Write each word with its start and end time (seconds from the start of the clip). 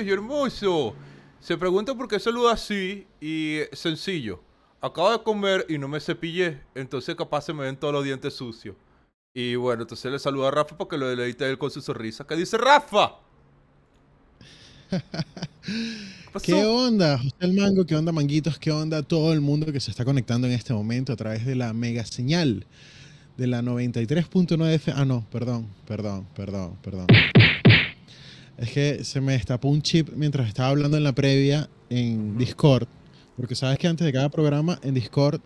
y 0.00 0.10
hermosos. 0.10 0.94
Se 1.40 1.56
pregunta 1.58 1.94
por 1.94 2.08
qué 2.08 2.18
saluda 2.18 2.52
así 2.52 3.06
y 3.20 3.58
sencillo. 3.72 4.40
Acabo 4.80 5.12
de 5.12 5.22
comer 5.22 5.66
y 5.68 5.76
no 5.76 5.86
me 5.86 6.00
cepillé, 6.00 6.60
entonces 6.74 7.14
capaz 7.14 7.42
se 7.42 7.52
me 7.52 7.64
ven 7.64 7.76
todos 7.76 7.92
los 7.92 8.04
dientes 8.04 8.34
sucios. 8.34 8.74
Y 9.34 9.54
bueno, 9.56 9.82
entonces 9.82 10.10
le 10.10 10.18
saluda 10.18 10.48
a 10.48 10.50
Rafa 10.50 10.76
porque 10.76 10.96
lo 10.96 11.08
deleita 11.08 11.46
él 11.46 11.58
con 11.58 11.70
su 11.70 11.80
sonrisa. 11.80 12.26
¿Qué 12.26 12.36
dice 12.36 12.56
Rafa? 12.58 13.16
¿Qué 16.42 16.64
onda, 16.64 17.18
José 17.18 17.34
el 17.40 17.52
Mango? 17.54 17.84
¿Qué 17.86 17.94
onda, 17.94 18.12
Manguitos? 18.12 18.58
¿Qué 18.58 18.70
onda 18.70 19.02
todo 19.02 19.32
el 19.32 19.40
mundo 19.40 19.72
que 19.72 19.80
se 19.80 19.90
está 19.90 20.04
conectando 20.04 20.46
en 20.46 20.52
este 20.52 20.72
momento 20.72 21.12
a 21.12 21.16
través 21.16 21.44
de 21.46 21.54
la 21.54 21.72
mega 21.72 22.04
señal 22.04 22.66
de 23.36 23.46
la 23.46 23.62
93.9 23.62 24.74
F? 24.74 24.92
Ah, 24.94 25.04
no, 25.04 25.26
perdón, 25.30 25.68
perdón, 25.86 26.26
perdón, 26.34 26.76
perdón. 26.82 27.06
Es 28.58 28.70
que 28.70 29.04
se 29.04 29.20
me 29.20 29.32
destapó 29.32 29.68
un 29.68 29.82
chip 29.82 30.10
mientras 30.14 30.48
estaba 30.48 30.68
hablando 30.68 30.96
en 30.96 31.04
la 31.04 31.12
previa 31.12 31.68
en 31.90 32.38
Discord. 32.38 32.86
Porque 33.36 33.54
sabes 33.54 33.78
que 33.78 33.88
antes 33.88 34.04
de 34.04 34.12
cada 34.12 34.28
programa 34.28 34.78
en 34.82 34.94
Discord 34.94 35.40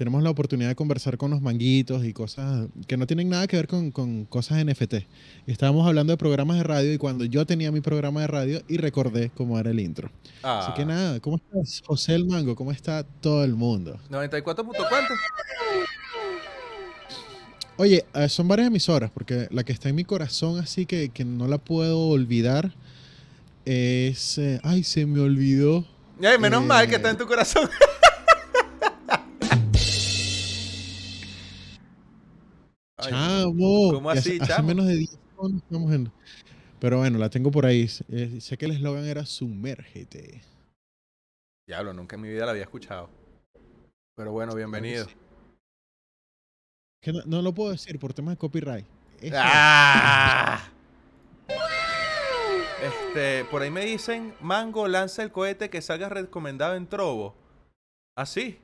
tenemos 0.00 0.22
la 0.22 0.30
oportunidad 0.30 0.70
de 0.70 0.74
conversar 0.74 1.18
con 1.18 1.30
los 1.30 1.42
manguitos 1.42 2.06
y 2.06 2.14
cosas 2.14 2.68
que 2.86 2.96
no 2.96 3.06
tienen 3.06 3.28
nada 3.28 3.46
que 3.46 3.56
ver 3.56 3.68
con, 3.68 3.90
con 3.90 4.24
cosas 4.24 4.64
NFT. 4.64 4.94
Y 5.46 5.52
estábamos 5.52 5.86
hablando 5.86 6.12
de 6.12 6.16
programas 6.16 6.56
de 6.56 6.62
radio 6.62 6.90
y 6.90 6.96
cuando 6.96 7.26
yo 7.26 7.44
tenía 7.44 7.70
mi 7.70 7.82
programa 7.82 8.22
de 8.22 8.26
radio 8.26 8.62
y 8.66 8.78
recordé 8.78 9.30
cómo 9.34 9.58
era 9.58 9.70
el 9.70 9.78
intro. 9.78 10.10
Así 10.42 10.72
que 10.72 10.82
ah. 10.82 10.86
nada, 10.86 11.20
¿cómo 11.20 11.36
estás, 11.36 11.82
José 11.86 12.14
el 12.14 12.24
Mango? 12.24 12.56
¿Cómo 12.56 12.72
está 12.72 13.02
todo 13.04 13.44
el 13.44 13.54
mundo? 13.54 14.00
94 14.08 14.64
cuánto? 14.64 15.14
Oye, 17.80 18.04
eh, 18.12 18.28
son 18.28 18.46
varias 18.46 18.68
emisoras, 18.68 19.10
porque 19.10 19.48
la 19.50 19.64
que 19.64 19.72
está 19.72 19.88
en 19.88 19.94
mi 19.94 20.04
corazón, 20.04 20.58
así 20.58 20.84
que, 20.84 21.08
que 21.08 21.24
no 21.24 21.48
la 21.48 21.56
puedo 21.56 22.08
olvidar, 22.08 22.74
es. 23.64 24.36
Eh, 24.36 24.60
ay, 24.62 24.84
se 24.84 25.06
me 25.06 25.18
olvidó. 25.18 25.86
Ay, 26.22 26.38
menos 26.38 26.62
mal 26.62 26.86
que 26.86 26.96
está 26.96 27.08
en 27.08 27.16
tu 27.16 27.26
corazón. 27.26 27.70
chamo. 33.00 33.92
¿Cómo 33.94 34.10
así, 34.10 34.38
hace, 34.38 34.52
hace 34.52 34.62
menos 34.62 34.86
de 34.86 34.96
10 34.96 35.18
años 35.42 35.62
estamos 35.62 35.90
en. 35.94 36.12
Pero 36.80 36.98
bueno, 36.98 37.16
la 37.16 37.30
tengo 37.30 37.50
por 37.50 37.64
ahí. 37.64 37.88
Eh, 38.10 38.42
sé 38.42 38.58
que 38.58 38.66
el 38.66 38.72
eslogan 38.72 39.06
era 39.06 39.24
Sumérgete. 39.24 40.42
Diablo, 41.66 41.94
nunca 41.94 42.16
en 42.16 42.20
mi 42.20 42.28
vida 42.28 42.44
la 42.44 42.50
había 42.50 42.64
escuchado. 42.64 43.08
Pero 44.16 44.32
bueno, 44.32 44.54
bienvenido. 44.54 45.06
Que 47.00 47.12
no, 47.12 47.40
lo 47.40 47.54
puedo 47.54 47.70
decir 47.72 47.98
por 47.98 48.12
temas 48.12 48.34
de 48.34 48.38
copyright. 48.38 48.86
¡Ah! 49.34 50.68
Este, 52.82 53.44
por 53.46 53.62
ahí 53.62 53.70
me 53.70 53.84
dicen, 53.84 54.34
Mango 54.40 54.88
lanza 54.88 55.22
el 55.22 55.32
cohete 55.32 55.68
que 55.68 55.82
salga 55.82 56.08
recomendado 56.08 56.74
en 56.76 56.86
Trovo. 56.86 57.34
¿Así? 58.16 58.58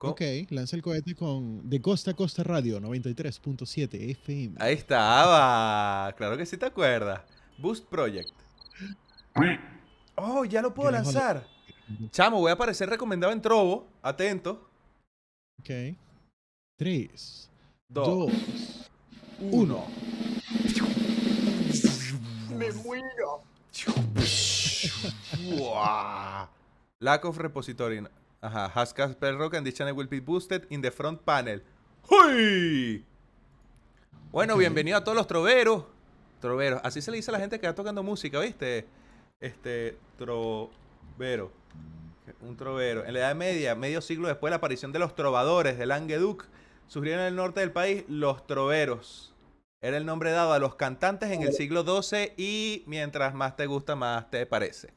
¿Ah, 0.00 0.08
ok, 0.08 0.20
lanza 0.50 0.76
el 0.76 0.82
cohete 0.82 1.14
con 1.14 1.68
de 1.68 1.80
Costa 1.80 2.12
a 2.12 2.14
Costa 2.14 2.42
Radio 2.42 2.80
93.7 2.80 4.10
FM. 4.10 4.56
Ahí 4.58 4.74
estaba. 4.74 6.12
Claro 6.16 6.36
que 6.36 6.46
sí 6.46 6.56
te 6.56 6.66
acuerdas. 6.66 7.22
Boost 7.58 7.86
Project. 7.88 8.32
Oh, 10.16 10.44
ya 10.44 10.62
lo 10.62 10.74
puedo 10.74 10.90
lanzar. 10.90 11.46
Chamo, 12.10 12.40
voy 12.40 12.50
a 12.50 12.54
aparecer 12.54 12.88
recomendado 12.88 13.32
en 13.32 13.40
Trovo. 13.40 13.88
Atento. 14.02 14.68
Ok. 15.60 15.96
3, 16.78 17.48
2, 17.88 18.30
1. 19.40 19.86
Me 22.54 22.70
muero. 22.84 23.40
Lack 27.00 27.24
of 27.24 27.38
repository. 27.38 28.06
Ajá. 28.42 28.70
Haskell 28.74 29.16
Rock 29.38 29.54
and 29.54 29.64
this 29.64 29.74
channel 29.74 29.96
will 29.96 30.06
be 30.06 30.20
boosted 30.20 30.66
in 30.68 30.82
the 30.82 30.90
front 30.90 31.24
panel. 31.24 31.62
¡Huy! 32.10 33.02
Bueno, 34.30 34.58
bienvenido 34.58 34.98
a 34.98 35.00
todos 35.02 35.16
los 35.16 35.26
troveros. 35.26 35.84
Troveros. 36.42 36.82
Así 36.84 37.00
se 37.00 37.10
le 37.10 37.16
dice 37.16 37.30
a 37.30 37.32
la 37.32 37.40
gente 37.40 37.58
que 37.58 37.66
está 37.66 37.74
tocando 37.74 38.02
música, 38.02 38.38
¿viste? 38.40 38.86
Este, 39.40 39.96
trovero. 40.18 41.50
Un 42.42 42.54
trovero. 42.54 43.06
En 43.06 43.14
la 43.14 43.20
Edad 43.20 43.34
Media, 43.34 43.74
medio 43.74 44.02
siglo 44.02 44.28
después 44.28 44.50
de 44.50 44.52
la 44.52 44.56
aparición 44.56 44.92
de 44.92 44.98
los 44.98 45.14
trovadores 45.14 45.78
de 45.78 45.86
Languedoc, 45.86 46.46
surgieron 46.88 47.22
en 47.22 47.28
el 47.28 47.36
norte 47.36 47.60
del 47.60 47.72
país 47.72 48.04
los 48.08 48.46
troveros. 48.46 49.34
Era 49.80 49.98
el 49.98 50.06
nombre 50.06 50.30
dado 50.30 50.52
a 50.52 50.58
los 50.58 50.74
cantantes 50.74 51.30
en 51.30 51.42
el 51.42 51.52
siglo 51.52 51.84
XII 51.84 52.32
y 52.36 52.82
mientras 52.86 53.34
más 53.34 53.56
te 53.56 53.66
gusta, 53.66 53.94
más 53.94 54.30
te 54.30 54.46
parece. 54.46 54.92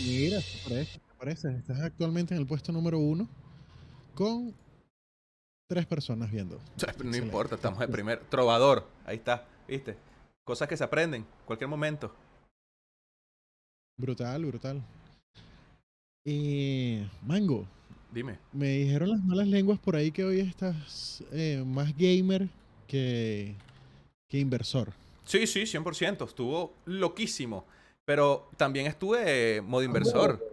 Mira, 0.00 0.40
te 0.40 0.68
parece, 0.68 0.98
te 0.98 1.14
parece. 1.18 1.56
Estás 1.56 1.80
actualmente 1.80 2.34
en 2.34 2.40
el 2.40 2.46
puesto 2.46 2.72
número 2.72 2.98
uno 2.98 3.28
con 4.14 4.54
tres 5.68 5.86
personas 5.86 6.30
viendo. 6.30 6.60
No 7.04 7.16
importa, 7.16 7.54
estamos 7.54 7.80
de 7.80 7.88
primer. 7.88 8.20
Trovador, 8.28 8.86
ahí 9.06 9.16
está, 9.16 9.46
¿viste? 9.66 9.96
Cosas 10.44 10.68
que 10.68 10.76
se 10.76 10.84
aprenden, 10.84 11.24
cualquier 11.46 11.68
momento. 11.68 12.14
Brutal, 13.96 14.44
brutal. 14.44 14.82
Y 16.24 17.04
Mango, 17.22 17.66
Dime. 18.12 18.38
Me 18.52 18.68
dijeron 18.68 19.10
las 19.10 19.24
malas 19.24 19.46
lenguas 19.48 19.78
por 19.78 19.96
ahí 19.96 20.12
que 20.12 20.22
hoy 20.22 20.40
estás 20.40 21.24
eh, 21.32 21.64
más 21.66 21.96
gamer 21.96 22.48
que, 22.86 23.54
que 24.28 24.38
inversor. 24.38 24.92
Sí, 25.24 25.46
sí, 25.46 25.62
100%. 25.62 26.26
Estuvo 26.26 26.74
loquísimo. 26.84 27.64
Pero 28.04 28.50
también 28.56 28.86
estuve 28.86 29.62
modo 29.62 29.82
inversor. 29.82 30.44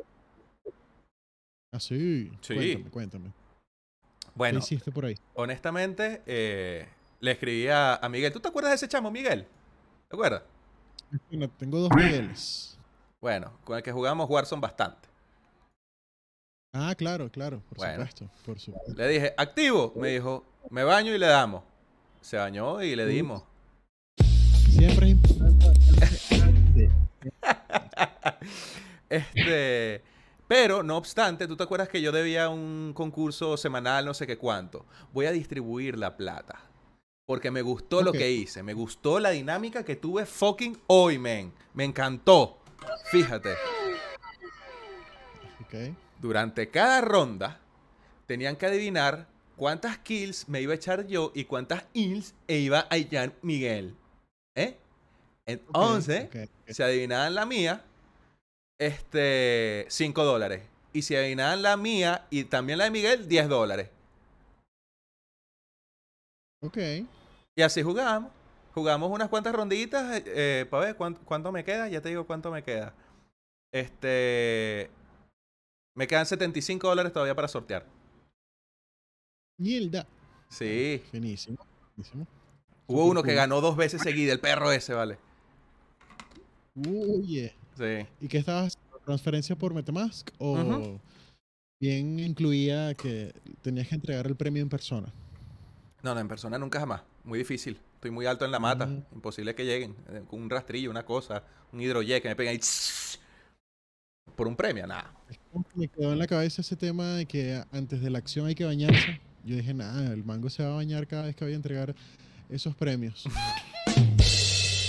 Ah, 1.74 1.80
sí. 1.80 2.31
Sí. 2.42 2.53
Cuéntame, 2.53 2.90
cuéntame. 2.90 3.34
Bueno. 4.36 4.59
¿Qué 4.59 4.66
hiciste 4.66 4.92
por 4.92 5.06
ahí? 5.06 5.18
Honestamente, 5.34 6.22
eh, 6.25 6.88
le 7.19 7.31
escribí 7.31 7.68
a, 7.68 8.00
Miguel. 8.09 8.31
¿Tú 8.31 8.40
te 8.40 8.48
acuerdas 8.48 8.72
de 8.72 8.75
ese 8.75 8.88
chamo, 8.88 9.12
Miguel? 9.12 9.46
¿Te 10.08 10.16
acuerdas? 10.16 10.44
Bueno, 11.30 11.50
tengo 11.58 11.80
dos 11.80 11.90
Migueles. 11.94 12.80
Bueno, 13.19 13.52
con 13.66 13.75
el 13.75 13.84
que 13.84 13.92
jugamos 13.92 14.30
Warzone 14.30 14.62
bastante. 14.62 15.09
Ah, 16.72 16.94
claro, 16.96 17.31
claro, 17.31 17.63
por 17.68 17.80
supuesto, 17.80 18.30
por 18.46 18.57
Le 18.96 19.07
dije, 19.07 19.34
activo. 19.38 19.91
Me 19.96 20.09
dijo, 20.09 20.46
me 20.69 20.84
baño 20.84 21.13
y 21.16 21.18
le 21.18 21.25
damos. 21.25 21.63
Se 22.22 22.38
bañó 22.38 22.84
y 22.84 22.96
le 22.96 23.07
dimos. 23.07 23.44
Siempre 24.69 25.07
es 25.07 25.12
importante. 25.13 26.91
este. 29.10 30.04
Pero, 30.48 30.83
no 30.83 30.98
obstante, 30.98 31.48
tú 31.48 31.56
te 31.56 31.63
acuerdas 31.63 31.89
que 31.89 32.01
yo 32.01 32.12
debía 32.12 32.50
un 32.50 32.92
concurso 32.95 33.57
semanal, 33.57 34.06
no 34.06 34.13
sé 34.13 34.27
qué 34.27 34.38
cuánto. 34.38 34.86
Voy 35.12 35.25
a 35.25 35.31
distribuir 35.31 35.98
la 35.98 36.18
plata. 36.18 36.62
Porque 37.25 37.50
me 37.51 37.63
gustó 37.63 38.01
lo 38.01 38.12
que 38.12 38.31
hice. 38.31 38.62
Me 38.62 38.74
gustó 38.74 39.19
la 39.19 39.31
dinámica 39.31 39.83
que 39.83 39.95
tuve 39.95 40.25
fucking 40.25 40.80
hoy, 40.88 41.18
men. 41.18 41.51
Me 41.74 41.83
encantó. 41.83 42.60
Fíjate. 43.12 43.54
Ok 45.62 45.95
durante 46.19 46.69
cada 46.69 47.01
ronda 47.01 47.60
tenían 48.25 48.56
que 48.56 48.66
adivinar 48.68 49.27
cuántas 49.56 49.98
kills 49.98 50.48
me 50.48 50.62
iba 50.62 50.74
a 50.74 50.75
echar 50.75 51.07
yo 51.07 51.31
y 51.33 51.45
cuántas 51.45 51.83
kills 51.94 52.33
e 52.48 52.57
iba 52.57 52.88
a 52.89 52.98
echar 52.98 53.33
Miguel. 53.42 53.95
¿Eh? 54.56 54.77
Entonces, 55.45 56.30
si 56.68 56.83
adivinaban 56.83 57.33
la 57.33 57.45
mía, 57.45 57.83
este, 58.80 59.86
5 59.89 60.24
dólares. 60.24 60.62
Y 60.94 61.01
si 61.01 61.16
adivinaban 61.16 61.62
la 61.62 61.75
mía 61.75 62.25
y 62.30 62.44
también 62.45 62.77
la 62.77 62.86
de 62.86 62.92
Miguel, 62.92 63.27
10 63.27 63.50
dólares. 63.50 63.89
Ok. 66.62 66.77
Y 67.56 67.62
así 67.62 67.81
jugamos. 67.81 68.31
Jugamos 68.74 69.12
unas 69.12 69.30
cuantas 69.30 69.54
ronditas 69.54 70.18
eh, 70.18 70.24
eh 70.27 70.66
para 70.69 70.86
ver 70.86 70.95
cuánto, 70.95 71.21
cuánto 71.25 71.51
me 71.51 71.63
queda. 71.63 71.88
Ya 71.88 72.01
te 72.01 72.10
digo 72.10 72.25
cuánto 72.27 72.51
me 72.51 72.63
queda. 72.63 72.94
Este. 73.71 74.89
Me 76.00 76.07
quedan 76.07 76.25
75 76.25 76.88
dólares 76.88 77.12
todavía 77.12 77.36
para 77.36 77.50
sortear. 77.50 77.86
Mierda. 79.57 80.07
Sí. 80.48 81.04
Finísimo. 81.12 81.57
Hubo 82.88 83.04
uno 83.04 83.22
que 83.22 83.34
ganó 83.34 83.60
dos 83.60 83.75
veces 83.75 84.01
seguida, 84.01 84.31
el 84.31 84.40
perro 84.40 84.72
ese, 84.72 84.94
vale. 84.94 85.18
Uy, 86.74 87.51
Sí. 87.78 88.07
¿Y 88.22 88.30
qué 88.30 88.38
estabas? 88.38 88.78
¿Transferencia 89.04 89.57
por 89.57 89.74
Metamask? 89.74 90.30
¿O 90.38 90.98
bien 91.81 92.18
incluía 92.18 92.94
que 92.94 93.34
tenías 93.62 93.90
que 93.90 93.95
entregar 93.95 94.25
el 94.25 94.38
premio 94.38 94.63
en 94.63 94.69
persona? 94.69 95.12
No, 96.02 96.13
no, 96.13 96.22
en 96.22 96.30
persona 96.30 96.57
nunca 96.57 96.80
jamás. 96.80 97.02
Muy 97.25 97.40
difícil. 97.40 97.78
Estoy 97.95 98.12
muy 98.12 98.25
alto 98.25 98.45
en 98.45 98.52
la 98.52 98.60
mata. 98.60 98.88
Imposible 99.13 99.54
que 99.54 99.66
lleguen. 99.66 99.98
Eh, 100.07 100.24
un 100.31 100.50
rastrillo, 100.50 100.92
una 100.92 101.04
cosa, 101.04 101.44
un 101.74 101.81
hidrojet 101.81 102.22
que 102.22 102.30
me 102.30 102.38
peguen 102.38 102.52
ahí 102.52 102.62
por 104.36 104.48
un 104.48 104.56
premio, 104.56 104.86
nada. 104.88 105.14
Me 105.76 105.88
quedó 105.88 106.14
en 106.14 106.20
la 106.20 106.28
cabeza 106.28 106.62
ese 106.62 106.76
tema 106.76 107.16
de 107.16 107.26
que 107.26 107.64
antes 107.72 108.02
de 108.02 108.10
la 108.10 108.20
acción 108.20 108.46
hay 108.48 108.56
que 108.56 108.66
bañarse. 108.66 109.22
Yo 109.44 109.56
dije, 109.56 109.74
nada, 109.74 110.12
el 110.14 110.24
mango 110.24 110.50
se 110.50 110.64
va 110.64 110.74
a 110.74 110.76
bañar 110.76 111.08
cada 111.08 111.24
vez 111.24 111.36
que 111.36 111.46
vaya 111.46 111.56
a 111.56 111.58
entregar 111.58 111.96
esos 112.50 112.76
premios. 112.76 113.24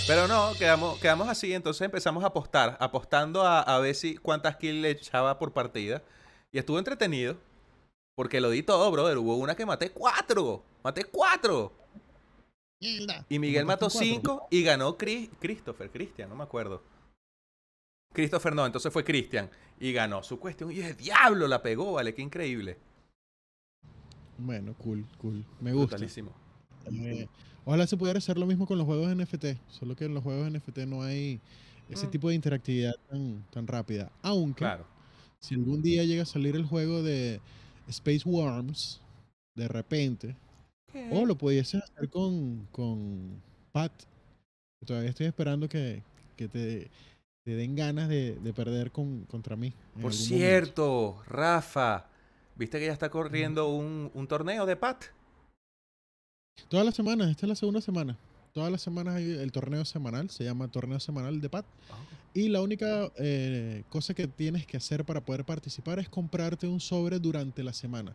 Pero 0.07 0.27
no, 0.27 0.53
quedamos, 0.57 0.99
quedamos 0.99 1.29
así, 1.29 1.53
entonces 1.53 1.85
empezamos 1.85 2.23
a 2.23 2.27
apostar, 2.27 2.77
apostando 2.79 3.43
a, 3.43 3.61
a 3.61 3.79
ver 3.79 3.95
si 3.95 4.17
cuántas 4.17 4.57
kills 4.57 4.81
le 4.81 4.89
echaba 4.91 5.39
por 5.39 5.53
partida. 5.53 6.03
Y 6.51 6.59
estuvo 6.59 6.79
entretenido. 6.79 7.37
Porque 8.15 8.41
lo 8.41 8.49
di 8.49 8.61
todo, 8.61 8.91
brother. 8.91 9.17
Hubo 9.17 9.37
una 9.37 9.55
que 9.55 9.65
maté 9.65 9.89
cuatro. 9.89 10.63
Maté 10.83 11.05
cuatro. 11.05 11.73
Y 13.29 13.39
Miguel 13.39 13.65
mató 13.65 13.89
cinco 13.89 14.47
y 14.49 14.63
ganó 14.63 14.97
Chris, 14.97 15.29
Christopher, 15.39 15.91
Cristian, 15.91 16.29
no 16.29 16.35
me 16.35 16.43
acuerdo. 16.43 16.81
Christopher 18.13 18.53
no, 18.55 18.65
entonces 18.65 18.91
fue 18.91 19.03
Cristian. 19.03 19.49
Y 19.79 19.93
ganó 19.93 20.21
su 20.23 20.39
cuestión. 20.39 20.71
Y 20.71 20.79
el 20.81 20.95
diablo 20.95 21.47
la 21.47 21.61
pegó, 21.61 21.93
vale, 21.93 22.13
qué 22.13 22.21
increíble. 22.21 22.77
Bueno, 24.37 24.73
cool, 24.77 25.05
cool. 25.17 25.43
Me 25.59 25.73
gusta. 25.73 25.95
Brutalísimo. 25.97 26.31
Eh, 26.91 27.27
ojalá 27.65 27.85
se 27.87 27.97
pudiera 27.97 28.17
hacer 28.17 28.37
lo 28.37 28.45
mismo 28.45 28.65
con 28.65 28.77
los 28.77 28.85
juegos 28.87 29.09
NFT. 29.15 29.57
Solo 29.69 29.95
que 29.95 30.05
en 30.05 30.13
los 30.13 30.23
juegos 30.23 30.47
NFT 30.51 30.85
no 30.85 31.01
hay 31.03 31.39
ese 31.89 32.07
Mm. 32.07 32.11
tipo 32.11 32.29
de 32.29 32.35
interactividad 32.35 32.93
tan, 33.09 33.43
tan 33.51 33.67
rápida. 33.67 34.11
Aunque, 34.21 34.59
Claro. 34.59 34.85
si 35.39 35.55
algún 35.55 35.81
día 35.81 36.03
llega 36.03 36.23
a 36.23 36.27
salir 36.27 36.55
el 36.55 36.65
juego 36.65 37.03
de 37.03 37.39
Space 37.87 38.21
Worms, 38.25 39.01
de 39.55 39.67
repente, 39.67 40.35
o 41.11 41.25
lo 41.25 41.35
pudieses 41.37 41.81
hacer 41.83 42.09
con, 42.09 42.67
con 42.71 43.41
Pat. 43.71 43.91
que 44.79 44.85
Todavía 44.85 45.09
estoy 45.11 45.27
esperando 45.27 45.69
que, 45.69 46.01
que 46.35 46.47
te, 46.47 46.89
te 47.43 47.55
den 47.55 47.75
ganas 47.75 48.09
de, 48.09 48.35
de 48.35 48.53
perder 48.53 48.91
con, 48.91 49.25
contra 49.25 49.55
mí. 49.55 49.71
Por 49.93 50.03
momento. 50.03 50.17
cierto, 50.17 51.23
Rafa, 51.27 52.07
¿viste 52.55 52.79
que 52.79 52.85
ya 52.85 52.93
está 52.93 53.09
corriendo 53.09 53.69
un, 53.69 54.11
un 54.13 54.27
torneo 54.27 54.65
de 54.65 54.75
Pat? 54.75 55.05
Todas 56.69 56.85
las 56.85 56.95
semanas, 56.95 57.29
esta 57.29 57.45
es 57.45 57.49
la 57.49 57.55
segunda 57.55 57.81
semana. 57.81 58.17
Todas 58.53 58.71
las 58.71 58.81
semanas 58.81 59.15
hay 59.15 59.31
el 59.31 59.51
torneo 59.51 59.85
semanal, 59.85 60.29
se 60.29 60.43
llama 60.43 60.67
torneo 60.67 60.99
semanal 60.99 61.39
de 61.39 61.49
PAT. 61.49 61.65
Y 62.33 62.49
la 62.49 62.61
única 62.61 63.11
eh, 63.17 63.83
cosa 63.89 64.13
que 64.13 64.27
tienes 64.27 64.65
que 64.65 64.77
hacer 64.77 65.05
para 65.05 65.21
poder 65.21 65.45
participar 65.45 65.99
es 65.99 66.09
comprarte 66.09 66.67
un 66.67 66.79
sobre 66.79 67.19
durante 67.19 67.63
la 67.63 67.73
semana. 67.73 68.13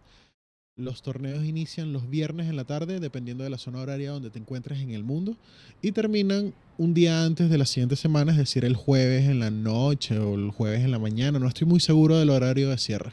Los 0.79 1.01
torneos 1.01 1.43
inician 1.47 1.95
los 1.95 2.11
viernes 2.11 2.51
en 2.51 2.57
la 2.57 2.65
tarde, 2.65 3.01
dependiendo 3.01 3.43
de 3.43 3.49
la 3.49 3.57
zona 3.57 3.81
horaria 3.81 4.11
donde 4.11 4.29
te 4.29 4.39
encuentres 4.39 4.79
en 4.81 4.91
el 4.91 5.05
mundo, 5.05 5.35
y 5.81 5.93
terminan 5.93 6.53
un 6.77 6.93
día 6.93 7.25
antes 7.25 7.49
de 7.49 7.57
la 7.57 7.65
siguiente 7.65 7.97
semana, 7.97 8.33
es 8.33 8.37
decir, 8.37 8.63
el 8.63 8.77
jueves 8.77 9.25
en 9.25 9.41
la 9.41 9.51
noche 9.51 10.19
o 10.19 10.35
el 10.35 10.51
jueves 10.51 10.85
en 10.85 10.91
la 10.91 10.99
mañana. 10.99 11.39
No 11.39 11.49
estoy 11.49 11.67
muy 11.67 11.81
seguro 11.81 12.19
del 12.19 12.29
horario 12.29 12.69
de 12.69 12.77
cierre. 12.77 13.13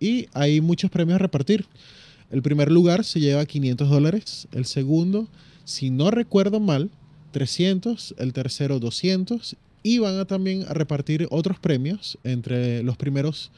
Y 0.00 0.26
hay 0.32 0.60
muchos 0.60 0.90
premios 0.90 1.14
a 1.14 1.18
repartir. 1.18 1.64
El 2.32 2.42
primer 2.42 2.72
lugar 2.72 3.04
se 3.04 3.20
lleva 3.20 3.46
500 3.46 3.88
dólares, 3.88 4.48
el 4.50 4.64
segundo, 4.64 5.28
si 5.64 5.90
no 5.90 6.10
recuerdo 6.10 6.58
mal, 6.58 6.90
300, 7.30 8.16
el 8.18 8.32
tercero 8.32 8.80
200 8.80 9.56
y 9.84 9.98
van 9.98 10.18
a 10.18 10.24
también 10.24 10.64
a 10.68 10.74
repartir 10.74 11.28
otros 11.30 11.60
premios 11.60 12.18
entre 12.24 12.82
los 12.82 12.96
primeros 12.96 13.52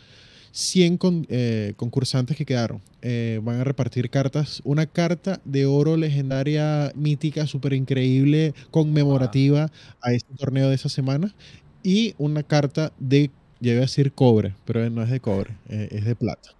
100 0.52 0.99
con- 0.99 1.26
eh, 1.31 1.72
concursantes 1.76 2.37
que 2.37 2.44
quedaron. 2.44 2.81
Eh, 3.00 3.40
van 3.43 3.58
a 3.60 3.64
repartir 3.64 4.10
cartas, 4.10 4.60
una 4.64 4.87
carta 4.87 5.40
de 5.44 5.66
oro 5.66 5.96
legendaria, 5.96 6.93
mítica, 6.94 7.46
súper 7.46 7.72
increíble, 7.72 8.54
conmemorativa 8.70 9.70
a 10.02 10.12
este 10.12 10.34
torneo 10.37 10.69
de 10.69 10.75
esa 10.75 10.88
semana 10.90 11.34
y 11.82 12.14
una 12.19 12.43
carta 12.43 12.93
de, 12.99 13.31
ya 13.60 13.72
iba 13.72 13.78
a 13.81 13.82
decir 13.82 14.12
cobre, 14.12 14.54
pero 14.66 14.88
no 14.90 15.02
es 15.02 15.10
de 15.10 15.20
cobre, 15.20 15.56
eh, 15.69 15.88
es 15.90 16.04
de 16.04 16.14
plata. 16.14 16.50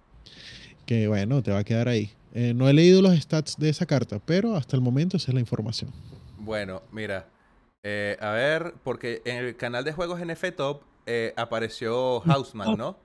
Que 0.85 1.07
bueno, 1.07 1.41
te 1.43 1.51
va 1.51 1.59
a 1.59 1.63
quedar 1.63 1.87
ahí. 1.87 2.11
No 2.55 2.67
he 2.67 2.73
leído 2.73 3.01
los 3.03 3.15
stats 3.15 3.57
de 3.57 3.69
esa 3.69 3.85
carta, 3.85 4.19
pero 4.25 4.55
hasta 4.55 4.75
el 4.75 4.81
momento 4.81 5.17
esa 5.17 5.29
es 5.29 5.35
la 5.35 5.39
información. 5.39 5.91
Bueno, 6.39 6.81
mira, 6.91 7.27
a 8.19 8.31
ver, 8.31 8.73
porque 8.83 9.21
en 9.23 9.37
el 9.37 9.55
canal 9.55 9.83
de 9.85 9.93
juegos 9.93 10.19
NF 10.19 10.51
Top 10.57 10.81
apareció 11.37 12.21
Houseman, 12.21 12.75
¿no? 12.75 12.97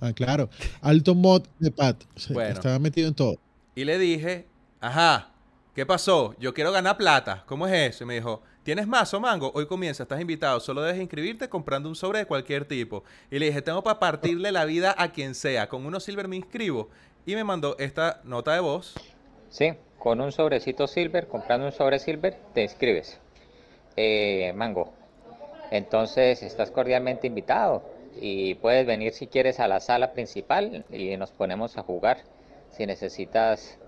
Ah, 0.00 0.12
claro. 0.12 0.48
Alto 0.80 1.14
mod 1.14 1.42
de 1.58 1.70
Pat. 1.70 2.02
Se- 2.16 2.32
Bueno. 2.32 2.50
Estaba 2.54 2.78
metido 2.78 3.08
en 3.08 3.14
todo. 3.14 3.36
Y 3.74 3.84
le 3.84 3.98
dije, 3.98 4.46
ajá, 4.80 5.30
¿qué 5.74 5.86
pasó? 5.86 6.34
Yo 6.38 6.52
quiero 6.54 6.72
ganar 6.72 6.96
plata. 6.96 7.42
¿Cómo 7.46 7.66
es 7.66 7.94
eso? 7.94 8.04
Y 8.04 8.06
me 8.06 8.14
dijo, 8.14 8.42
¿tienes 8.62 8.86
mazo, 8.86 9.18
mango? 9.20 9.50
Hoy 9.54 9.66
comienza, 9.66 10.02
estás 10.02 10.20
invitado. 10.20 10.60
Solo 10.60 10.82
debes 10.82 11.00
inscribirte 11.00 11.48
comprando 11.48 11.88
un 11.88 11.94
sobre 11.96 12.20
de 12.20 12.26
cualquier 12.26 12.64
tipo. 12.66 13.02
Y 13.30 13.38
le 13.38 13.46
dije, 13.46 13.62
tengo 13.62 13.82
para 13.82 13.98
partirle 13.98 14.52
la 14.52 14.64
vida 14.64 14.94
a 14.96 15.12
quien 15.12 15.34
sea. 15.34 15.68
Con 15.68 15.86
unos 15.86 16.04
silver 16.04 16.28
me 16.28 16.36
inscribo. 16.36 16.88
Y 17.24 17.34
me 17.34 17.44
mandó 17.44 17.76
esta 17.78 18.20
nota 18.24 18.52
de 18.54 18.60
voz. 18.60 18.94
Sí, 19.48 19.72
con 19.98 20.20
un 20.20 20.32
sobrecito 20.32 20.86
silver, 20.86 21.28
comprando 21.28 21.66
un 21.66 21.72
sobre 21.72 21.98
silver, 21.98 22.38
te 22.54 22.62
inscribes. 22.62 23.18
Eh, 23.96 24.52
Mango. 24.56 24.92
Entonces 25.70 26.42
estás 26.42 26.70
cordialmente 26.70 27.26
invitado 27.26 27.82
y 28.20 28.54
puedes 28.56 28.86
venir 28.86 29.12
si 29.12 29.26
quieres 29.26 29.60
a 29.60 29.68
la 29.68 29.80
sala 29.80 30.12
principal 30.12 30.84
y 30.90 31.16
nos 31.16 31.30
ponemos 31.30 31.76
a 31.78 31.82
jugar. 31.82 32.22
Si 32.76 32.86
necesitas 32.86 33.78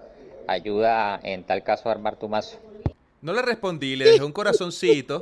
ayuda, 0.47 1.19
en 1.23 1.45
tal 1.45 1.63
caso, 1.63 1.89
a 1.89 1.93
armar 1.93 2.17
tu 2.17 2.29
mazo. 2.29 2.59
No 3.23 3.33
le 3.33 3.43
respondí, 3.43 3.97
le 3.97 4.07
dejé 4.07 4.25
un 4.25 4.33
corazoncito. 4.33 5.21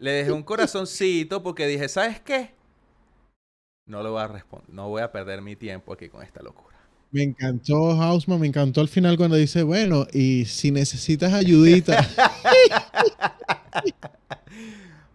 Le 0.00 0.10
dejé 0.10 0.32
un 0.32 0.42
corazoncito 0.42 1.42
porque 1.42 1.66
dije, 1.66 1.88
¿sabes 1.88 2.20
qué? 2.20 2.50
No 3.86 4.02
lo 4.02 4.12
voy 4.12 4.22
a 4.22 4.28
responder. 4.28 4.70
No 4.70 4.88
voy 4.88 5.02
a 5.02 5.12
perder 5.12 5.42
mi 5.42 5.54
tiempo 5.54 5.92
aquí 5.92 6.08
con 6.08 6.22
esta 6.22 6.42
locura. 6.42 6.76
Me 7.12 7.22
encantó 7.22 7.92
Hausman, 7.92 8.40
me 8.40 8.46
encantó 8.46 8.80
al 8.80 8.88
final 8.88 9.16
cuando 9.16 9.36
dice, 9.36 9.62
bueno, 9.62 10.06
y 10.12 10.46
si 10.46 10.70
necesitas 10.70 11.32
ayudita. 11.32 12.08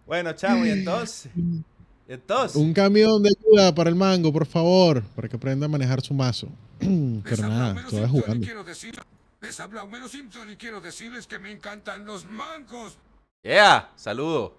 Bueno, 0.08 0.32
chavo, 0.32 0.64
y 0.64 0.70
entonces. 0.70 1.30
¿Y 2.08 2.14
entonces. 2.14 2.56
un 2.56 2.72
camión 2.72 3.22
de 3.22 3.30
ayuda 3.38 3.74
para 3.74 3.90
el 3.90 3.96
mango, 3.96 4.32
por 4.32 4.46
favor, 4.46 5.02
para 5.14 5.28
que 5.28 5.36
aprenda 5.36 5.66
a 5.66 5.68
manejar 5.68 6.00
su 6.00 6.14
mazo. 6.14 6.48
Pero 6.78 7.48
nada, 7.48 7.84
todavía 7.88 8.08
jugando. 8.08 8.44
quiero 8.46 8.64
decir, 8.64 8.98
les 9.42 9.60
habla 9.60 9.82
Homero 9.84 10.08
Simpson 10.08 10.50
y 10.50 10.56
quiero 10.56 10.80
decirles 10.80 11.26
que 11.26 11.38
me 11.38 11.52
encantan 11.52 12.04
los 12.06 12.24
mangos. 12.24 12.96
Yeah, 13.42 13.90
saludo. 13.96 14.56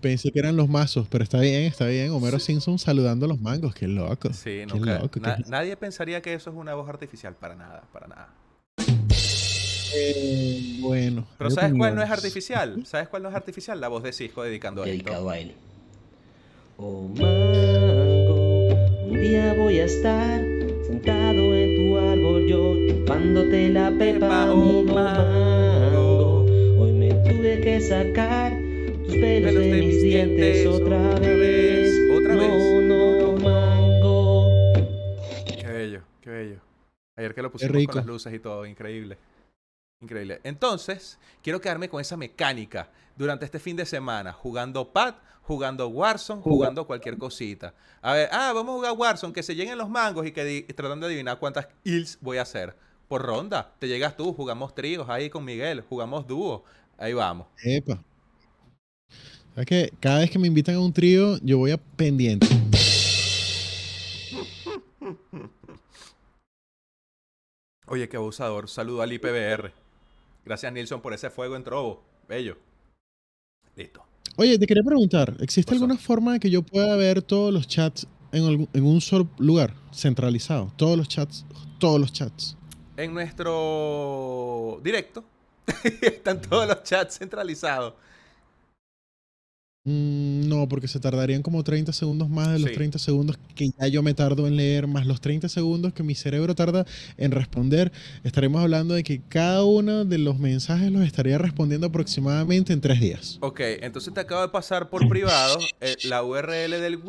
Pensé 0.00 0.30
que 0.32 0.38
eran 0.38 0.56
los 0.56 0.68
mazos, 0.68 1.06
pero 1.10 1.22
está 1.22 1.38
bien, 1.40 1.64
está 1.64 1.86
bien. 1.86 2.10
Homero 2.12 2.38
Simpson 2.38 2.78
saludando 2.78 3.26
a 3.26 3.28
los 3.28 3.40
mangos, 3.40 3.74
qué 3.74 3.86
loco. 3.88 4.32
Sí, 4.32 4.42
qué 4.44 4.66
nunca. 4.66 4.98
loco. 5.00 5.20
na- 5.20 5.38
nadie 5.48 5.76
pensaría 5.76 6.22
que 6.22 6.32
eso 6.34 6.50
es 6.50 6.56
una 6.56 6.74
voz 6.74 6.88
artificial. 6.88 7.34
Para 7.34 7.54
nada, 7.56 7.82
para 7.92 8.06
nada. 8.06 8.28
Eh, 9.94 10.78
bueno. 10.80 11.26
Pero 11.36 11.50
¿sabes 11.50 11.74
cuál 11.76 11.94
no 11.94 12.02
es 12.02 12.10
artificial? 12.10 12.86
¿Sabes 12.86 13.08
cuál 13.08 13.22
no 13.22 13.28
es 13.28 13.34
artificial? 13.34 13.80
La 13.80 13.88
voz 13.88 14.02
de 14.02 14.12
Cisco 14.12 14.42
dedicando 14.42 14.82
esto. 14.84 14.92
dedicado 14.92 15.28
a 15.30 15.38
él. 15.38 15.54
Oh 16.82 17.06
mango, 17.18 18.68
un 19.04 19.20
día 19.20 19.52
voy 19.52 19.80
a 19.80 19.84
estar 19.84 20.40
sentado 20.86 21.54
en 21.54 21.76
tu 21.76 21.98
árbol 21.98 22.46
yo 22.46 22.74
chupándote 22.88 23.68
la 23.68 23.90
pepa, 23.90 24.14
Pepa, 24.14 24.50
oh, 24.50 24.82
mango. 24.84 26.46
Hoy 26.80 26.92
me 26.92 27.10
tuve 27.10 27.60
que 27.60 27.82
sacar 27.82 28.52
tus 29.04 29.14
pelos 29.14 29.54
de 29.56 29.72
mis 29.72 30.02
dientes 30.02 30.66
otra 30.66 31.18
vez. 31.18 31.94
otra 32.16 32.34
no, 32.34 32.40
vez. 32.40 32.84
no, 32.88 33.32
mango. 33.36 34.48
Qué 35.60 35.66
bello, 35.66 36.02
qué 36.22 36.30
bello. 36.30 36.60
Ayer 37.16 37.34
que 37.34 37.42
lo 37.42 37.52
pusimos 37.52 37.76
rico. 37.76 37.92
con 37.92 37.98
las 37.98 38.06
luces 38.06 38.32
y 38.32 38.38
todo, 38.38 38.64
increíble. 38.64 39.18
Increíble. 40.00 40.40
Entonces, 40.44 41.18
quiero 41.42 41.60
quedarme 41.60 41.90
con 41.90 42.00
esa 42.00 42.16
mecánica 42.16 42.88
durante 43.16 43.44
este 43.44 43.58
fin 43.58 43.76
de 43.76 43.84
semana, 43.84 44.32
jugando 44.32 44.94
Pad, 44.94 45.16
jugando 45.42 45.88
Warzone, 45.88 46.42
jugando 46.42 46.86
cualquier 46.86 47.18
cosita. 47.18 47.74
A 48.02 48.14
ver, 48.14 48.28
ah, 48.32 48.52
vamos 48.54 48.72
a 48.72 48.76
jugar 48.76 48.92
Warzone, 48.92 49.32
que 49.32 49.42
se 49.42 49.54
lleguen 49.54 49.78
los 49.78 49.88
mangos 49.88 50.26
y 50.26 50.32
que 50.32 50.64
tratando 50.74 51.06
de 51.06 51.14
adivinar 51.14 51.38
cuántas 51.38 51.68
kills 51.82 52.18
voy 52.20 52.38
a 52.38 52.42
hacer. 52.42 52.76
Por 53.08 53.22
ronda, 53.22 53.74
te 53.78 53.88
llegas 53.88 54.16
tú, 54.16 54.32
jugamos 54.32 54.74
tríos 54.74 55.08
ahí 55.08 55.30
con 55.30 55.44
Miguel, 55.44 55.82
jugamos 55.88 56.26
dúo, 56.26 56.64
ahí 56.96 57.12
vamos. 57.12 57.48
Epa. 57.64 58.02
¿Sabes 59.54 59.66
que 59.66 59.92
Cada 59.98 60.20
vez 60.20 60.30
que 60.30 60.38
me 60.38 60.46
invitan 60.46 60.76
a 60.76 60.80
un 60.80 60.92
trío, 60.92 61.38
yo 61.42 61.58
voy 61.58 61.72
a 61.72 61.76
pendiente. 61.76 62.46
Oye, 67.90 68.08
qué 68.08 68.16
abusador. 68.16 68.68
Saludo 68.68 69.02
al 69.02 69.12
IPBR. 69.12 69.72
Gracias, 70.44 70.72
Nilsson, 70.72 71.00
por 71.00 71.12
ese 71.12 71.28
fuego 71.28 71.56
en 71.56 71.64
Trovo. 71.64 72.04
Bello. 72.28 72.56
Listo. 73.74 74.04
Oye, 74.36 74.58
te 74.58 74.66
quería 74.66 74.82
preguntar, 74.82 75.36
¿existe 75.40 75.74
alguna 75.74 75.96
forma 75.96 76.32
de 76.34 76.40
que 76.40 76.50
yo 76.50 76.62
pueda 76.62 76.96
ver 76.96 77.20
todos 77.22 77.52
los 77.52 77.66
chats 77.68 78.06
en, 78.32 78.44
algún- 78.44 78.68
en 78.72 78.84
un 78.84 79.00
solo 79.00 79.28
lugar, 79.38 79.74
centralizado? 79.92 80.72
Todos 80.76 80.96
los 80.96 81.08
chats, 81.08 81.44
todos 81.78 82.00
los 82.00 82.12
chats. 82.12 82.56
En 82.96 83.12
nuestro 83.12 84.80
directo 84.82 85.24
están 86.02 86.40
todos 86.40 86.66
los 86.68 86.82
chats 86.82 87.18
centralizados. 87.18 87.94
Mm, 89.84 90.46
no, 90.46 90.68
porque 90.68 90.88
se 90.88 91.00
tardarían 91.00 91.40
como 91.40 91.64
30 91.64 91.94
segundos 91.94 92.28
más 92.28 92.52
de 92.52 92.58
los 92.58 92.70
30 92.72 92.98
segundos 92.98 93.38
que 93.54 93.70
ya 93.70 93.86
yo 93.88 94.02
me 94.02 94.12
tardo 94.12 94.46
en 94.46 94.56
leer, 94.56 94.86
más 94.86 95.06
los 95.06 95.22
30 95.22 95.48
segundos 95.48 95.94
que 95.94 96.02
mi 96.02 96.14
cerebro 96.14 96.54
tarda 96.54 96.84
en 97.16 97.30
responder. 97.30 97.90
Estaremos 98.22 98.62
hablando 98.62 98.92
de 98.92 99.02
que 99.02 99.22
cada 99.22 99.64
uno 99.64 100.04
de 100.04 100.18
los 100.18 100.38
mensajes 100.38 100.92
los 100.92 101.02
estaría 101.02 101.38
respondiendo 101.38 101.86
aproximadamente 101.86 102.74
en 102.74 102.82
tres 102.82 103.00
días. 103.00 103.38
Ok, 103.40 103.60
entonces 103.80 104.12
te 104.12 104.20
acabo 104.20 104.42
de 104.42 104.48
pasar 104.48 104.90
por 104.90 105.08
privado 105.08 105.58
eh, 105.80 105.96
la 106.04 106.22
URL 106.24 106.72
del, 106.72 107.00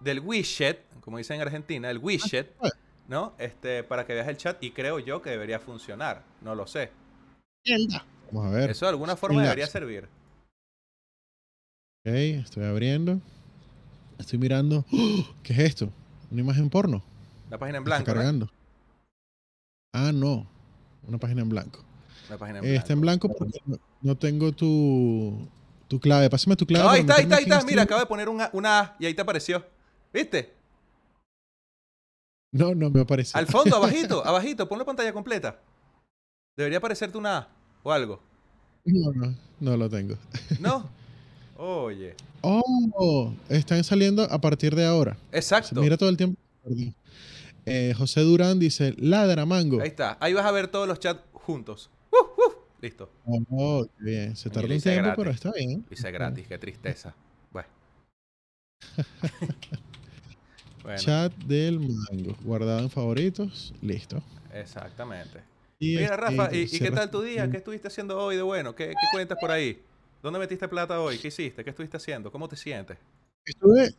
del 0.00 0.20
widget, 0.20 0.84
como 1.00 1.18
dicen 1.18 1.36
en 1.36 1.42
Argentina, 1.42 1.90
el 1.90 1.98
widget, 1.98 2.54
ah, 2.62 2.68
¿no? 3.08 3.34
Este, 3.38 3.82
para 3.82 4.06
que 4.06 4.14
veas 4.14 4.28
el 4.28 4.36
chat 4.36 4.62
y 4.62 4.70
creo 4.70 5.00
yo 5.00 5.20
que 5.20 5.30
debería 5.30 5.58
funcionar. 5.58 6.22
No 6.42 6.54
lo 6.54 6.68
sé. 6.68 6.92
Vamos 8.30 8.46
a 8.46 8.56
ver. 8.56 8.70
Eso 8.70 8.86
de 8.86 8.90
alguna 8.90 9.16
forma 9.16 9.42
debería 9.42 9.66
servir. 9.66 10.19
Ok, 12.02 12.12
estoy 12.14 12.64
abriendo. 12.64 13.20
Estoy 14.18 14.38
mirando. 14.38 14.86
¡Oh! 14.90 15.28
¿Qué 15.42 15.52
es 15.52 15.58
esto? 15.58 15.92
¿Una 16.30 16.40
imagen 16.40 16.70
porno? 16.70 17.02
Una 17.48 17.58
página 17.58 17.78
en 17.78 17.84
blanco. 17.84 18.00
Está 18.00 18.14
cargando. 18.14 18.50
Ah, 19.92 20.10
no. 20.12 20.46
Una 21.06 21.18
página 21.18 21.42
en 21.42 21.50
blanco. 21.50 21.84
Una 22.28 22.38
página 22.38 22.58
en 22.60 22.64
blanco. 22.64 22.78
está 22.78 22.92
en 22.94 23.00
blanco 23.02 23.28
porque 23.28 23.60
no, 24.00 24.16
tengo 24.16 24.52
tu, 24.52 25.46
tu 25.88 26.00
clave. 26.00 26.30
Pásame 26.30 26.56
tu 26.56 26.64
clave. 26.64 26.84
No, 26.84 26.90
ahí 26.90 27.00
está, 27.00 27.16
ahí 27.16 27.22
está, 27.24 27.36
ahí 27.36 27.42
está. 27.42 27.62
Mira, 27.64 27.82
acabo 27.82 28.00
de 28.00 28.06
poner 28.06 28.30
una, 28.30 28.48
una 28.54 28.80
A 28.80 28.96
y 28.98 29.04
ahí 29.04 29.12
te 29.12 29.20
apareció. 29.22 29.64
¿Viste? 30.12 30.54
No, 32.52 32.74
no 32.74 32.90
me 32.90 33.02
apareció. 33.02 33.38
Al 33.38 33.46
fondo, 33.46 33.76
abajito, 33.76 34.26
abajito. 34.26 34.68
Ponlo 34.68 34.84
pantalla 34.84 35.12
completa. 35.12 35.60
Debería 36.56 36.78
aparecerte 36.78 37.16
una 37.16 37.38
A 37.38 37.48
o 37.84 37.92
algo. 37.92 38.20
No, 38.84 39.12
no, 39.12 39.36
no 39.60 39.76
lo 39.76 39.88
tengo. 39.88 40.16
¿No? 40.58 40.90
Oye. 41.62 42.14
Oh, 42.40 43.34
están 43.50 43.84
saliendo 43.84 44.22
a 44.22 44.40
partir 44.40 44.74
de 44.74 44.86
ahora. 44.86 45.18
Exacto. 45.30 45.78
mira 45.82 45.98
todo 45.98 46.08
el 46.08 46.16
tiempo. 46.16 46.40
Eh, 47.66 47.92
José 47.98 48.22
Durán 48.22 48.58
dice, 48.58 48.94
ladra 48.96 49.44
mango. 49.44 49.78
Ahí 49.82 49.88
está. 49.88 50.16
Ahí 50.20 50.32
vas 50.32 50.46
a 50.46 50.52
ver 50.52 50.68
todos 50.68 50.88
los 50.88 50.98
chats 50.98 51.20
juntos. 51.34 51.90
Uh, 52.10 52.16
uh. 52.16 52.54
Listo. 52.80 53.10
Oh, 53.50 53.86
bien. 53.98 54.36
Se 54.36 54.48
tardó 54.48 54.72
un 54.72 54.80
tiempo, 54.80 55.10
pero 55.14 55.30
está 55.32 55.52
bien. 55.52 55.84
Dice 55.90 56.10
gratis, 56.10 56.46
qué 56.48 56.58
tristeza. 56.58 57.14
Bueno. 60.82 60.98
Chat 60.98 61.34
del 61.44 61.78
mango. 61.78 62.34
Guardado 62.42 62.78
en 62.78 62.88
favoritos. 62.88 63.74
Listo. 63.82 64.22
Exactamente. 64.54 65.42
Mira, 65.78 66.16
Rafa, 66.16 66.48
¿y, 66.56 66.66
qué 66.66 66.90
tal 66.90 67.10
tu 67.10 67.20
día? 67.20 67.50
¿Qué 67.50 67.58
estuviste 67.58 67.88
haciendo 67.88 68.18
hoy 68.18 68.36
de 68.36 68.42
bueno? 68.42 68.74
¿Qué, 68.74 68.88
¿Qué 68.88 69.06
cuentas 69.12 69.36
por 69.38 69.50
ahí? 69.50 69.78
¿Dónde 70.22 70.38
metiste 70.38 70.68
plata 70.68 71.00
hoy? 71.00 71.16
¿Qué 71.16 71.28
hiciste? 71.28 71.64
¿Qué 71.64 71.70
estuviste 71.70 71.96
haciendo? 71.96 72.30
¿Cómo 72.30 72.46
te 72.46 72.54
sientes? 72.54 72.98
Estuve 73.46 73.94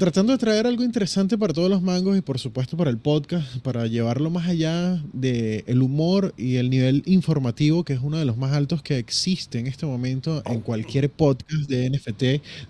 tratando 0.00 0.32
de 0.32 0.38
traer 0.38 0.66
algo 0.66 0.82
interesante 0.82 1.38
para 1.38 1.52
todos 1.52 1.70
los 1.70 1.80
mangos 1.80 2.18
y 2.18 2.22
por 2.22 2.40
supuesto 2.40 2.76
para 2.76 2.90
el 2.90 2.98
podcast, 2.98 3.58
para 3.58 3.86
llevarlo 3.86 4.30
más 4.30 4.48
allá 4.48 5.00
del 5.12 5.62
el 5.68 5.82
humor 5.82 6.34
y 6.36 6.56
el 6.56 6.70
nivel 6.70 7.04
informativo, 7.06 7.84
que 7.84 7.92
es 7.92 8.00
uno 8.02 8.18
de 8.18 8.24
los 8.24 8.36
más 8.36 8.52
altos 8.52 8.82
que 8.82 8.98
existe 8.98 9.60
en 9.60 9.68
este 9.68 9.86
momento 9.86 10.42
en 10.44 10.60
cualquier 10.60 11.08
podcast 11.08 11.68
de 11.68 11.88
NFT 11.88 12.22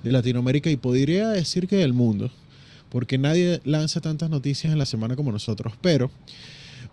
de 0.02 0.12
Latinoamérica 0.12 0.68
y 0.68 0.76
podría 0.76 1.30
decir 1.30 1.68
que 1.68 1.76
del 1.76 1.94
mundo, 1.94 2.30
porque 2.90 3.16
nadie 3.16 3.62
lanza 3.64 4.02
tantas 4.02 4.28
noticias 4.28 4.74
en 4.74 4.78
la 4.78 4.84
semana 4.84 5.16
como 5.16 5.32
nosotros. 5.32 5.72
Pero 5.80 6.10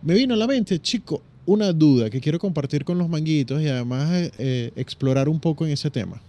me 0.02 0.14
vino 0.14 0.36
a 0.36 0.38
la 0.38 0.48
mente, 0.48 0.80
chico, 0.80 1.22
una 1.48 1.72
duda 1.72 2.10
que 2.10 2.20
quiero 2.20 2.38
compartir 2.38 2.84
con 2.84 2.98
los 2.98 3.08
manguitos 3.08 3.62
y 3.62 3.70
además 3.70 4.12
eh, 4.12 4.32
eh, 4.38 4.72
explorar 4.76 5.30
un 5.30 5.40
poco 5.40 5.66
en 5.66 5.72
ese 5.72 5.90
tema. 5.90 6.22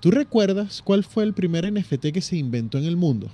¿Tú 0.00 0.12
recuerdas 0.12 0.80
cuál 0.82 1.02
fue 1.02 1.24
el 1.24 1.34
primer 1.34 1.70
NFT 1.70 2.12
que 2.14 2.20
se 2.20 2.36
inventó 2.36 2.78
en 2.78 2.84
el 2.84 2.96
mundo? 2.96 3.28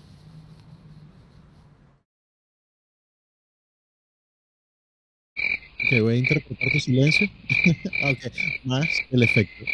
Ok, 5.84 6.00
voy 6.00 6.14
a 6.14 6.16
interpretar 6.16 6.68
tu 6.72 6.80
silencio. 6.80 7.28
ok, 8.10 8.32
más 8.64 8.88
el 9.10 9.22
efecto. 9.22 9.64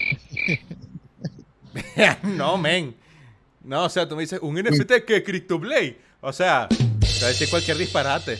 no, 2.36 2.58
men. 2.58 2.96
No, 3.62 3.84
o 3.84 3.88
sea, 3.88 4.08
tú 4.08 4.16
me 4.16 4.22
dices, 4.22 4.40
un 4.42 4.56
NFT 4.56 5.04
que 5.06 5.22
CryptoBlade. 5.22 5.98
O 6.20 6.32
sea, 6.32 6.66
te 6.68 7.26
decir 7.26 7.48
cualquier 7.48 7.76
disparate. 7.76 8.38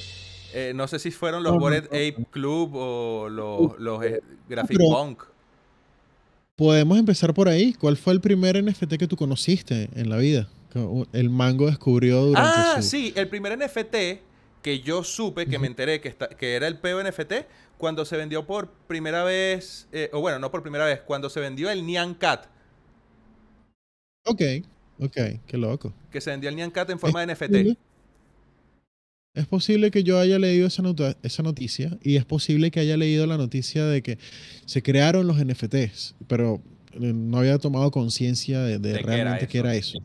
Eh, 0.55 0.73
no 0.75 0.89
sé 0.89 0.99
si 0.99 1.11
fueron 1.11 1.43
los 1.43 1.57
Bored 1.57 1.87
Ape 1.87 2.27
Club 2.31 2.71
o 2.75 3.29
los, 3.29 3.79
los 3.79 4.05
eh, 4.05 4.23
Graphic 4.49 4.79
Punk. 4.79 5.23
Podemos 6.57 6.99
empezar 6.99 7.35
por 7.35 7.49
ahí. 7.49 7.73
¿Cuál 7.75 7.97
fue 7.97 8.13
el 8.13 8.21
primer 8.21 8.63
NFT 8.63 8.97
que 8.97 9.07
tú 9.07 9.17
conociste 9.17 9.89
en 9.95 10.09
la 10.09 10.17
vida? 10.17 10.49
El 11.13 11.31
mango 11.31 11.67
descubrió 11.67 12.25
durante 12.25 12.51
Ah, 12.53 12.83
sí, 12.83 13.13
el 13.17 13.29
primer 13.29 13.59
NFT 13.59 13.97
que 14.63 14.81
yo 14.81 15.05
supe, 15.05 15.47
que 15.47 15.59
me 15.59 15.67
enteré 15.67 16.01
que, 16.01 16.15
que 16.37 16.55
era 16.55 16.67
el 16.67 16.79
PO 16.79 17.03
NFT, 17.03 17.33
cuando 17.79 18.05
se 18.05 18.17
vendió 18.17 18.47
por 18.47 18.69
primera 18.87 19.23
vez, 19.23 19.89
eh, 19.93 20.11
o 20.13 20.21
bueno, 20.21 20.39
no 20.39 20.51
por 20.51 20.63
primera 20.63 20.85
vez, 20.85 21.01
cuando 21.01 21.31
se 21.31 21.41
vendió 21.41 21.71
el 21.71 21.87
Nyan 21.87 22.15
Cat. 22.15 22.47
Ok, 24.27 24.43
ok, 25.01 25.17
qué 25.47 25.57
loco. 25.57 25.95
Que 26.11 26.21
se 26.21 26.31
vendió 26.31 26.51
el 26.51 26.57
Nyan 26.57 26.71
Cat 26.71 26.91
en 26.91 26.99
forma 26.99 27.25
de 27.25 27.35
NFT. 27.35 27.79
Es 29.39 29.47
posible 29.47 29.93
que 29.93 30.03
yo 30.03 30.19
haya 30.19 30.37
leído 30.41 30.67
esa, 30.67 30.83
esa 31.23 31.43
noticia 31.45 31.97
y 32.03 32.17
es 32.17 32.25
posible 32.25 32.73
que 32.73 32.81
haya 32.81 32.97
leído 32.97 33.25
la 33.25 33.37
noticia 33.37 33.85
de 33.85 34.03
que 34.03 34.19
se 34.67 34.83
crearon 34.83 35.29
los 35.29 35.37
NFTs, 35.37 36.17
pero 36.27 36.61
eh, 36.95 37.13
no 37.15 37.39
había 37.39 37.57
tomado 37.59 37.93
conciencia 37.93 38.61
de, 38.63 38.99
realmente 38.99 39.47
qué 39.47 39.59
era 39.59 39.77
eso. 39.77 40.01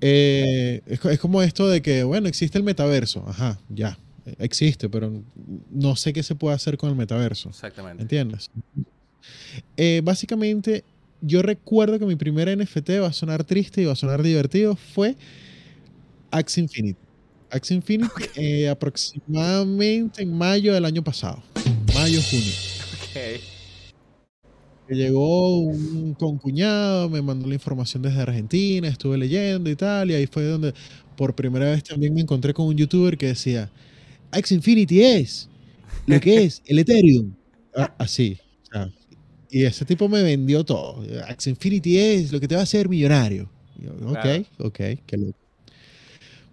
Eh, 0.00 0.80
es, 0.86 1.18
como 1.20 1.42
esto 1.42 1.68
de 1.68 1.82
que, 1.82 2.04
bueno, 2.04 2.26
existe 2.26 2.56
el 2.56 2.64
metaverso. 2.64 3.22
Ajá, 3.28 3.60
ya, 3.68 3.98
existe, 4.38 4.88
pero 4.88 5.12
no 5.70 5.94
sé 5.94 6.14
qué 6.14 6.22
se 6.22 6.34
puede 6.34 6.54
hacer 6.54 6.78
con 6.78 6.88
el 6.88 6.96
metaverso. 6.96 7.50
Exactamente. 7.50 8.00
¿Entiendes? 8.00 8.50
Eh, 9.76 10.00
básicamente, 10.02 10.84
yo 11.20 11.42
recuerdo 11.42 11.98
que 11.98 12.06
mi 12.06 12.16
primer 12.16 12.48
NFT 12.56 13.02
va 13.02 13.08
a 13.08 13.12
sonar 13.12 13.44
triste 13.44 13.82
y 13.82 13.84
va 13.84 13.92
a 13.92 13.96
sonar 13.96 14.22
divertido, 14.22 14.74
fue 14.74 15.16
Axie 16.30 16.62
Infinity. 16.62 16.96
Axie 17.52 17.76
Infinity 17.76 18.24
eh, 18.36 18.68
aproximadamente 18.70 20.22
en 20.22 20.36
mayo 20.36 20.72
del 20.72 20.86
año 20.86 21.04
pasado. 21.04 21.42
Mayo, 21.94 22.18
junio. 22.30 22.52
Ok. 22.94 23.42
Llegó 24.88 25.58
un 25.58 26.14
concuñado, 26.14 27.10
me 27.10 27.20
mandó 27.20 27.46
la 27.46 27.54
información 27.54 28.02
desde 28.02 28.22
Argentina, 28.22 28.88
estuve 28.88 29.18
leyendo 29.18 29.70
y 29.70 29.76
tal, 29.76 30.10
y 30.10 30.14
ahí 30.14 30.26
fue 30.26 30.44
donde 30.44 30.74
por 31.16 31.34
primera 31.34 31.70
vez 31.70 31.84
también 31.84 32.14
me 32.14 32.22
encontré 32.22 32.54
con 32.54 32.66
un 32.66 32.76
youtuber 32.76 33.16
que 33.16 33.28
decía, 33.28 33.70
Axie 34.30 34.56
Infinity 34.56 35.02
es 35.02 35.48
lo 36.06 36.20
que 36.20 36.44
es 36.44 36.62
el 36.66 36.78
Ethereum. 36.78 37.34
Ah, 37.74 37.94
así. 37.96 38.38
y 39.50 39.64
ese 39.64 39.86
tipo 39.86 40.06
me 40.06 40.22
vendió 40.22 40.62
todo. 40.62 41.02
Axie 41.26 41.48
Infinity 41.48 41.96
es 41.96 42.30
lo 42.30 42.38
que 42.38 42.46
te 42.46 42.54
va 42.54 42.60
a 42.60 42.64
hacer 42.64 42.86
millonario. 42.86 43.48
ok, 44.04 44.46
ok, 44.58 44.78
qué 45.06 45.16
loco. 45.16 45.41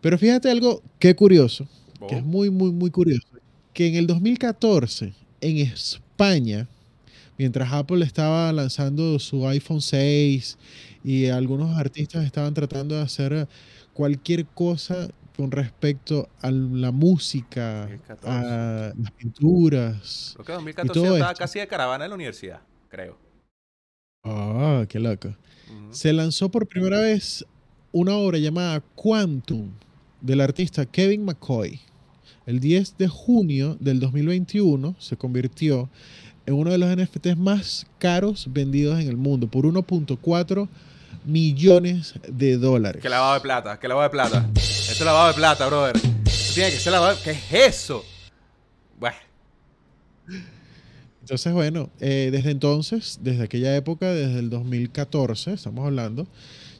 Pero 0.02 0.18
fíjate 0.18 0.50
algo 0.50 0.82
qué 0.98 1.16
curioso, 1.16 1.68
que 2.08 2.16
es 2.16 2.22
oh. 2.22 2.26
muy, 2.26 2.50
muy, 2.50 2.72
muy 2.72 2.90
curioso, 2.90 3.28
que 3.74 3.88
en 3.88 3.96
el 3.96 4.08
2014, 4.08 5.14
en 5.42 5.58
España, 5.58 6.68
mientras 7.38 7.72
Apple 7.72 8.06
estaba 8.06 8.52
lanzando 8.52 9.20
su 9.20 9.48
iPhone 9.48 9.82
6 9.82 10.58
y 11.04 11.28
algunos 11.28 11.78
artistas 11.78 12.26
estaban 12.26 12.54
tratando 12.54 12.96
de 12.96 13.02
hacer 13.02 13.48
cualquier 13.94 14.46
cosa 14.46 15.10
con 15.36 15.52
respecto 15.52 16.28
a 16.42 16.52
la 16.52 16.92
música, 16.92 17.90
a 18.24 18.94
las 18.98 19.12
pinturas. 19.12 20.34
Creo 20.34 20.46
que 20.46 20.52
2014 20.54 21.14
estaba 21.14 21.34
casi 21.34 21.60
de 21.60 21.68
caravana 21.68 22.06
en 22.06 22.12
la 22.12 22.16
universidad, 22.16 22.62
creo. 22.90 23.18
Ah, 24.24 24.86
qué 24.90 25.00
loco. 25.00 25.34
Se 25.92 26.12
lanzó 26.12 26.50
por 26.50 26.68
primera 26.68 27.00
vez 27.00 27.46
una 27.92 28.16
obra 28.18 28.38
llamada 28.38 28.82
Quantum, 28.96 29.72
del 30.22 30.42
artista 30.42 30.86
Kevin 30.86 31.26
McCoy, 31.26 31.80
el 32.46 32.60
10 32.60 32.98
de 32.98 33.08
junio 33.08 33.78
del 33.80 34.00
2021 34.00 34.96
se 35.00 35.18
convirtió 35.18 35.90
en 36.46 36.56
uno 36.56 36.72
de 36.72 36.78
los 36.78 36.96
NFTs 36.96 37.38
más 37.38 37.86
caros 38.00 38.48
vendidos 38.52 39.00
en 39.00 39.08
el 39.08 39.18
mundo 39.18 39.48
por 39.48 39.66
1.4 39.66 40.68
millones 41.26 42.16
de 42.28 42.58
dólares. 42.58 43.02
Que 43.02 43.10
lavado 43.10 43.36
de 43.36 43.42
plata, 43.42 43.80
que 43.80 43.88
lavado 43.88 44.08
de 44.08 44.12
plata. 44.12 44.50
Eso 44.56 44.92
es 44.92 45.02
lavado 45.02 45.28
de 45.28 45.34
plata, 45.36 45.68
brother. 45.68 45.96
Eso 46.26 46.54
tiene 46.54 46.72
que 46.72 46.78
ser 46.78 46.94
lavado. 46.94 47.18
¿Qué 47.24 47.32
es 47.32 47.54
eso? 47.54 48.04
Bueno. 49.00 49.18
Entonces, 51.22 51.54
bueno, 51.54 51.92
eh, 52.00 52.30
desde 52.32 52.50
entonces, 52.50 53.20
desde 53.22 53.44
aquella 53.44 53.76
época, 53.76 54.12
desde 54.12 54.40
el 54.40 54.50
2014, 54.50 55.54
estamos 55.54 55.86
hablando, 55.86 56.28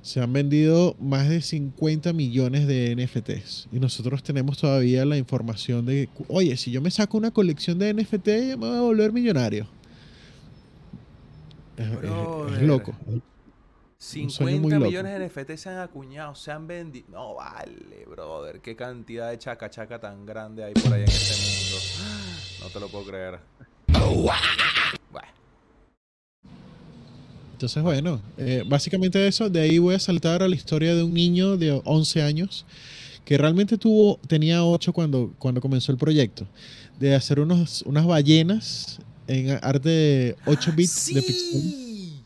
se 0.02 0.22
han 0.22 0.32
vendido 0.32 0.96
más 1.00 1.28
de 1.28 1.42
50 1.42 2.14
millones 2.14 2.68
de 2.68 2.96
NFTs. 2.96 3.68
Y 3.72 3.80
nosotros 3.80 4.24
tenemos 4.24 4.58
todavía 4.58 5.06
la 5.06 5.18
información 5.18 5.86
de, 5.86 6.10
oye, 6.28 6.56
si 6.58 6.72
yo 6.72 6.82
me 6.82 6.92
saco 6.92 7.18
una 7.18 7.32
colección 7.32 7.80
de 7.80 7.94
NFT, 7.94 8.28
me 8.28 8.56
voy 8.56 8.78
a 8.78 8.82
volver 8.82 9.12
millonario. 9.12 9.68
Es, 11.78 12.62
loco. 12.62 12.94
50 13.98 14.80
millones 14.80 15.20
de 15.20 15.28
NFT 15.28 15.58
se 15.58 15.70
han 15.70 15.80
acuñado, 15.80 16.36
se 16.36 16.52
han 16.52 16.68
vendido. 16.68 17.08
No 17.10 17.36
vale, 17.36 18.06
brother. 18.08 18.62
Qué 18.62 18.76
cantidad 18.76 19.30
de 19.30 19.38
chaca 19.38 19.70
chaca 19.70 20.00
tan 20.00 20.26
grande 20.26 20.64
hay 20.64 20.74
por 20.74 20.94
ahí 20.94 21.02
en 21.02 21.08
este 21.08 21.36
mundo. 21.36 21.50
No 22.60 22.68
te 22.68 22.80
lo 22.82 22.90
puedo 22.90 23.06
creer. 23.06 23.40
Entonces, 27.60 27.84
bueno, 27.84 28.22
eh, 28.38 28.64
básicamente 28.66 29.28
eso. 29.28 29.50
De 29.50 29.60
ahí 29.60 29.80
voy 29.80 29.94
a 29.94 30.00
saltar 30.00 30.42
a 30.42 30.48
la 30.48 30.56
historia 30.56 30.96
de 30.96 31.04
un 31.04 31.14
niño 31.14 31.58
de 31.58 31.82
11 31.84 32.22
años 32.22 32.66
que 33.26 33.38
realmente 33.38 33.78
tuvo, 33.78 34.18
tenía 34.30 34.64
8 34.64 34.94
cuando, 34.94 35.34
cuando 35.38 35.60
comenzó 35.60 35.92
el 35.92 35.98
proyecto, 35.98 36.48
de 37.02 37.14
hacer 37.14 37.38
unos, 37.38 37.82
unas 37.82 38.06
ballenas 38.06 39.00
en 39.28 39.60
arte 39.62 39.90
de 39.90 40.36
8 40.46 40.72
bits 40.74 41.14
de 41.14 41.22
pixel. 41.22 42.24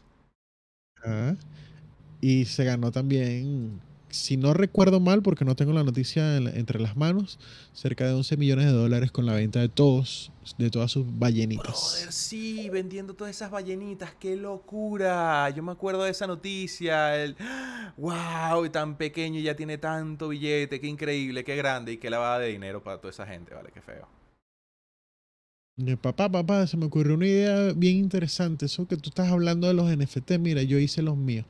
y 2.21 2.45
se 2.45 2.63
ganó 2.63 2.91
también 2.91 3.81
si 4.13 4.37
no 4.37 4.53
recuerdo 4.53 4.99
mal, 4.99 5.23
porque 5.23 5.43
no 5.43 5.55
tengo 5.55 5.73
la 5.73 5.83
noticia 5.83 6.37
entre 6.37 6.79
las 6.79 6.95
manos, 6.95 7.39
cerca 7.73 8.05
de 8.05 8.13
11 8.13 8.37
millones 8.37 8.65
de 8.67 8.71
dólares 8.71 9.11
con 9.11 9.25
la 9.25 9.33
venta 9.33 9.59
de 9.59 9.69
todos, 9.69 10.31
de 10.59 10.69
todas 10.69 10.91
sus 10.91 11.05
ballenitas. 11.17 11.75
Joder, 11.75 12.11
sí, 12.11 12.69
vendiendo 12.69 13.15
todas 13.15 13.35
esas 13.35 13.49
ballenitas, 13.49 14.13
qué 14.19 14.35
locura. 14.35 15.49
Yo 15.49 15.63
me 15.63 15.71
acuerdo 15.71 16.03
de 16.03 16.11
esa 16.11 16.27
noticia, 16.27 17.21
el 17.21 17.35
wow, 17.97 18.69
tan 18.69 18.97
pequeño 18.97 19.39
y 19.39 19.43
ya 19.43 19.55
tiene 19.55 19.79
tanto 19.79 20.29
billete, 20.29 20.79
qué 20.79 20.87
increíble, 20.87 21.43
qué 21.43 21.55
grande 21.55 21.93
y 21.93 21.97
qué 21.97 22.11
lavada 22.11 22.39
de 22.39 22.49
dinero 22.49 22.83
para 22.83 22.97
toda 22.97 23.09
esa 23.09 23.25
gente, 23.25 23.55
vale, 23.55 23.71
qué 23.73 23.81
feo. 23.81 24.07
Papá, 26.01 26.29
papá, 26.31 26.67
se 26.67 26.77
me 26.77 26.85
ocurrió 26.85 27.15
una 27.15 27.25
idea 27.25 27.73
bien 27.75 27.97
interesante. 27.97 28.67
Eso 28.67 28.87
que 28.87 28.95
tú 28.95 29.09
estás 29.09 29.31
hablando 29.31 29.67
de 29.67 29.73
los 29.73 29.89
NFT, 29.89 30.33
mira, 30.37 30.61
yo 30.61 30.77
hice 30.77 31.01
los 31.01 31.17
míos. 31.17 31.47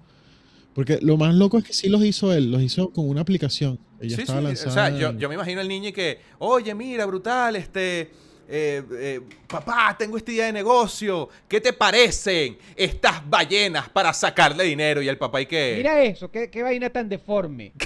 Porque 0.74 1.00
lo 1.02 1.18
más 1.18 1.36
loco 1.36 1.58
es 1.58 1.64
que 1.64 1.74
sí 1.74 1.90
los 1.90 2.04
hizo 2.04 2.34
él, 2.34 2.52
los 2.52 2.62
hizo 2.62 2.90
con 2.90 3.08
una 3.08 3.22
aplicación. 3.22 3.80
Ella 4.00 4.18
estaba 4.18 4.42
Lanzada 4.42 4.70
o 4.70 4.74
sea, 4.74 4.90
yo, 4.90 5.18
yo, 5.18 5.30
me 5.30 5.36
imagino 5.36 5.62
al 5.62 5.68
niño 5.68 5.90
y 5.90 5.94
que, 5.94 6.20
oye, 6.40 6.74
mira, 6.74 7.06
brutal, 7.06 7.56
este, 7.56 8.12
eh, 8.50 8.84
eh, 9.00 9.22
papá, 9.48 9.96
tengo 9.98 10.18
esta 10.18 10.32
idea 10.32 10.48
de 10.48 10.54
negocio, 10.54 11.30
¿qué 11.48 11.62
te 11.62 11.74
parecen 11.74 12.58
estas 12.76 13.28
ballenas 13.30 13.88
para 13.90 14.12
sacarle 14.14 14.64
dinero? 14.64 15.02
Y 15.02 15.08
el 15.08 15.18
papá 15.18 15.42
y 15.42 15.46
que... 15.46 15.76
Mira 15.78 16.04
eso, 16.04 16.30
qué, 16.30 16.50
qué 16.50 16.64
vaina 16.64 16.90
tan 16.90 17.08
deforme. 17.08 17.72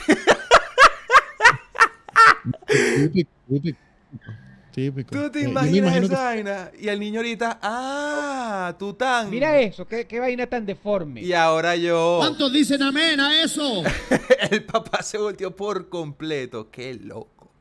Tú 5.10 5.32
te 5.32 5.40
eh, 5.40 5.50
imaginas 5.50 5.96
esa 5.96 6.24
vaina. 6.24 6.72
Y 6.80 6.88
el 6.88 7.00
niño 7.00 7.20
ahorita, 7.20 7.60
ah, 7.64 8.76
tú 8.78 8.94
tan. 8.94 9.28
Mira 9.32 9.60
eso, 9.60 9.88
qué, 9.88 10.06
qué 10.06 10.20
vaina 10.20 10.46
tan 10.46 10.68
deforme. 10.68 11.22
Y 11.24 11.34
ahora 11.34 11.76
yo. 11.76 12.18
¿Cuántos 12.20 12.54
dicen 12.54 12.84
amén 12.84 13.20
a 13.20 13.42
eso? 13.42 13.82
el 14.52 14.64
papá 14.66 15.02
se 15.02 15.18
volteó 15.18 15.56
por 15.56 15.90
completo. 15.90 16.70
Qué 16.70 16.94
loco. 16.94 17.52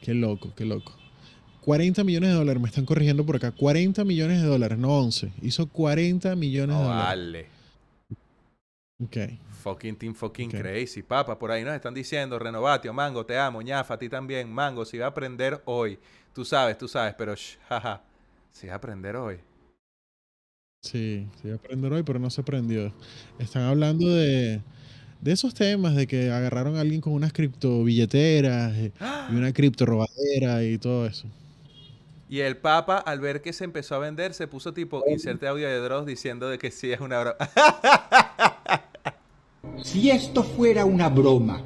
Qué 0.00 0.14
loco, 0.14 0.54
qué 0.54 0.64
loco. 0.64 0.92
40 1.62 2.04
millones 2.04 2.30
de 2.30 2.36
dólares, 2.36 2.62
me 2.62 2.68
están 2.68 2.86
corrigiendo 2.86 3.26
por 3.26 3.34
acá. 3.34 3.50
40 3.50 4.04
millones 4.04 4.42
de 4.42 4.46
dólares, 4.46 4.78
no 4.78 4.96
11. 4.96 5.32
Hizo 5.42 5.66
40 5.66 6.36
millones 6.36 6.76
de 6.76 6.82
dólares. 6.84 7.04
Vale. 7.04 7.46
Ok. 9.02 9.16
Fucking 9.60 9.96
team 9.96 10.14
fucking 10.14 10.50
crazy. 10.50 11.02
Papa, 11.02 11.38
por 11.38 11.50
ahí 11.50 11.62
nos 11.62 11.74
están 11.74 11.94
diciendo, 11.94 12.38
Renovatio, 12.38 12.92
Mango, 12.92 13.26
te 13.26 13.38
amo, 13.38 13.60
ñafa, 13.60 13.94
a 13.94 13.98
ti 13.98 14.08
también. 14.08 14.50
Mango, 14.52 14.84
si 14.84 14.98
va 14.98 15.06
a 15.06 15.08
aprender 15.10 15.60
hoy. 15.66 15.98
Tú 16.34 16.44
sabes, 16.44 16.78
tú 16.78 16.88
sabes, 16.88 17.14
pero 17.16 17.34
jaja. 17.68 18.02
Si 18.50 18.66
va 18.66 18.74
a 18.74 18.76
aprender 18.76 19.16
hoy. 19.16 19.38
Sí, 20.82 21.28
sí 21.40 21.48
va 21.48 21.54
a 21.54 21.56
aprender 21.56 21.92
hoy, 21.92 22.02
pero 22.02 22.18
no 22.18 22.30
se 22.30 22.40
aprendió. 22.40 22.92
Están 23.38 23.64
hablando 23.64 24.08
de, 24.08 24.62
de 25.20 25.32
esos 25.32 25.52
temas, 25.52 25.94
de 25.94 26.06
que 26.06 26.30
agarraron 26.30 26.76
a 26.76 26.80
alguien 26.80 27.00
con 27.00 27.12
unas 27.12 27.32
criptobilleteras 27.32 28.74
y 28.76 28.92
una 29.34 29.52
cripto 29.52 29.84
robadera 29.84 30.64
y 30.64 30.78
todo 30.78 31.06
eso. 31.06 31.28
Y 32.30 32.40
el 32.40 32.56
Papa, 32.56 32.98
al 32.98 33.18
ver 33.18 33.42
que 33.42 33.52
se 33.52 33.64
empezó 33.64 33.96
a 33.96 33.98
vender, 33.98 34.34
se 34.34 34.46
puso 34.46 34.72
tipo, 34.72 35.02
inserte 35.08 35.48
audio 35.48 35.66
de 35.66 35.78
Dross 35.78 36.06
diciendo 36.06 36.48
de 36.48 36.58
que 36.58 36.70
sí 36.70 36.92
es 36.92 37.00
una 37.00 37.20
broma. 37.20 37.36
Si 39.82 40.10
esto 40.10 40.42
fuera 40.42 40.84
una 40.84 41.08
broma, 41.08 41.62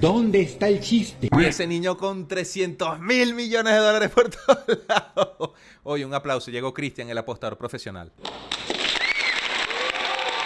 ¿dónde 0.00 0.42
está 0.42 0.68
el 0.68 0.80
chiste? 0.80 1.28
Y 1.30 1.44
ese 1.44 1.66
niño 1.66 1.96
con 1.96 2.26
300 2.26 3.00
mil 3.00 3.34
millones 3.34 3.72
de 3.72 3.78
dólares 3.78 4.10
por 4.10 4.30
todos 4.30 4.80
lados. 4.88 5.50
Oye, 5.82 6.04
un 6.04 6.14
aplauso. 6.14 6.50
Llegó 6.50 6.74
Cristian, 6.74 7.08
el 7.08 7.18
apostador 7.18 7.56
profesional. 7.56 8.12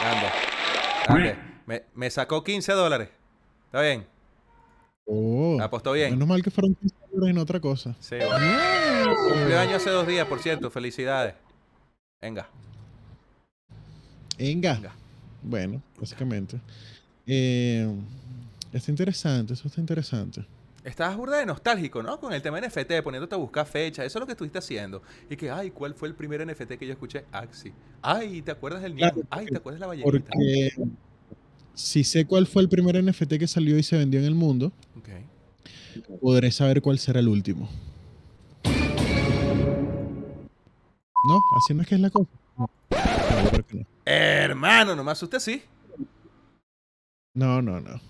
Grande. 0.01 0.27
Grande. 1.09 1.37
Me, 1.67 1.85
me, 1.95 2.11
sacó 2.11 2.45
15 2.45 2.73
dólares. 2.73 3.09
¿Está 3.67 3.81
bien? 3.81 4.07
Oh, 5.07 5.59
apostó 5.61 5.93
bien. 5.93 6.13
Menos 6.13 6.29
mal 6.29 6.43
que 6.43 6.51
fueron 6.51 6.75
15 6.75 6.97
dólares 7.13 7.35
en 7.35 7.39
otra 7.39 7.61
cosa. 7.61 7.97
Sí, 8.01 8.17
bueno. 8.17 9.15
Cumplió 9.29 9.61
año 9.61 9.77
hace 9.77 9.91
dos 9.91 10.07
días, 10.07 10.27
por 10.27 10.41
cierto. 10.41 10.71
Felicidades. 10.71 11.35
Venga. 12.21 12.49
Venga. 14.39 14.75
Venga. 14.75 15.04
Bueno, 15.45 15.83
básicamente. 15.99 16.61
Eh, 17.27 17.89
está 18.73 18.91
interesante, 18.91 19.53
eso 19.53 19.69
está 19.69 19.81
interesante. 19.81 20.45
Estabas 20.83 21.17
burda 21.17 21.39
de 21.39 21.47
nostálgico, 21.47 22.03
¿no? 22.03 22.21
Con 22.21 22.33
el 22.35 22.43
tema 22.43 22.61
NFT, 22.61 23.03
poniéndote 23.03 23.35
a 23.35 23.39
buscar 23.39 23.67
fecha. 23.67 24.05
Eso 24.05 24.19
es 24.19 24.21
lo 24.21 24.27
que 24.27 24.33
estuviste 24.33 24.59
haciendo. 24.59 25.03
Y 25.31 25.37
que, 25.37 25.51
ay, 25.51 25.71
¿cuál 25.71 25.95
fue 25.95 26.09
el 26.09 26.15
primer 26.15 26.47
NFT 26.47 26.73
que 26.73 26.87
yo 26.87 26.93
escuché? 26.93 27.25
Axi. 27.33 27.73
Ay, 28.03 28.43
¿te 28.43 28.51
acuerdas 28.51 28.83
del 28.83 28.95
niño? 28.95 29.11
ay, 29.31 29.47
¿te 29.47 29.57
acuerdas 29.57 29.79
de 29.79 29.81
la 29.81 29.87
ballenita? 29.87 30.11
Porque 30.11 30.71
si 31.73 32.05
sé 32.05 32.27
cuál 32.27 32.47
fue 32.47 32.63
el 32.63 32.69
primer 32.69 33.03
NFT 33.03 33.39
que 33.39 33.47
salió 33.47 33.79
y 33.79 33.83
se 33.83 33.97
vendió 33.97 34.21
en 34.21 34.27
el 34.27 34.35
mundo, 34.35 34.73
okay. 34.99 35.25
podré 36.21 36.51
saber 36.51 36.83
cuál 36.83 36.99
será 36.99 37.21
el 37.21 37.29
último. 37.29 37.69
No, 41.27 41.41
así 41.57 41.73
no 41.73 41.81
es 41.81 41.89
que 41.89 41.95
es 41.95 42.01
la 42.03 42.11
cosa. 42.11 42.29
No, 42.59 42.69
no. 43.73 43.94
Hermano, 44.05 44.95
nomás 44.95 45.23
usted 45.23 45.39
sí. 45.39 45.63
No, 47.35 47.63
no, 47.63 47.81
no. 47.81 48.01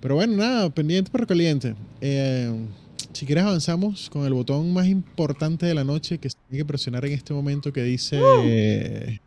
Pero 0.00 0.14
bueno, 0.14 0.36
nada, 0.36 0.70
pendiente 0.70 1.10
pero 1.12 1.26
caliente. 1.26 1.74
Eh, 2.00 2.66
si 3.12 3.26
quieres 3.26 3.44
avanzamos 3.44 4.08
con 4.10 4.24
el 4.26 4.32
botón 4.32 4.72
más 4.72 4.86
importante 4.86 5.66
de 5.66 5.74
la 5.74 5.84
noche 5.84 6.18
que 6.18 6.30
se 6.30 6.36
tiene 6.48 6.64
que 6.64 6.66
presionar 6.66 7.04
en 7.04 7.12
este 7.12 7.34
momento 7.34 7.72
que 7.72 7.82
dice 7.82 9.20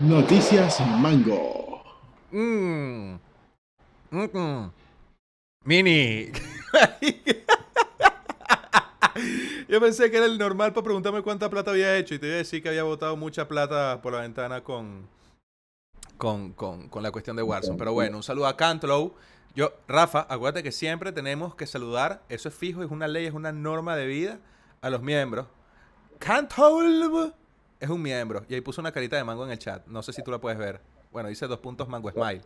Noticias 0.00 0.80
Mango. 0.98 1.82
Mm. 2.32 3.16
Mini. 5.64 6.26
Yo 9.68 9.80
pensé 9.80 10.10
que 10.10 10.18
era 10.18 10.26
el 10.26 10.38
normal 10.38 10.72
para 10.72 10.84
preguntarme 10.84 11.22
cuánta 11.22 11.50
plata 11.50 11.72
había 11.72 11.96
hecho 11.96 12.14
y 12.14 12.18
te 12.20 12.26
iba 12.26 12.34
a 12.36 12.38
decir 12.38 12.62
que 12.62 12.68
había 12.68 12.84
botado 12.84 13.16
mucha 13.16 13.48
plata 13.48 14.00
por 14.00 14.12
la 14.12 14.20
ventana 14.20 14.62
con, 14.62 15.08
con, 16.16 16.52
con, 16.52 17.02
la 17.02 17.10
cuestión 17.10 17.36
de 17.36 17.42
Warzone. 17.42 17.76
Pero 17.76 17.92
bueno, 17.92 18.18
un 18.18 18.22
saludo 18.22 18.46
a 18.46 18.56
Cantlow. 18.56 19.14
Yo, 19.56 19.72
Rafa, 19.88 20.26
acuérdate 20.28 20.62
que 20.62 20.70
siempre 20.70 21.10
tenemos 21.10 21.56
que 21.56 21.66
saludar, 21.66 22.22
eso 22.28 22.48
es 22.48 22.54
fijo, 22.54 22.84
es 22.84 22.90
una 22.90 23.08
ley, 23.08 23.26
es 23.26 23.34
una 23.34 23.50
norma 23.50 23.96
de 23.96 24.06
vida 24.06 24.38
a 24.82 24.90
los 24.90 25.02
miembros. 25.02 25.46
Cantlow 26.18 27.32
es 27.80 27.88
un 27.90 28.02
miembro. 28.02 28.44
Y 28.48 28.54
ahí 28.54 28.60
puso 28.60 28.80
una 28.80 28.92
carita 28.92 29.16
de 29.16 29.24
mango 29.24 29.44
en 29.44 29.50
el 29.50 29.58
chat. 29.58 29.84
No 29.88 30.02
sé 30.02 30.12
si 30.12 30.22
tú 30.22 30.30
la 30.30 30.38
puedes 30.40 30.58
ver. 30.58 30.80
Bueno, 31.10 31.28
dice 31.28 31.46
dos 31.48 31.58
puntos 31.58 31.88
mango 31.88 32.10
smile. 32.10 32.42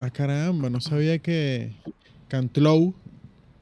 Ah, 0.00 0.08
caramba, 0.10 0.70
no 0.70 0.80
sabía 0.80 1.18
que 1.18 1.76
Cantlow 2.28 2.94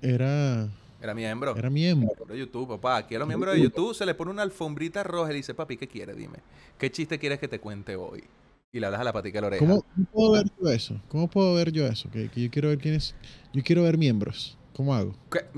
era. 0.00 0.68
Era 1.00 1.14
miembro. 1.14 1.56
Era 1.56 1.70
miembro. 1.70 2.10
De 2.26 2.38
YouTube, 2.38 2.68
papá. 2.68 2.96
Aquí 2.96 3.14
a 3.14 3.20
los 3.20 3.28
miembros 3.28 3.54
de 3.54 3.60
YouTube 3.60 3.94
se 3.94 4.04
le 4.04 4.14
pone 4.14 4.30
una 4.32 4.42
alfombrita 4.42 5.04
roja 5.04 5.30
y 5.30 5.32
le 5.34 5.36
dice, 5.38 5.54
papi, 5.54 5.76
¿qué 5.76 5.86
quieres? 5.86 6.16
Dime. 6.16 6.38
¿Qué 6.76 6.90
chiste 6.90 7.18
quieres 7.18 7.38
que 7.38 7.46
te 7.46 7.60
cuente 7.60 7.94
hoy? 7.94 8.24
Y 8.72 8.80
le 8.80 8.86
hablas 8.86 9.00
a 9.00 9.04
la 9.04 9.12
patica 9.12 9.38
de 9.38 9.42
la 9.42 9.46
oreja. 9.46 9.64
¿Cómo, 9.64 9.84
puedo 10.12 10.32
ver 10.32 10.46
yo 10.60 10.68
eso? 10.70 11.00
¿Cómo 11.08 11.28
puedo 11.28 11.54
ver 11.54 11.70
yo 11.70 11.86
eso? 11.86 12.10
Que, 12.10 12.28
yo 12.34 12.50
quiero 12.50 12.68
ver 12.68 12.78
quiénes. 12.78 13.14
Yo 13.52 13.62
quiero 13.62 13.84
ver 13.84 13.96
miembros. 13.96 14.58
¿Cómo 14.74 14.94
hago? 14.94 15.14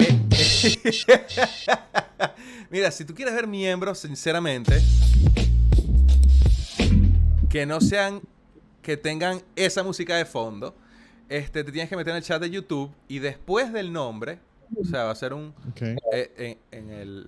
Mira, 2.70 2.90
si 2.90 3.04
tú 3.04 3.14
quieres 3.14 3.34
ver 3.34 3.46
miembros, 3.46 3.98
sinceramente, 3.98 4.80
que 7.48 7.66
no 7.66 7.80
sean, 7.80 8.20
que 8.82 8.96
tengan 8.96 9.42
esa 9.56 9.82
música 9.82 10.16
de 10.16 10.24
fondo, 10.24 10.74
este, 11.28 11.64
te 11.64 11.72
tienes 11.72 11.88
que 11.88 11.96
meter 11.96 12.12
en 12.12 12.18
el 12.18 12.22
chat 12.22 12.40
de 12.40 12.50
YouTube 12.50 12.90
y 13.08 13.18
después 13.18 13.72
del 13.72 13.92
nombre, 13.92 14.38
o 14.76 14.84
sea, 14.84 15.04
va 15.04 15.10
a 15.10 15.14
ser 15.14 15.32
un... 15.34 15.52
Eh, 16.12 16.58
en, 16.70 16.90
el... 16.90 17.26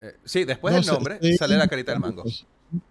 Eh, 0.00 0.12
sí, 0.24 0.44
después 0.44 0.74
del 0.74 0.86
nombre 0.86 1.18
sale 1.36 1.56
la 1.56 1.68
carita 1.68 1.92
del 1.92 2.00
mango. 2.00 2.24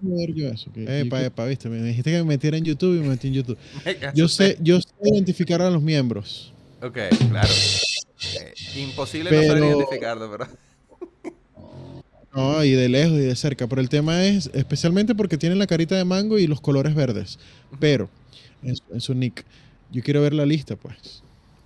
yo 0.01 0.47
eso. 0.49 0.71
epa, 0.75 1.23
epa, 1.23 1.45
viste, 1.45 1.69
me 1.69 1.81
dijiste 1.81 2.11
que 2.11 2.17
me 2.17 2.23
metiera 2.23 2.57
en 2.57 2.63
YouTube 2.63 2.97
y 2.97 3.01
me 3.01 3.09
metí 3.09 3.27
en 3.27 3.33
YouTube. 3.35 3.57
yo 4.15 4.27
sé, 4.27 4.57
yo 4.61 4.81
sé 4.81 4.89
identificar 5.03 5.61
a 5.61 5.69
los 5.69 5.81
miembros. 5.81 6.53
Ok, 6.81 6.97
claro. 7.29 7.49
Eh, 8.39 8.53
imposible 8.75 9.31
no 9.31 9.43
saber 9.43 9.63
identificarlo, 9.63 10.31
pero... 10.31 10.47
No, 12.35 12.63
y 12.63 12.71
de 12.71 12.89
lejos 12.89 13.13
y 13.13 13.21
de 13.21 13.35
cerca. 13.35 13.67
Pero 13.67 13.79
el 13.79 13.89
tema 13.89 14.25
es, 14.25 14.49
especialmente 14.55 15.13
porque 15.13 15.37
tienen 15.37 15.59
la 15.59 15.67
carita 15.67 15.95
de 15.95 16.03
mango 16.03 16.39
y 16.39 16.47
los 16.47 16.61
colores 16.61 16.95
verdes. 16.95 17.37
Pero, 17.79 18.09
en 18.63 18.75
su, 18.75 18.83
en 18.91 19.01
su 19.01 19.13
nick, 19.13 19.45
yo 19.91 20.01
quiero 20.01 20.21
ver 20.21 20.33
la 20.33 20.45
lista, 20.45 20.75
pues. 20.75 21.22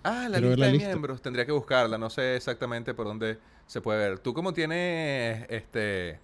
Ah, 0.10 0.30
la 0.30 0.38
Quiero 0.38 0.48
lista 0.50 0.60
la 0.60 0.65
de 0.67 0.72
lista. 0.74 0.88
miembros. 0.89 1.22
Tendría 1.22 1.46
que 1.46 1.52
buscarla. 1.52 1.98
No 1.98 2.10
sé 2.10 2.36
exactamente 2.36 2.93
por 2.93 3.06
dónde 3.08 3.39
se 3.65 3.82
puede 3.82 4.00
ver. 4.10 4.20
Tú 4.20 4.34
como 4.34 4.54
tienes 4.54 5.46
este 5.50 6.20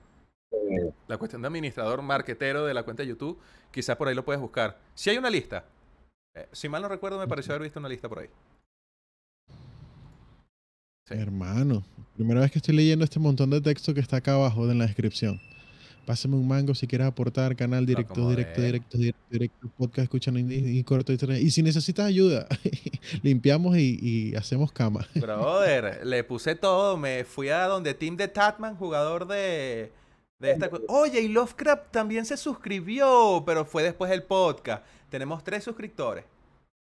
la 1.08 1.17
cuestión 1.17 1.41
de 1.41 1.48
administrador 1.48 2.02
marquetero 2.02 2.65
de 2.65 2.74
la 2.74 2.84
cuenta 2.84 3.04
de 3.04 3.10
YouTube, 3.10 3.39
quizás 3.72 3.96
por 3.98 4.08
ahí 4.08 4.15
lo 4.15 4.24
puedes 4.24 4.41
buscar. 4.41 4.80
Si 4.93 5.10
hay 5.10 5.17
una 5.17 5.30
lista. 5.30 5.65
Eh, 6.36 6.48
si 6.52 6.69
mal 6.69 6.82
no 6.82 6.88
recuerdo, 6.88 7.19
me 7.19 7.28
pareció 7.28 7.54
haber 7.54 7.63
visto 7.63 7.80
una 7.80 7.89
lista 7.89 8.08
por 8.10 8.19
ahí. 8.19 8.30
Sí. 11.08 11.15
Hermano, 11.15 11.84
primera 12.15 12.39
vez 12.41 12.52
que 12.52 12.60
estoy 12.60 12.76
leyendo 12.76 13.04
este 13.04 13.19
montón 13.19 13.50
de 13.50 13.60
texto 13.62 13.93
que 13.93 14.00
está 14.00 14.17
acá 14.17 14.34
abajo 14.36 14.69
en 14.72 14.80
la 14.80 14.86
descripción. 14.86 15.39
Pásame 16.05 16.35
un 16.35 16.47
mango 16.47 16.75
si 16.75 16.85
quieres 16.87 17.07
aportar, 17.07 17.55
canal 17.55 17.85
directo, 17.85 18.29
directo, 18.29 18.59
de- 18.61 18.67
directo, 18.67 18.97
directo, 18.97 19.21
directo, 19.29 19.67
podcast, 19.77 20.03
escuchan 20.03 20.37
y, 20.37 20.53
y 20.53 20.83
corto 20.83 21.11
internet. 21.11 21.41
Y 21.41 21.49
si 21.51 21.63
necesitas 21.63 22.05
ayuda, 22.05 22.47
limpiamos 23.21 23.77
y, 23.77 23.97
y 24.01 24.35
hacemos 24.35 24.71
cama. 24.71 25.07
Brother, 25.15 26.01
le 26.05 26.23
puse 26.23 26.55
todo. 26.55 26.97
Me 26.97 27.23
fui 27.23 27.49
a 27.49 27.65
donde 27.65 27.93
Tim 27.93 28.17
de 28.17 28.27
Tatman, 28.27 28.75
jugador 28.75 29.27
de, 29.27 29.91
de 30.39 30.51
esta. 30.51 30.69
Oye, 30.89 31.21
y 31.21 31.27
Lovecraft 31.29 31.91
también 31.91 32.25
se 32.25 32.35
suscribió, 32.37 33.43
pero 33.45 33.63
fue 33.65 33.83
después 33.83 34.11
del 34.11 34.23
podcast. 34.23 34.83
Tenemos 35.09 35.43
tres 35.43 35.63
suscriptores. 35.63 36.25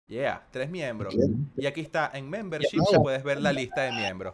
Yeah, 0.07 0.43
tres 0.51 0.69
miembros. 0.69 1.15
Y 1.55 1.65
aquí 1.65 1.81
está, 1.81 2.11
en 2.13 2.29
Membership 2.29 2.79
se 2.89 2.99
puedes 2.99 3.23
ver 3.23 3.39
la 3.41 3.53
lista 3.53 3.83
de 3.83 3.91
miembros. 3.93 4.33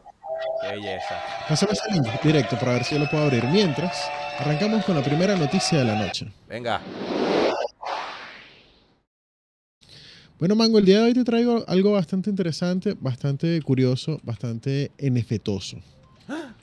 Qué 0.61 0.69
belleza. 0.75 1.19
Pásame 1.47 1.73
ese 1.73 1.91
link 1.91 2.07
directo 2.23 2.57
para 2.57 2.73
ver 2.73 2.83
si 2.83 2.95
yo 2.95 3.01
lo 3.01 3.09
puedo 3.09 3.23
abrir. 3.23 3.43
Mientras, 3.45 4.09
arrancamos 4.39 4.85
con 4.85 4.95
la 4.95 5.03
primera 5.03 5.35
noticia 5.35 5.79
de 5.79 5.85
la 5.85 5.95
noche. 5.95 6.31
Venga. 6.47 6.81
Bueno, 10.39 10.55
Mango, 10.55 10.77
el 10.77 10.85
día 10.85 10.99
de 10.99 11.05
hoy 11.05 11.13
te 11.13 11.23
traigo 11.23 11.65
algo 11.67 11.93
bastante 11.93 12.29
interesante, 12.29 12.95
bastante 12.99 13.59
curioso, 13.63 14.19
bastante 14.23 14.91
NFToso. 14.99 15.77
Vamos 16.27 16.53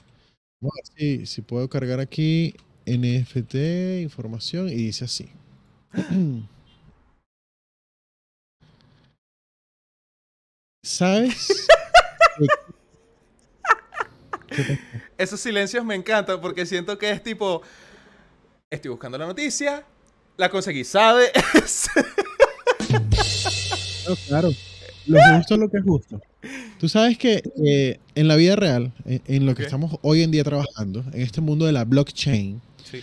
a 0.62 0.76
ver 0.76 0.86
si, 0.96 1.26
si 1.26 1.42
puedo 1.42 1.68
cargar 1.68 1.98
aquí 1.98 2.54
NFT, 2.86 3.54
información, 4.02 4.68
y 4.68 4.74
dice 4.74 5.06
así. 5.06 5.28
¿Sabes? 10.84 11.66
Esos 15.18 15.40
silencios 15.40 15.84
me 15.84 15.94
encantan 15.94 16.40
porque 16.40 16.66
siento 16.66 16.98
que 16.98 17.10
es 17.10 17.22
tipo. 17.22 17.62
Estoy 18.70 18.90
buscando 18.90 19.18
la 19.18 19.26
noticia. 19.26 19.84
La 20.36 20.48
conseguí, 20.48 20.84
¿sabe? 20.84 21.30
No, 24.06 24.16
claro. 24.28 24.50
Lo 25.06 25.18
justo 25.36 25.54
es 25.54 25.60
lo 25.60 25.70
que 25.70 25.78
es 25.78 25.82
justo. 25.82 26.20
Tú 26.78 26.90
sabes 26.90 27.16
que 27.16 27.42
eh, 27.64 27.98
en 28.14 28.28
la 28.28 28.36
vida 28.36 28.54
real, 28.54 28.92
en, 29.06 29.22
en 29.26 29.46
lo 29.46 29.54
que 29.54 29.62
estamos 29.62 29.98
hoy 30.02 30.22
en 30.22 30.30
día 30.30 30.44
trabajando, 30.44 31.02
en 31.12 31.22
este 31.22 31.40
mundo 31.40 31.64
de 31.64 31.72
la 31.72 31.84
blockchain, 31.86 32.60
sí. 32.84 33.02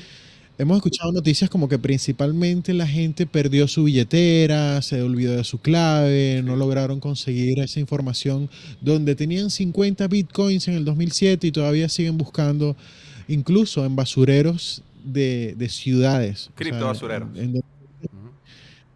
Hemos 0.62 0.78
escuchado 0.78 1.12
noticias 1.12 1.50
como 1.50 1.68
que 1.68 1.80
principalmente 1.80 2.74
la 2.74 2.88
gente 2.88 3.26
perdió 3.26 3.68
su 3.68 3.84
billetera, 3.86 4.82
se 4.82 5.02
olvidó 5.02 5.36
de 5.36 5.44
su 5.44 5.60
clave, 5.60 6.42
no 6.46 6.56
lograron 6.56 7.00
conseguir 7.00 7.60
esa 7.60 7.80
información 7.80 8.50
donde 8.80 9.16
tenían 9.16 9.50
50 9.50 10.08
bitcoins 10.08 10.68
en 10.68 10.76
el 10.76 10.86
2007 10.86 11.48
y 11.48 11.52
todavía 11.52 11.90
siguen 11.90 12.18
buscando, 12.18 12.76
incluso 13.28 13.84
en 13.86 13.96
basureros 13.96 14.84
de, 15.04 15.56
de 15.58 15.68
ciudades. 15.70 16.42
O 16.42 16.44
sea, 16.46 16.56
Criptobasureros. 16.56 17.30
en- 17.36 17.42
en- 17.44 17.50
Ujú. 17.58 17.64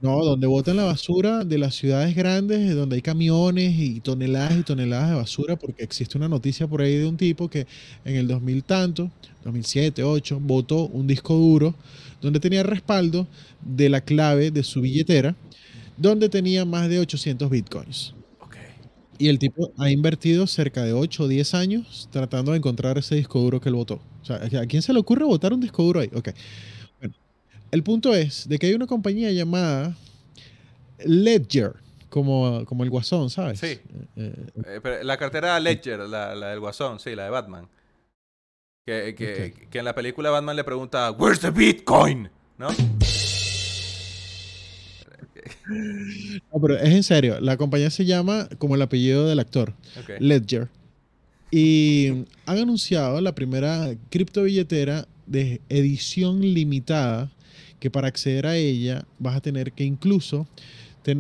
No, 0.06 0.24
donde 0.24 0.48
botan 0.48 0.78
la 0.78 0.84
basura 0.86 1.44
de 1.44 1.58
las 1.58 1.76
ciudades 1.76 2.16
grandes, 2.16 2.76
donde 2.76 2.96
hay 2.98 3.02
camiones 3.02 3.74
y 3.78 4.00
toneladas 4.02 4.58
y 4.58 4.64
toneladas 4.64 5.10
de 5.10 5.16
basura, 5.16 5.56
porque 5.58 5.84
existe 5.84 6.18
una 6.18 6.30
noticia 6.30 6.68
por 6.68 6.82
ahí 6.82 6.98
de 6.98 7.08
un 7.08 7.18
tipo 7.18 7.50
que 7.50 7.68
en 8.06 8.16
el 8.16 8.28
2000 8.28 8.64
tanto, 8.64 9.12
2007, 9.44 10.02
2008, 10.02 10.40
botó 10.42 10.86
un 10.88 11.08
disco 11.08 11.34
duro 11.36 11.76
donde 12.22 12.40
tenía 12.40 12.64
respaldo 12.64 13.28
de 13.62 13.90
la 13.90 14.02
clave 14.02 14.52
de 14.52 14.64
su 14.64 14.82
billetera, 14.82 15.36
donde 15.98 16.30
tenía 16.30 16.66
más 16.66 16.90
de 16.90 17.00
800 17.00 17.50
bitcoins. 17.50 18.16
Ok. 18.40 18.56
Y 19.18 19.30
el 19.30 19.40
tipo 19.40 19.72
ha 19.78 19.90
invertido 19.92 20.48
cerca 20.48 20.84
de 20.84 20.94
8 20.94 21.24
o 21.24 21.28
10 21.28 21.54
años 21.54 22.10
tratando 22.12 22.52
de 22.52 22.58
encontrar 22.58 22.98
ese 22.98 23.16
disco 23.16 23.40
duro 23.40 23.62
que 23.62 23.70
él 23.70 23.76
votó. 23.76 23.96
O 24.22 24.26
sea, 24.26 24.38
¿a 24.62 24.66
quién 24.68 24.82
se 24.82 24.94
le 24.94 25.00
ocurre 25.00 25.26
botar 25.26 25.54
un 25.54 25.62
disco 25.62 25.84
duro 25.84 26.02
ahí? 26.02 26.10
Ok. 26.14 26.30
El 27.76 27.84
punto 27.84 28.16
es 28.16 28.48
de 28.48 28.58
que 28.58 28.68
hay 28.68 28.74
una 28.74 28.88
compañía 28.88 29.30
llamada 29.34 29.98
Ledger, 31.04 31.74
como, 32.10 32.64
como 32.64 32.86
el 32.86 32.90
guasón, 32.90 33.30
¿sabes? 33.30 33.60
Sí. 33.60 33.66
Eh, 33.66 33.82
eh, 34.16 34.34
Eh, 34.66 34.80
pero 34.82 35.04
la 35.04 35.18
cartera 35.18 35.60
Ledger, 35.60 36.00
la, 36.00 36.36
la 36.36 36.52
del 36.52 36.62
Guasón, 36.62 37.02
sí, 37.02 37.14
la 37.16 37.26
de 37.26 37.32
Batman. 37.32 37.68
Que, 38.86 39.14
que, 39.14 39.68
que 39.70 39.80
en 39.80 39.84
la 39.84 39.94
película 39.94 40.30
Batman 40.30 40.56
le 40.56 40.64
pregunta, 40.64 41.12
¿Where's 41.12 41.42
the 41.42 41.52
Bitcoin? 41.52 42.30
¿No? 42.58 42.70
no, 45.68 46.62
pero 46.62 46.78
es 46.78 46.94
en 46.94 47.04
serio. 47.04 47.42
La 47.42 47.58
compañía 47.58 47.90
se 47.90 48.06
llama 48.06 48.48
como 48.58 48.76
el 48.76 48.84
apellido 48.84 49.28
del 49.28 49.40
actor. 49.40 49.74
Ledger. 50.20 50.70
Y 51.52 52.24
han 52.46 52.58
anunciado 52.58 53.20
la 53.20 53.36
primera 53.36 53.94
criptobilletera 54.10 55.10
de 55.26 55.60
edición 55.68 56.40
limitada 56.40 57.32
que 57.80 57.90
para 57.90 58.08
acceder 58.08 58.46
a 58.46 58.56
ella 58.56 59.06
vas 59.20 59.36
a 59.36 59.42
tener 59.42 59.72
que 59.72 59.84
incluso 59.84 60.48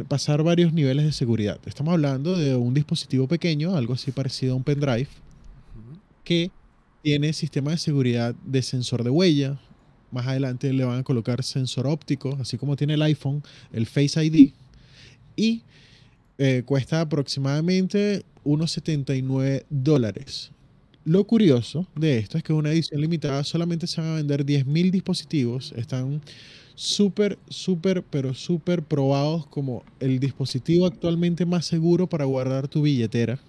pasar 0.07 0.41
varios 0.41 0.73
niveles 0.73 1.05
de 1.05 1.11
seguridad. 1.11 1.59
Estamos 1.65 1.93
hablando 1.93 2.35
de 2.35 2.55
un 2.55 2.73
dispositivo 2.73 3.27
pequeño, 3.27 3.75
algo 3.75 3.93
así 3.93 4.11
parecido 4.11 4.53
a 4.53 4.55
un 4.55 4.63
pendrive, 4.63 5.07
que 6.23 6.49
tiene 7.03 7.33
sistema 7.33 7.71
de 7.71 7.77
seguridad 7.77 8.33
de 8.45 8.61
sensor 8.63 9.03
de 9.03 9.11
huella. 9.11 9.59
Más 10.11 10.25
adelante 10.25 10.73
le 10.73 10.85
van 10.85 10.99
a 10.99 11.03
colocar 11.03 11.43
sensor 11.43 11.85
óptico, 11.85 12.35
así 12.41 12.57
como 12.57 12.75
tiene 12.75 12.95
el 12.95 13.01
iPhone, 13.03 13.43
el 13.71 13.85
Face 13.85 14.23
ID. 14.23 14.53
Y 15.35 15.61
eh, 16.39 16.63
cuesta 16.65 17.01
aproximadamente 17.01 18.23
unos 18.43 18.71
79 18.71 19.65
dólares. 19.69 20.51
Lo 21.05 21.23
curioso 21.25 21.85
de 21.95 22.17
esto 22.17 22.35
es 22.37 22.43
que 22.43 22.51
es 22.51 22.57
una 22.57 22.71
edición 22.71 22.99
limitada, 22.99 23.43
solamente 23.43 23.85
se 23.85 24.01
van 24.01 24.09
a 24.11 24.15
vender 24.15 24.43
10.000 24.43 24.89
dispositivos. 24.89 25.71
Están 25.75 26.19
súper, 26.73 27.37
súper, 27.47 28.03
pero 28.03 28.33
súper 28.33 28.81
probados 28.81 29.45
como 29.45 29.83
el 29.99 30.19
dispositivo 30.19 30.87
actualmente 30.87 31.45
más 31.45 31.67
seguro 31.67 32.07
para 32.07 32.25
guardar 32.25 32.67
tu 32.67 32.81
billetera. 32.81 33.39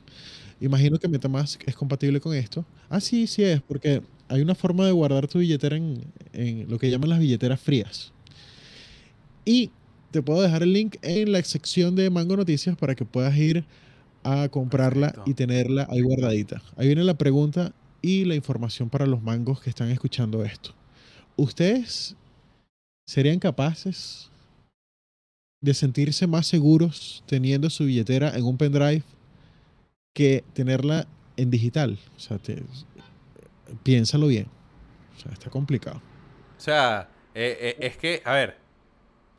Imagino 0.60 0.98
que 0.98 1.08
MetaMask 1.08 1.62
es 1.66 1.74
compatible 1.74 2.20
con 2.20 2.34
esto. 2.34 2.66
Ah, 2.90 3.00
sí, 3.00 3.26
sí 3.26 3.42
es, 3.42 3.62
porque 3.62 4.02
hay 4.28 4.42
una 4.42 4.54
forma 4.54 4.84
de 4.84 4.92
guardar 4.92 5.26
tu 5.26 5.38
billetera 5.38 5.76
en, 5.76 6.04
en 6.34 6.68
lo 6.68 6.78
que 6.78 6.90
llaman 6.90 7.08
las 7.08 7.20
billeteras 7.20 7.60
frías. 7.60 8.12
Y 9.46 9.70
te 10.10 10.22
puedo 10.22 10.42
dejar 10.42 10.62
el 10.62 10.72
link 10.72 10.96
en 11.02 11.32
la 11.32 11.42
sección 11.42 11.94
de 11.96 12.10
Mango 12.10 12.36
Noticias 12.36 12.76
para 12.76 12.94
que 12.94 13.04
puedas 13.04 13.36
ir 13.36 13.64
a 14.24 14.48
comprarla 14.48 15.08
Perfecto. 15.08 15.30
y 15.30 15.34
tenerla 15.34 15.86
ahí 15.90 16.00
guardadita. 16.02 16.62
Ahí 16.76 16.86
viene 16.88 17.04
la 17.04 17.14
pregunta 17.18 17.72
y 18.02 18.24
la 18.24 18.34
información 18.34 18.88
para 18.90 19.06
los 19.06 19.22
mangos 19.22 19.60
que 19.60 19.70
están 19.70 19.90
escuchando 19.90 20.44
esto. 20.44 20.74
¿Ustedes 21.36 22.16
serían 23.08 23.38
capaces 23.38 24.30
de 25.62 25.74
sentirse 25.74 26.26
más 26.26 26.46
seguros 26.46 27.22
teniendo 27.26 27.70
su 27.70 27.84
billetera 27.84 28.36
en 28.36 28.44
un 28.44 28.56
pendrive 28.58 29.02
que 30.14 30.44
tenerla 30.54 31.06
en 31.36 31.50
digital? 31.50 31.98
O 32.16 32.20
sea, 32.20 32.38
te- 32.38 32.62
piénsalo 33.82 34.26
bien. 34.28 34.46
O 35.16 35.20
sea, 35.20 35.32
está 35.32 35.50
complicado. 35.50 36.00
O 36.56 36.60
sea, 36.60 37.08
eh, 37.34 37.56
eh, 37.60 37.76
es 37.80 37.96
que, 37.96 38.22
a 38.24 38.32
ver, 38.34 38.56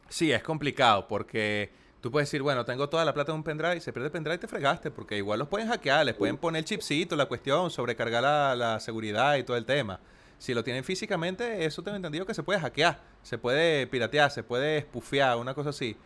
sí, 0.10 0.32
es 0.32 0.44
complicado 0.44 1.08
porque 1.08 1.70
tú 2.08 2.12
puedes 2.12 2.30
decir, 2.30 2.42
bueno, 2.42 2.64
tengo 2.64 2.88
toda 2.88 3.04
la 3.04 3.14
plata 3.14 3.34
en 3.34 3.40
un 3.40 3.44
pendrive, 3.44 3.82
se 3.82 3.92
pierde 3.92 4.06
el 4.06 4.12
pendrive 4.14 4.36
y 4.36 4.40
te 4.40 4.48
fregaste, 4.48 4.92
porque 4.92 5.18
igual 5.18 5.40
los 5.40 5.50
pueden 5.50 5.68
hackear, 5.68 6.06
les 6.06 6.16
pueden 6.16 6.38
poner 6.38 6.60
el 6.60 6.66
chipcito, 6.66 7.18
la 7.18 7.26
cuestión, 7.26 7.70
sobrecargar 7.70 8.56
la, 8.56 8.80
seguridad 8.80 9.36
y 9.36 9.44
todo 9.44 9.58
el 9.58 9.66
tema. 9.66 10.00
Si 10.38 10.54
lo 10.54 10.64
tienen 10.64 10.86
físicamente, 10.86 11.66
eso 11.66 11.84
tengo 11.84 11.98
entendido 11.98 12.26
que 12.26 12.34
se 12.34 12.44
puede 12.44 12.62
hackear, 12.62 13.02
se 13.24 13.38
puede 13.38 13.88
piratear, 13.88 14.32
se 14.32 14.42
puede 14.42 14.78
espufear, 14.78 15.36
una 15.36 15.54
cosa 15.54 15.72
así. 15.72 15.98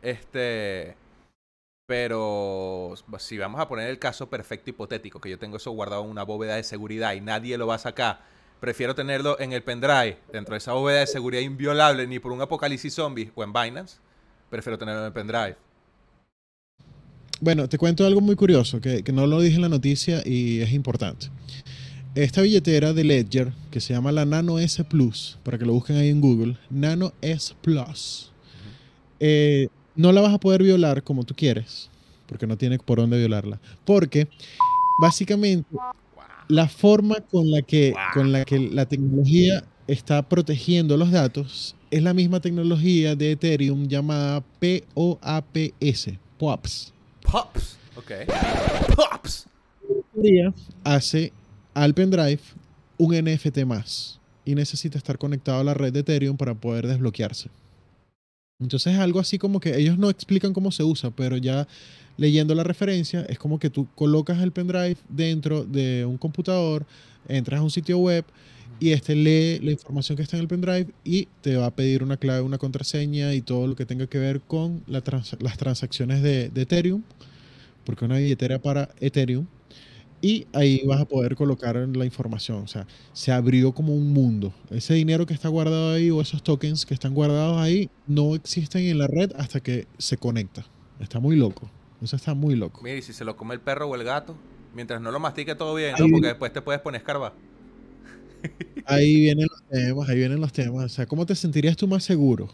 Este. 0.00 0.96
Pero 1.86 2.94
si 3.18 3.36
vamos 3.36 3.60
a 3.60 3.66
poner 3.66 3.88
el 3.90 3.98
caso 3.98 4.30
perfecto 4.30 4.70
hipotético, 4.70 5.20
que 5.20 5.30
yo 5.30 5.40
tengo 5.40 5.56
eso 5.56 5.72
guardado 5.72 6.04
en 6.04 6.10
una 6.10 6.22
bóveda 6.22 6.54
de 6.54 6.62
seguridad 6.62 7.14
y 7.14 7.20
nadie 7.20 7.58
lo 7.58 7.66
va 7.66 7.74
a 7.74 7.78
sacar, 7.78 8.20
prefiero 8.60 8.94
tenerlo 8.94 9.40
en 9.40 9.52
el 9.52 9.64
pendrive, 9.64 10.18
dentro 10.30 10.52
de 10.52 10.58
esa 10.58 10.74
bóveda 10.74 11.00
de 11.00 11.08
seguridad 11.08 11.42
inviolable, 11.42 12.06
ni 12.06 12.20
por 12.20 12.30
un 12.30 12.42
apocalipsis 12.42 12.94
zombie 12.94 13.32
o 13.34 13.42
en 13.42 13.52
Binance, 13.52 13.98
prefiero 14.50 14.78
tenerlo 14.78 15.00
en 15.00 15.06
el 15.06 15.12
pendrive. 15.12 15.56
Bueno, 17.40 17.68
te 17.68 17.78
cuento 17.78 18.04
algo 18.04 18.20
muy 18.20 18.34
curioso 18.34 18.80
que, 18.80 19.02
que 19.02 19.12
no 19.12 19.26
lo 19.26 19.40
dije 19.40 19.56
en 19.56 19.62
la 19.62 19.68
noticia 19.68 20.22
y 20.24 20.60
es 20.60 20.72
importante. 20.72 21.28
esta 22.14 22.42
billetera 22.42 22.92
de 22.92 23.04
Ledger, 23.04 23.52
que 23.70 23.80
se 23.80 23.94
llama 23.94 24.10
la 24.10 24.24
Nano 24.24 24.58
S 24.58 24.82
Plus, 24.84 25.38
para 25.44 25.56
que 25.56 25.64
lo 25.64 25.72
busquen 25.72 25.96
ahí 25.96 26.08
en 26.08 26.20
Google, 26.20 26.56
Nano 26.68 27.12
S 27.22 27.54
Plus, 27.62 28.32
eh, 29.20 29.68
no 29.94 30.12
la 30.12 30.20
vas 30.20 30.34
a 30.34 30.38
poder 30.38 30.62
violar 30.62 31.02
como 31.02 31.24
tú 31.24 31.34
quieres, 31.34 31.90
porque 32.26 32.46
no 32.46 32.56
tiene 32.56 32.78
por 32.78 32.98
dónde 32.98 33.18
violarla. 33.18 33.60
Porque 33.84 34.28
básicamente 35.00 35.68
la 36.48 36.68
forma 36.68 37.16
con 37.30 37.50
la 37.50 37.62
que, 37.62 37.94
con 38.14 38.32
la, 38.32 38.44
que 38.44 38.58
la 38.58 38.86
tecnología 38.86 39.64
está 39.86 40.28
protegiendo 40.28 40.96
los 40.96 41.10
datos 41.10 41.76
es 41.90 42.02
la 42.02 42.14
misma 42.14 42.40
tecnología 42.40 43.14
de 43.14 43.32
Ethereum 43.32 43.88
llamada 43.88 44.42
POAPS, 44.94 46.10
POAPS. 46.38 46.92
Pops. 47.22 47.78
Ok. 47.96 48.12
Pops. 48.94 49.46
Hace 50.84 51.32
al 51.74 51.94
pendrive 51.94 52.40
un 52.96 53.14
NFT 53.14 53.64
más 53.64 54.18
y 54.44 54.54
necesita 54.54 54.98
estar 54.98 55.18
conectado 55.18 55.60
a 55.60 55.64
la 55.64 55.74
red 55.74 55.92
de 55.92 56.00
Ethereum 56.00 56.36
para 56.36 56.54
poder 56.54 56.86
desbloquearse. 56.86 57.50
Entonces 58.60 58.94
es 58.94 58.98
algo 58.98 59.20
así 59.20 59.38
como 59.38 59.60
que 59.60 59.76
ellos 59.78 59.98
no 59.98 60.10
explican 60.10 60.52
cómo 60.52 60.72
se 60.72 60.82
usa, 60.82 61.10
pero 61.10 61.36
ya 61.36 61.68
leyendo 62.16 62.56
la 62.56 62.64
referencia 62.64 63.22
es 63.28 63.38
como 63.38 63.60
que 63.60 63.70
tú 63.70 63.86
colocas 63.94 64.42
el 64.42 64.50
pendrive 64.50 64.96
dentro 65.08 65.64
de 65.64 66.04
un 66.04 66.18
computador, 66.18 66.84
entras 67.28 67.60
a 67.60 67.62
un 67.62 67.70
sitio 67.70 67.98
web 67.98 68.24
y 68.80 68.90
este 68.90 69.14
lee 69.14 69.60
la 69.60 69.70
información 69.70 70.16
que 70.16 70.22
está 70.24 70.36
en 70.36 70.42
el 70.42 70.48
pendrive 70.48 70.88
y 71.04 71.28
te 71.40 71.56
va 71.56 71.66
a 71.66 71.70
pedir 71.70 72.02
una 72.02 72.16
clave, 72.16 72.40
una 72.40 72.58
contraseña 72.58 73.32
y 73.32 73.42
todo 73.42 73.68
lo 73.68 73.76
que 73.76 73.86
tenga 73.86 74.08
que 74.08 74.18
ver 74.18 74.40
con 74.40 74.82
la 74.88 75.04
las 75.38 75.56
transacciones 75.56 76.20
de, 76.20 76.48
de 76.48 76.62
Ethereum, 76.62 77.02
porque 77.84 78.04
es 78.04 78.10
una 78.10 78.18
billetera 78.18 78.58
para 78.58 78.90
Ethereum 78.98 79.46
y 80.20 80.46
ahí 80.52 80.82
vas 80.86 81.00
a 81.00 81.04
poder 81.04 81.36
colocar 81.36 81.76
la 81.76 82.04
información. 82.04 82.62
O 82.62 82.66
sea, 82.66 82.86
se 83.12 83.32
abrió 83.32 83.72
como 83.72 83.94
un 83.94 84.12
mundo. 84.12 84.52
Ese 84.70 84.94
dinero 84.94 85.26
que 85.26 85.34
está 85.34 85.48
guardado 85.48 85.92
ahí 85.92 86.10
o 86.10 86.20
esos 86.20 86.42
tokens 86.42 86.84
que 86.84 86.94
están 86.94 87.14
guardados 87.14 87.58
ahí 87.58 87.90
no 88.06 88.34
existen 88.34 88.84
en 88.86 88.98
la 88.98 89.06
red 89.06 89.32
hasta 89.36 89.60
que 89.60 89.86
se 89.98 90.16
conecta. 90.16 90.66
Está 91.00 91.20
muy 91.20 91.36
loco. 91.36 91.70
Eso 92.02 92.16
está 92.16 92.34
muy 92.34 92.56
loco. 92.56 92.80
Mira, 92.82 92.96
y 92.96 93.02
si 93.02 93.12
se 93.12 93.24
lo 93.24 93.36
come 93.36 93.54
el 93.54 93.60
perro 93.60 93.88
o 93.88 93.94
el 93.94 94.04
gato, 94.04 94.36
mientras 94.74 95.00
no 95.00 95.10
lo 95.10 95.20
mastique 95.20 95.54
todo 95.54 95.74
bien, 95.74 95.94
¿no? 95.98 96.08
Porque 96.10 96.28
después 96.28 96.52
te 96.52 96.62
puedes 96.62 96.80
poner 96.80 97.00
escarba. 97.00 97.32
Ahí 98.84 99.16
vienen 99.16 99.46
los 99.50 99.62
temas, 99.68 100.08
ahí 100.08 100.16
vienen 100.16 100.40
los 100.40 100.52
temas. 100.52 100.84
O 100.84 100.88
sea, 100.88 101.06
¿cómo 101.06 101.26
te 101.26 101.34
sentirías 101.34 101.76
tú 101.76 101.86
más 101.88 102.04
seguro? 102.04 102.48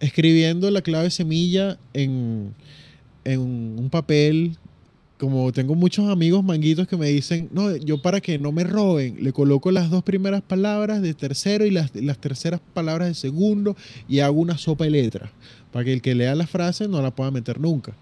Escribiendo 0.00 0.70
la 0.70 0.82
clave 0.82 1.10
semilla 1.10 1.78
en, 1.94 2.54
en 3.24 3.40
un 3.40 3.88
papel 3.90 4.58
como 5.18 5.52
tengo 5.52 5.74
muchos 5.74 6.08
amigos 6.08 6.44
manguitos 6.44 6.86
que 6.86 6.96
me 6.96 7.08
dicen, 7.08 7.48
no, 7.52 7.74
yo 7.76 8.00
para 8.00 8.20
que 8.20 8.38
no 8.38 8.52
me 8.52 8.64
roben, 8.64 9.18
le 9.20 9.32
coloco 9.32 9.70
las 9.70 9.90
dos 9.90 10.04
primeras 10.04 10.42
palabras 10.42 11.02
de 11.02 11.12
tercero 11.12 11.66
y 11.66 11.70
las, 11.70 11.94
las 11.94 12.18
terceras 12.18 12.60
palabras 12.72 13.08
de 13.08 13.14
segundo 13.14 13.76
y 14.08 14.20
hago 14.20 14.40
una 14.40 14.56
sopa 14.56 14.84
de 14.84 14.90
letras, 14.90 15.30
para 15.72 15.84
que 15.84 15.92
el 15.92 16.02
que 16.02 16.14
lea 16.14 16.34
la 16.34 16.46
frase 16.46 16.86
no 16.86 17.02
la 17.02 17.10
pueda 17.10 17.30
meter 17.30 17.60
nunca. 17.60 17.94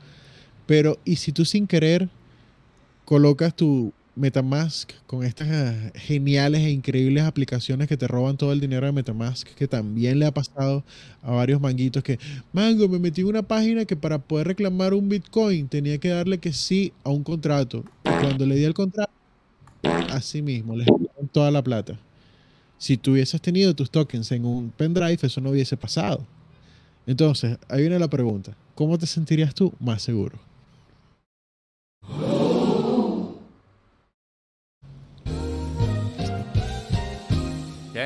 Pero, 0.67 0.99
¿y 1.05 1.17
si 1.17 1.33
tú 1.33 1.45
sin 1.45 1.67
querer 1.67 2.09
colocas 3.05 3.55
tu, 3.57 3.93
Metamask 4.17 4.93
con 5.07 5.25
estas 5.25 5.47
eh, 5.49 5.93
geniales 5.95 6.63
e 6.63 6.71
increíbles 6.71 7.23
aplicaciones 7.25 7.87
que 7.87 7.99
te 7.99 8.09
roban 8.09 8.39
todo 8.39 8.53
el 8.53 8.61
dinero 8.61 8.87
de 8.87 8.93
Metamask, 8.93 9.47
que 9.55 9.69
también 9.69 10.19
le 10.19 10.25
ha 10.25 10.33
pasado 10.33 10.83
a 11.23 11.33
varios 11.33 11.61
manguitos 11.61 12.03
que, 12.03 12.19
mango, 12.51 12.89
me 12.89 12.99
metí 12.99 13.21
en 13.21 13.29
una 13.29 13.43
página 13.43 13.85
que 13.85 13.95
para 13.95 14.19
poder 14.19 14.47
reclamar 14.47 14.95
un 14.95 15.11
Bitcoin 15.11 15.69
tenía 15.69 15.99
que 15.99 16.09
darle 16.09 16.39
que 16.39 16.55
sí 16.55 16.95
a 17.05 17.11
un 17.11 17.23
contrato. 17.23 17.85
Cuando 18.03 18.47
le 18.47 18.57
di 18.57 18.65
el 18.65 18.73
contrato, 18.73 19.13
así 20.11 20.41
mismo, 20.41 20.75
les 20.75 20.87
dieron 20.87 21.29
toda 21.31 21.51
la 21.51 21.63
plata. 21.63 21.99
Si 22.79 22.97
tú 22.97 23.13
hubieses 23.13 23.41
tenido 23.43 23.75
tus 23.75 23.91
tokens 23.91 24.33
en 24.33 24.47
un 24.47 24.71
pendrive, 24.71 25.19
eso 25.23 25.41
no 25.43 25.51
hubiese 25.51 25.77
pasado. 25.77 26.27
Entonces, 27.07 27.59
ahí 27.69 27.83
viene 27.83 27.99
la 27.99 28.09
pregunta. 28.09 28.57
¿Cómo 28.75 28.99
te 28.99 29.07
sentirías 29.07 29.55
tú 29.55 29.73
más 29.79 30.03
seguro? 30.03 30.39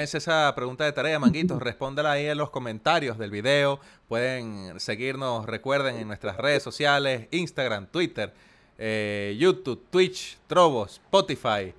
Es 0.01 0.15
esa 0.15 0.51
pregunta 0.55 0.85
de 0.87 0.93
tarea, 0.93 1.19
manguitos. 1.19 1.61
Respóndela 1.61 2.13
ahí 2.13 2.25
en 2.25 2.39
los 2.39 2.49
comentarios 2.49 3.19
del 3.19 3.31
video. 3.31 3.81
Pueden 4.09 4.81
seguirnos, 4.81 5.45
recuerden, 5.45 5.97
en 5.97 6.09
nuestras 6.09 6.39
redes 6.39 6.63
sociales: 6.63 7.29
Instagram, 7.33 7.87
Twitter, 7.87 8.33
eh, 8.79 9.37
YouTube, 9.39 9.85
Twitch, 9.91 10.39
Trovo, 10.47 10.87
Spotify, 10.87 11.75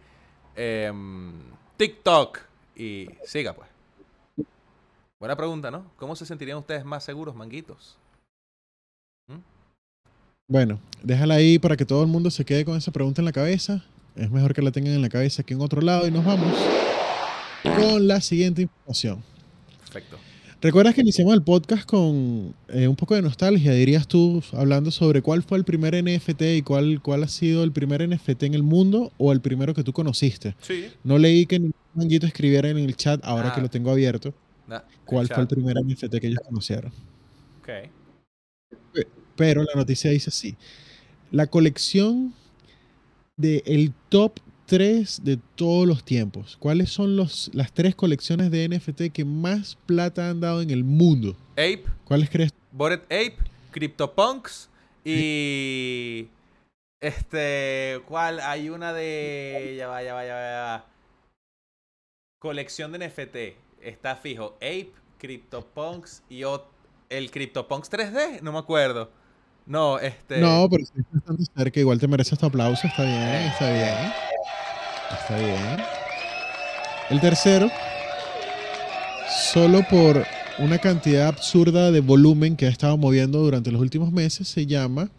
em, 0.56 1.34
TikTok. 1.78 2.38
Y 2.76 3.10
siga, 3.26 3.54
pues. 3.54 3.68
Buena 5.20 5.36
pregunta, 5.36 5.72
¿no? 5.72 5.86
¿Cómo 5.96 6.16
se 6.16 6.28
sentirían 6.28 6.60
ustedes 6.60 6.86
más 6.86 7.04
seguros, 7.04 7.36
manguitos? 7.36 7.98
¿Mm? 9.26 9.40
Bueno, 10.48 10.80
déjala 11.02 11.36
ahí 11.36 11.58
para 11.58 11.76
que 11.76 11.86
todo 11.86 12.04
el 12.04 12.08
mundo 12.08 12.30
se 12.30 12.46
quede 12.46 12.66
con 12.66 12.78
esa 12.78 12.92
pregunta 12.92 13.20
en 13.20 13.26
la 13.26 13.32
cabeza. 13.32 13.84
Es 14.16 14.30
mejor 14.30 14.54
que 14.54 14.62
la 14.62 14.72
tengan 14.72 14.94
en 14.94 15.02
la 15.02 15.10
cabeza 15.10 15.42
que 15.42 15.56
en 15.56 15.62
otro 15.62 15.82
lado 15.82 16.08
y 16.08 16.12
nos 16.12 16.24
vamos 16.24 16.56
con 17.64 18.08
la 18.08 18.22
siguiente 18.22 18.64
información. 18.64 19.24
Perfecto. 19.80 20.18
¿Recuerdas 20.62 20.94
que 20.94 21.02
iniciamos 21.02 21.34
el 21.34 21.42
podcast 21.42 21.86
con 21.86 22.54
eh, 22.68 22.88
un 22.88 22.96
poco 22.96 23.16
de 23.16 23.24
nostalgia? 23.24 23.72
Dirías 23.74 24.08
tú, 24.08 24.44
hablando 24.54 24.92
sobre 24.92 25.24
cuál 25.24 25.42
fue 25.42 25.58
el 25.58 25.64
primer 25.64 25.96
NFT 25.96 26.42
y 26.58 26.62
cuál, 26.62 27.02
cuál 27.02 27.24
ha 27.24 27.28
sido 27.28 27.64
el 27.64 27.72
primer 27.72 28.08
NFT 28.08 28.44
en 28.44 28.54
el 28.54 28.62
mundo 28.62 29.12
o 29.18 29.32
el 29.32 29.42
primero 29.42 29.74
que 29.74 29.84
tú 29.84 29.92
conociste. 29.92 30.56
Sí. 30.62 30.86
No 31.04 31.18
leí 31.18 31.48
que 31.48 31.58
ningún 31.60 31.74
manguito 31.96 32.28
escribiera 32.28 32.70
en 32.70 32.78
el 32.78 32.96
chat, 32.96 33.20
ahora 33.24 33.54
que 33.54 33.60
Ah. 33.60 33.64
lo 33.64 33.70
tengo 33.70 33.90
abierto, 33.90 34.36
cuál 35.06 35.28
fue 35.28 35.42
el 35.42 35.48
primer 35.48 35.78
NFT 35.84 36.20
que 36.20 36.28
ellos 36.28 36.40
conocieron. 36.46 36.92
Ok. 37.62 37.70
Pero 39.36 39.64
la 39.64 39.74
noticia 39.76 40.12
dice 40.12 40.30
así. 40.30 40.56
La 41.32 41.48
colección 41.48 42.36
del 43.36 43.64
el 43.66 43.94
top 44.10 44.34
3 44.72 45.26
de 45.26 45.38
todos 45.56 45.86
los 45.86 46.06
tiempos. 46.06 46.56
¿Cuáles 46.58 46.90
son 46.90 47.18
los, 47.18 47.52
las 47.54 47.74
tres 47.74 47.94
colecciones 47.94 48.52
de 48.52 48.70
NFT 48.70 49.14
que 49.14 49.26
más 49.26 49.78
plata 49.86 50.30
han 50.30 50.40
dado 50.40 50.62
en 50.62 50.70
el 50.70 50.86
mundo? 50.86 51.36
Ape, 51.56 51.84
¿Cuáles 52.06 52.30
crees? 52.30 52.54
Bored 52.72 53.02
Ape, 53.08 53.36
CryptoPunks 53.72 54.70
y. 55.04 56.30
Este. 57.02 58.00
¿Cuál? 58.08 58.40
Hay 58.40 58.70
una 58.70 58.94
de. 58.94 59.76
Ya 59.78 59.90
va, 59.90 60.02
ya 60.04 60.14
va, 60.14 60.26
ya 60.26 60.36
va. 60.36 60.42
ya 60.42 60.62
va. 60.62 60.86
Colección 62.40 62.94
de 62.94 63.10
NFT. 63.10 63.84
Está 63.86 64.16
fijo. 64.16 64.56
Ape, 64.62 64.94
CryptoPunks 65.18 66.24
y 66.30 66.44
el 67.10 67.30
CryptoPunks 67.30 67.92
3D. 67.92 68.40
No 68.40 68.54
me 68.54 68.60
acuerdo. 68.60 69.12
No, 69.66 70.00
este. 70.00 70.40
No, 70.40 70.70
pero 70.70 70.86
sí 70.86 70.94
estás 70.96 71.14
bastante 71.14 71.44
cerca. 71.58 71.78
Igual 71.82 72.00
te 72.00 72.08
mereces 72.08 72.40
tu 72.40 72.46
aplauso. 72.46 72.88
Está 72.88 73.04
bien, 73.04 73.52
está 73.52 73.70
bien. 73.70 74.31
Está 75.12 75.38
bien. 75.38 75.78
El 77.10 77.20
tercero, 77.20 77.70
solo 79.26 79.84
por 79.90 80.26
una 80.58 80.80
cantidad 80.80 81.28
absurda 81.28 81.92
de 81.92 82.02
volumen 82.02 82.56
que 82.56 82.66
ha 82.66 82.70
estado 82.70 82.98
moviendo 82.98 83.40
durante 83.40 83.72
los 83.72 83.82
últimos 83.82 84.12
meses, 84.12 84.48
se 84.48 84.66
llama. 84.66 85.10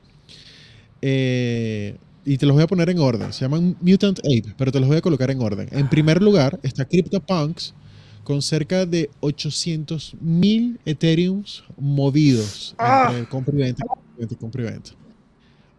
eh, 1.02 1.98
y 2.24 2.38
te 2.38 2.46
los 2.46 2.54
voy 2.54 2.62
a 2.64 2.68
poner 2.68 2.88
en 2.90 2.98
orden. 3.00 3.32
Se 3.32 3.40
llaman 3.44 3.76
Mutant 3.80 4.20
Ape, 4.20 4.54
pero 4.56 4.70
te 4.72 4.78
los 4.80 4.88
voy 4.88 4.98
a 4.98 5.02
colocar 5.02 5.30
en 5.30 5.40
orden. 5.42 5.68
En 5.72 5.88
primer 5.88 6.22
lugar 6.22 6.60
está 6.62 6.84
CryptoPunks 6.84 7.74
con 8.22 8.42
cerca 8.42 8.86
de 8.86 9.10
800 9.20 10.16
mil 10.20 10.80
Ethereums 10.84 11.64
movidos 11.76 12.76
entre 12.80 13.26
compra 13.28 13.54
y 13.56 13.58
venta, 13.62 13.84
compra 13.86 14.04
y 14.16 14.20
venta 14.20 14.34
y 14.34 14.36
compra 14.38 14.62
y 14.62 14.66
venta. 14.66 14.90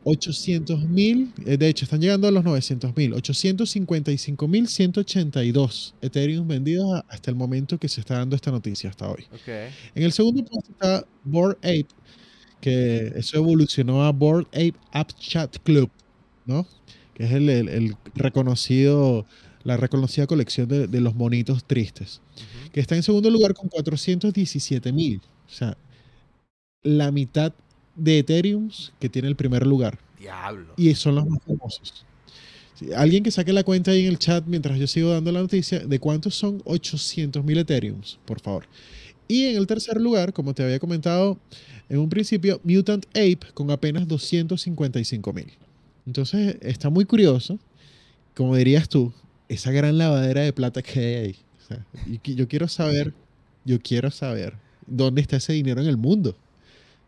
800 0.06 0.84
mil, 0.90 1.32
eh, 1.46 1.58
de 1.58 1.68
hecho 1.70 1.86
están 1.86 2.02
llegando 2.02 2.28
a 2.28 2.32
los 2.32 2.44
900 2.44 2.96
mil, 2.96 3.14
855 3.14 4.48
mil 4.48 4.68
182 4.68 5.96
Ethereum 6.02 6.48
vendidos 6.48 7.02
hasta 7.08 7.32
el 7.32 7.36
momento 7.38 7.78
que 7.78 7.88
se 7.90 8.02
está 8.02 8.18
dando 8.18 8.36
esta 8.36 8.52
noticia, 8.52 8.90
hasta 8.90 9.10
hoy. 9.10 9.26
En 9.96 10.04
el 10.04 10.12
segundo 10.12 10.44
puesto 10.46 10.72
está 10.72 11.06
Bored 11.24 11.58
Ape, 11.60 11.88
que 12.62 13.14
eso 13.16 13.38
evolucionó 13.38 14.04
a 14.04 14.12
Bored 14.12 14.48
Ape 14.48 14.76
App 14.92 15.12
Chat 15.20 15.58
Club, 15.64 15.90
¿no? 16.46 16.68
Que 17.14 17.26
es 17.26 17.32
el, 17.32 17.50
el- 17.50 17.70
el 17.70 17.96
reconocido, 18.16 19.26
la 19.64 19.78
reconocida 19.78 20.28
colección 20.28 20.68
de, 20.68 20.88
de 20.88 21.02
los 21.02 21.16
monitos 21.16 21.64
tristes, 21.66 22.22
que 22.72 22.80
está 22.80 22.96
en 22.96 23.04
segundo 23.04 23.30
lugar 23.30 23.54
con 23.54 23.70
417 23.70 24.92
mil. 24.92 25.22
O 25.48 25.50
sea, 25.50 25.78
la 26.84 27.12
mitad 27.12 27.54
de 27.96 28.20
Ethereum 28.20 28.70
que 29.00 29.10
tiene 29.10 29.28
el 29.28 29.36
primer 29.36 29.66
lugar. 29.66 30.00
Diablo. 30.20 30.74
Y 30.78 30.94
son 30.96 31.16
los 31.16 31.28
más 31.28 31.42
famosos. 31.44 32.06
Alguien 32.96 33.24
que 33.24 33.32
saque 33.32 33.54
la 33.54 33.64
cuenta 33.64 33.92
ahí 33.92 34.02
en 34.02 34.08
el 34.08 34.20
chat 34.20 34.46
mientras 34.46 34.78
yo 34.78 34.88
sigo 34.88 35.12
dando 35.12 35.32
la 35.32 35.42
noticia 35.42 35.80
de 35.80 36.00
cuántos 36.00 36.36
son 36.36 36.62
800 36.66 37.44
mil 37.44 37.58
Ethereums, 37.58 38.20
por 38.26 38.40
favor. 38.40 38.66
Y 39.28 39.46
en 39.46 39.58
el 39.58 39.68
tercer 39.68 40.02
lugar, 40.02 40.34
como 40.34 40.54
te 40.54 40.64
había 40.64 40.80
comentado 40.80 41.40
en 41.90 42.00
un 42.00 42.10
principio, 42.10 42.60
Mutant 42.64 43.06
Ape 43.10 43.40
con 43.54 43.72
apenas 43.72 44.08
255 44.08 45.34
mil. 45.34 45.52
Entonces 46.06 46.58
está 46.62 46.90
muy 46.90 47.06
curioso, 47.06 47.58
como 48.36 48.56
dirías 48.56 48.90
tú, 48.90 49.14
esa 49.48 49.72
gran 49.72 49.98
lavadera 49.98 50.42
de 50.42 50.54
plata 50.54 50.82
que 50.82 51.00
hay 51.00 51.16
ahí. 51.16 51.36
O 51.62 51.68
sea, 51.68 51.86
yo 52.24 52.48
quiero 52.48 52.68
saber, 52.68 53.14
yo 53.64 53.80
quiero 53.80 54.12
saber 54.12 54.56
dónde 54.86 55.22
está 55.22 55.38
ese 55.38 55.54
dinero 55.54 55.82
en 55.82 55.88
el 55.88 55.98
mundo. 55.98 56.36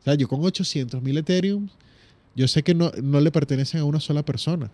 O 0.06 0.08
sea, 0.08 0.14
yo 0.14 0.28
con 0.28 0.46
800 0.46 1.02
mil 1.02 1.18
Ethereum, 1.18 1.68
yo 2.36 2.48
sé 2.48 2.62
que 2.62 2.76
no, 2.76 2.92
no 3.02 3.20
le 3.22 3.32
pertenecen 3.32 3.82
a 3.82 3.86
una 3.86 4.00
sola 4.00 4.24
persona, 4.24 4.70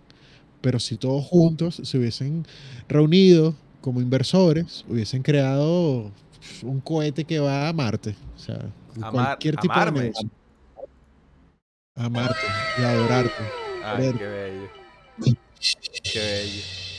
pero 0.59 0.77
si 0.77 0.97
todos 0.97 1.23
juntos 1.23 1.79
se 1.81 1.97
hubiesen 1.97 2.45
reunido 2.89 3.55
como 3.79 4.01
inversores, 4.01 4.83
hubiesen 4.89 5.23
creado 5.23 6.11
un 6.63 6.81
cohete 6.81 7.23
que 7.23 7.39
va 7.39 7.69
a 7.69 7.71
Marte. 7.71 8.13
O 8.35 8.39
sea, 8.39 8.59
cualquier 9.09 9.55
tipo 9.55 9.73
amarme. 9.73 9.99
de 9.99 10.05
negocio. 10.07 10.29
A 11.95 12.09
Marte 12.09 12.47
y 12.77 12.81
adorarte. 12.81 13.43
Ay, 13.85 14.13
qué 14.17 14.25
bello. 14.27 14.69
Qué 16.11 16.19
bello. 16.19 16.90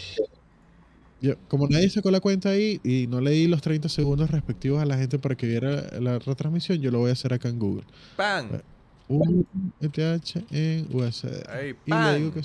Yo- 1.23 1.37
como 1.49 1.69
nadie 1.69 1.89
sacó 1.89 2.11
la 2.11 2.21
cuenta 2.21 2.51
ahí 2.51 2.81
y 2.83 3.07
no 3.07 3.21
le 3.21 3.31
di 3.31 3.47
los 3.47 3.63
30 3.63 3.89
segundos 3.89 4.31
respectivos 4.31 4.83
a 4.83 4.85
la 4.85 4.99
gente 4.99 5.19
para 5.19 5.37
que 5.37 5.47
viera 5.47 5.99
la 6.01 6.19
retransmisión, 6.19 6.79
yo 6.81 6.91
lo 6.91 6.99
voy 6.99 7.11
a 7.11 7.13
hacer 7.13 7.33
acá 7.33 7.49
en 7.49 7.59
Google. 7.61 7.85
¡Pan! 8.17 8.61
Un 9.09 9.47
ETH 9.81 10.45
en 10.51 10.89
USD. 10.93 11.49
Ay, 11.49 11.77
Y 11.87 11.91
le 11.95 12.19
digo 12.19 12.33
que 12.35 12.43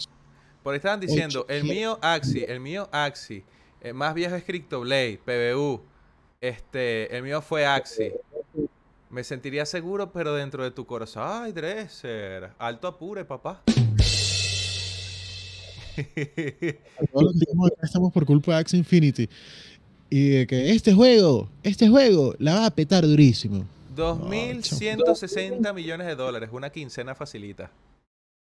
Por 0.64 0.74
ahí 0.74 0.78
estaban 0.78 1.00
diciendo, 1.00 1.46
el 1.50 1.64
mío 1.64 1.98
Axi, 2.02 2.44
el 2.48 2.60
mío 2.60 2.88
Axi, 2.92 3.44
el 3.82 3.94
más 3.94 4.14
viejo 4.14 4.36
es 4.36 4.44
CryptoBlade, 4.44 5.20
PBU. 5.26 5.82
Este, 6.40 7.16
el 7.16 7.24
mío 7.24 7.42
fue 7.42 7.66
Axi. 7.66 8.12
Me 9.10 9.24
sentiría 9.24 9.66
seguro, 9.66 10.12
pero 10.12 10.36
dentro 10.36 10.64
de 10.64 10.72
tu 10.72 10.86
corazón. 10.86 11.24
Ay, 11.26 11.52
Dresser, 11.52 12.52
alto 12.60 12.88
apure, 12.88 13.24
papá. 13.26 13.64
todos 17.12 17.24
los 17.24 17.72
que 17.80 17.86
estamos 17.86 18.12
por 18.12 18.26
culpa 18.26 18.54
de 18.54 18.58
Axie 18.60 18.78
Infinity. 18.78 19.30
Y 20.10 20.30
de 20.30 20.48
que 20.48 20.72
este 20.72 20.94
juego, 20.94 21.50
este 21.64 21.90
juego 21.90 22.34
la 22.40 22.56
va 22.56 22.66
a 22.68 22.72
petar 22.72 23.06
durísimo. 23.06 23.66
2.160 23.96 25.74
millones 25.74 26.08
de 26.08 26.16
dólares, 26.16 26.50
una 26.54 26.70
quincena 26.70 27.16
facilita. 27.16 27.72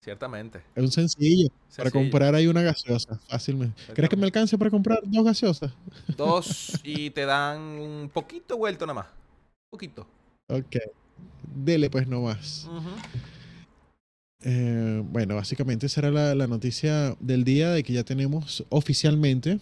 Ciertamente. 0.03 0.63
Es 0.75 0.83
un 0.83 0.91
sencillo. 0.91 1.51
Para 1.77 1.91
comprar 1.91 2.35
ahí 2.35 2.47
una 2.47 2.63
gaseosa, 2.63 3.19
fácilmente. 3.29 3.83
¿Crees 3.93 4.09
que 4.09 4.17
me 4.17 4.25
alcance 4.25 4.57
para 4.57 4.71
comprar 4.71 5.01
dos 5.05 5.25
gaseosas? 5.25 5.73
Dos 6.17 6.81
y 6.83 7.11
te 7.11 7.27
dan 7.27 7.61
un 7.61 8.11
poquito 8.13 8.57
vuelto 8.57 8.87
nada 8.87 9.03
más. 9.03 9.07
Poquito. 9.69 10.07
Ok. 10.49 10.77
Dele 11.55 11.91
pues 11.91 12.09
nomás. 12.09 12.67
Ujú. 12.67 12.91
Eh, 14.43 15.03
bueno, 15.11 15.35
básicamente 15.37 15.87
esa 15.87 16.01
era 16.01 16.11
la, 16.11 16.35
la 16.35 16.47
noticia 16.47 17.15
del 17.21 17.45
día 17.45 17.71
de 17.71 17.83
que 17.83 17.93
ya 17.93 18.05
tenemos 18.05 18.65
oficialmente 18.71 19.61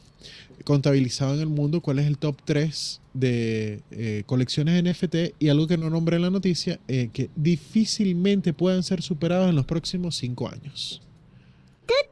contabilizado 0.64 1.34
en 1.34 1.40
el 1.40 1.48
mundo 1.48 1.80
cuál 1.80 1.98
es 1.98 2.06
el 2.06 2.18
top 2.18 2.36
3 2.44 3.00
de 3.14 3.80
eh, 3.90 4.22
colecciones 4.26 4.82
NFT 4.82 5.34
y 5.40 5.48
algo 5.48 5.66
que 5.66 5.76
no 5.78 5.90
nombré 5.90 6.16
en 6.16 6.22
la 6.22 6.30
noticia, 6.30 6.78
eh, 6.88 7.10
que 7.12 7.28
difícilmente 7.36 8.52
puedan 8.52 8.82
ser 8.82 9.02
superados 9.02 9.48
en 9.48 9.56
los 9.56 9.66
próximos 9.66 10.16
5 10.16 10.48
años. 10.48 11.02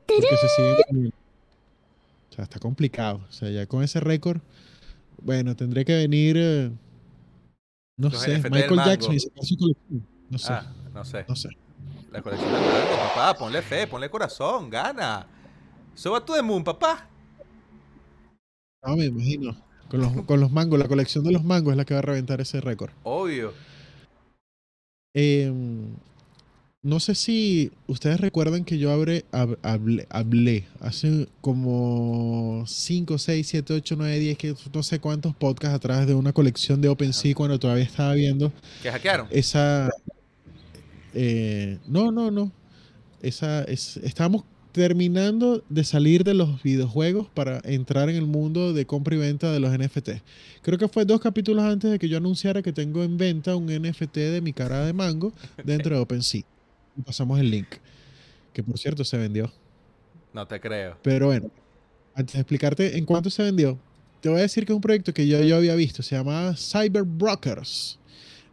Porque 0.07 0.27
se 0.41 0.49
siguen- 0.63 1.13
O 2.31 2.35
sea, 2.35 2.45
está 2.45 2.59
complicado. 2.59 3.21
O 3.29 3.33
sea, 3.33 3.51
ya 3.51 3.67
con 3.67 3.83
ese 3.83 4.01
récord, 4.01 4.41
bueno, 5.23 5.55
tendría 5.57 5.85
que 5.85 5.95
venir, 5.97 6.37
eh, 6.39 6.71
no 7.99 8.09
Los 8.09 8.21
sé, 8.23 8.39
NFT 8.39 8.51
Michael. 8.51 8.81
Jackson 8.85 9.15
y 9.15 9.21
sacar 9.21 9.45
su 9.45 9.57
colección. 9.57 10.07
No 10.31 10.39
sé, 10.39 10.53
Ah, 10.53 10.73
no 10.95 11.05
sé. 11.05 11.25
no 11.29 11.37
sé. 11.37 11.49
La 12.17 12.23
colección 12.23 12.51
del 12.51 12.61
mango, 12.63 12.97
papá. 13.15 13.35
Ponle 13.39 13.61
fe, 13.61 13.87
ponle 13.87 14.09
corazón, 14.09 14.71
gana. 14.71 15.27
Suba 15.95 16.25
tú 16.25 16.33
de 16.33 16.41
Moon, 16.41 16.65
papá. 16.65 17.07
No, 18.83 18.97
me 18.97 19.05
imagino. 19.05 19.55
Con 19.91 20.01
los, 20.01 20.13
con 20.25 20.41
los 20.41 20.51
mangos, 20.51 20.79
la 20.79 20.89
colección 20.89 21.25
de 21.25 21.33
los 21.33 21.45
mangos 21.45 21.73
es 21.73 21.77
la 21.77 21.85
que 21.85 21.93
va 21.95 21.99
a 21.99 22.03
reventar 22.03 22.41
ese 22.41 22.61
récord. 22.63 22.91
Obvio. 23.03 23.53
Eh, 25.15 25.53
no 26.83 27.01
sé 27.01 27.15
si 27.15 27.71
ustedes 27.87 28.19
recuerdan 28.21 28.65
que 28.65 28.79
yo 28.79 28.91
hablé, 28.93 29.25
hab- 29.33 29.59
hablé, 29.63 30.07
hablé 30.09 30.67
hace 30.81 31.29
como 31.43 32.65
5, 32.67 33.19
6, 33.19 33.47
7, 33.47 33.75
8, 33.75 33.95
9, 33.99 34.19
10, 34.19 34.39
que 34.39 34.55
no 34.73 34.83
sé 34.83 35.01
cuántos 35.01 35.35
podcasts 35.37 35.77
atrás 35.77 36.07
de 36.07 36.15
una 36.15 36.33
colección 36.33 36.81
de 36.81 36.89
OpenSea 36.89 37.35
cuando 37.35 37.59
todavía 37.59 37.85
estaba 37.85 38.15
viendo 38.15 38.53
¿Que 38.83 38.91
hackearon? 38.91 39.27
esa... 39.31 39.91
eh, 41.19 41.79
no, 41.87 42.13
no, 42.13 42.31
no. 42.31 42.53
Esa, 43.23 43.65
es, 43.65 43.97
estábamos 43.97 44.45
terminando 44.73 45.65
de 45.71 45.85
salir 45.85 46.23
de 46.23 46.35
los 46.35 46.63
videojuegos 46.63 47.29
para 47.33 47.63
entrar 47.65 48.11
en 48.11 48.17
el 48.17 48.27
mundo 48.27 48.75
de 48.75 48.85
compra 48.85 49.15
y 49.15 49.19
venta 49.19 49.51
de 49.51 49.59
los 49.59 49.73
NFT. 49.73 50.11
Creo 50.61 50.79
que 50.79 50.89
fue 50.89 51.07
dos 51.07 51.19
capítulos 51.23 51.65
antes 51.65 51.91
de 51.91 51.99
que 51.99 52.11
yo 52.11 52.19
anunciara 52.19 52.61
que 52.61 52.75
tengo 52.75 53.03
en 53.03 53.17
venta 53.17 53.57
un 53.57 53.65
NFT 53.65 54.17
de 54.17 54.43
mi 54.43 54.53
cara 54.53 54.85
de 54.85 54.93
mango 54.93 55.33
dentro 55.65 55.97
de 55.97 56.03
OpenSea. 56.03 56.43
Y 56.95 57.01
pasamos 57.01 57.41
el 57.41 57.51
link. 57.51 57.69
Que 58.53 58.63
por 58.63 58.79
cierto 58.79 59.03
se 59.03 59.17
vendió. 59.17 59.51
No 60.35 60.47
te 60.47 60.61
creo. 60.61 60.99
Pero 61.03 61.29
bueno, 61.29 61.51
antes 62.15 62.35
de 62.35 62.41
explicarte 62.41 62.99
en 62.99 63.07
cuánto 63.07 63.31
se 63.31 63.43
vendió, 63.43 63.79
te 64.21 64.29
voy 64.29 64.41
a 64.41 64.43
decir 64.43 64.67
que 64.67 64.73
es 64.73 64.77
un 64.77 64.83
proyecto 64.83 65.15
que 65.15 65.27
yo, 65.27 65.41
yo 65.41 65.57
había 65.57 65.75
visto. 65.75 66.03
Se 66.03 66.15
llama 66.15 66.55
Cyber 66.55 67.05
Brokers. 67.05 67.99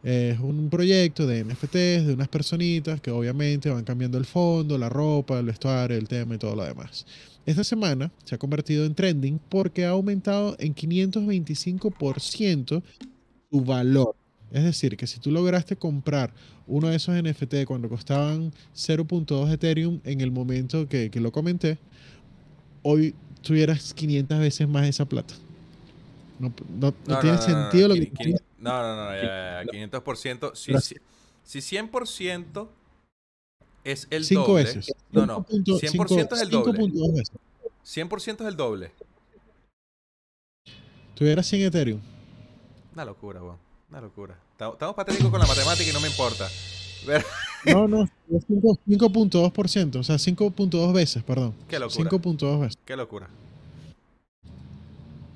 Es 0.03 0.37
un 0.39 0.69
proyecto 0.69 1.25
de 1.25 1.45
NFTs 1.45 2.05
de 2.07 2.13
unas 2.13 2.27
personitas 2.27 2.99
que 2.99 3.09
obviamente 3.09 3.69
van 3.69 3.85
cambiando 3.85 4.17
el 4.17 4.25
fondo, 4.25 4.77
la 4.77 4.89
ropa, 4.89 5.39
el 5.39 5.45
vestuario, 5.45 5.97
el 5.97 6.07
tema 6.09 6.35
y 6.35 6.37
todo 6.37 6.55
lo 6.55 6.65
demás. 6.65 7.05
Esta 7.45 7.63
semana 7.63 8.11
se 8.25 8.35
ha 8.35 8.37
convertido 8.37 8.85
en 8.85 8.95
trending 8.95 9.39
porque 9.49 9.85
ha 9.85 9.89
aumentado 9.91 10.55
en 10.59 10.75
525% 10.75 12.83
su 13.49 13.61
valor. 13.61 14.15
Es 14.51 14.63
decir, 14.63 14.97
que 14.97 15.07
si 15.07 15.19
tú 15.19 15.31
lograste 15.31 15.75
comprar 15.77 16.33
uno 16.67 16.89
de 16.89 16.97
esos 16.97 17.15
NFT 17.15 17.65
cuando 17.65 17.89
costaban 17.89 18.51
0.2 18.75 19.51
Ethereum 19.51 19.99
en 20.03 20.21
el 20.21 20.31
momento 20.31 20.87
que, 20.87 21.09
que 21.09 21.19
lo 21.19 21.31
comenté, 21.31 21.77
hoy 22.81 23.15
tuvieras 23.41 23.93
500 23.93 24.39
veces 24.39 24.67
más 24.67 24.87
esa 24.87 25.05
plata. 25.05 25.33
No, 26.39 26.53
no- 26.79 26.93
no 27.07 27.19
tiene 27.19 27.37
sentido 27.37 27.87
lo 27.87 27.95
que... 27.95 28.11
No, 28.63 28.81
no, 28.81 28.95
no, 28.95 29.15
ya, 29.15 29.21
ya, 29.21 29.63
ya, 29.71 29.87
500%. 29.89 30.55
Si, 30.55 30.73
si, 30.79 31.59
si 31.61 31.77
100% 31.77 32.67
es 33.83 34.07
el 34.09 34.23
Cinco 34.25 34.47
doble. 34.47 34.63
veces. 34.63 34.93
No, 35.11 35.25
no. 35.25 35.45
5.2 35.45 35.79
100% 35.81 36.33
es 36.33 36.41
el 36.41 36.49
doble. 36.49 36.73
5.2 36.79 37.13
veces. 37.13 37.35
100% 37.85 38.41
es 38.41 38.47
el 38.47 38.55
doble. 38.55 38.91
Tuvieras 41.15 41.45
100 41.47 41.61
Ethereum. 41.63 41.99
Una 42.93 43.05
locura, 43.05 43.41
weón. 43.43 43.57
Una 43.89 44.01
locura. 44.01 44.39
Estamos 44.51 44.95
patéticos 44.95 45.29
con 45.29 45.39
la 45.39 45.45
matemática 45.45 45.89
y 45.89 45.93
no 45.93 45.99
me 45.99 46.07
importa. 46.07 46.47
Pero- 47.05 47.25
No, 47.65 47.87
no, 47.87 48.03
es 48.03 48.09
5 48.45 48.77
5.2%, 48.87 49.95
o 49.95 50.03
sea, 50.03 50.15
5.2 50.17 50.93
veces, 50.93 51.23
perdón. 51.23 51.53
Qué 51.69 51.79
locura. 51.79 52.09
5.2 52.09 52.59
veces. 52.59 52.77
Qué 52.83 52.95
locura. 52.97 53.29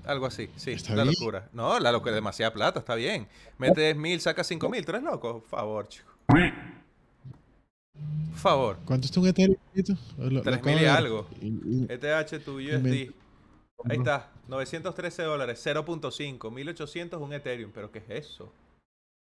Algo 0.08 0.26
así, 0.26 0.49
sí, 0.55 0.72
Está 0.72 0.95
la 0.95 1.03
bien. 1.03 1.16
locura. 1.20 1.49
No, 1.53 1.80
la 1.80 1.91
locura, 1.91 2.14
demasiada 2.16 2.53
plata, 2.53 2.80
está 2.80 2.95
bien. 2.95 3.28
Metes 3.58 3.95
mil, 3.95 4.20
sacas 4.22 4.47
cinco 4.47 4.70
mil, 4.70 4.86
¿tú 4.86 4.91
eres 4.91 5.03
loco? 5.03 5.39
Por 5.41 5.49
favor, 5.49 5.88
chico. 5.88 6.10
Por 6.28 6.39
favor. 8.39 8.78
¿Cuánto 8.86 9.05
está 9.08 9.20
un 9.20 9.28
Ethereum? 9.28 9.58
3.000 9.76 10.53
acabo 10.53 10.80
y 10.80 10.86
algo. 10.86 11.28
Y- 11.41 11.47
y- 11.47 11.88
ETH 11.89 12.39
tu 12.43 12.58
USD. 12.58 12.78
Inven- 12.78 13.14
Ahí 13.89 13.97
está, 13.97 14.32
913 14.47 15.22
dólares, 15.24 15.60
0.5, 15.64 16.49
1800 16.51 17.22
un 17.22 17.32
Ethereum, 17.34 17.72
pero 17.74 17.91
¿qué 17.91 17.99
es 17.99 18.10
eso? 18.10 18.51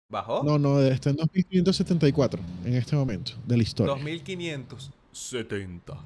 ¿Bajó? 0.09 0.43
No, 0.45 0.57
no, 0.59 0.81
está 0.81 1.11
en 1.11 1.17
2574 1.17 2.41
en 2.65 2.75
este 2.75 2.95
momento 2.95 3.33
de 3.45 3.57
la 3.57 3.63
historia. 3.65 3.93
2570. 3.95 5.99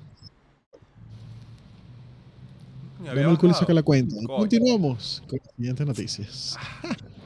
Dame 3.04 3.22
el 3.22 3.38
culo 3.38 3.52
y 3.52 3.54
saca 3.54 3.72
la 3.72 3.82
cuenta. 3.82 4.14
Coño. 4.14 4.38
Continuamos 4.38 5.22
con 5.28 5.38
las 5.42 5.54
siguientes 5.54 5.86
noticias. 5.86 6.58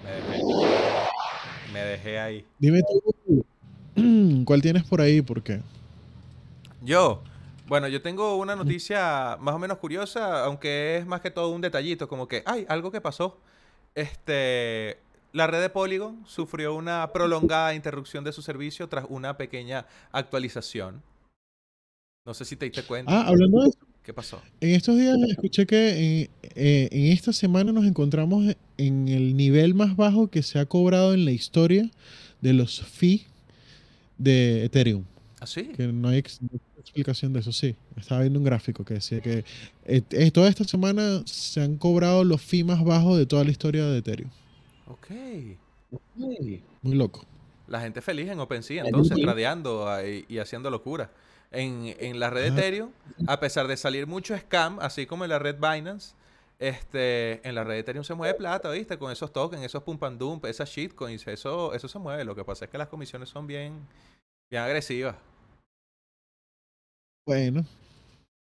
Me 0.04 0.10
dejé. 0.10 0.42
Me 1.72 1.80
dejé 1.80 2.18
ahí. 2.20 2.46
Dime 2.58 2.82
tú, 2.82 3.44
¿cuál 4.44 4.62
tienes 4.62 4.84
por 4.84 5.00
ahí? 5.00 5.22
Porque 5.22 5.60
Yo, 6.82 7.22
bueno, 7.66 7.88
yo 7.88 8.02
tengo 8.02 8.36
una 8.36 8.54
noticia 8.54 9.36
más 9.40 9.54
o 9.54 9.58
menos 9.58 9.78
curiosa, 9.78 10.44
aunque 10.44 10.98
es 10.98 11.06
más 11.06 11.20
que 11.20 11.30
todo 11.30 11.48
un 11.50 11.60
detallito, 11.60 12.08
como 12.08 12.28
que, 12.28 12.42
ay, 12.46 12.66
algo 12.68 12.90
que 12.90 13.00
pasó. 13.00 13.38
Este, 13.94 14.98
la 15.32 15.46
red 15.46 15.60
de 15.60 15.70
Polygon 15.70 16.22
sufrió 16.26 16.74
una 16.74 17.10
prolongada 17.12 17.74
interrupción 17.74 18.22
de 18.22 18.32
su 18.32 18.42
servicio 18.42 18.88
tras 18.88 19.06
una 19.08 19.36
pequeña 19.36 19.86
actualización. 20.12 21.02
No 22.26 22.34
sé 22.34 22.44
si 22.44 22.56
te 22.56 22.66
diste 22.66 22.84
cuenta. 22.84 23.12
Ah, 23.12 23.28
hablando 23.28 23.62
de 23.62 23.68
eso, 23.68 23.78
¿Qué 24.04 24.12
pasó? 24.12 24.40
en 24.60 24.70
estos 24.74 24.98
días 24.98 25.16
escuché 25.30 25.66
que 25.66 26.22
eh, 26.22 26.30
eh, 26.54 26.88
en 26.92 27.06
esta 27.12 27.32
semana 27.32 27.72
nos 27.72 27.86
encontramos 27.86 28.54
en 28.76 29.08
el 29.08 29.34
nivel 29.36 29.74
más 29.74 29.96
bajo 29.96 30.28
que 30.28 30.42
se 30.42 30.58
ha 30.58 30.66
cobrado 30.66 31.14
en 31.14 31.24
la 31.24 31.30
historia 31.32 31.90
de 32.42 32.52
los 32.52 32.82
fees 32.82 33.22
de 34.18 34.64
Ethereum. 34.64 35.04
¿Ah, 35.40 35.46
sí? 35.46 35.70
Que 35.74 35.86
no 35.88 36.08
hay 36.08 36.18
ex- 36.18 36.38
explicación 36.78 37.32
de 37.32 37.40
eso, 37.40 37.50
sí. 37.52 37.76
Estaba 37.96 38.20
viendo 38.20 38.38
un 38.38 38.44
gráfico 38.44 38.84
que 38.84 38.94
decía 38.94 39.20
que 39.20 39.44
eh, 39.86 40.02
eh, 40.10 40.30
toda 40.30 40.50
esta 40.50 40.64
semana 40.64 41.22
se 41.24 41.62
han 41.62 41.76
cobrado 41.76 42.24
los 42.24 42.42
fees 42.42 42.66
más 42.66 42.84
bajos 42.84 43.16
de 43.16 43.24
toda 43.24 43.42
la 43.44 43.50
historia 43.50 43.86
de 43.86 43.98
Ethereum. 43.98 44.30
Ok. 44.86 45.08
Muy 46.82 46.94
loco. 46.94 47.24
La 47.68 47.80
gente 47.80 48.02
feliz 48.02 48.28
en 48.28 48.38
OpenSea, 48.38 48.84
entonces, 48.84 49.16
tradeando 49.18 49.86
y 50.28 50.36
haciendo 50.38 50.68
locura. 50.70 51.10
En, 51.54 51.94
en 51.98 52.20
la 52.20 52.30
red. 52.30 52.46
Ethereum, 52.46 52.90
a 53.26 53.38
pesar 53.40 53.66
de 53.68 53.76
salir 53.76 54.06
mucho 54.06 54.36
scam, 54.36 54.78
así 54.80 55.06
como 55.06 55.24
en 55.24 55.30
la 55.30 55.38
red 55.38 55.56
Binance, 55.56 56.14
este, 56.58 57.46
en 57.46 57.54
la 57.54 57.64
red 57.64 57.78
Ethereum 57.78 58.04
se 58.04 58.14
mueve 58.14 58.34
plata, 58.34 58.70
¿viste? 58.70 58.98
Con 58.98 59.12
esos 59.12 59.32
tokens, 59.32 59.62
esos 59.62 59.82
pump 59.82 60.02
and 60.04 60.18
dump, 60.18 60.44
esas 60.46 60.68
shitcoins, 60.68 61.26
eso, 61.26 61.72
eso 61.74 61.88
se 61.88 61.98
mueve. 61.98 62.24
Lo 62.24 62.34
que 62.34 62.44
pasa 62.44 62.64
es 62.64 62.70
que 62.70 62.78
las 62.78 62.88
comisiones 62.88 63.28
son 63.28 63.46
bien, 63.46 63.86
bien 64.50 64.62
agresivas. 64.62 65.16
Bueno, 67.26 67.64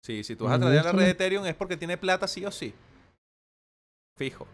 Sí, 0.07 0.23
si 0.23 0.37
tú 0.37 0.45
vas 0.45 0.55
a 0.55 0.59
Me 0.59 0.67
tradear 0.67 0.85
la 0.85 0.93
red 0.93 1.09
Ethereum 1.09 1.45
es 1.47 1.57
porque 1.57 1.77
tiene 1.77 1.97
plata 1.97 2.29
sí 2.29 2.47
o 2.47 2.53
sí. 2.53 2.73
Fijo. 4.17 4.47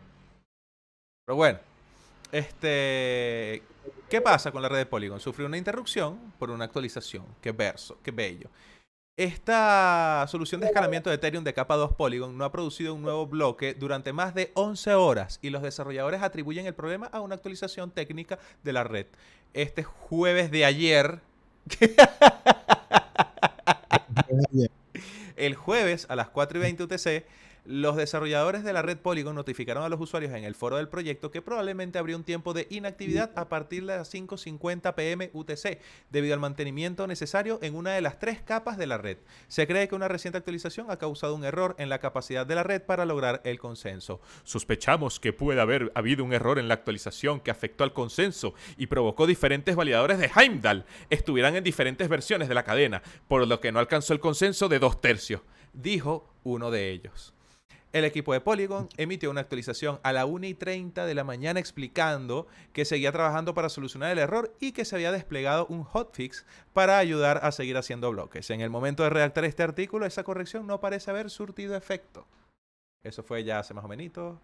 Pero 1.26 1.36
bueno, 1.36 1.58
este, 2.32 3.62
¿qué 4.12 4.20
pasa 4.20 4.52
con 4.52 4.60
la 4.60 4.68
red 4.68 4.76
de 4.76 4.84
Polygon? 4.84 5.20
Sufrió 5.20 5.46
una 5.46 5.56
interrupción 5.56 6.34
por 6.38 6.50
una 6.50 6.66
actualización. 6.66 7.24
Qué 7.40 7.50
verso, 7.50 7.96
qué 8.02 8.10
bello. 8.10 8.50
Esta 9.16 10.26
solución 10.28 10.60
de 10.60 10.66
escalamiento 10.66 11.08
de 11.08 11.16
Ethereum 11.16 11.42
de 11.42 11.54
capa 11.54 11.76
2 11.76 11.94
Polygon 11.94 12.36
no 12.36 12.44
ha 12.44 12.52
producido 12.52 12.92
un 12.92 13.00
nuevo 13.00 13.26
bloque 13.26 13.72
durante 13.72 14.12
más 14.12 14.34
de 14.34 14.52
11 14.52 14.92
horas 14.92 15.38
y 15.40 15.48
los 15.48 15.62
desarrolladores 15.62 16.20
atribuyen 16.20 16.66
el 16.66 16.74
problema 16.74 17.06
a 17.06 17.22
una 17.22 17.36
actualización 17.36 17.90
técnica 17.90 18.38
de 18.62 18.74
la 18.74 18.84
red. 18.84 19.06
Este 19.54 19.82
jueves 19.82 20.50
de 20.50 20.66
ayer, 20.66 21.22
El 25.36 25.54
jueves 25.54 26.04
a 26.10 26.16
las 26.16 26.28
4 26.28 26.58
y 26.58 26.60
20 26.60 26.82
UTC, 26.82 27.24
los 27.64 27.96
desarrolladores 27.96 28.64
de 28.64 28.72
la 28.72 28.82
red 28.82 28.98
Polygon 28.98 29.36
notificaron 29.36 29.84
a 29.84 29.88
los 29.88 30.00
usuarios 30.00 30.32
en 30.32 30.44
el 30.44 30.54
foro 30.54 30.76
del 30.76 30.88
proyecto 30.88 31.30
que 31.30 31.42
probablemente 31.42 31.98
habría 31.98 32.16
un 32.16 32.24
tiempo 32.24 32.54
de 32.54 32.66
inactividad 32.70 33.30
a 33.36 33.48
partir 33.48 33.86
de 33.86 33.96
las 33.96 34.12
5.50 34.12 34.94
pm 34.94 35.30
UTC, 35.32 35.78
debido 36.10 36.34
al 36.34 36.40
mantenimiento 36.40 37.06
necesario 37.06 37.58
en 37.62 37.76
una 37.76 37.92
de 37.92 38.00
las 38.00 38.18
tres 38.18 38.40
capas 38.40 38.76
de 38.78 38.86
la 38.86 38.98
red. 38.98 39.18
Se 39.48 39.66
cree 39.66 39.86
que 39.86 39.94
una 39.94 40.08
reciente 40.08 40.38
actualización 40.38 40.90
ha 40.90 40.98
causado 40.98 41.34
un 41.34 41.44
error 41.44 41.76
en 41.78 41.88
la 41.88 42.00
capacidad 42.00 42.46
de 42.46 42.54
la 42.54 42.62
red 42.62 42.82
para 42.82 43.04
lograr 43.04 43.40
el 43.44 43.58
consenso. 43.58 44.20
Sospechamos 44.44 45.20
que 45.20 45.32
puede 45.32 45.60
haber 45.60 45.92
habido 45.94 46.24
un 46.24 46.32
error 46.32 46.58
en 46.58 46.68
la 46.68 46.74
actualización 46.74 47.40
que 47.40 47.50
afectó 47.50 47.84
al 47.84 47.92
consenso 47.92 48.54
y 48.76 48.86
provocó 48.86 49.26
diferentes 49.26 49.76
validadores 49.76 50.18
de 50.18 50.30
Heimdall 50.34 50.84
estuvieran 51.10 51.56
en 51.56 51.64
diferentes 51.64 52.08
versiones 52.08 52.48
de 52.48 52.54
la 52.54 52.64
cadena, 52.64 53.02
por 53.28 53.46
lo 53.46 53.60
que 53.60 53.72
no 53.72 53.78
alcanzó 53.78 54.12
el 54.12 54.20
consenso 54.20 54.68
de 54.68 54.78
dos 54.78 55.00
tercios, 55.00 55.42
dijo 55.72 56.28
uno 56.42 56.70
de 56.70 56.90
ellos. 56.90 57.34
El 57.92 58.06
equipo 58.06 58.32
de 58.32 58.40
Polygon 58.40 58.88
emitió 58.96 59.30
una 59.30 59.42
actualización 59.42 60.00
a 60.02 60.14
la 60.14 60.24
1 60.24 60.46
y 60.46 60.54
30 60.54 61.04
de 61.04 61.14
la 61.14 61.24
mañana 61.24 61.60
explicando 61.60 62.46
que 62.72 62.86
seguía 62.86 63.12
trabajando 63.12 63.52
para 63.52 63.68
solucionar 63.68 64.10
el 64.10 64.18
error 64.18 64.56
y 64.60 64.72
que 64.72 64.86
se 64.86 64.94
había 64.94 65.12
desplegado 65.12 65.66
un 65.66 65.84
hotfix 65.84 66.46
para 66.72 66.96
ayudar 66.96 67.40
a 67.42 67.52
seguir 67.52 67.76
haciendo 67.76 68.10
bloques. 68.10 68.48
En 68.48 68.62
el 68.62 68.70
momento 68.70 69.02
de 69.02 69.10
redactar 69.10 69.44
este 69.44 69.62
artículo, 69.62 70.06
esa 70.06 70.24
corrección 70.24 70.66
no 70.66 70.80
parece 70.80 71.10
haber 71.10 71.28
surtido 71.28 71.76
efecto. 71.76 72.26
Eso 73.02 73.22
fue 73.22 73.44
ya 73.44 73.58
hace 73.58 73.74
más 73.74 73.84
o 73.84 73.88
menos, 73.88 74.38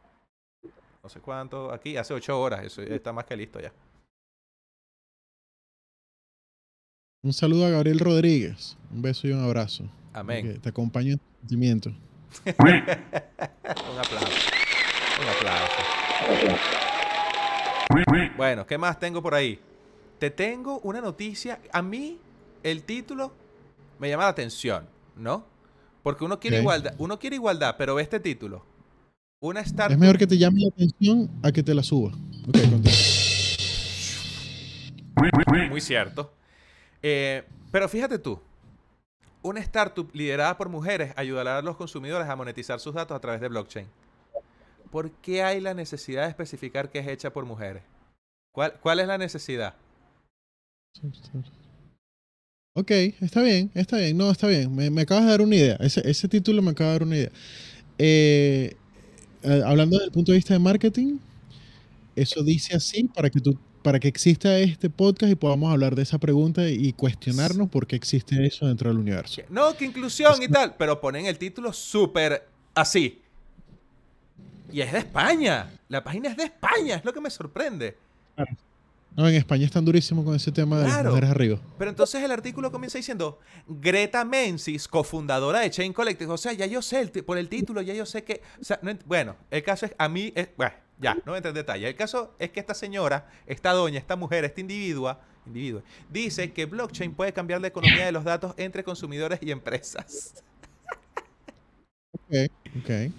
no 1.02 1.08
sé 1.08 1.20
cuánto, 1.20 1.72
aquí, 1.72 1.96
hace 1.96 2.12
8 2.12 2.38
horas, 2.38 2.64
eso 2.64 2.82
está 2.82 3.14
más 3.14 3.24
que 3.24 3.36
listo 3.36 3.60
ya. 3.60 3.72
un 7.22 7.32
saludo 7.32 7.66
a 7.66 7.70
Gabriel 7.70 7.98
Rodríguez. 7.98 8.76
Un 8.90 9.02
beso 9.02 9.26
y 9.26 9.32
un 9.32 9.40
abrazo. 9.40 9.84
Amén. 10.12 10.46
Que 10.46 10.58
te 10.58 10.68
acompaño 10.68 11.12
en 11.12 11.18
tu 11.18 11.24
sentimiento. 11.40 11.94
Un 12.46 12.58
aplauso. 13.98 14.26
Un 15.20 15.28
aplauso. 15.28 15.98
Bueno, 18.36 18.66
¿qué 18.66 18.78
más 18.78 18.98
tengo 18.98 19.22
por 19.22 19.34
ahí? 19.34 19.58
Te 20.18 20.30
tengo 20.30 20.80
una 20.80 21.00
noticia. 21.00 21.60
A 21.72 21.82
mí, 21.82 22.18
el 22.62 22.82
título 22.82 23.32
me 23.98 24.08
llama 24.08 24.24
la 24.24 24.30
atención, 24.30 24.86
¿no? 25.16 25.44
Porque 26.02 26.24
uno 26.24 26.38
quiere 26.38 26.60
igualdad, 26.60 26.94
uno 26.98 27.18
quiere 27.18 27.36
igualdad, 27.36 27.74
pero 27.76 27.94
ve 27.94 28.02
este 28.02 28.20
título. 28.20 28.64
Una 29.40 29.60
startup. 29.60 29.92
Es 29.92 29.98
mejor 29.98 30.18
que 30.18 30.26
te 30.26 30.38
llame 30.38 30.60
la 30.60 30.68
atención 30.68 31.30
a 31.42 31.52
que 31.52 31.62
te 31.62 31.74
la 31.74 31.82
suba. 31.82 32.12
Ok. 32.48 32.56
Muy 35.70 35.80
cierto. 35.80 36.32
Eh, 37.02 37.44
pero 37.70 37.88
fíjate 37.88 38.18
tú, 38.18 38.40
una 39.48 39.60
startup 39.60 40.10
liderada 40.14 40.56
por 40.56 40.68
mujeres 40.68 41.12
ayudará 41.16 41.58
a 41.58 41.62
los 41.62 41.76
consumidores 41.76 42.28
a 42.28 42.36
monetizar 42.36 42.80
sus 42.80 42.94
datos 42.94 43.16
a 43.16 43.20
través 43.20 43.40
de 43.40 43.48
blockchain. 43.48 43.86
¿Por 44.90 45.10
qué 45.10 45.42
hay 45.42 45.60
la 45.60 45.74
necesidad 45.74 46.24
de 46.24 46.30
especificar 46.30 46.90
que 46.90 46.98
es 46.98 47.08
hecha 47.08 47.32
por 47.32 47.44
mujeres? 47.44 47.82
¿Cuál, 48.52 48.74
cuál 48.80 49.00
es 49.00 49.06
la 49.06 49.18
necesidad? 49.18 49.74
Ok, 52.74 52.90
está 53.20 53.42
bien, 53.42 53.70
está 53.74 53.98
bien. 53.98 54.16
No, 54.16 54.30
está 54.30 54.46
bien. 54.46 54.74
Me, 54.74 54.90
me 54.90 55.02
acabas 55.02 55.24
de 55.24 55.30
dar 55.30 55.40
una 55.40 55.56
idea. 55.56 55.76
Ese, 55.80 56.08
ese 56.08 56.28
título 56.28 56.62
me 56.62 56.70
acaba 56.70 56.90
de 56.90 56.94
dar 56.94 57.02
una 57.02 57.16
idea. 57.16 57.32
Eh, 57.98 58.76
eh, 59.42 59.62
hablando 59.64 59.96
desde 59.96 60.06
el 60.06 60.12
punto 60.12 60.32
de 60.32 60.38
vista 60.38 60.54
de 60.54 60.60
marketing, 60.60 61.18
eso 62.16 62.42
dice 62.42 62.76
así 62.76 63.04
para 63.04 63.30
que 63.30 63.40
tú 63.40 63.58
para 63.82 64.00
que 64.00 64.08
exista 64.08 64.58
este 64.58 64.90
podcast 64.90 65.32
y 65.32 65.34
podamos 65.34 65.72
hablar 65.72 65.94
de 65.94 66.02
esa 66.02 66.18
pregunta 66.18 66.68
y 66.68 66.92
cuestionarnos 66.92 67.68
por 67.68 67.86
qué 67.86 67.96
existe 67.96 68.46
eso 68.46 68.66
dentro 68.66 68.90
del 68.90 68.98
universo. 68.98 69.42
No, 69.48 69.76
que 69.76 69.84
inclusión 69.84 70.42
y 70.42 70.48
tal, 70.48 70.74
pero 70.76 71.00
ponen 71.00 71.26
el 71.26 71.38
título 71.38 71.72
súper 71.72 72.48
así. 72.74 73.22
Y 74.70 74.80
es 74.80 74.92
de 74.92 74.98
España. 74.98 75.72
La 75.88 76.04
página 76.04 76.28
es 76.28 76.36
de 76.36 76.44
España, 76.44 76.96
es 76.96 77.04
lo 77.04 77.12
que 77.12 77.20
me 77.20 77.30
sorprende. 77.30 77.96
No, 79.16 79.26
en 79.28 79.34
España 79.34 79.64
están 79.64 79.84
durísimos 79.84 80.24
con 80.24 80.34
ese 80.34 80.52
tema 80.52 80.78
de 80.78 80.86
las 80.86 81.04
mujeres 81.04 81.30
arriba. 81.30 81.58
Pero 81.78 81.90
entonces 81.90 82.22
el 82.22 82.30
artículo 82.30 82.70
comienza 82.70 82.98
diciendo 82.98 83.40
Greta 83.66 84.24
Menzies, 84.24 84.86
cofundadora 84.86 85.60
de 85.60 85.70
Chain 85.70 85.92
Collective. 85.92 86.32
O 86.32 86.36
sea, 86.36 86.52
ya 86.52 86.66
yo 86.66 86.82
sé 86.82 87.00
el 87.00 87.10
por 87.24 87.38
el 87.38 87.48
título, 87.48 87.80
ya 87.80 87.94
yo 87.94 88.06
sé 88.06 88.22
que. 88.22 88.42
o 88.60 88.64
sea, 88.64 88.78
no 88.82 88.92
bueno, 89.06 89.34
el 89.50 89.62
caso 89.62 89.86
es 89.86 89.94
a 89.98 90.08
mí. 90.08 90.32
Es, 90.36 90.50
bueno, 90.56 90.74
ya, 91.00 91.14
no 91.14 91.22
voy 91.26 91.34
a 91.34 91.36
entrar 91.38 91.50
en 91.50 91.56
detalle. 91.56 91.88
El 91.88 91.96
caso 91.96 92.34
es 92.38 92.50
que 92.50 92.60
esta 92.60 92.74
señora, 92.74 93.28
esta 93.46 93.72
doña, 93.72 93.98
esta 93.98 94.16
mujer, 94.16 94.44
esta 94.44 94.60
individua, 94.60 95.20
dice 96.10 96.52
que 96.52 96.66
blockchain 96.66 97.14
puede 97.14 97.32
cambiar 97.32 97.60
la 97.60 97.68
economía 97.68 98.04
de 98.04 98.12
los 98.12 98.24
datos 98.24 98.54
entre 98.56 98.84
consumidores 98.84 99.38
y 99.42 99.50
empresas. 99.50 100.42
Ok, 102.12 102.50
ok. 102.78 103.12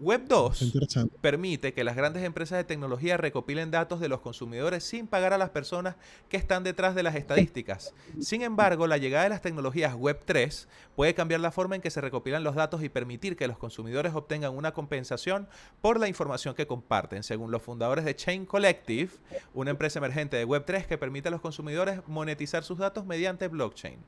Web 0.00 0.22
Está 0.22 0.34
2 0.36 0.62
interesante. 0.62 1.16
permite 1.20 1.72
que 1.72 1.84
las 1.84 1.96
grandes 1.96 2.22
empresas 2.24 2.58
de 2.58 2.64
tecnología 2.64 3.16
recopilen 3.16 3.70
datos 3.70 4.00
de 4.00 4.08
los 4.08 4.20
consumidores 4.20 4.84
sin 4.84 5.06
pagar 5.06 5.32
a 5.32 5.38
las 5.38 5.50
personas 5.50 5.96
que 6.28 6.36
están 6.36 6.64
detrás 6.64 6.94
de 6.94 7.02
las 7.02 7.14
estadísticas. 7.14 7.94
Sin 8.20 8.42
embargo, 8.42 8.86
la 8.86 8.98
llegada 8.98 9.24
de 9.24 9.30
las 9.30 9.42
tecnologías 9.42 9.94
Web 9.94 10.20
3 10.24 10.68
puede 10.94 11.14
cambiar 11.14 11.40
la 11.40 11.50
forma 11.50 11.76
en 11.76 11.82
que 11.82 11.90
se 11.90 12.00
recopilan 12.00 12.44
los 12.44 12.54
datos 12.54 12.82
y 12.82 12.88
permitir 12.88 13.36
que 13.36 13.48
los 13.48 13.58
consumidores 13.58 14.14
obtengan 14.14 14.54
una 14.54 14.72
compensación 14.72 15.48
por 15.80 15.98
la 15.98 16.08
información 16.08 16.54
que 16.54 16.66
comparten, 16.66 17.22
según 17.22 17.50
los 17.50 17.62
fundadores 17.62 18.04
de 18.04 18.16
Chain 18.16 18.46
Collective, 18.46 19.10
una 19.54 19.70
empresa 19.70 19.98
emergente 19.98 20.36
de 20.36 20.44
Web 20.44 20.64
3 20.66 20.86
que 20.86 20.98
permite 20.98 21.28
a 21.28 21.30
los 21.30 21.40
consumidores 21.40 22.00
monetizar 22.06 22.64
sus 22.64 22.78
datos 22.78 23.06
mediante 23.06 23.48
blockchain. 23.48 23.98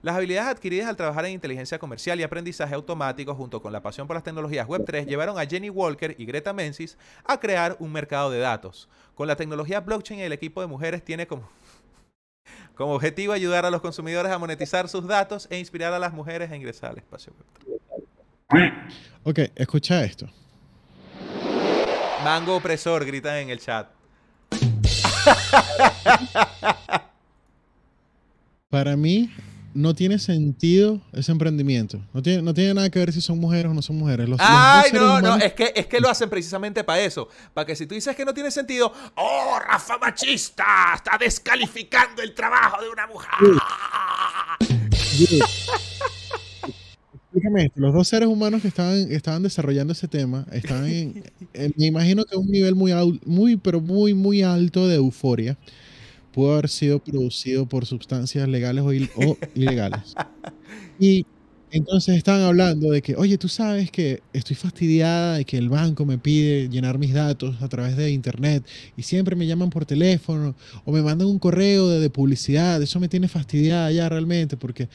Las 0.00 0.14
habilidades 0.14 0.50
adquiridas 0.50 0.88
al 0.88 0.96
trabajar 0.96 1.26
en 1.26 1.32
inteligencia 1.32 1.78
comercial 1.78 2.20
y 2.20 2.22
aprendizaje 2.22 2.74
automático 2.74 3.34
junto 3.34 3.60
con 3.60 3.72
la 3.72 3.82
pasión 3.82 4.06
por 4.06 4.14
las 4.14 4.22
tecnologías 4.22 4.68
Web3 4.68 5.06
llevaron 5.06 5.38
a 5.38 5.44
Jenny 5.44 5.70
Walker 5.70 6.14
y 6.16 6.24
Greta 6.24 6.52
Menzies 6.52 6.96
a 7.24 7.40
crear 7.40 7.76
un 7.80 7.92
mercado 7.92 8.30
de 8.30 8.38
datos. 8.38 8.88
Con 9.16 9.26
la 9.26 9.34
tecnología 9.34 9.80
blockchain 9.80 10.20
el 10.20 10.32
equipo 10.32 10.60
de 10.60 10.68
mujeres 10.68 11.04
tiene 11.04 11.26
como, 11.26 11.48
como 12.76 12.94
objetivo 12.94 13.32
ayudar 13.32 13.64
a 13.66 13.70
los 13.70 13.80
consumidores 13.80 14.30
a 14.30 14.38
monetizar 14.38 14.88
sus 14.88 15.04
datos 15.06 15.48
e 15.50 15.58
inspirar 15.58 15.92
a 15.92 15.98
las 15.98 16.12
mujeres 16.12 16.50
a 16.52 16.56
ingresar 16.56 16.92
al 16.92 16.98
espacio 16.98 17.32
Web3. 18.50 18.72
Ok, 19.24 19.38
escucha 19.56 20.04
esto. 20.04 20.28
Mango 22.22 22.56
opresor, 22.56 23.04
gritan 23.04 23.36
en 23.36 23.50
el 23.50 23.58
chat. 23.58 23.88
Para 28.70 28.96
mí 28.96 29.30
no 29.74 29.94
tiene 29.94 30.18
sentido 30.18 31.00
ese 31.12 31.30
emprendimiento. 31.32 32.00
No 32.12 32.22
tiene, 32.22 32.42
no 32.42 32.52
tiene 32.54 32.74
nada 32.74 32.90
que 32.90 32.98
ver 32.98 33.12
si 33.12 33.20
son 33.20 33.38
mujeres 33.38 33.70
o 33.70 33.74
no 33.74 33.82
son 33.82 33.96
mujeres. 33.96 34.28
Los, 34.28 34.38
los 34.38 34.48
Ay, 34.50 34.90
seres 34.90 35.00
no, 35.00 35.20
no, 35.20 35.36
es 35.36 35.52
que, 35.52 35.72
es 35.74 35.86
que 35.86 36.00
lo 36.00 36.08
hacen 36.08 36.28
precisamente 36.28 36.82
para 36.84 37.00
eso. 37.00 37.28
Para 37.54 37.66
que 37.66 37.76
si 37.76 37.86
tú 37.86 37.94
dices 37.94 38.16
que 38.16 38.24
no 38.24 38.34
tiene 38.34 38.50
sentido, 38.50 38.92
¡oh, 39.16 39.58
Rafa 39.64 39.98
machista! 39.98 40.64
Está 40.96 41.16
descalificando 41.18 42.22
el 42.22 42.34
trabajo 42.34 42.82
de 42.82 42.88
una 42.88 43.06
mujer. 43.06 43.28
Explícame 47.14 47.64
esto. 47.66 47.80
Los 47.80 47.92
dos 47.94 48.08
seres 48.08 48.28
humanos 48.28 48.62
que 48.62 48.68
estaban, 48.68 49.10
estaban 49.12 49.42
desarrollando 49.42 49.92
ese 49.92 50.08
tema 50.08 50.46
estaban 50.52 50.86
en, 50.86 51.24
en- 51.52 51.74
me 51.76 51.86
imagino 51.86 52.24
que 52.24 52.34
a 52.34 52.38
un 52.38 52.48
nivel 52.50 52.74
muy, 52.74 52.92
muy, 53.24 53.56
pero 53.56 53.80
muy, 53.80 54.14
muy 54.14 54.42
alto 54.42 54.86
de 54.88 54.96
euforia. 54.96 55.56
Pudo 56.38 56.52
haber 56.54 56.68
sido 56.68 57.00
producido 57.00 57.66
por 57.68 57.86
sustancias 57.86 58.48
legales 58.48 58.84
o, 58.84 58.92
il- 58.92 59.10
o 59.16 59.36
ilegales. 59.54 60.18
Y 60.98 61.26
entonces 61.70 62.16
estaban 62.16 62.42
hablando 62.42 62.90
de 62.90 63.02
que, 63.02 63.14
oye, 63.16 63.36
tú 63.38 63.48
sabes 63.48 63.90
que 63.90 64.22
estoy 64.32 64.56
fastidiada 64.56 65.36
de 65.36 65.44
que 65.44 65.58
el 65.58 65.68
banco 65.68 66.06
me 66.06 66.18
pide 66.18 66.68
llenar 66.70 66.98
mis 66.98 67.12
datos 67.12 67.60
a 67.62 67.68
través 67.68 67.96
de 67.96 68.10
internet 68.10 68.66
y 68.96 69.02
siempre 69.02 69.36
me 69.36 69.46
llaman 69.46 69.68
por 69.70 69.84
teléfono 69.84 70.56
o 70.84 70.92
me 70.92 71.02
mandan 71.02 71.28
un 71.28 71.38
correo 71.38 71.88
de, 71.88 72.00
de 72.00 72.10
publicidad. 72.10 72.82
Eso 72.82 73.00
me 73.00 73.08
tiene 73.08 73.28
fastidiada 73.28 73.92
ya 73.92 74.08
realmente 74.08 74.56
porque 74.56 74.88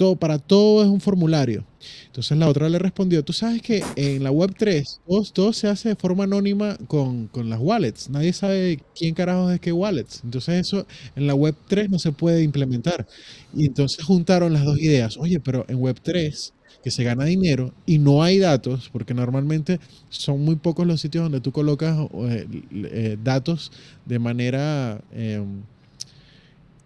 todo, 0.00 0.16
para 0.16 0.38
todo 0.38 0.82
es 0.82 0.88
un 0.88 0.98
formulario. 1.02 1.66
Entonces 2.06 2.38
la 2.38 2.48
otra 2.48 2.70
le 2.70 2.78
respondió, 2.78 3.22
tú 3.22 3.34
sabes 3.34 3.60
que 3.60 3.82
en 3.96 4.22
la 4.24 4.30
web 4.30 4.54
3 4.56 5.00
todo, 5.34 5.52
se 5.52 5.68
hace 5.68 5.90
de 5.90 5.96
forma 5.96 6.24
anónima 6.24 6.78
con, 6.86 7.26
con 7.28 7.50
las 7.50 7.60
wallets. 7.60 8.08
Nadie 8.08 8.32
sabe 8.32 8.80
quién 8.96 9.14
carajos 9.14 9.52
es 9.52 9.60
qué 9.60 9.72
wallets. 9.72 10.22
Entonces 10.24 10.66
eso 10.66 10.86
en 11.16 11.26
la 11.26 11.34
web 11.34 11.54
3 11.68 11.90
no 11.90 11.98
se 11.98 12.12
puede 12.12 12.42
implementar. 12.42 13.06
Y 13.54 13.66
entonces 13.66 14.02
juntaron 14.02 14.54
las 14.54 14.64
dos 14.64 14.78
ideas. 14.78 15.18
Oye, 15.18 15.38
pero 15.38 15.66
en 15.68 15.76
web 15.78 15.98
3 16.02 16.54
que 16.82 16.90
se 16.90 17.04
gana 17.04 17.26
dinero 17.26 17.74
y 17.84 17.98
no 17.98 18.22
hay 18.22 18.38
datos, 18.38 18.88
porque 18.90 19.12
normalmente 19.12 19.78
son 20.08 20.40
muy 20.42 20.56
pocos 20.56 20.86
los 20.86 20.98
sitios 21.02 21.24
donde 21.24 21.42
tú 21.42 21.52
colocas 21.52 21.98
eh, 22.14 22.46
eh, 22.72 23.16
datos 23.22 23.70
de 24.06 24.18
manera, 24.18 24.98
eh, 25.12 25.44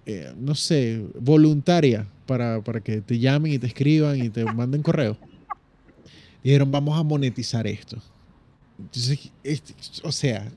eh, 0.07 0.33
no 0.39 0.55
sé, 0.55 1.03
voluntaria 1.19 2.07
para, 2.27 2.61
para 2.61 2.81
que 2.81 3.01
te 3.01 3.18
llamen 3.18 3.53
y 3.53 3.59
te 3.59 3.66
escriban 3.66 4.18
y 4.18 4.29
te 4.29 4.45
manden 4.45 4.83
correo. 4.83 5.16
Dijeron, 6.43 6.70
vamos 6.70 6.99
a 6.99 7.03
monetizar 7.03 7.66
esto. 7.66 7.97
Entonces, 8.79 9.31
este, 9.43 9.75
o 10.03 10.12
sea, 10.12 10.51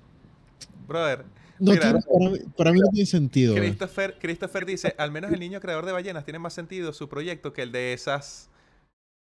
Brother, 0.88 1.24
no 1.60 1.72
Mira. 1.72 1.84
tiene- 1.84 2.00
para, 2.02 2.30
mí, 2.30 2.40
para 2.58 2.72
mí 2.72 2.80
no 2.80 2.88
tiene 2.90 3.06
sentido. 3.06 3.56
Christopher, 3.56 4.18
Christopher 4.20 4.66
dice, 4.66 4.96
al 4.98 5.12
menos 5.12 5.32
el 5.32 5.40
niño 5.40 5.60
creador 5.60 5.86
de 5.86 5.92
ballenas 5.92 6.24
tiene 6.26 6.40
más 6.40 6.54
sentido 6.54 6.94
su 6.94 7.08
proyecto 7.08 7.54
que 7.54 7.64
el 7.64 7.72
de 7.72 7.94
esas 7.94 8.50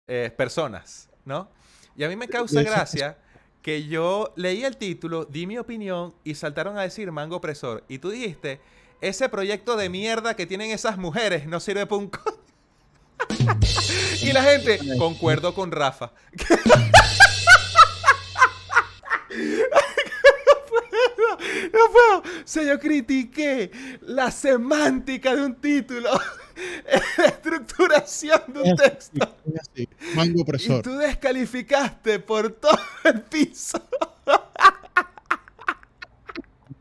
eh, 0.08 0.32
personas, 0.36 1.08
¿no? 1.24 1.48
Y 1.96 2.04
a 2.04 2.08
mí 2.08 2.16
me 2.16 2.28
causa 2.28 2.62
gracia 2.62 3.18
que 3.62 3.86
yo 3.88 4.32
leí 4.36 4.62
el 4.64 4.76
título, 4.76 5.24
di 5.24 5.46
mi 5.46 5.58
opinión 5.58 6.14
y 6.24 6.34
saltaron 6.36 6.78
a 6.78 6.82
decir 6.82 7.10
mango 7.10 7.36
opresor. 7.36 7.84
Y 7.88 7.98
tú 7.98 8.10
dijiste, 8.10 8.60
ese 9.00 9.28
proyecto 9.28 9.76
de 9.76 9.88
mierda 9.88 10.34
que 10.34 10.46
tienen 10.46 10.70
esas 10.70 10.98
mujeres 10.98 11.46
no 11.46 11.60
sirve 11.60 11.86
para 11.86 11.98
un 11.98 12.08
co-". 12.08 12.40
y 14.22 14.32
la 14.32 14.42
gente, 14.42 14.78
concuerdo 14.98 15.54
con 15.54 15.72
Rafa. 15.72 16.12
No 21.72 21.92
puedo. 21.92 22.18
O 22.18 22.42
sea, 22.44 22.62
yo 22.62 22.78
critiqué 22.78 23.70
la 24.02 24.30
semántica 24.30 25.34
de 25.34 25.44
un 25.44 25.54
título, 25.56 26.10
la 27.18 27.24
estructuración 27.24 28.40
de 28.48 28.62
un 28.62 28.76
texto. 28.76 29.36
Mango 30.14 30.38
Y 30.38 30.42
opresor. 30.42 30.82
tú 30.82 30.96
descalificaste 30.96 32.18
por 32.20 32.50
todo 32.52 32.78
el 33.04 33.22
piso. 33.22 33.80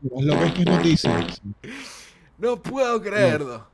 Lo 0.02 0.38
que 0.54 0.62
es 0.62 0.66
noticia. 0.66 1.10
No 1.18 1.26
puedo 2.62 3.00
creerlo. 3.02 3.66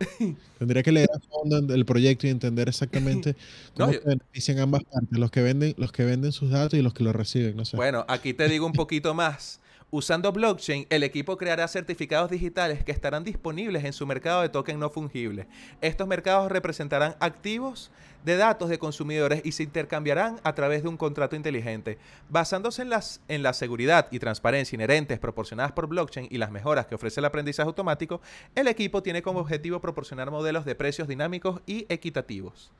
Tendría 0.58 0.82
que 0.82 0.92
leer 0.92 1.08
a 1.14 1.18
fondo 1.20 1.72
el 1.74 1.84
proyecto 1.84 2.26
y 2.26 2.30
entender 2.30 2.68
exactamente 2.68 3.36
No, 3.76 3.86
cómo 3.86 3.92
yo- 3.92 4.00
se 4.00 4.08
benefician 4.08 4.58
ambas 4.58 4.82
partes, 4.84 5.18
los 5.18 5.30
que 5.30 5.42
venden, 5.42 5.74
los 5.78 5.92
que 5.92 6.04
venden 6.04 6.32
sus 6.32 6.50
datos 6.50 6.78
y 6.78 6.82
los 6.82 6.94
que 6.94 7.04
los 7.04 7.14
reciben, 7.14 7.56
no 7.56 7.64
sé. 7.64 7.76
Bueno, 7.76 8.04
aquí 8.08 8.34
te 8.34 8.48
digo 8.48 8.66
un 8.66 8.72
poquito 8.72 9.14
más. 9.14 9.60
Usando 9.96 10.32
blockchain, 10.32 10.88
el 10.90 11.04
equipo 11.04 11.36
creará 11.36 11.68
certificados 11.68 12.28
digitales 12.28 12.82
que 12.82 12.90
estarán 12.90 13.22
disponibles 13.22 13.84
en 13.84 13.92
su 13.92 14.08
mercado 14.08 14.42
de 14.42 14.48
token 14.48 14.80
no 14.80 14.90
fungible. 14.90 15.46
Estos 15.80 16.08
mercados 16.08 16.50
representarán 16.50 17.14
activos 17.20 17.92
de 18.24 18.36
datos 18.36 18.70
de 18.70 18.80
consumidores 18.80 19.40
y 19.44 19.52
se 19.52 19.62
intercambiarán 19.62 20.40
a 20.42 20.52
través 20.56 20.82
de 20.82 20.88
un 20.88 20.96
contrato 20.96 21.36
inteligente. 21.36 21.96
Basándose 22.28 22.82
en, 22.82 22.90
las, 22.90 23.20
en 23.28 23.44
la 23.44 23.52
seguridad 23.52 24.08
y 24.10 24.18
transparencia 24.18 24.74
inherentes 24.74 25.20
proporcionadas 25.20 25.70
por 25.70 25.86
blockchain 25.86 26.26
y 26.28 26.38
las 26.38 26.50
mejoras 26.50 26.86
que 26.86 26.96
ofrece 26.96 27.20
el 27.20 27.26
aprendizaje 27.26 27.68
automático, 27.68 28.20
el 28.56 28.66
equipo 28.66 29.00
tiene 29.00 29.22
como 29.22 29.38
objetivo 29.38 29.80
proporcionar 29.80 30.28
modelos 30.32 30.64
de 30.64 30.74
precios 30.74 31.06
dinámicos 31.06 31.60
y 31.66 31.86
equitativos. 31.88 32.72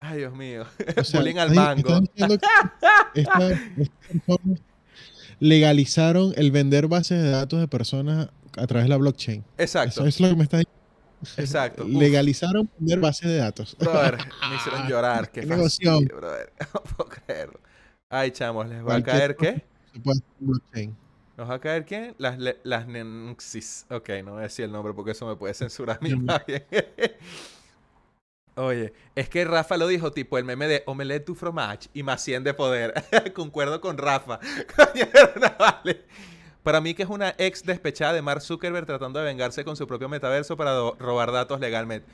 Ay, 0.00 0.18
Dios 0.18 0.34
mío. 0.34 0.64
O 0.96 1.04
sea, 1.04 1.20
Bullying 1.20 1.36
al 1.38 1.50
ahí 1.50 1.54
mango. 1.54 1.88
están 1.88 2.04
diciendo 2.04 2.38
que 2.38 2.46
esta- 2.46 3.10
estas 3.14 3.88
personas 4.08 4.60
legalizaron 5.40 6.32
el 6.36 6.50
vender 6.50 6.88
bases 6.88 7.22
de 7.22 7.30
datos 7.30 7.60
de 7.60 7.68
personas 7.68 8.28
a 8.56 8.66
través 8.66 8.84
de 8.84 8.88
la 8.90 8.96
blockchain. 8.96 9.44
Exacto. 9.58 10.00
Eso 10.00 10.06
es 10.06 10.20
lo 10.20 10.28
que 10.30 10.36
me 10.36 10.42
está 10.44 10.58
diciendo. 10.58 10.78
Exacto. 11.36 11.84
Uf. 11.84 11.90
Legalizaron 11.92 12.68
vender 12.78 13.00
bases 13.00 13.28
de 13.28 13.36
datos. 13.36 13.76
Brother, 13.78 14.18
me 14.50 14.56
hicieron 14.56 14.88
llorar. 14.88 15.30
Qué 15.30 15.42
Qué 15.42 15.56
fastidio, 15.56 16.16
brother. 16.16 16.52
No 16.74 16.82
puedo 16.82 17.10
creerlo. 17.10 17.60
Ay, 18.10 18.30
chamos, 18.30 18.68
¿les 18.68 18.86
va 18.86 18.96
a 18.96 19.02
caer 19.02 19.36
qué? 19.36 19.64
Se 19.92 20.00
puede 20.00 20.20
blockchain. 20.40 20.96
¿Nos 21.36 21.48
va 21.50 21.54
a 21.54 21.60
caer 21.60 21.84
qué? 21.84 22.14
Las, 22.18 22.36
las 22.64 22.88
nenxis. 22.88 23.86
Ok, 23.90 24.08
no 24.24 24.32
voy 24.32 24.40
a 24.40 24.42
decir 24.44 24.64
el 24.64 24.72
nombre 24.72 24.92
porque 24.92 25.12
eso 25.12 25.26
me 25.26 25.36
puede 25.36 25.54
censurar 25.54 26.00
mi 26.02 26.14
Mm. 26.14 26.26
Oye, 28.58 28.92
es 29.14 29.28
que 29.28 29.44
Rafa 29.44 29.76
lo 29.76 29.86
dijo, 29.86 30.10
tipo 30.10 30.36
el 30.36 30.44
meme 30.44 30.66
de 30.66 30.82
omelette 30.86 31.24
du 31.24 31.36
fromage 31.36 31.88
y 31.94 32.02
más 32.02 32.20
100 32.24 32.42
de 32.42 32.54
poder. 32.54 32.92
Concuerdo 33.32 33.80
con 33.80 33.96
Rafa. 33.96 34.40
Coño, 34.76 35.06
no 35.40 35.48
vale. 35.60 36.04
Para 36.64 36.80
mí 36.80 36.92
que 36.94 37.04
es 37.04 37.08
una 37.08 37.36
ex 37.38 37.64
despechada 37.64 38.14
de 38.14 38.20
Mark 38.20 38.42
Zuckerberg 38.42 38.84
tratando 38.84 39.20
de 39.20 39.26
vengarse 39.26 39.64
con 39.64 39.76
su 39.76 39.86
propio 39.86 40.08
metaverso 40.08 40.56
para 40.56 40.72
robar 40.98 41.30
datos 41.30 41.60
legalmente. 41.60 42.08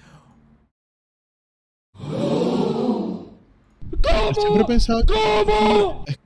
Yo 4.03 4.35
siempre 4.35 4.63
he 4.63 4.67
pensado 4.67 5.03
que 5.07 5.15
es 5.15 6.19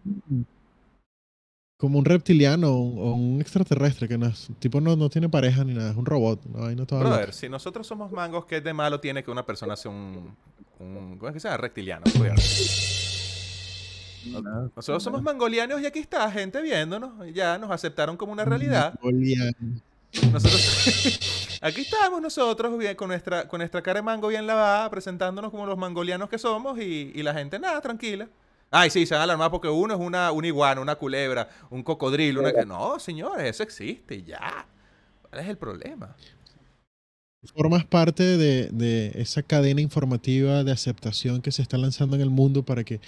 como- 1.79 1.99
un 1.99 2.05
reptiliano 2.05 2.71
o 2.71 2.81
o 3.11 3.15
un 3.15 3.41
extraterrestre 3.41 4.09
que 4.09 4.19
no 4.19 4.27
es, 4.27 4.49
tipo 4.59 4.81
no, 4.81 4.97
no 4.97 5.09
tiene 5.09 5.29
pareja 5.29 5.65
ni 5.65 5.73
nada, 5.75 5.91
es 5.93 5.97
un 5.97 6.05
robot. 6.05 6.45
No, 6.45 6.67
ahí 6.67 6.77
no. 6.77 6.85
Brother, 6.85 7.33
si 7.33 7.49
nosotros 7.49 7.87
somos 7.87 8.13
mangos, 8.13 8.45
¿qué 8.45 8.61
de 8.61 8.75
malo 8.75 9.01
tiene 9.01 9.23
que 9.25 9.31
una 9.31 9.47
persona 9.47 9.77
sea 9.77 9.91
un. 9.91 10.35
un 10.81 11.17
¿Cómo 11.17 11.29
es 11.29 11.35
que 11.35 11.41
se 11.41 11.49
llama? 11.49 11.57
Reptiliano. 11.59 12.05
cuidado. 12.17 12.37
Nosotros 14.77 15.03
somos 15.03 15.23
mangolianos 15.23 15.81
y 15.81 15.87
aquí 15.87 16.01
está 16.01 16.31
gente 16.31 16.61
viéndonos. 16.61 17.13
Ya 17.33 17.57
nos 17.59 17.71
aceptaron 17.71 18.17
como 18.17 18.33
una 18.33 18.45
realidad. 18.45 18.95
Mongoliano. 19.01 19.81
Nosotros, 20.33 21.59
aquí 21.63 21.83
estamos 21.83 22.21
nosotros 22.21 22.77
bien, 22.79 22.97
con, 22.97 23.09
nuestra, 23.09 23.47
con 23.47 23.59
nuestra 23.59 23.83
cara 23.83 24.01
de 24.01 24.03
mango 24.03 24.29
bien 24.29 24.47
lavada, 24.47 24.89
presentándonos 24.91 25.51
como 25.51 25.67
los 25.67 25.77
mangolianos 25.79 26.29
que 26.29 26.39
somos 26.39 26.79
y, 26.79 27.13
y 27.15 27.23
la 27.23 27.35
gente 27.35 27.59
nada, 27.59 27.81
tranquila. 27.81 28.29
Ay, 28.71 28.91
sí, 28.91 29.07
se 29.07 29.15
van 29.15 29.23
a 29.23 29.25
alarmar 29.25 29.51
porque 29.51 29.69
uno 29.69 29.95
es 29.95 30.01
una, 30.01 30.31
una 30.33 30.47
iguana, 30.47 30.81
una 30.81 30.95
culebra, 30.97 31.49
un 31.71 31.83
cocodrilo. 31.83 32.41
Una... 32.41 32.53
que- 32.53 32.67
No, 32.67 32.99
señores, 32.99 33.47
eso 33.47 33.63
existe 33.63 34.23
ya. 34.23 34.67
¿Cuál 35.29 35.43
es 35.43 35.49
el 35.49 35.57
problema? 35.57 36.15
Formas 37.55 37.85
parte 37.85 38.25
de, 38.37 38.69
de 38.73 39.13
esa 39.15 39.43
cadena 39.45 39.81
informativa 39.81 40.65
de 40.65 40.73
aceptación 40.73 41.41
que 41.41 41.53
se 41.53 41.63
está 41.63 41.79
lanzando 41.79 42.17
en 42.17 42.23
el 42.23 42.31
mundo 42.31 42.65
para 42.65 42.83
que 42.83 43.01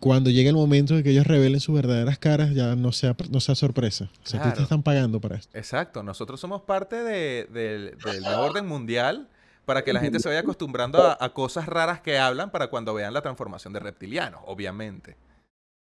cuando 0.00 0.30
llegue 0.30 0.48
el 0.48 0.56
momento 0.56 0.94
de 0.96 1.02
que 1.04 1.10
ellos 1.10 1.26
revelen 1.28 1.60
sus 1.60 1.76
verdaderas 1.76 2.18
caras 2.18 2.52
ya 2.54 2.74
no 2.74 2.90
sea, 2.90 3.16
no 3.30 3.38
sea 3.40 3.54
sorpresa. 3.54 4.10
O 4.24 4.26
sea, 4.26 4.40
ti 4.40 4.48
te 4.48 4.52
Claro. 4.54 4.62
están 4.64 4.82
pagando 4.82 5.20
para 5.20 5.36
esto. 5.36 5.56
Exacto, 5.56 6.02
nosotros 6.02 6.40
somos 6.40 6.62
parte 6.62 6.96
de- 6.96 7.44
del- 7.52 7.96
del 8.04 8.20
nuevo 8.22 8.42
orden 8.42 8.66
mundial 8.66 9.28
para 9.68 9.84
que 9.84 9.92
la 9.92 10.00
gente 10.00 10.18
se 10.18 10.28
vaya 10.30 10.40
acostumbrando 10.40 11.02
a, 11.02 11.18
a 11.20 11.28
cosas 11.34 11.66
raras 11.66 12.00
que 12.00 12.18
hablan 12.18 12.50
para 12.50 12.68
cuando 12.70 12.94
vean 12.94 13.12
la 13.12 13.20
transformación 13.20 13.74
de 13.74 13.80
reptilianos, 13.80 14.40
obviamente. 14.46 15.14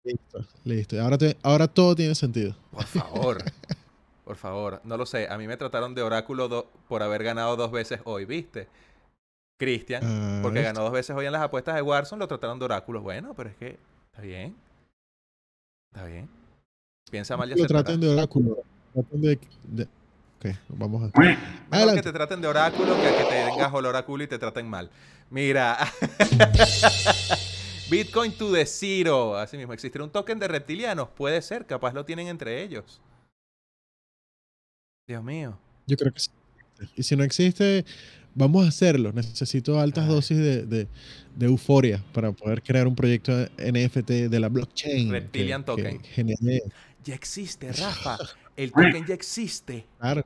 Listo. 0.04 0.46
Listo. 0.62 1.02
Ahora, 1.02 1.18
te- 1.18 1.36
ahora 1.42 1.66
todo 1.66 1.96
tiene 1.96 2.14
sentido. 2.14 2.54
Por 2.70 2.84
favor, 2.84 3.38
por 4.24 4.36
favor, 4.36 4.80
no 4.84 4.96
lo 4.96 5.06
sé, 5.06 5.26
a 5.28 5.36
mí 5.38 5.48
me 5.48 5.56
trataron 5.56 5.92
de 5.92 6.02
oráculo 6.02 6.46
do- 6.46 6.70
por 6.86 7.02
haber 7.02 7.24
ganado 7.24 7.56
dos 7.56 7.72
veces 7.72 8.00
hoy, 8.04 8.26
¿viste? 8.26 8.68
Cristian, 9.58 10.02
Ah, 10.04 10.38
porque 10.40 10.60
¿viste? 10.60 10.72
ganó 10.72 10.84
dos 10.84 10.92
veces 10.92 11.16
hoy 11.16 11.26
en 11.26 11.32
las 11.32 11.42
apuestas 11.42 11.74
de 11.74 11.82
Warzone, 11.82 12.20
lo 12.20 12.28
trataron 12.28 12.60
de 12.60 12.66
oráculo. 12.66 13.00
Bueno, 13.00 13.34
pero 13.34 13.50
es 13.50 13.56
que 13.56 13.76
está 14.12 14.22
bien. 14.22 14.54
Está 15.92 16.06
bien. 16.06 16.28
Piensa 17.10 17.36
mal 17.36 17.50
y 17.50 17.60
Lo 17.60 17.66
traten 17.66 18.00
de 18.00 18.08
oráculo. 18.08 18.58
Traten 18.92 19.20
de, 19.20 19.38
de- 19.64 19.88
Ok, 20.44 20.54
vamos 20.68 21.10
a... 21.14 21.20
Mejor 21.70 21.94
que 21.94 22.02
te 22.02 22.12
traten 22.12 22.40
de 22.40 22.48
oráculo 22.48 22.94
que 23.00 23.08
a 23.08 23.16
que 23.16 23.24
te 23.24 23.44
vengas 23.44 23.72
olor 23.72 23.96
a 23.96 24.04
culo 24.04 24.24
y 24.24 24.26
te 24.26 24.38
traten 24.38 24.68
mal. 24.68 24.90
Mira. 25.30 25.78
Bitcoin 27.90 28.32
to 28.32 28.52
the 28.52 28.66
zero. 28.66 29.36
Así 29.36 29.56
mismo, 29.56 29.72
¿existirá 29.72 30.04
un 30.04 30.10
token 30.10 30.38
de 30.38 30.48
reptilianos? 30.48 31.08
Puede 31.08 31.40
ser, 31.42 31.66
capaz 31.66 31.92
lo 31.94 32.04
tienen 32.04 32.28
entre 32.28 32.62
ellos. 32.62 33.00
Dios 35.08 35.22
mío. 35.22 35.58
Yo 35.86 35.96
creo 35.96 36.12
que 36.12 36.20
sí. 36.20 36.30
Y 36.96 37.02
si 37.02 37.16
no 37.16 37.24
existe, 37.24 37.84
vamos 38.34 38.64
a 38.64 38.68
hacerlo. 38.68 39.12
Necesito 39.12 39.78
altas 39.80 40.04
Ay. 40.04 40.10
dosis 40.14 40.38
de, 40.38 40.66
de- 40.66 40.88
de 41.36 41.46
euforia 41.46 42.02
para 42.12 42.30
poder 42.32 42.62
crear 42.62 42.86
un 42.86 42.94
proyecto 42.94 43.32
NFT 43.58 44.08
de 44.28 44.40
la 44.40 44.48
blockchain. 44.48 45.10
Reptilian 45.10 45.62
que 45.62 45.66
token. 45.66 46.00
Ya 47.02 47.14
existe, 47.14 47.72
Rafa. 47.72 48.18
El 48.56 48.70
token 48.70 49.04
ya 49.04 49.14
existe. 49.14 49.84
claro, 49.98 50.24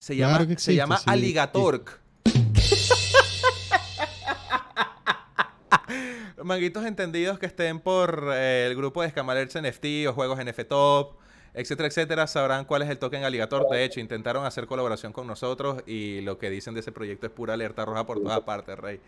Se 0.00 0.16
Claro 0.16 0.44
llama, 0.44 0.48
que 0.48 0.58
se 0.58 0.74
llama 0.74 0.96
sí. 0.96 1.04
Alligatork. 1.06 2.00
Manguitos 6.42 6.86
entendidos 6.86 7.38
que 7.38 7.44
estén 7.44 7.80
por 7.80 8.30
eh, 8.32 8.66
el 8.66 8.74
grupo 8.74 9.02
de 9.02 9.08
Escamalers 9.08 9.60
NFT 9.60 10.06
o 10.08 10.14
juegos 10.14 10.42
NFT 10.42 10.68
Top, 10.68 11.18
etcétera, 11.52 11.88
etcétera, 11.88 12.26
sabrán 12.26 12.64
cuál 12.64 12.80
es 12.80 12.88
el 12.88 12.98
token 12.98 13.24
Alligator. 13.24 13.68
De 13.68 13.84
hecho, 13.84 14.00
intentaron 14.00 14.46
hacer 14.46 14.66
colaboración 14.66 15.12
con 15.12 15.26
nosotros 15.26 15.82
y 15.86 16.22
lo 16.22 16.38
que 16.38 16.48
dicen 16.48 16.72
de 16.72 16.80
ese 16.80 16.92
proyecto 16.92 17.26
es 17.26 17.32
pura 17.32 17.52
alerta 17.52 17.84
roja 17.84 18.06
por 18.06 18.22
todas 18.22 18.40
partes, 18.40 18.78
Rey. 18.78 19.00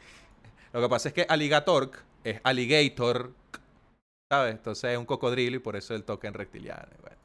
Lo 0.75 0.83
que 0.83 0.91
pasa 0.91 1.09
es 1.09 1.15
que 1.15 1.25
Alligatork 1.27 2.05
es 2.23 2.39
Alligator, 2.45 3.33
¿sabes? 4.31 4.53
Entonces 4.53 4.93
es 4.93 4.99
un 4.99 5.07
cocodrilo 5.07 5.57
y 5.57 5.61
por 5.61 5.75
eso 5.75 5.95
el 5.95 6.05
token 6.05 6.35
reptiliano. 6.35 6.89
Bueno. 7.01 7.17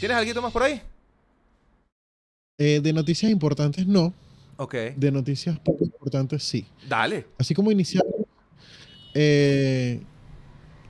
¿Tienes 0.00 0.18
algo 0.18 0.42
más 0.42 0.52
por 0.52 0.64
ahí? 0.64 0.82
Eh, 2.58 2.78
de 2.80 2.92
noticias 2.92 3.32
importantes 3.32 3.84
no, 3.84 4.14
Ok. 4.58 4.74
de 4.96 5.10
noticias 5.10 5.58
poco 5.58 5.84
importantes 5.84 6.44
sí. 6.44 6.64
Dale. 6.88 7.26
Así 7.36 7.52
como 7.52 7.72
iniciamos 7.72 8.12
eh, 9.12 10.00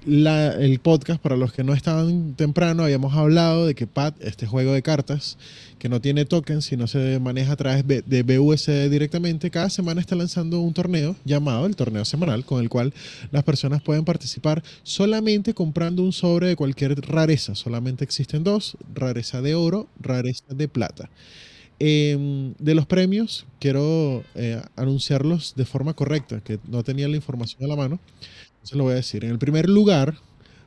la- 0.05 0.53
el 0.61 0.79
podcast, 0.81 1.23
para 1.23 1.37
los 1.39 1.55
que 1.55 1.65
no 1.65 1.73
estaban 1.73 2.35
temprano, 2.35 2.83
habíamos 2.85 3.15
hablado 3.15 3.67
de 3.67 3.75
que 3.75 3.87
PAT, 3.87 4.15
este 4.23 4.47
juego 4.47 4.75
de 4.75 4.83
cartas, 4.83 5.39
que 5.79 5.89
no 5.89 6.03
tiene 6.03 6.27
tokens, 6.27 6.67
sino 6.67 6.87
se 6.87 7.19
maneja 7.19 7.53
a 7.53 7.57
través 7.57 7.87
de 7.87 8.03
de 8.03 8.23
BUSD 8.23 8.91
directamente, 8.91 9.51
cada 9.51 9.71
semana 9.71 10.03
está 10.03 10.17
lanzando 10.17 10.61
un 10.61 10.75
torneo 10.75 11.17
llamado 11.25 11.65
el 11.65 11.77
torneo 11.77 12.05
semanal, 12.05 12.45
con 12.45 12.61
el 12.63 12.69
cual 12.69 12.93
las 13.33 13.43
personas 13.45 13.81
pueden 13.83 14.05
participar 14.05 14.63
solamente 14.83 15.55
comprando 15.55 16.03
un 16.03 16.13
sobre 16.13 16.49
de 16.49 16.57
cualquier 16.57 17.01
rareza. 17.01 17.55
Solamente 17.55 18.05
existen 18.05 18.45
dos, 18.45 18.77
rareza 18.95 19.41
de 19.41 19.55
oro, 19.55 19.89
rareza 19.99 20.45
de 20.55 20.69
plata. 20.69 21.09
Em, 21.79 22.55
de 22.59 22.75
los 22.75 22.87
premios, 22.87 23.47
quiero 23.59 24.23
eh, 24.35 24.63
anunciarlos 24.77 25.55
de 25.57 25.65
forma 25.65 25.95
correcta, 25.95 26.41
que 26.41 26.59
no 26.69 26.85
tenía 26.85 27.09
la 27.09 27.17
información 27.17 27.65
a 27.65 27.67
la 27.67 27.77
mano. 27.77 27.99
Entonces 28.55 28.77
lo 28.77 28.85
voy 28.85 28.93
a 28.93 28.97
decir. 28.97 29.25
En 29.25 29.31
el 29.31 29.39
primer 29.39 29.69
lugar, 29.69 30.17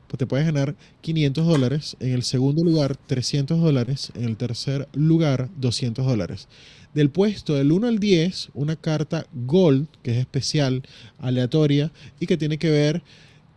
pues 0.07 0.17
te 0.19 0.27
puedes 0.27 0.45
ganar 0.45 0.75
500 1.01 1.45
dólares. 1.45 1.97
En 1.99 2.13
el 2.13 2.23
segundo 2.23 2.63
lugar, 2.63 2.97
300 2.97 3.59
dólares. 3.59 4.11
En 4.15 4.25
el 4.25 4.37
tercer 4.37 4.87
lugar, 4.93 5.49
200 5.57 6.05
dólares. 6.05 6.47
Del 6.93 7.09
puesto 7.09 7.53
del 7.53 7.71
1 7.71 7.87
al 7.87 7.99
10, 7.99 8.49
una 8.53 8.75
carta 8.75 9.27
Gold, 9.33 9.87
que 10.03 10.11
es 10.11 10.17
especial, 10.17 10.83
aleatoria, 11.19 11.91
y 12.19 12.25
que 12.25 12.37
tiene 12.37 12.57
que 12.57 12.69
ver, 12.69 13.03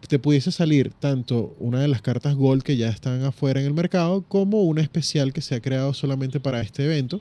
te 0.08 0.18
pudiese 0.18 0.50
salir 0.52 0.90
tanto 0.90 1.54
una 1.58 1.80
de 1.80 1.88
las 1.88 2.02
cartas 2.02 2.34
Gold 2.34 2.62
que 2.62 2.76
ya 2.76 2.88
están 2.88 3.22
afuera 3.22 3.60
en 3.60 3.66
el 3.66 3.74
mercado, 3.74 4.22
como 4.22 4.62
una 4.62 4.82
especial 4.82 5.32
que 5.32 5.40
se 5.40 5.54
ha 5.54 5.60
creado 5.60 5.94
solamente 5.94 6.40
para 6.40 6.60
este 6.60 6.84
evento. 6.84 7.20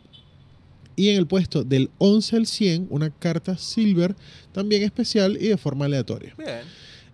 Y 0.96 1.10
en 1.10 1.18
el 1.18 1.28
puesto 1.28 1.64
del 1.64 1.90
11 1.98 2.36
al 2.36 2.46
100, 2.46 2.88
una 2.90 3.10
carta 3.10 3.58
Silver, 3.58 4.16
también 4.52 4.84
especial 4.84 5.38
y 5.40 5.48
de 5.48 5.58
forma 5.58 5.86
aleatoria. 5.86 6.34
Bien. 6.38 6.60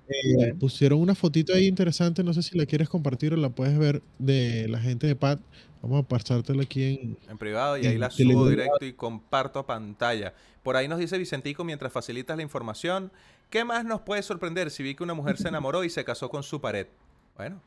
Eh, 0.08 0.54
pusieron 0.60 1.00
una 1.00 1.16
fotito 1.16 1.54
ahí 1.54 1.66
interesante, 1.66 2.24
no 2.24 2.34
sé 2.34 2.44
si 2.44 2.58
la 2.58 2.66
quieres 2.66 2.90
compartir 2.90 3.34
o 3.34 3.38
la 3.38 3.50
puedes 3.50 3.78
ver 3.78 4.04
de 4.20 4.68
la 4.68 4.80
gente 4.80 5.08
de 5.08 5.16
Pat. 5.16 5.40
Vamos 5.86 6.04
a 6.04 6.08
pasártela 6.08 6.64
aquí 6.64 6.84
en... 6.84 7.18
En 7.30 7.38
privado 7.38 7.78
y 7.78 7.86
ahí 7.86 7.96
la 8.00 8.10
subo 8.10 8.50
directo 8.50 8.84
y 8.84 8.94
comparto 8.94 9.60
a 9.60 9.68
pantalla. 9.68 10.34
Por 10.64 10.76
ahí 10.76 10.88
nos 10.88 10.98
dice 10.98 11.16
Vicentico 11.16 11.64
mientras 11.64 11.94
facilitas 11.94 12.36
la 12.36 12.42
información. 12.42 13.12
¿Qué 13.52 13.64
más 13.64 13.86
nos 13.86 14.02
puede 14.02 14.24
sorprender 14.24 14.72
si 14.72 14.82
vi 14.82 14.96
que 14.96 15.04
una 15.04 15.14
mujer 15.14 15.38
se 15.38 15.48
enamoró 15.48 15.84
y 15.84 15.92
se 15.92 16.04
casó 16.04 16.28
con 16.30 16.42
su 16.42 16.60
pared? 16.60 16.88
Bueno, 17.38 17.62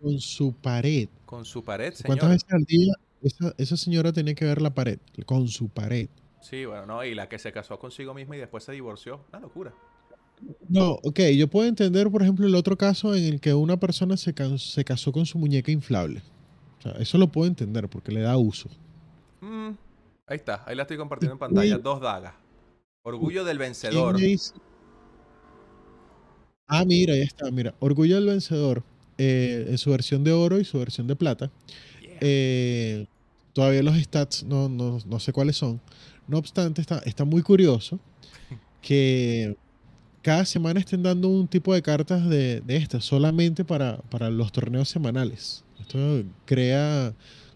con 0.00 0.18
su 0.18 0.54
pared. 0.54 1.10
con 1.26 1.44
su 1.44 1.62
pared, 1.62 1.92
¿Cuántas 2.06 2.24
señor. 2.24 2.30
veces 2.30 2.50
al 2.50 2.64
día 2.64 2.94
esa, 3.20 3.54
esa 3.58 3.76
señora 3.76 4.10
tenía 4.10 4.34
que 4.34 4.46
ver 4.46 4.62
la 4.62 4.72
pared? 4.72 4.98
Con 5.26 5.48
su 5.48 5.68
pared. 5.68 6.08
Sí, 6.40 6.64
bueno, 6.64 6.86
no, 6.86 7.04
y 7.04 7.14
la 7.14 7.28
que 7.28 7.38
se 7.38 7.52
casó 7.52 7.78
consigo 7.78 8.14
misma 8.14 8.36
y 8.36 8.38
después 8.38 8.64
se 8.64 8.72
divorció. 8.72 9.20
Una 9.28 9.40
locura. 9.40 9.74
No, 10.66 10.92
ok, 11.02 11.20
yo 11.36 11.46
puedo 11.48 11.68
entender, 11.68 12.10
por 12.10 12.22
ejemplo, 12.22 12.46
el 12.46 12.54
otro 12.54 12.78
caso 12.78 13.14
en 13.14 13.24
el 13.24 13.40
que 13.40 13.52
una 13.52 13.78
persona 13.78 14.16
se 14.16 14.32
casó 14.32 15.12
con 15.12 15.26
su 15.26 15.36
muñeca 15.36 15.70
inflable. 15.70 16.22
Sea, 16.92 17.02
eso 17.02 17.18
lo 17.18 17.28
puedo 17.28 17.46
entender 17.48 17.88
porque 17.88 18.12
le 18.12 18.20
da 18.20 18.36
uso. 18.36 18.68
Mm, 19.40 19.70
ahí 20.26 20.36
está, 20.36 20.62
ahí 20.66 20.76
la 20.76 20.82
estoy 20.82 20.96
compartiendo 20.96 21.34
en 21.34 21.38
pantalla. 21.38 21.78
Dos 21.78 22.00
dagas. 22.00 22.34
Orgullo 23.02 23.44
del 23.44 23.58
¿Quién 23.90 24.12
vencedor. 24.12 24.16
Ah, 26.66 26.84
mira, 26.84 27.14
ahí 27.14 27.22
está, 27.22 27.50
mira. 27.50 27.74
Orgullo 27.80 28.16
del 28.16 28.26
vencedor. 28.26 28.84
eh, 29.18 29.66
en 29.70 29.78
su 29.78 29.90
versión 29.90 30.22
de 30.24 30.32
oro 30.32 30.60
y 30.60 30.64
su 30.64 30.78
versión 30.78 31.06
de 31.08 31.16
plata. 31.16 31.50
Yeah. 32.00 32.18
Eh, 32.20 33.06
todavía 33.52 33.82
los 33.82 33.96
stats 33.96 34.44
no, 34.44 34.68
no, 34.68 34.98
no 35.06 35.20
sé 35.20 35.32
cuáles 35.32 35.56
son. 35.56 35.80
No 36.28 36.38
obstante, 36.38 36.80
está, 36.80 36.98
está 37.00 37.24
muy 37.24 37.42
curioso 37.42 38.00
que 38.82 39.56
cada 40.22 40.44
semana 40.46 40.80
estén 40.80 41.02
dando 41.02 41.28
un 41.28 41.48
tipo 41.48 41.74
de 41.74 41.82
cartas 41.82 42.28
de, 42.28 42.60
de 42.62 42.76
estas 42.76 43.04
solamente 43.04 43.64
para, 43.64 43.98
para 44.10 44.30
los 44.30 44.52
torneos 44.52 44.88
semanales. 44.88 45.64
Esto 45.88 46.22
crea 46.44 47.14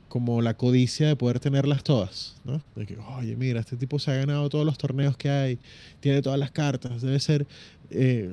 como 0.08 0.40
la 0.40 0.56
codicia 0.56 1.06
de 1.06 1.16
poder 1.16 1.38
tenerlas 1.38 1.82
todas, 1.84 2.36
¿no? 2.44 2.62
De 2.74 2.86
que, 2.86 2.96
oye, 2.96 3.36
mira, 3.36 3.60
este 3.60 3.76
tipo 3.76 3.98
se 3.98 4.10
ha 4.10 4.14
ganado 4.14 4.48
todos 4.48 4.64
los 4.64 4.78
torneos 4.78 5.18
que 5.18 5.28
hay, 5.28 5.58
tiene 6.00 6.22
todas 6.22 6.38
las 6.38 6.50
cartas, 6.50 7.02
debe 7.02 7.20
ser 7.20 7.46
eh, 7.90 8.32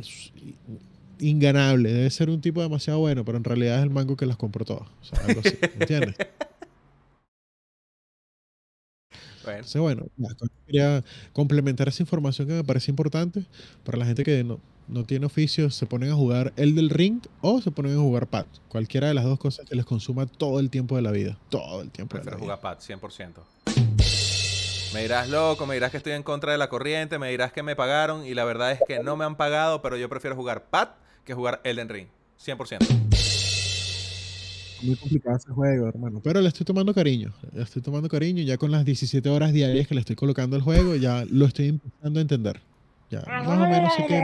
inganable, 1.20 1.92
debe 1.92 2.10
ser 2.12 2.30
un 2.30 2.40
tipo 2.40 2.62
demasiado 2.62 3.00
bueno, 3.00 3.26
pero 3.26 3.38
en 3.38 3.44
realidad 3.44 3.80
es 3.80 3.84
el 3.84 3.90
mango 3.90 4.16
que 4.16 4.26
las 4.26 4.38
compró 4.38 4.64
todas. 4.64 4.88
O 5.02 5.04
sea, 5.04 5.20
algo 5.26 5.42
así, 5.44 5.58
¿entiendes? 5.80 6.16
Bueno, 9.50 9.60
Entonces, 9.60 10.08
bueno, 10.18 10.36
quería 10.66 11.04
complementar 11.34 11.88
esa 11.88 12.04
información 12.04 12.48
que 12.48 12.54
me 12.54 12.64
parece 12.64 12.92
importante 12.92 13.46
para 13.84 13.98
la 13.98 14.06
gente 14.06 14.24
que 14.24 14.44
no, 14.44 14.60
no 14.88 15.04
tiene 15.06 15.26
oficio, 15.26 15.70
se 15.70 15.86
ponen 15.86 16.12
a 16.12 16.16
jugar 16.16 16.54
el 16.58 16.76
del 16.76 16.90
ring 16.90 17.22
o 17.42 17.62
se 17.62 17.72
ponen 17.72 17.96
a 17.96 18.00
jugar 18.00 18.28
pad. 18.28 18.46
Cualquiera 18.68 19.08
de 19.08 19.14
las 19.14 19.24
dos 19.24 19.40
cosas 19.40 19.68
que 19.68 19.76
les 19.76 19.86
consuma 19.86 20.26
todo 20.26 20.60
el 20.60 20.70
tiempo 20.70 20.96
de 20.96 21.02
la 21.02 21.12
vida. 21.12 21.38
Todo 21.50 21.82
el 21.82 21.92
tiempo 21.92 22.18
de 22.18 22.24
la 22.24 22.32
prefiero 22.32 22.46
vida. 22.46 22.58
jugar 22.58 22.78
pad, 22.78 22.80
100%. 22.80 23.34
Me 24.94 25.04
dirás 25.04 25.30
loco, 25.30 25.68
me 25.68 25.76
dirás 25.76 25.92
que 25.92 25.98
estoy 25.98 26.14
en 26.14 26.24
contra 26.24 26.52
de 26.52 26.58
la 26.58 26.68
corriente, 26.68 27.20
me 27.20 27.30
dirás 27.30 27.54
que 27.54 27.62
me 27.62 27.76
pagaron 27.76 28.26
y 28.26 28.34
la 28.34 28.44
verdad 28.44 28.72
es 28.72 28.80
que 28.88 29.04
no 29.04 29.16
me 29.16 29.24
han 29.24 29.36
pagado, 29.36 29.84
pero 29.84 29.98
yo 29.98 30.10
prefiero 30.10 30.36
jugar 30.36 30.66
pad 30.70 30.90
que 31.24 31.36
jugar 31.36 31.62
Elden 31.64 31.90
Ring. 31.90 32.08
100%. 32.44 33.39
Muy 34.82 34.96
complicado 34.96 35.38
ese 35.38 35.52
juego, 35.52 35.88
hermano. 35.88 36.22
Pero 36.24 36.42
le 36.42 36.48
estoy 36.48 36.66
tomando 36.66 36.94
cariño. 36.94 37.34
Le 37.54 37.64
estoy 37.64 37.82
tomando 37.82 38.10
cariño. 38.10 38.44
Ya 38.44 38.58
con 38.58 38.72
las 38.72 38.86
17 38.86 39.28
horas 39.30 39.52
diarias 39.54 39.88
que 39.88 39.96
le 39.96 40.02
estoy 40.02 40.16
colocando 40.16 40.56
al 40.56 40.62
juego, 40.62 40.96
ya 40.96 41.26
lo 41.30 41.46
estoy 41.46 41.70
empezando 41.70 42.20
a 42.20 42.22
entender. 42.22 42.62
Ya, 43.10 43.24
más 43.26 43.48
o 43.48 43.68
menos 43.68 43.94
sé 43.96 44.06
que... 44.06 44.22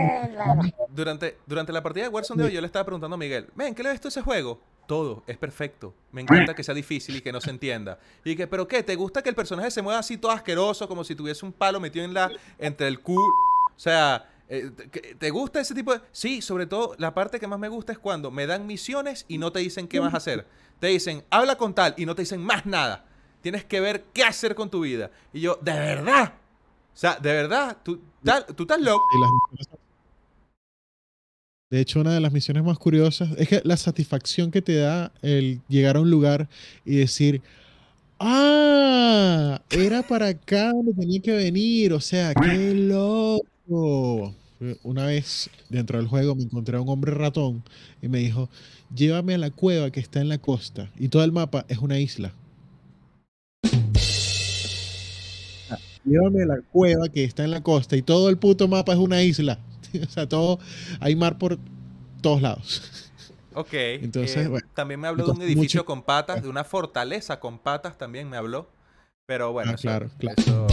Durante, 0.93 1.37
durante 1.47 1.73
la 1.73 1.81
partida 1.81 2.03
de 2.03 2.09
Warzone 2.09 2.41
de 2.41 2.47
hoy 2.47 2.53
yo 2.53 2.61
le 2.61 2.67
estaba 2.67 2.85
preguntando 2.85 3.15
a 3.15 3.17
Miguel, 3.17 3.47
ven, 3.55 3.73
¿qué 3.73 3.81
le 3.81 3.89
ves 3.89 3.99
tú 3.99 4.07
a 4.07 4.09
ese 4.09 4.21
juego? 4.21 4.61
Todo, 4.87 5.23
es 5.25 5.37
perfecto. 5.37 5.95
Me 6.11 6.21
encanta 6.21 6.53
que 6.53 6.63
sea 6.63 6.75
difícil 6.75 7.15
y 7.15 7.21
que 7.21 7.31
no 7.31 7.41
se 7.41 7.49
entienda. 7.49 7.97
Y 8.23 8.35
que, 8.35 8.45
¿pero 8.45 8.67
qué? 8.67 8.83
¿Te 8.83 8.95
gusta 8.95 9.23
que 9.23 9.29
el 9.29 9.35
personaje 9.35 9.71
se 9.71 9.81
mueva 9.81 9.99
así 9.99 10.17
todo 10.17 10.31
asqueroso, 10.31 10.87
como 10.87 11.03
si 11.03 11.15
tuviese 11.15 11.43
un 11.43 11.51
palo 11.51 11.79
metido 11.79 12.05
en 12.05 12.13
la, 12.13 12.31
entre 12.59 12.87
el 12.87 12.99
culo? 12.99 13.33
O 13.75 13.79
sea, 13.79 14.29
eh, 14.49 14.69
¿te- 14.91 15.15
¿te 15.15 15.29
gusta 15.29 15.59
ese 15.61 15.73
tipo 15.75 15.93
de...? 15.93 16.01
Sí, 16.11 16.41
sobre 16.41 16.65
todo 16.65 16.95
la 16.97 17.13
parte 17.13 17.39
que 17.39 17.47
más 17.47 17.59
me 17.59 17.67
gusta 17.69 17.91
es 17.93 17.99
cuando 17.99 18.31
me 18.31 18.45
dan 18.47 18.67
misiones 18.67 19.25
y 19.27 19.37
no 19.37 19.51
te 19.51 19.59
dicen 19.59 19.87
qué 19.87 19.99
vas 19.99 20.13
a 20.13 20.17
hacer. 20.17 20.45
Te 20.79 20.87
dicen, 20.87 21.23
habla 21.29 21.57
con 21.57 21.73
tal 21.73 21.93
y 21.97 22.05
no 22.05 22.15
te 22.15 22.21
dicen 22.23 22.41
más 22.41 22.65
nada. 22.65 23.05
Tienes 23.41 23.63
que 23.65 23.79
ver 23.79 24.03
qué 24.13 24.23
hacer 24.23 24.55
con 24.55 24.69
tu 24.69 24.81
vida. 24.81 25.11
Y 25.33 25.41
yo, 25.41 25.57
¿de 25.61 25.73
verdad? 25.73 26.33
O 26.93 26.97
sea, 26.97 27.15
¿de 27.15 27.31
verdad? 27.33 27.77
¿Tú, 27.83 27.99
tal- 28.23 28.45
tú 28.55 28.63
estás 28.63 28.79
loco? 28.81 29.03
De 31.71 31.79
hecho, 31.81 31.99
una 31.99 32.13
de 32.13 32.19
las 32.21 32.31
misiones 32.31 32.63
más 32.63 32.77
curiosas 32.77 33.29
es 33.37 33.47
que 33.49 33.61
la 33.63 33.75
satisfacción 33.77 34.51
que 34.51 34.61
te 34.61 34.75
da 34.75 35.11
el 35.21 35.61
llegar 35.67 35.97
a 35.97 36.01
un 36.01 36.09
lugar 36.11 36.47
y 36.85 36.97
decir, 36.97 37.41
ah, 38.19 39.61
era 39.71 40.03
para 40.03 40.27
acá 40.27 40.71
donde 40.71 40.93
tenía 40.93 41.21
que 41.21 41.31
venir, 41.35 41.93
o 41.93 41.99
sea, 41.99 42.33
qué 42.35 42.73
loco. 42.75 43.45
Una 43.67 45.05
vez 45.05 45.49
dentro 45.69 45.97
del 45.97 46.07
juego 46.07 46.35
me 46.35 46.43
encontré 46.43 46.77
a 46.77 46.81
un 46.81 46.89
hombre 46.89 47.11
ratón 47.13 47.63
y 48.01 48.07
me 48.07 48.19
dijo, 48.19 48.49
llévame 48.93 49.35
a 49.35 49.37
la 49.37 49.49
cueva 49.51 49.91
que 49.91 49.99
está 49.99 50.21
en 50.21 50.29
la 50.29 50.37
costa 50.37 50.89
y 50.97 51.09
todo 51.09 51.23
el 51.23 51.31
mapa 51.31 51.65
es 51.67 51.79
una 51.79 51.99
isla. 51.99 52.33
Ah, 55.69 55.77
Llévame 56.05 56.43
a 56.43 56.45
la 56.45 56.61
cueva 56.71 57.09
que 57.09 57.23
está 57.23 57.43
en 57.43 57.51
la 57.51 57.61
costa 57.63 57.95
y 57.97 58.01
todo 58.01 58.29
el 58.29 58.37
puto 58.37 58.67
mapa 58.67 58.93
es 58.93 58.99
una 58.99 59.21
isla. 59.23 59.59
o 60.01 60.09
sea, 60.09 60.27
todo, 60.29 60.59
hay 60.99 61.15
mar 61.15 61.37
por 61.37 61.57
todos 62.21 62.41
lados. 62.41 63.11
Ok. 63.53 63.73
Entonces, 63.73 64.45
eh, 64.45 64.47
bueno, 64.47 64.67
también 64.73 64.99
me 64.99 65.07
habló 65.07 65.25
de 65.25 65.31
un 65.31 65.41
edificio 65.41 65.79
mucho- 65.81 65.85
con 65.85 66.03
patas, 66.03 66.41
de 66.43 66.49
una 66.49 66.63
fortaleza 66.63 67.39
con 67.39 67.57
patas 67.59 67.97
también 67.97 68.29
me 68.29 68.37
habló. 68.37 68.69
Pero 69.25 69.51
bueno, 69.53 69.71
Ah, 69.71 69.75
eso- 69.75 69.81
claro, 69.81 70.09
claro. 70.19 70.35
eso- 70.37 70.67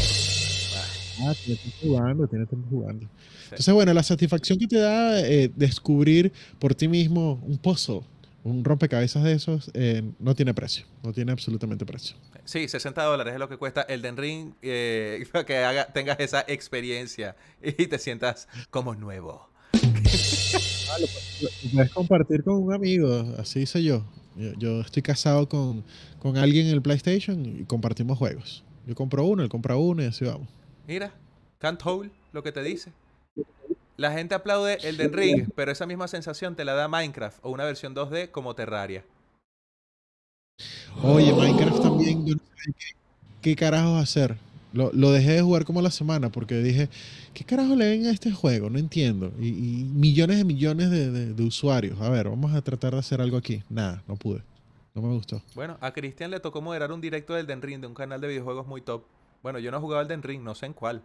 Ah, 1.20 1.34
tiene 1.44 1.60
tiempo 1.60 1.78
jugando, 1.82 2.26
tiene 2.26 2.46
tiempo 2.46 2.68
jugando. 2.70 3.06
Sí. 3.06 3.44
Entonces, 3.44 3.74
bueno, 3.74 3.92
la 3.92 4.02
satisfacción 4.02 4.58
que 4.58 4.66
te 4.66 4.78
da 4.78 5.20
eh, 5.20 5.50
descubrir 5.54 6.32
por 6.58 6.74
ti 6.74 6.88
mismo 6.88 7.40
un 7.46 7.58
pozo 7.58 8.04
Un 8.44 8.64
rompecabezas 8.64 9.22
de 9.22 9.34
esos 9.34 9.70
eh, 9.74 10.02
no 10.18 10.34
tiene 10.34 10.52
precio, 10.52 10.84
no 11.04 11.12
tiene 11.12 11.30
absolutamente 11.30 11.86
precio. 11.86 12.16
Sí, 12.44 12.66
60 12.66 13.02
dólares 13.04 13.34
es 13.34 13.38
lo 13.38 13.48
que 13.48 13.56
cuesta 13.56 13.82
el 13.82 14.02
Den 14.02 14.16
Ring 14.16 14.54
eh, 14.62 15.24
para 15.32 15.46
que 15.46 15.58
haga, 15.58 15.86
tengas 15.92 16.18
esa 16.18 16.44
experiencia 16.48 17.36
y 17.62 17.86
te 17.86 17.98
sientas 17.98 18.48
como 18.70 18.94
nuevo. 18.94 19.48
puedes 21.72 21.90
compartir 21.92 22.42
con 22.42 22.54
un 22.54 22.72
amigo, 22.72 23.34
así 23.38 23.60
hice 23.60 23.82
yo. 23.82 24.04
Yo, 24.34 24.52
yo 24.54 24.80
estoy 24.80 25.02
casado 25.02 25.48
con, 25.48 25.84
con 26.18 26.36
alguien 26.36 26.66
en 26.66 26.72
el 26.72 26.82
PlayStation 26.82 27.44
y 27.44 27.64
compartimos 27.64 28.18
juegos. 28.18 28.64
Yo 28.86 28.94
compro 28.94 29.24
uno, 29.24 29.42
él 29.42 29.48
compra 29.48 29.76
uno 29.76 30.02
y 30.02 30.06
así 30.06 30.24
vamos. 30.24 30.48
Mira, 30.86 31.12
can't 31.58 31.80
hold 31.84 32.10
lo 32.32 32.42
que 32.42 32.52
te 32.52 32.62
dice. 32.62 32.92
La 33.96 34.12
gente 34.12 34.34
aplaude 34.34 34.78
el 34.82 34.96
Den 34.96 35.12
Ring, 35.12 35.48
pero 35.54 35.70
esa 35.70 35.86
misma 35.86 36.08
sensación 36.08 36.56
te 36.56 36.64
la 36.64 36.74
da 36.74 36.88
Minecraft 36.88 37.38
o 37.42 37.50
una 37.50 37.64
versión 37.64 37.94
2D 37.94 38.30
como 38.30 38.54
Terraria. 38.54 39.04
Oye, 41.02 41.32
Minecraft 41.32 41.82
también, 41.82 42.26
yo 42.26 42.34
no 42.34 42.40
sé 42.56 42.72
qué, 42.78 42.86
qué 43.42 43.56
carajos 43.56 44.02
hacer. 44.02 44.36
Lo, 44.72 44.90
lo 44.94 45.10
dejé 45.12 45.32
de 45.32 45.42
jugar 45.42 45.66
como 45.66 45.82
la 45.82 45.90
semana 45.90 46.30
porque 46.30 46.54
dije, 46.62 46.88
¿qué 47.34 47.44
carajo 47.44 47.76
le 47.76 47.90
ven 47.90 48.06
a 48.06 48.10
este 48.10 48.32
juego? 48.32 48.70
No 48.70 48.78
entiendo. 48.78 49.30
Y, 49.38 49.48
y 49.48 49.84
millones 49.84 50.40
y 50.40 50.44
millones 50.44 50.90
de, 50.90 51.10
de- 51.10 51.34
de 51.34 51.42
usuarios. 51.44 52.00
A 52.00 52.08
ver, 52.08 52.28
vamos 52.28 52.54
a 52.54 52.62
tratar 52.62 52.94
de 52.94 52.98
hacer 53.00 53.20
algo 53.20 53.36
aquí. 53.36 53.62
Nada, 53.68 54.02
no 54.08 54.16
pude. 54.16 54.42
No 54.94 55.02
me 55.02 55.08
gustó. 55.14 55.42
Bueno, 55.54 55.76
a 55.80 55.92
Cristian 55.92 56.30
le 56.30 56.40
tocó 56.40 56.62
moderar 56.62 56.90
un 56.92 57.00
directo 57.02 57.34
del 57.34 57.46
Den 57.46 57.60
Ring 57.60 57.80
de 57.80 57.86
un 57.86 57.94
canal 57.94 58.20
de 58.20 58.28
videojuegos 58.28 58.66
muy 58.66 58.80
top. 58.80 59.02
Bueno, 59.42 59.58
yo 59.58 59.70
no 59.70 59.78
he 59.78 59.80
jugado 59.80 60.00
al 60.00 60.08
Den 60.08 60.22
Ring, 60.22 60.42
no 60.42 60.54
sé 60.54 60.66
en 60.66 60.72
cuál. 60.72 61.02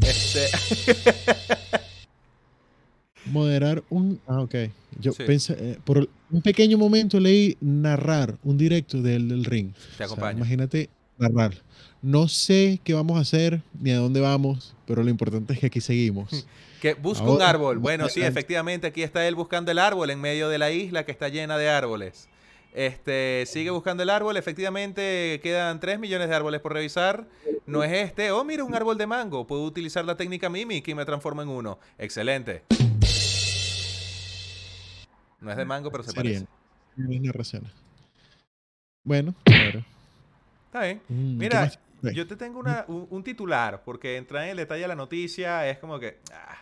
Este, 0.00 0.46
Moderar 3.26 3.82
un... 3.88 4.20
Ah, 4.26 4.40
ok. 4.40 4.54
Yo 5.00 5.12
Sí. 5.12 5.22
pensé, 5.24 5.56
eh, 5.58 5.78
por 5.82 6.08
un 6.30 6.42
pequeño 6.42 6.76
momento 6.78 7.18
leí 7.18 7.56
narrar 7.60 8.36
un 8.44 8.58
directo 8.58 9.00
del, 9.00 9.28
del 9.28 9.44
ring. 9.44 9.72
te 9.72 9.80
O 9.80 9.96
sea, 9.96 10.06
acompaño. 10.06 10.38
imagínate 10.38 10.90
narrar. 11.18 11.54
No 12.02 12.28
sé 12.28 12.80
qué 12.84 12.92
vamos 12.92 13.16
a 13.16 13.20
hacer 13.20 13.62
ni 13.80 13.90
a 13.92 13.96
dónde 13.96 14.20
vamos, 14.20 14.74
pero 14.86 15.02
lo 15.02 15.08
importante 15.08 15.54
es 15.54 15.58
que 15.58 15.66
aquí 15.66 15.80
seguimos. 15.80 16.46
Que 16.84 16.92
busca 16.92 17.24
un 17.24 17.40
árbol. 17.40 17.78
Bueno, 17.78 18.08
sí, 18.10 18.20
efectivamente, 18.20 18.86
aquí 18.88 19.02
está 19.02 19.26
él 19.26 19.34
buscando 19.34 19.70
el 19.70 19.78
árbol 19.78 20.10
en 20.10 20.20
medio 20.20 20.50
de 20.50 20.58
la 20.58 20.70
isla 20.70 21.06
que 21.06 21.12
está 21.12 21.30
llena 21.30 21.56
de 21.56 21.70
árboles. 21.70 22.28
Este, 22.74 23.44
sigue 23.46 23.70
buscando 23.70 24.02
el 24.02 24.10
árbol. 24.10 24.36
Efectivamente, 24.36 25.38
quedan 25.44 25.78
3 25.78 25.98
millones 26.00 26.28
de 26.28 26.34
árboles 26.34 26.60
por 26.60 26.72
revisar. 26.72 27.26
No 27.66 27.84
es 27.84 27.92
este. 27.92 28.32
Oh, 28.32 28.44
mira, 28.44 28.64
un 28.64 28.74
árbol 28.74 28.98
de 28.98 29.06
mango. 29.06 29.46
Puedo 29.46 29.62
utilizar 29.62 30.04
la 30.04 30.16
técnica 30.16 30.50
Mimic 30.50 30.88
y 30.88 30.94
me 30.94 31.04
transformo 31.04 31.40
en 31.42 31.48
uno. 31.48 31.78
Excelente. 31.98 32.64
No 35.40 35.50
es 35.50 35.56
de 35.56 35.64
mango, 35.64 35.90
pero 35.92 36.02
se 36.02 36.10
Serían 36.10 36.46
parece. 36.46 36.46
Bueno, 39.04 39.34
claro. 39.44 39.84
Está 40.66 40.82
bien. 40.84 41.00
Mm, 41.08 41.38
¿qué 41.38 41.44
Mira, 41.44 41.70
yo 42.12 42.26
te 42.26 42.36
tengo 42.36 42.58
una- 42.58 42.84
un, 42.88 43.06
un 43.10 43.22
titular, 43.22 43.82
porque 43.84 44.16
entrar 44.16 44.44
en 44.44 44.50
el 44.50 44.56
detalle 44.56 44.82
de 44.82 44.88
la 44.88 44.94
noticia 44.96 45.68
es 45.68 45.78
como 45.78 45.98
que... 46.00 46.18
ah. 46.32 46.58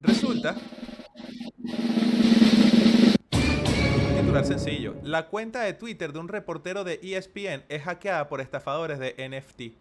Resulta... 0.00 0.56
titular 4.32 4.46
sencillo. 4.46 4.94
La 5.02 5.28
cuenta 5.28 5.60
de 5.60 5.74
Twitter 5.74 6.10
de 6.10 6.18
un 6.18 6.28
reportero 6.28 6.84
de 6.84 6.98
ESPN 7.02 7.64
es 7.68 7.82
hackeada 7.82 8.28
por 8.28 8.40
estafadores 8.40 8.98
de 8.98 9.14
NFT. 9.28 9.76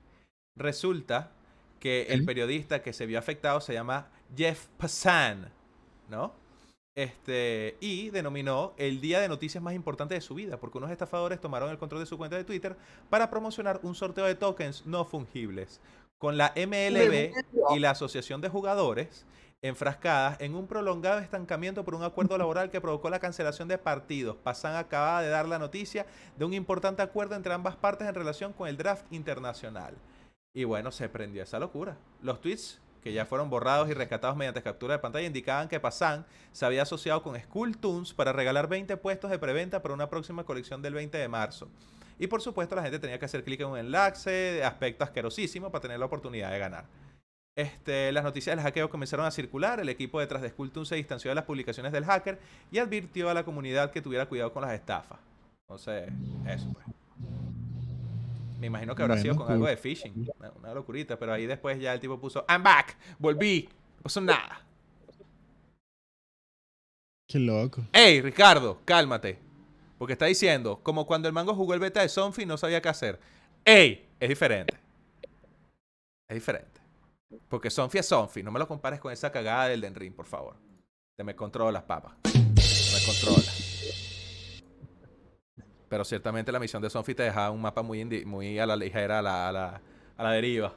Resulta 0.58 1.32
que 1.80 2.08
el 2.10 2.26
periodista 2.26 2.82
que 2.82 2.92
se 2.92 3.06
vio 3.06 3.18
afectado 3.18 3.62
se 3.62 3.74
llama 3.74 4.10
Jeff 4.36 4.68
Passan, 4.78 5.54
¿no? 6.10 6.34
Este, 6.96 7.78
y 7.80 8.10
denominó 8.10 8.74
el 8.76 9.00
día 9.00 9.22
de 9.22 9.30
noticias 9.30 9.64
más 9.64 9.74
importante 9.74 10.16
de 10.16 10.22
su 10.22 10.36
vida, 10.36 10.58
porque 10.58 10.80
unos 10.80 10.92
estafadores 10.92 11.40
tomaron 11.40 11.70
el 11.70 11.78
control 11.78 12.02
de 12.02 12.08
su 12.08 12.18
cuenta 12.18 12.36
de 12.36 12.44
Twitter 12.44 12.76
para 13.10 13.30
promocionar 13.30 13.80
un 13.84 13.96
sorteo 13.96 14.26
de 14.26 14.36
tokens 14.36 14.86
no 14.86 15.06
fungibles, 15.06 15.80
con 16.18 16.36
la 16.36 16.54
MLB 16.58 17.32
y 17.74 17.80
la 17.80 17.92
Asociación 17.92 18.42
de 18.42 18.50
Jugadores 18.50 19.26
enfrascadas 19.62 20.42
en 20.42 20.56
un 20.56 20.66
prolongado 20.66 21.20
estancamiento 21.20 21.86
por 21.86 21.94
un 21.94 22.04
acuerdo 22.04 22.38
laboral 22.38 22.72
que 22.72 22.82
provocó 22.82 23.10
la 23.10 23.20
cancelación 23.20 23.68
de 23.68 23.78
partidos. 23.78 24.36
Pasan 24.38 24.76
acaba 24.76 25.22
de 25.22 25.30
dar 25.30 25.48
la 25.48 25.60
noticia 25.60 26.08
de 26.38 26.46
un 26.46 26.54
importante 26.54 27.02
acuerdo 27.02 27.36
entre 27.36 27.54
ambas 27.54 27.76
partes 27.76 28.08
en 28.08 28.16
relación 28.16 28.54
con 28.54 28.68
el 28.68 28.78
draft 28.78 29.06
internacional. 29.12 29.94
Y 30.54 30.64
bueno, 30.64 30.92
se 30.92 31.10
prendió 31.10 31.44
esa 31.44 31.60
locura. 31.60 31.96
Los 32.22 32.42
tweets 32.42 32.82
que 33.04 33.14
ya 33.14 33.26
fueron 33.26 33.50
borrados 33.50 33.90
y 33.90 33.94
rescatados 33.94 34.36
mediante 34.36 34.62
captura 34.62 34.96
de 34.96 35.00
pantalla 35.00 35.26
indicaban 35.26 35.68
que 35.68 35.80
Pasan 35.80 36.26
se 36.52 36.66
había 36.66 36.84
asociado 36.84 37.24
con 37.24 37.40
Skull 37.40 37.78
Tunes 37.78 38.14
para 38.14 38.34
regalar 38.34 38.68
20 38.68 38.98
puestos 38.98 39.32
de 39.32 39.40
preventa 39.40 39.82
para 39.82 39.94
una 39.94 40.10
próxima 40.10 40.44
colección 40.44 40.82
del 40.82 40.96
20 40.96 41.18
de 41.18 41.28
marzo. 41.28 41.68
Y 42.20 42.28
por 42.28 42.42
supuesto 42.42 42.76
la 42.76 42.84
gente 42.84 43.00
tenía 43.00 43.18
que 43.18 43.26
hacer 43.26 43.44
clic 43.44 43.62
en 43.62 43.68
un 43.68 43.78
enlace 43.78 44.30
de 44.30 44.64
aspecto 44.64 45.04
asquerosísimo 45.04 45.72
para 45.72 45.82
tener 45.82 46.00
la 46.00 46.06
oportunidad 46.06 46.52
de 46.52 46.60
ganar. 46.60 46.86
Este, 47.56 48.12
las 48.14 48.24
noticias 48.24 48.56
del 48.56 48.64
hackeo 48.64 48.90
comenzaron 48.90 49.26
a 49.26 49.32
circular, 49.32 49.80
el 49.82 49.90
equipo 49.90 50.20
detrás 50.20 50.42
de 50.42 50.50
Skulltune 50.50 50.86
se 50.86 50.96
distanció 50.96 51.30
de 51.32 51.36
las 51.36 51.44
publicaciones 51.44 51.92
del 51.92 52.06
hacker 52.06 52.40
y 52.72 52.78
advirtió 52.80 53.30
a 53.30 53.34
la 53.34 53.44
comunidad 53.44 53.92
que 53.92 54.02
tuviera 54.02 54.26
cuidado 54.26 54.54
con 54.54 54.62
las 54.62 54.72
estafas. 54.74 55.20
Entonces, 55.68 56.10
eso 56.48 56.72
pues. 56.74 56.86
Me 58.60 58.68
imagino 58.68 58.96
que 58.96 59.02
habrá 59.02 59.16
Bueno, 59.16 59.22
sido 59.24 59.36
con 59.36 59.46
cool. 59.48 59.54
algo 59.56 59.68
de 59.68 59.76
phishing, 59.76 60.32
una, 60.40 60.52
una 60.52 60.74
locurita, 60.74 61.18
pero 61.18 61.34
ahí 61.34 61.46
después 61.48 61.80
ya 61.80 61.94
el 61.94 62.00
tipo 62.00 62.20
puso, 62.20 62.46
I'm 62.48 62.64
back, 62.64 62.96
volví, 63.20 63.68
no 63.98 64.04
pasó 64.04 64.22
nada. 64.22 64.62
Qué 67.28 67.40
loco. 67.40 67.82
Ey, 67.92 68.22
Ricardo, 68.22 68.80
cálmate. 68.86 69.40
Porque 69.98 70.14
está 70.14 70.26
diciendo, 70.26 70.80
como 70.84 71.06
cuando 71.06 71.28
el 71.28 71.34
mango 71.34 71.54
jugó 71.56 71.74
el 71.74 71.80
beta 71.80 72.02
de 72.02 72.10
Sonfi 72.10 72.44
y 72.44 72.46
no 72.46 72.58
sabía 72.58 72.82
qué 72.82 72.90
hacer. 72.90 73.20
Ey, 73.66 74.08
es 74.20 74.30
diferente. 74.30 74.78
Es 76.28 76.36
diferente. 76.36 76.81
Porque 77.50 77.70
Sonfi 77.70 77.98
es 78.00 78.06
Sonfi. 78.06 78.44
No 78.44 78.52
me 78.52 78.60
lo 78.60 78.68
compares 78.68 79.00
con 79.00 79.12
esa 79.12 79.32
cagada 79.32 79.68
del 79.68 79.82
Den 79.82 79.96
Ring, 79.96 80.14
por 80.14 80.26
favor. 80.26 80.56
Te 81.16 81.24
me 81.24 81.36
controlas, 81.36 81.84
papá. 81.84 82.18
Te 82.24 82.40
me 82.40 83.06
controlas. 83.06 83.72
Pero 85.90 86.06
ciertamente 86.06 86.52
la 86.52 86.60
misión 86.60 86.82
de 86.82 86.90
Sonfi 86.90 87.14
te 87.14 87.24
dejaba 87.24 87.52
un 87.52 87.62
mapa 87.62 87.82
muy, 87.82 88.06
muy 88.26 88.60
a 88.60 88.66
la 88.66 88.76
ligera, 88.76 89.20
a 89.20 89.22
la, 89.22 89.50
a 89.50 89.52
la, 89.52 89.82
a 90.18 90.24
la 90.24 90.32
deriva. 90.32 90.74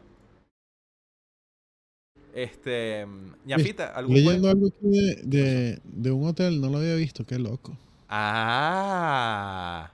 Este. 2.35 3.07
ñafita, 3.45 3.95
¿algún 3.95 4.15
juego? 4.15 4.31
Leyendo 4.31 4.51
algo 4.51 4.67
aquí 4.67 4.89
de, 4.89 5.23
de, 5.23 5.81
de 5.85 6.11
un 6.11 6.27
hotel, 6.27 6.61
no 6.61 6.69
lo 6.69 6.79
había 6.79 6.97
visto, 6.97 7.25
qué 7.25 7.39
loco. 7.39 7.79
Ah. 8.09 9.93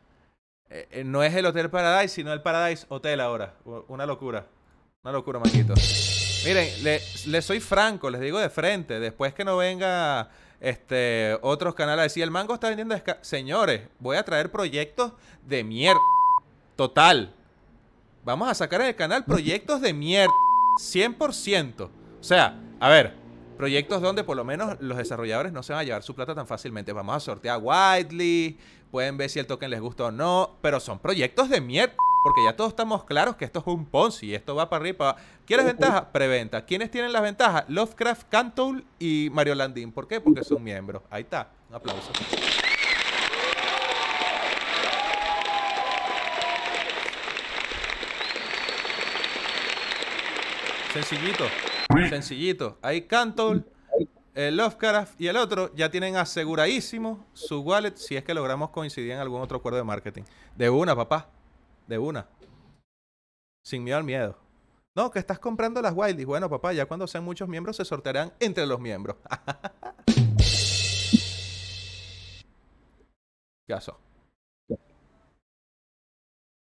Eh, 0.71 0.89
eh, 0.91 1.05
no 1.05 1.23
es 1.23 1.35
el 1.35 1.45
Hotel 1.47 1.69
Paradise, 1.69 2.15
sino 2.15 2.33
el 2.33 2.41
Paradise 2.43 2.87
Hotel 2.89 3.21
ahora. 3.21 3.57
Una 3.89 4.07
locura. 4.07 4.47
Una 5.03 5.13
locura, 5.13 5.39
manquito. 5.39 5.75
Miren, 6.45 6.69
le, 6.83 7.01
le 7.27 7.43
soy 7.43 7.61
franco, 7.61 8.09
les 8.11 8.21
digo 8.21 8.39
de 8.39 8.49
frente. 8.49 8.99
Después 8.99 9.35
que 9.35 9.45
no 9.45 9.59
venga 9.59 10.31
este 10.61 11.39
otros 11.43 11.75
canales 11.75 12.01
a 12.01 12.03
decir, 12.05 12.23
el 12.23 12.31
mango 12.31 12.55
está 12.55 12.69
vendiendo... 12.69 12.95
desca-". 12.95 13.19
Señores, 13.21 13.83
voy 13.99 14.17
a 14.17 14.23
traer 14.25 14.51
proyectos 14.51 15.13
de 15.47 15.65
mierda. 15.65 16.01
Total. 16.77 17.35
Vamos 18.25 18.49
a 18.49 18.55
sacar 18.55 18.81
en 18.81 18.89
el 18.89 18.97
canal 18.97 19.25
proyectos 19.25 19.81
de 19.81 19.93
mierda. 19.93 20.33
100%. 20.81 21.83
O 21.83 21.91
sea, 22.23 22.59
a 22.79 22.89
ver, 22.89 23.15
proyectos 23.59 24.01
donde 24.01 24.25
por 24.25 24.37
lo 24.37 24.45
menos 24.45 24.77
los 24.81 24.97
desarrolladores 24.97 25.53
no 25.53 25.63
se 25.63 25.75
van 25.75 25.81
a 25.81 25.85
llevar 25.85 26.03
su 26.03 26.15
plata 26.15 26.35
tan 26.35 26.47
fácilmente. 26.47 26.93
Vamos 26.93 27.17
a 27.17 27.21
sortear 27.21 27.61
Widely, 27.63 28.59
pueden 28.91 29.19
ver 29.19 29.29
si 29.29 29.39
el 29.39 29.47
token 29.47 29.71
les 29.71 29.81
gusta 29.81 30.05
o 30.05 30.11
no, 30.11 30.57
pero 30.63 30.81
son 30.81 30.99
proyectos 30.99 31.51
de 31.51 31.61
mierda. 31.61 31.95
Porque 32.23 32.45
ya 32.45 32.55
todos 32.55 32.71
estamos 32.71 33.05
claros 33.05 33.37
que 33.37 33.47
esto 33.47 33.61
es 33.61 33.67
un 33.67 33.87
Ponzi, 33.87 34.35
esto 34.35 34.55
va 34.55 34.69
para 34.69 34.83
arriba. 34.83 35.17
¿Quieres 35.47 35.65
ventaja? 35.65 36.13
Preventa. 36.13 36.67
¿Quiénes 36.67 36.91
tienen 36.91 37.13
las 37.13 37.23
ventajas? 37.23 37.65
Lovecraft, 37.69 38.29
Cantoul 38.29 38.85
y 38.99 39.31
Mario 39.33 39.55
Landín. 39.55 39.91
¿Por 39.91 40.07
qué? 40.07 40.21
Porque 40.21 40.45
son 40.45 40.63
miembros. 40.63 41.03
Ahí 41.09 41.23
está. 41.23 41.49
Un 41.71 41.77
aplauso. 41.77 42.13
Sencillito. 50.93 51.47
Sencillito. 52.11 52.79
Ahí 52.83 53.03
Cantoul, 53.03 53.65
el 54.35 54.59
Lovecraft 54.59 55.19
y 55.19 55.29
el 55.29 55.39
otro 55.39 55.75
ya 55.75 55.91
tienen 55.91 56.17
aseguradísimo 56.17 57.25
su 57.33 57.61
wallet 57.61 57.97
si 57.97 58.17
es 58.17 58.25
que 58.25 58.35
logramos 58.35 58.71
coincidir 58.71 59.13
en 59.13 59.21
algún 59.21 59.41
otro 59.41 59.57
acuerdo 59.57 59.79
de 59.79 59.85
marketing. 59.85 60.25
De 60.55 60.69
una, 60.69 60.95
papá. 60.95 61.31
De 61.87 61.99
una. 61.99 62.27
Sin 63.65 63.85
miedo 63.85 63.99
al 63.99 64.05
miedo. 64.05 64.37
No, 64.97 65.11
que 65.11 65.19
estás 65.19 65.39
comprando 65.39 65.81
las 65.81 65.95
Wildies. 65.95 66.27
Bueno, 66.27 66.51
papá, 66.51 66.73
ya 66.73 66.87
cuando 66.87 67.07
sean 67.07 67.25
muchos 67.25 67.49
miembros 67.49 67.77
se 67.77 67.85
sortearán 67.85 68.33
entre 68.41 68.67
los 68.67 68.81
miembros. 68.81 69.17
¿Qué 73.67 73.75
pasó? 73.75 73.99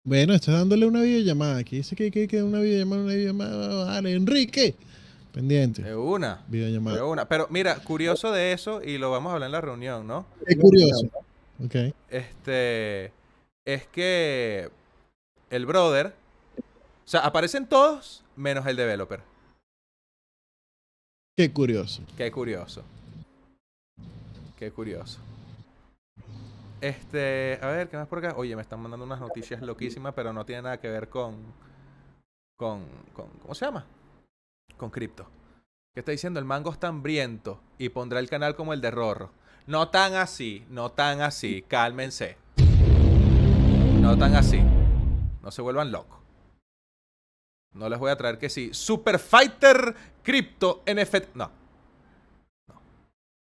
Bueno, 0.03 0.33
está 0.33 0.53
dándole 0.53 0.87
una 0.87 1.01
videollamada. 1.01 1.57
Aquí 1.57 1.75
dice 1.77 1.95
que 1.95 2.09
que 2.09 2.27
que 2.27 2.41
una 2.41 2.59
videollamada, 2.59 3.03
una 3.03 3.13
videollamada. 3.13 3.85
Dale, 3.85 4.13
Enrique. 4.13 4.75
Pendiente. 5.33 5.83
De 5.83 5.95
una. 5.95 6.45
De 6.47 6.57
Videollamada. 6.57 7.05
una. 7.05 7.27
Pero 7.27 7.47
mira, 7.51 7.75
curioso 7.83 8.31
de 8.31 8.53
eso, 8.53 8.81
y 8.81 8.97
lo 8.97 9.11
vamos 9.11 9.29
a 9.29 9.33
hablar 9.33 9.49
en 9.49 9.51
la 9.51 9.61
reunión, 9.61 10.07
¿no? 10.07 10.25
Qué 10.47 10.55
curioso. 10.55 11.07
Ok. 11.63 11.93
Este. 12.09 13.11
Es 13.65 13.85
que. 13.91 14.69
El 15.49 15.65
brother. 15.65 16.13
O 16.57 17.09
sea, 17.09 17.21
aparecen 17.21 17.67
todos 17.67 18.23
menos 18.35 18.65
el 18.65 18.75
developer. 18.75 19.21
Qué 21.37 21.53
curioso. 21.53 22.01
Qué 22.17 22.31
curioso. 22.31 22.83
Qué 24.57 24.71
curioso. 24.71 25.19
Este, 26.81 27.59
a 27.61 27.67
ver, 27.67 27.89
¿qué 27.89 27.97
más 27.97 28.07
por 28.07 28.19
acá? 28.19 28.33
Oye, 28.37 28.55
me 28.55 28.61
están 28.61 28.79
mandando 28.79 29.05
unas 29.05 29.19
noticias 29.19 29.61
loquísimas, 29.61 30.13
pero 30.13 30.33
no 30.33 30.45
tiene 30.45 30.63
nada 30.63 30.79
que 30.79 30.89
ver 30.89 31.09
con. 31.09 31.35
con. 32.57 32.85
con 33.13 33.29
¿Cómo 33.41 33.55
se 33.55 33.65
llama? 33.65 33.85
Con 34.77 34.89
cripto. 34.89 35.27
¿Qué 35.93 36.01
está 36.01 36.11
diciendo? 36.11 36.39
El 36.39 36.45
mango 36.45 36.71
está 36.71 36.87
hambriento 36.87 37.59
y 37.77 37.89
pondrá 37.89 38.19
el 38.19 38.29
canal 38.29 38.55
como 38.55 38.73
el 38.73 38.81
de 38.81 38.91
Rorro. 38.91 39.31
No 39.65 39.89
tan 39.89 40.15
así, 40.15 40.65
no 40.69 40.91
tan 40.91 41.21
así. 41.21 41.63
Cálmense. 41.67 42.37
No 43.99 44.17
tan 44.17 44.35
así. 44.35 44.61
No 45.47 45.51
se 45.51 45.61
vuelvan 45.61 45.93
locos. 45.93 46.19
No 47.73 47.87
les 47.87 47.97
voy 47.97 48.11
a 48.11 48.17
traer 48.17 48.37
que 48.37 48.49
sí. 48.49 48.73
Super 48.73 49.17
Fighter 49.17 49.95
Crypto 50.21 50.83
NFT. 50.85 51.35
No. 51.35 51.49
No. 52.67 52.81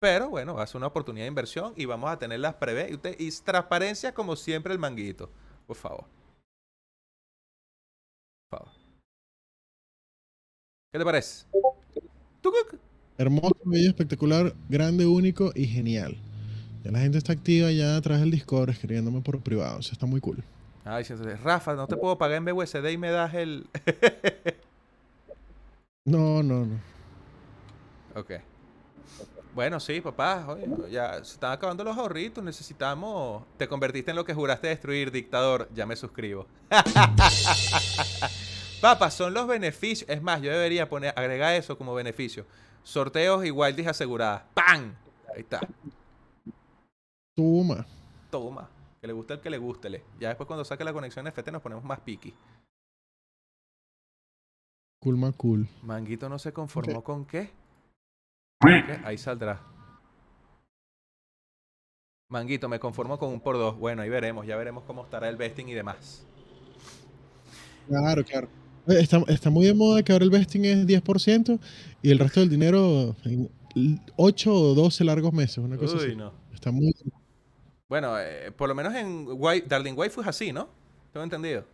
Pero 0.01 0.29
bueno, 0.29 0.57
va 0.57 0.65
a 0.65 0.67
ser 0.67 0.79
una 0.79 0.89
oportunidad 0.89 1.27
de 1.27 1.29
inversión 1.29 1.73
y 1.77 1.85
vamos 1.85 2.11
a 2.11 2.19
tener 2.19 2.41
las 2.41 2.57
prevé. 2.57 2.91
Y, 2.91 2.95
usted, 2.95 3.15
y 3.17 3.31
transparencia 3.31 4.13
como 4.13 4.35
siempre 4.35 4.73
el 4.73 4.81
manguito. 4.81 5.31
Por 5.69 5.77
favor. 5.77 6.05
Por 8.51 8.59
favor. 8.59 8.75
¿Qué 10.93 10.99
te 10.99 11.05
parece? 11.05 11.47
Tucuc. 12.43 12.75
Hermoso, 13.19 13.57
bello, 13.63 13.91
espectacular, 13.91 14.53
grande, 14.69 15.07
único 15.07 15.53
y 15.55 15.69
genial. 15.69 16.17
Ya 16.83 16.91
la 16.91 16.99
gente 16.99 17.19
está 17.19 17.33
activa 17.33 17.71
ya 17.71 17.97
a 17.97 18.01
través 18.01 18.23
del 18.23 18.33
Discord 18.33 18.71
escribiéndome 18.71 19.21
por 19.21 19.41
privado. 19.41 19.79
Está 19.79 20.07
muy 20.07 20.21
cool. 20.21 20.43
Ah, 20.85 20.99
diciéndole, 20.99 21.37
Rafa, 21.37 21.75
no 21.75 21.87
te 21.87 21.97
puedo 21.97 22.19
pagar 22.19 22.37
en 22.37 22.45
BUSD 22.45 22.87
y 22.91 22.99
me 22.99 23.11
das 23.11 23.35
el. 23.35 23.67
No, 26.07 26.43
no, 26.43 26.67
no. 26.67 26.79
ok. 28.15 28.33
Bueno, 29.55 29.81
sí, 29.81 30.03
papá. 30.03 30.45
oye, 30.49 30.67
ya 30.91 31.15
se 31.25 31.33
están 31.35 31.53
acabando 31.53 31.83
los 31.83 31.97
ahorritos. 31.97 32.45
Necesitamos. 32.45 33.43
Te 33.57 33.67
convertiste 33.69 34.11
en 34.11 34.17
lo 34.17 34.25
que 34.27 34.35
juraste 34.35 34.67
destruir, 34.69 35.11
dictador. 35.11 35.67
Ya 35.73 35.87
me 35.87 35.97
suscribo. 35.97 36.47
Papá, 38.83 39.11
son 39.11 39.33
los 39.33 39.47
beneficios. 39.47 40.11
Es 40.11 40.21
más, 40.21 40.43
yo 40.43 40.51
debería 40.51 40.91
poner, 40.91 41.15
agregar 41.17 41.55
eso 41.55 41.79
como 41.79 41.95
beneficio. 41.95 42.45
Sorteos 42.83 43.47
y 43.47 43.51
wildis 43.51 43.87
aseguradas. 43.87 44.43
¡Pam! 44.53 44.95
Ahí 45.35 45.41
está. 45.41 45.61
Toma. 47.35 47.87
Toma. 48.31 48.69
Que 49.05 49.09
le 49.09 49.13
guste 49.13 49.35
el 49.35 49.41
que 49.41 49.51
le 49.51 49.59
gustele. 49.59 50.03
Ya 50.19 50.29
después 50.29 50.47
cuando 50.47 50.65
saque 50.65 50.83
la 50.83 50.95
conexión 50.95 51.27
FT 51.27 51.53
nos 51.53 51.61
ponemos 51.61 51.85
más 51.85 52.01
piqui. 52.01 52.33
Cool, 54.99 55.19
más 55.19 55.37
cool. 55.37 55.69
Manguito 55.83 56.31
no 56.31 56.39
se 56.39 56.55
conformó 56.55 57.05
con 57.05 57.27
qué. 57.27 57.51
¿Qué? 58.61 59.01
Ahí 59.05 59.19
saldrá. 59.19 59.61
Manguito, 62.31 62.67
me 62.71 62.81
conformo 62.81 63.19
con 63.19 63.29
un 63.29 63.41
por 63.43 63.59
dos. 63.59 63.77
Bueno, 63.77 64.01
ahí 64.01 64.09
veremos. 64.09 64.47
Ya 64.47 64.57
veremos 64.57 64.85
cómo 64.85 65.05
estará 65.05 65.29
el 65.29 65.37
vesting 65.37 65.69
y 65.69 65.75
demás. 65.75 66.27
Claro, 67.87 68.25
claro. 68.25 68.49
Oye, 68.87 69.01
Está, 69.03 69.19
está 69.29 69.51
muy 69.51 69.67
de 69.67 69.75
moda 69.75 70.03
que 70.03 70.13
ahora 70.15 70.25
el 70.25 70.31
vesting 70.31 70.65
es 70.65 70.87
10% 70.87 71.61
y 72.01 72.11
el 72.11 72.19
resto 72.19 72.41
del 72.41 72.49
dinero 72.49 73.15
en 73.27 73.51
8 74.17 74.51
o 74.51 74.75
12 74.75 75.05
largos 75.05 75.35
meses, 75.35 75.59
una 75.59 75.77
cosa 75.77 75.99
Uy, 75.99 76.05
así. 76.05 76.17
no. 76.17 76.33
Está 76.55 76.73
muy... 76.73 76.91
Bueno, 77.95 78.19
eh, 78.19 78.51
por 78.51 78.69
lo 78.69 78.75
menos 78.75 78.93
en 78.93 79.25
Darling 79.69 79.93
Waifu 79.95 80.21
es 80.21 80.27
así, 80.27 80.53
¿no? 80.53 80.67
Tengo 81.13 81.23
entendido. 81.23 81.65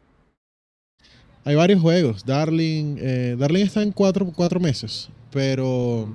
Hay 1.46 1.54
varios 1.54 1.80
juegos. 1.80 2.26
Darling, 2.26 2.96
eh, 3.00 3.36
Darling 3.38 3.64
está 3.64 3.82
en 3.82 3.90
4 3.90 4.30
cuatro, 4.36 4.60
meses, 4.60 5.08
pero 5.32 6.14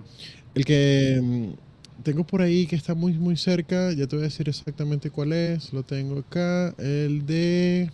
el 0.53 0.63
que 0.63 1.19
mm, 1.23 2.03
tengo 2.03 2.23
por 2.23 2.43
ahí 2.43 2.67
que 2.67 2.75
está 2.75 2.93
muy, 2.93 3.13
muy 3.13 3.35
cerca, 3.35 3.93
ya 3.93 4.05
te 4.05 4.15
voy 4.15 4.25
a 4.25 4.27
decir 4.27 4.47
exactamente 4.47 5.09
cuál 5.09 5.33
es. 5.33 5.73
Lo 5.73 5.81
tengo 5.81 6.19
acá. 6.19 6.75
El 6.77 7.25
de... 7.25 7.89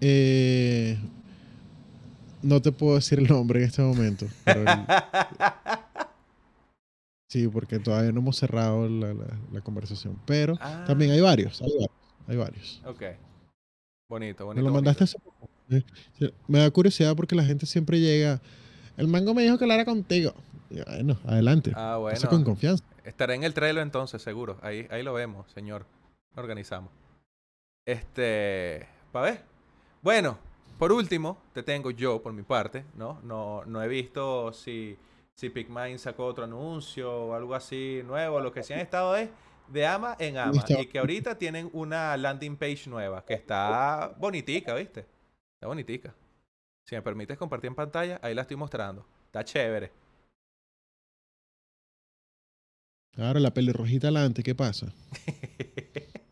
eh, 0.00 0.96
no 2.40 2.62
te 2.62 2.70
puedo 2.70 2.94
decir 2.94 3.18
el 3.18 3.26
nombre 3.26 3.58
en 3.58 3.66
este 3.66 3.82
momento. 3.82 4.26
pero 4.44 4.60
el- 4.60 4.86
sí, 7.40 7.48
porque 7.48 7.78
todavía 7.80 8.12
no 8.12 8.20
hemos 8.20 8.36
cerrado 8.36 8.88
la, 8.88 9.12
la- 9.12 9.38
la 9.52 9.60
conversación. 9.60 10.18
Pero 10.24 10.56
Ah, 10.60 10.84
también 10.86 11.10
hay 11.10 11.20
varios, 11.20 11.60
hay 11.60 11.72
varios. 11.72 11.90
Hay 12.28 12.36
varios. 12.36 12.82
Ok. 12.86 13.02
Bonito, 14.08 14.46
bonito. 14.46 14.62
Me 14.62 14.68
lo 14.68 14.74
mandaste 14.74 15.04
hace 15.04 15.18
poco. 15.18 15.48
Sí, 15.68 15.84
Me 16.46 16.58
da 16.60 16.70
curiosidad 16.70 17.16
porque 17.16 17.34
la 17.34 17.44
gente 17.44 17.66
siempre 17.66 17.98
llega. 18.00 18.40
El 18.96 19.08
mango 19.08 19.34
me 19.34 19.42
dijo 19.42 19.58
que 19.58 19.64
hablara 19.64 19.84
contigo. 19.84 20.32
Y 20.70 20.80
bueno, 20.82 21.18
adelante. 21.24 21.72
Ah, 21.74 21.98
Pasa 22.02 22.28
con 22.28 22.38
bueno. 22.38 22.44
confianza. 22.52 22.84
Estaré 23.04 23.34
en 23.34 23.44
el 23.44 23.52
trailer 23.54 23.82
entonces, 23.82 24.22
seguro. 24.22 24.58
Ahí, 24.62 24.86
ahí 24.90 25.02
lo 25.02 25.12
vemos, 25.14 25.50
señor. 25.52 25.86
Lo 26.36 26.42
organizamos. 26.42 26.90
Este. 27.86 28.86
¿Para 29.12 29.26
ver? 29.30 29.40
Bueno, 30.02 30.38
por 30.78 30.92
último, 30.92 31.38
te 31.52 31.62
tengo 31.62 31.90
yo, 31.90 32.22
por 32.22 32.32
mi 32.32 32.42
parte, 32.42 32.84
¿no? 32.94 33.20
No, 33.22 33.64
no 33.66 33.82
he 33.82 33.88
visto 33.88 34.52
si, 34.52 34.96
si 35.36 35.50
Pigmine 35.50 35.98
sacó 35.98 36.26
otro 36.26 36.44
anuncio 36.44 37.10
o 37.12 37.34
algo 37.34 37.54
así 37.54 38.02
nuevo. 38.04 38.40
Lo 38.40 38.52
que 38.52 38.62
sí 38.62 38.72
han 38.72 38.80
estado 38.80 39.16
es 39.16 39.28
de 39.68 39.86
ama 39.86 40.16
en 40.18 40.38
ama. 40.38 40.52
Listo. 40.52 40.80
Y 40.80 40.86
que 40.86 40.98
ahorita 40.98 41.36
tienen 41.38 41.70
una 41.72 42.16
landing 42.16 42.56
page 42.56 42.88
nueva 42.88 43.24
que 43.24 43.34
está 43.34 44.14
bonitica, 44.18 44.74
¿viste? 44.74 45.00
Está 45.56 45.66
bonitica. 45.66 46.14
Si 46.86 46.94
me 46.94 47.02
permites 47.02 47.36
compartir 47.38 47.68
en 47.68 47.74
pantalla, 47.74 48.20
ahí 48.22 48.34
la 48.34 48.42
estoy 48.42 48.56
mostrando. 48.56 49.06
Está 49.26 49.42
chévere. 49.44 49.90
Claro, 53.12 53.38
la 53.40 53.54
pelirrojita 53.54 54.08
adelante, 54.08 54.42
¿qué 54.42 54.54
pasa? 54.54 54.92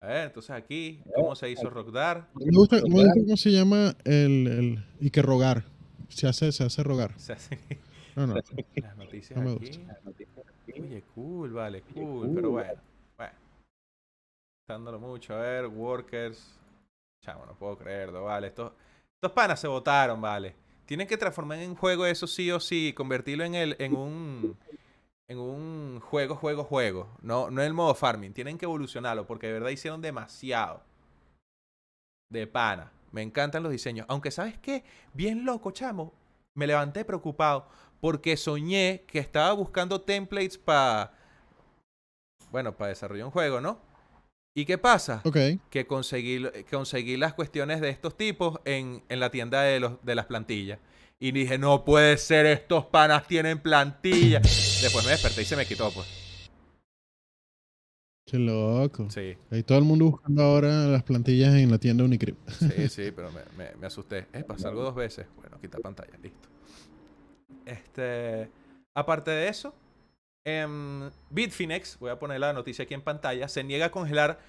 A 0.00 0.06
ver, 0.06 0.26
entonces 0.28 0.50
aquí, 0.50 1.02
¿cómo 1.12 1.34
se 1.34 1.50
hizo 1.50 1.68
Rockdar? 1.68 2.28
Me 2.34 2.56
gusta, 2.56 2.76
me 2.76 2.88
gusta 3.02 3.10
cómo 3.14 3.36
se 3.36 3.50
llama 3.50 3.96
el, 4.04 4.46
el- 4.46 4.84
Y 5.00 5.10
que 5.10 5.22
rogar. 5.22 5.64
Se 6.08 6.26
hace, 6.26 6.52
se 6.52 6.64
hace 6.64 6.82
rogar. 6.82 7.18
Se 7.18 7.32
hace 7.32 7.58
No, 8.16 8.26
no. 8.26 8.34
las 8.74 8.96
noticias 8.96 9.38
No 9.38 9.44
me 9.44 9.56
aquí. 9.56 9.80
Oye, 10.80 11.02
cool, 11.14 11.52
vale, 11.52 11.82
cool, 11.82 12.30
pero 12.34 12.50
bueno, 12.50 12.80
bueno. 13.16 13.32
Dándolo 14.68 14.98
mucho, 15.00 15.34
a 15.34 15.40
ver, 15.40 15.66
workers. 15.66 16.58
Chamo, 17.24 17.46
no 17.46 17.54
puedo 17.54 17.76
creerlo, 17.76 18.24
vale. 18.24 18.48
Estos, 18.48 18.72
estos 19.14 19.32
panas 19.32 19.60
se 19.60 19.66
votaron, 19.66 20.20
vale. 20.20 20.54
Tienen 20.86 21.06
que 21.06 21.16
transformar 21.16 21.58
en 21.58 21.74
juego 21.74 22.06
eso 22.06 22.26
sí 22.26 22.50
o 22.50 22.60
sí, 22.60 22.92
convertirlo 22.94 23.44
en 23.44 23.54
el, 23.54 23.76
en 23.78 23.94
un, 23.94 24.56
en 25.26 25.38
un 25.38 26.00
juego, 26.00 26.34
juego, 26.36 26.64
juego. 26.64 27.08
No, 27.20 27.50
no 27.50 27.60
en 27.60 27.66
el 27.66 27.74
modo 27.74 27.94
farming. 27.94 28.32
Tienen 28.32 28.56
que 28.56 28.64
evolucionarlo 28.66 29.26
porque 29.26 29.48
de 29.48 29.54
verdad 29.54 29.70
hicieron 29.70 30.00
demasiado. 30.00 30.82
De 32.30 32.46
pana. 32.46 32.92
Me 33.12 33.22
encantan 33.22 33.62
los 33.62 33.72
diseños. 33.72 34.06
Aunque, 34.08 34.30
¿sabes 34.30 34.58
qué? 34.58 34.84
Bien 35.14 35.44
loco, 35.44 35.70
chamo. 35.70 36.12
Me 36.54 36.66
levanté 36.66 37.04
preocupado 37.04 37.68
porque 38.00 38.36
soñé 38.36 39.04
que 39.06 39.18
estaba 39.18 39.52
buscando 39.52 40.00
templates 40.00 40.58
para, 40.58 41.12
bueno, 42.50 42.76
para 42.76 42.88
desarrollar 42.90 43.26
un 43.26 43.32
juego, 43.32 43.60
¿no? 43.60 43.80
¿Y 44.56 44.64
qué 44.64 44.76
pasa? 44.76 45.20
Que 45.70 45.86
conseguí, 45.86 46.44
conseguí 46.70 47.16
las 47.16 47.34
cuestiones 47.34 47.80
de 47.80 47.90
estos 47.90 48.16
tipos 48.16 48.58
en, 48.64 49.04
en 49.08 49.20
la 49.20 49.30
tienda 49.30 49.62
de, 49.62 49.78
los, 49.78 50.04
de 50.04 50.14
las 50.14 50.26
plantillas. 50.26 50.80
Y 51.20 51.32
dije, 51.32 51.58
no 51.58 51.84
puede 51.84 52.16
ser, 52.18 52.46
estos 52.46 52.86
panas 52.86 53.26
tienen 53.26 53.60
plantilla. 53.60 54.40
Después 54.40 55.04
me 55.04 55.12
desperté 55.12 55.42
y 55.42 55.44
se 55.44 55.56
me 55.56 55.66
quitó, 55.66 55.90
pues. 55.92 56.27
Qué 58.30 58.38
loco. 58.38 59.08
Sí, 59.08 59.36
Hay 59.50 59.62
todo 59.62 59.78
el 59.78 59.84
mundo 59.84 60.04
buscando 60.04 60.42
ahora 60.42 60.86
las 60.86 61.02
plantillas 61.02 61.54
en 61.54 61.70
la 61.70 61.78
tienda 61.78 62.04
Unicryp. 62.04 62.36
sí, 62.50 62.88
sí, 62.90 63.10
pero 63.10 63.30
me, 63.32 63.40
me, 63.56 63.74
me 63.76 63.86
asusté. 63.86 64.26
Epa, 64.34 64.58
salgo 64.58 64.82
dos 64.82 64.94
veces. 64.94 65.26
Bueno, 65.36 65.58
quita 65.60 65.78
pantalla, 65.78 66.12
listo. 66.22 66.48
Este, 67.64 68.50
aparte 68.94 69.30
de 69.30 69.48
eso, 69.48 69.74
em, 70.44 71.10
Bitfinex, 71.30 71.98
voy 71.98 72.10
a 72.10 72.18
poner 72.18 72.40
la 72.40 72.52
noticia 72.52 72.82
aquí 72.84 72.92
en 72.92 73.02
pantalla, 73.02 73.48
se 73.48 73.64
niega 73.64 73.86
a 73.86 73.90
congelar 73.90 74.40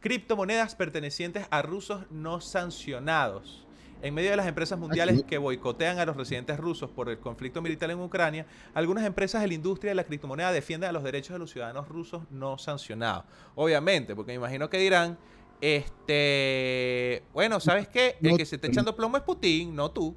criptomonedas 0.00 0.74
pertenecientes 0.74 1.46
a 1.50 1.62
rusos 1.62 2.10
no 2.10 2.40
sancionados. 2.40 3.67
En 4.00 4.14
medio 4.14 4.30
de 4.30 4.36
las 4.36 4.46
empresas 4.46 4.78
mundiales 4.78 5.24
que 5.24 5.38
boicotean 5.38 5.98
a 5.98 6.06
los 6.06 6.16
residentes 6.16 6.58
rusos 6.58 6.88
por 6.88 7.08
el 7.08 7.18
conflicto 7.18 7.60
militar 7.60 7.90
en 7.90 7.98
Ucrania, 7.98 8.46
algunas 8.72 9.04
empresas 9.04 9.42
de 9.42 9.48
la 9.48 9.54
industria 9.54 9.90
de 9.90 9.96
la 9.96 10.04
criptomoneda 10.04 10.52
defienden 10.52 10.90
a 10.90 10.92
los 10.92 11.02
derechos 11.02 11.32
de 11.32 11.40
los 11.40 11.50
ciudadanos 11.50 11.88
rusos 11.88 12.22
no 12.30 12.58
sancionados. 12.58 13.24
Obviamente, 13.56 14.14
porque 14.14 14.32
me 14.32 14.36
imagino 14.36 14.70
que 14.70 14.78
dirán, 14.78 15.18
este, 15.60 17.24
bueno, 17.32 17.58
¿sabes 17.58 17.88
qué? 17.88 18.16
El 18.22 18.36
que 18.36 18.46
se 18.46 18.56
está 18.56 18.68
echando 18.68 18.94
plomo 18.94 19.16
es 19.16 19.24
Putin, 19.24 19.74
no 19.74 19.90
tú. 19.90 20.14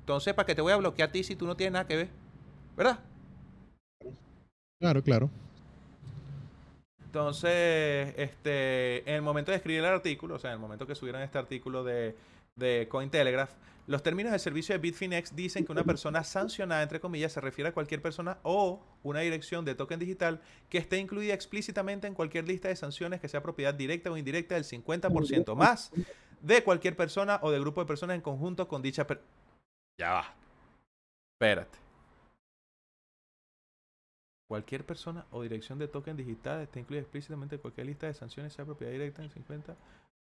Entonces, 0.00 0.34
¿para 0.34 0.46
qué 0.46 0.54
te 0.54 0.60
voy 0.60 0.72
a 0.72 0.76
bloquear 0.76 1.08
a 1.08 1.12
ti 1.12 1.24
si 1.24 1.36
tú 1.36 1.46
no 1.46 1.56
tienes 1.56 1.72
nada 1.72 1.86
que 1.86 1.96
ver? 1.96 2.10
¿Verdad? 2.76 3.00
Claro, 4.78 5.02
claro. 5.02 5.30
Entonces, 7.02 8.12
este, 8.18 9.08
en 9.08 9.16
el 9.16 9.22
momento 9.22 9.50
de 9.50 9.56
escribir 9.56 9.80
el 9.80 9.86
artículo, 9.86 10.34
o 10.34 10.38
sea, 10.38 10.50
en 10.50 10.56
el 10.56 10.60
momento 10.60 10.86
que 10.86 10.94
subieron 10.94 11.22
este 11.22 11.38
artículo 11.38 11.82
de, 11.82 12.14
de 12.56 12.88
Cointelegraph, 12.90 13.52
los 13.86 14.02
términos 14.02 14.32
de 14.32 14.38
servicio 14.40 14.74
de 14.74 14.80
Bitfinex 14.80 15.36
dicen 15.36 15.64
que 15.64 15.70
una 15.70 15.84
persona 15.84 16.24
sancionada, 16.24 16.82
entre 16.82 16.98
comillas, 16.98 17.32
se 17.32 17.40
refiere 17.40 17.68
a 17.68 17.72
cualquier 17.72 18.02
persona 18.02 18.38
o 18.42 18.82
una 19.04 19.20
dirección 19.20 19.64
de 19.64 19.76
token 19.76 20.00
digital 20.00 20.40
que 20.68 20.78
esté 20.78 20.98
incluida 20.98 21.34
explícitamente 21.34 22.08
en 22.08 22.14
cualquier 22.14 22.48
lista 22.48 22.68
de 22.68 22.74
sanciones 22.74 23.20
que 23.20 23.28
sea 23.28 23.42
propiedad 23.42 23.74
directa 23.74 24.10
o 24.10 24.16
indirecta 24.16 24.56
del 24.56 24.64
50% 24.64 25.54
más 25.54 25.92
de 26.40 26.64
cualquier 26.64 26.96
persona 26.96 27.38
o 27.42 27.50
de 27.52 27.60
grupo 27.60 27.80
de 27.80 27.86
personas 27.86 28.16
en 28.16 28.22
conjunto 28.22 28.66
con 28.66 28.82
dicha... 28.82 29.06
Per 29.06 29.22
ya 30.00 30.12
va. 30.12 30.34
Espérate. 31.34 31.78
Cualquier 34.48 34.84
persona 34.84 35.26
o 35.30 35.42
dirección 35.42 35.78
de 35.78 35.88
token 35.88 36.16
digital 36.16 36.60
está 36.60 36.80
incluida 36.80 37.02
explícitamente 37.02 37.56
en 37.56 37.60
cualquier 37.60 37.86
lista 37.86 38.06
de 38.06 38.14
sanciones, 38.14 38.52
sea 38.52 38.64
propiedad 38.64 38.92
directa 38.92 39.22
en 39.22 39.30
50, 39.30 39.76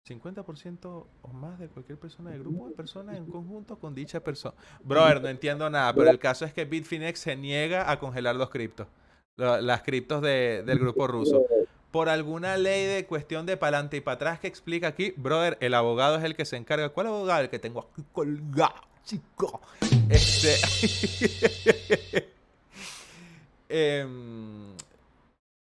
50% 0.07 1.05
o 1.21 1.27
más 1.33 1.59
de 1.59 1.67
cualquier 1.67 1.99
persona 1.99 2.31
de 2.31 2.39
grupo 2.39 2.67
de 2.67 2.75
personas 2.75 3.17
en 3.17 3.25
conjunto 3.31 3.77
con 3.77 3.93
dicha 3.93 4.19
persona. 4.19 4.55
Brother, 4.83 5.21
no 5.21 5.27
entiendo 5.29 5.69
nada, 5.69 5.93
pero 5.93 6.09
el 6.09 6.19
caso 6.19 6.45
es 6.45 6.53
que 6.53 6.65
Bitfinex 6.65 7.19
se 7.19 7.35
niega 7.35 7.91
a 7.91 7.99
congelar 7.99 8.35
los 8.35 8.49
criptos, 8.49 8.87
las 9.35 9.81
criptos 9.81 10.21
de, 10.21 10.63
del 10.65 10.79
grupo 10.79 11.07
ruso. 11.07 11.43
Por 11.91 12.09
alguna 12.09 12.57
ley 12.57 12.85
de 12.85 13.05
cuestión 13.05 13.45
de 13.45 13.55
pa'lante 13.57 13.97
y 13.97 14.01
para 14.01 14.15
atrás 14.15 14.39
que 14.39 14.47
explica 14.47 14.87
aquí, 14.87 15.13
brother, 15.15 15.57
el 15.61 15.73
abogado 15.73 16.17
es 16.17 16.23
el 16.23 16.35
que 16.35 16.45
se 16.45 16.57
encarga. 16.57 16.89
¿Cuál 16.89 17.07
abogado? 17.07 17.41
El 17.41 17.49
que 17.49 17.59
tengo 17.59 17.79
aquí 17.79 18.03
colgado, 18.11 18.81
chico. 19.03 19.61
Este. 20.09 20.57
Em, 23.69 24.73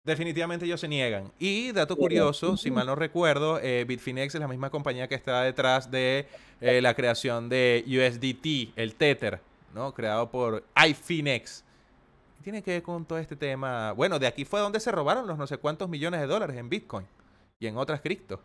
definitivamente 0.05 0.67
ellos 0.67 0.81
se 0.81 0.89
niegan. 0.89 1.33
Y 1.39 1.73
dato 1.73 1.97
curioso, 1.97 2.57
si 2.57 2.71
mal 2.71 2.87
no 2.87 2.95
recuerdo, 2.95 3.59
eh, 3.61 3.85
Bitfinex 3.85 4.35
es 4.35 4.41
la 4.41 4.49
misma 4.49 4.71
compañía 4.71 5.09
que 5.09 5.15
está 5.15 5.43
detrás 5.43 5.91
de 5.91 6.29
eh, 6.61 6.81
la 6.81 6.95
creación 6.95 7.49
de 7.49 7.85
USDT, 7.87 8.79
el 8.79 8.95
Tether, 8.95 9.41
¿no? 9.75 9.93
Creado 9.95 10.31
por 10.31 10.65
iFinex. 10.87 11.65
¿Qué 12.37 12.43
tiene 12.45 12.63
que 12.63 12.73
ver 12.73 12.83
con 12.83 13.05
todo 13.05 13.19
este 13.19 13.37
tema? 13.37 13.93
Bueno, 13.93 14.19
de 14.19 14.27
aquí 14.27 14.45
fue 14.45 14.61
donde 14.61 14.79
se 14.79 14.93
robaron 14.93 15.27
los 15.27 15.39
no 15.39 15.47
sé 15.47 15.57
cuántos 15.57 15.89
millones 15.89 16.21
de 16.21 16.27
dólares 16.27 16.57
en 16.57 16.69
Bitcoin 16.69 17.07
y 17.59 17.67
en 17.67 17.77
otras 17.79 18.01
criptos. 18.01 18.41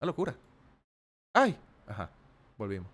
Una 0.00 0.06
locura. 0.06 0.34
¡Ay! 1.34 1.56
Ajá, 1.86 2.10
volvimos. 2.56 2.88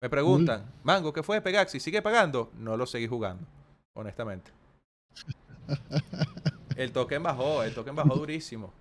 Me 0.00 0.10
preguntan, 0.10 0.70
Mango, 0.82 1.12
¿qué 1.12 1.22
fue 1.22 1.36
de 1.36 1.42
Pegaxi? 1.42 1.80
¿Sigue 1.80 2.02
pagando? 2.02 2.50
No 2.58 2.76
lo 2.76 2.86
seguí 2.86 3.06
jugando, 3.06 3.46
honestamente. 3.94 4.50
El 6.76 6.92
token 6.92 7.22
bajó, 7.22 7.62
el 7.62 7.74
token 7.74 7.94
bajó 7.94 8.14
durísimo. 8.16 8.72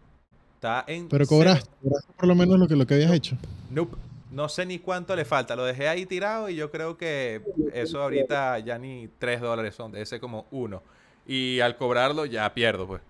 Está 0.56 0.84
en. 0.88 1.10
Pero 1.10 1.26
cobraste, 1.26 1.70
cobraste 1.82 2.14
por 2.14 2.28
lo 2.28 2.36
menos 2.36 2.60
lo 2.60 2.68
que, 2.68 2.76
lo 2.76 2.88
que 2.88 2.94
habías 2.96 3.12
hecho. 3.12 3.38
Nope. 3.70 3.98
No 4.32 4.50
sé 4.50 4.66
ni 4.66 4.80
cuánto 4.80 5.16
le 5.16 5.26
falta. 5.26 5.56
Lo 5.56 5.64
dejé 5.64 5.88
ahí 5.88 6.08
tirado 6.08 6.50
y 6.50 6.56
yo 6.56 6.72
creo 6.72 6.98
que 6.98 7.44
eso 7.72 8.02
ahorita 8.02 8.58
ya 8.60 8.80
ni 8.80 9.08
3 9.20 9.40
dólares 9.42 9.76
son. 9.76 9.92
Debe 9.92 10.08
ser 10.08 10.20
como 10.20 10.48
uno. 10.50 10.82
Y 11.28 11.60
al 11.60 11.78
cobrarlo 11.78 12.26
ya 12.26 12.52
pierdo, 12.52 12.88
pues. 12.88 13.02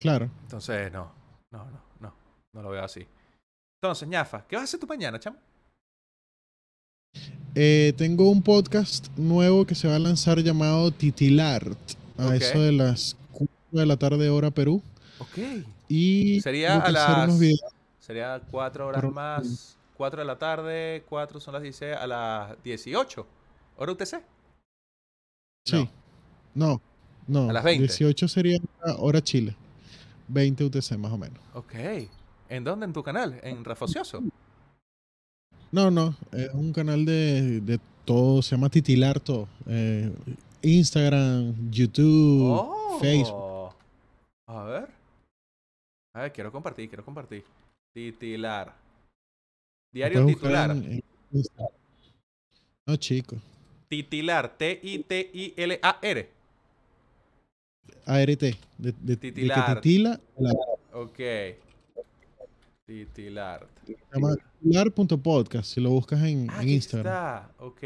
Claro. 0.00 0.30
Entonces, 0.42 0.92
no. 0.92 1.10
No, 1.50 1.64
no, 1.64 1.80
no. 1.98 2.14
No 2.52 2.62
lo 2.62 2.70
veo 2.70 2.84
así. 2.84 3.04
Entonces, 3.82 4.08
ñafa, 4.08 4.44
¿qué 4.46 4.54
vas 4.54 4.62
a 4.62 4.64
hacer 4.64 4.78
tú 4.78 4.86
mañana, 4.86 5.18
chamo? 5.18 5.36
Eh, 7.56 7.92
tengo 7.96 8.30
un 8.30 8.40
podcast 8.40 9.08
nuevo 9.16 9.64
que 9.64 9.74
se 9.74 9.88
va 9.88 9.96
a 9.96 9.98
lanzar 9.98 10.38
llamado 10.38 10.92
Titilart. 10.92 11.76
A 12.18 12.26
Ok. 12.28 12.32
eso 12.34 12.60
de 12.60 12.72
las 12.72 13.16
4 13.32 13.48
de 13.72 13.86
la 13.86 13.96
tarde, 13.96 14.28
hora 14.30 14.50
Perú. 14.50 14.82
Ok. 15.18 15.38
Y 15.88 16.40
Sería 16.40 16.76
a 16.80 16.90
las-. 16.90 17.38
Sería 18.00 18.40
4 18.50 18.86
horas 18.88 19.00
Pero- 19.00 19.12
más. 19.12 19.76
4 19.96 20.20
de 20.20 20.26
la 20.26 20.36
tarde, 20.38 21.04
4 21.08 21.38
son 21.40 21.54
las 21.54 21.62
16 21.62 21.96
a 21.96 22.06
las 22.06 22.62
18. 22.64 23.26
¿Hora 23.76 23.92
UTC? 23.92 24.22
Sí. 25.64 25.88
No, 26.54 26.80
no. 27.26 27.48
A 27.48 27.52
las 27.52 27.64
20. 27.64 27.82
18 27.86 28.28
sería 28.28 28.58
hora 28.98 29.22
Chile. 29.22 29.54
20 30.28 30.64
UTC 30.64 30.96
más 30.98 31.12
o 31.12 31.18
menos. 31.18 31.38
Ok. 31.54 31.74
¿En 32.48 32.64
dónde? 32.64 32.86
¿En 32.86 32.92
tu 32.92 33.02
canal? 33.02 33.38
¿En 33.42 33.64
Rafocioso? 33.64 34.22
No, 35.72 35.90
no. 35.90 36.14
Es 36.32 36.50
un 36.52 36.72
canal 36.72 37.04
de, 37.04 37.60
de 37.60 37.78
todo. 38.04 38.42
Se 38.42 38.54
llama 38.56 38.68
Titilar 38.68 39.20
todo. 39.20 39.48
Eh, 39.66 40.12
Instagram, 40.64 41.70
YouTube, 41.70 42.50
Oh. 42.50 42.98
Facebook. 43.00 43.74
A 44.48 44.64
ver. 44.64 44.88
A 46.14 46.20
ver, 46.22 46.32
quiero 46.32 46.50
compartir, 46.52 46.88
quiero 46.88 47.04
compartir. 47.04 47.44
Titular. 47.94 48.74
Diario 49.92 50.26
titular. 50.26 50.70
en-. 50.70 51.02
No, 52.86 52.96
chico. 52.96 53.36
Titilar. 53.88 54.56
T-I-T-I-L-A-R. 54.56 56.28
ART. 58.06 58.40
De, 58.40 58.56
de, 58.78 58.92
de 59.00 59.16
Titilar. 59.16 59.80
titila. 59.80 60.20
la- 60.38 60.52
Ok. 60.92 61.18
Titilar. 62.86 63.66
Titilar.podcast. 63.86 65.64
Si 65.74 65.80
lo 65.80 65.90
buscas 65.90 66.22
en, 66.22 66.48
Ah, 66.50 66.62
en 66.62 66.68
Instagram. 66.68 67.06
está. 67.12 67.50
Ok. 67.58 67.82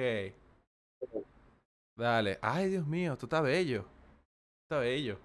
Dale. 1.98 2.38
Ay, 2.40 2.70
Dios 2.70 2.86
mío, 2.86 3.14
esto 3.14 3.26
está 3.26 3.40
bello. 3.40 3.84
Está 4.64 4.78
bello. 4.78 5.18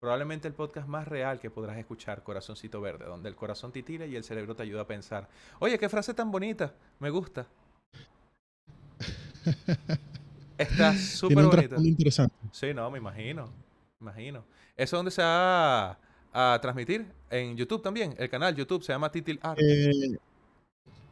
Probablemente 0.00 0.48
el 0.48 0.54
podcast 0.54 0.88
más 0.88 1.06
real 1.06 1.38
que 1.38 1.50
podrás 1.50 1.78
escuchar, 1.78 2.24
Corazoncito 2.24 2.80
Verde, 2.80 3.04
donde 3.04 3.28
el 3.28 3.36
corazón 3.36 3.70
titila 3.70 4.06
y 4.06 4.16
el 4.16 4.24
cerebro 4.24 4.56
te 4.56 4.64
ayuda 4.64 4.82
a 4.82 4.86
pensar. 4.86 5.28
Oye, 5.60 5.78
qué 5.78 5.88
frase 5.88 6.12
tan 6.12 6.32
bonita. 6.32 6.74
Me 6.98 7.10
gusta. 7.10 7.46
Está 10.58 10.94
súper 10.98 11.44
bonita. 11.44 11.76
interesante. 11.78 12.34
Sí, 12.50 12.74
no, 12.74 12.90
me 12.90 12.98
imagino. 12.98 13.46
Me 14.00 14.10
imagino. 14.10 14.44
¿Eso 14.76 14.96
dónde 14.96 15.12
se 15.12 15.22
va 15.22 15.90
a, 16.32 16.54
a 16.54 16.60
transmitir? 16.60 17.06
En 17.30 17.56
YouTube 17.56 17.82
también. 17.82 18.16
El 18.18 18.28
canal 18.28 18.56
YouTube 18.56 18.82
se 18.82 18.92
llama 18.92 19.12
Titil 19.12 19.38
Art. 19.42 19.60
Eh, 19.62 20.18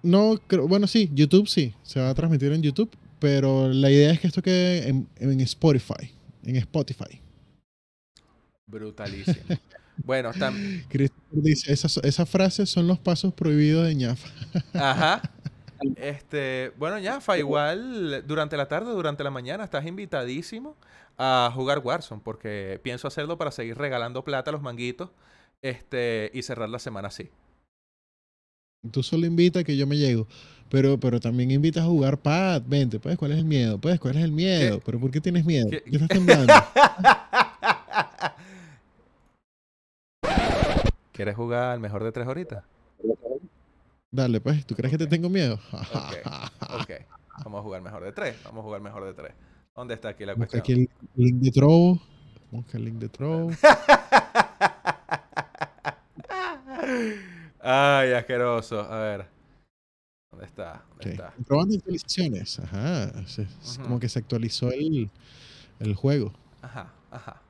no, 0.03 0.38
creo, 0.46 0.66
bueno, 0.66 0.86
sí, 0.88 1.09
YouTube 1.12 1.46
sí, 1.46 1.74
se 1.82 2.01
va 2.01 2.11
a 2.11 2.14
transmitir 2.14 2.53
en 2.53 2.62
YouTube, 2.62 2.90
pero 3.19 3.69
la 3.69 3.91
idea 3.91 4.12
es 4.12 4.21
que 4.21 4.27
esto 4.27 4.43
quede 4.43 4.89
en, 4.89 5.09
en 5.16 5.41
Spotify, 5.41 6.12
en 6.45 6.57
Spotify. 6.57 7.21
Brutalísimo. 8.66 9.37
bueno. 9.97 10.31
Christopher 10.89 11.43
dice, 11.43 11.73
esas, 11.73 11.97
esas 11.99 12.29
frases 12.29 12.69
son 12.69 12.87
los 12.87 12.99
pasos 12.99 13.33
prohibidos 13.35 13.87
de 13.87 13.95
ñafa. 13.95 14.29
Ajá. 14.75 15.23
Este, 15.95 16.73
bueno, 16.77 16.99
ya, 16.99 17.21
fa 17.21 17.39
igual 17.39 18.25
durante 18.27 18.57
la 18.57 18.66
tarde, 18.66 18.91
durante 18.91 19.23
la 19.23 19.31
mañana, 19.31 19.62
estás 19.62 19.87
invitadísimo 19.87 20.77
a 21.16 21.53
jugar 21.55 21.79
Warzone, 21.79 22.21
porque 22.25 22.81
pienso 22.83 23.07
hacerlo 23.07 23.39
para 23.39 23.53
seguir 23.53 23.79
regalando 23.79 24.25
plata 24.25 24.51
a 24.51 24.53
los 24.53 24.61
manguitos, 24.61 25.11
este, 25.62 26.33
y 26.35 26.43
cerrar 26.43 26.69
la 26.69 26.81
semana 26.81 27.07
así. 27.07 27.31
Tú 28.91 29.03
solo 29.03 29.26
invita 29.26 29.64
que 29.64 29.76
yo 29.76 29.87
me 29.89 29.97
llego, 29.97 30.26
pero, 30.70 30.99
pero 31.01 31.18
también 31.18 31.51
invitas 31.51 31.83
a 31.83 31.87
jugar 31.87 32.18
pad, 32.18 32.62
vente, 32.66 33.01
pues, 33.01 33.18
¿cuál 33.18 33.33
es 33.33 33.39
el 33.39 33.45
miedo? 33.45 33.79
Pues, 33.79 33.99
¿cuál 33.99 34.16
es 34.16 34.22
el 34.22 34.31
miedo? 34.33 34.81
¿Pero 34.85 35.01
por 35.01 35.11
qué 35.11 35.20
tienes 35.20 35.45
miedo? 35.45 35.68
¿Qué- 35.68 35.83
¿Qué 35.83 35.97
estás 35.97 36.09
temblando? 36.09 36.53
¿Quieres 41.12 41.35
jugar 41.35 41.70
al 41.72 41.81
mejor 41.81 42.05
de 42.05 42.12
tres 42.12 42.26
horitas? 42.29 42.62
Dale, 44.11 44.41
pues, 44.41 44.64
¿tú 44.64 44.74
crees 44.74 44.93
que 44.93 44.99
te 44.99 45.07
tengo 45.07 45.29
miedo? 45.29 45.59
Ok, 45.72 46.14
ok. 46.81 46.91
Vamos 47.45 47.61
a 47.61 47.62
jugar 47.62 47.83
mejor 47.83 48.05
de 48.05 48.12
tres. 48.12 48.37
Vamos 48.45 48.61
a 48.61 48.62
jugar 48.64 48.81
mejor 48.81 49.05
de 49.05 49.14
tres. 49.14 49.33
¿Dónde 49.74 49.95
está 49.95 50.09
aquí 50.11 50.24
la 50.24 50.35
Busca 50.35 50.61
cuestión? 50.61 50.83
aquí 50.83 50.89
el 51.16 51.24
link 51.24 51.37
de 51.41 51.51
Trovo. 51.51 52.01
Busca 52.51 52.79
el 52.79 52.85
link 52.85 52.97
de 52.97 53.09
Trovo. 53.09 53.51
Ay, 57.61 58.12
asqueroso. 58.12 58.80
A 58.80 58.98
ver. 59.00 59.26
¿Dónde 60.30 60.46
está? 60.46 60.84
¿Dónde 60.90 61.04
Ok. 61.04 61.06
está? 61.06 61.34
Probando 61.46 61.74
actualizaciones. 61.76 62.59
Ajá. 62.61 63.26
se- 63.26 63.42
es 63.42 63.74
Ujú. 63.76 63.82
Como 63.82 64.00
que 64.00 64.09
se 64.09 64.18
actualizó 64.18 64.70
el, 64.70 65.11
el 65.80 65.94
juego. 65.94 66.32
Ajá, 66.62 66.92
ajá, 67.11 67.40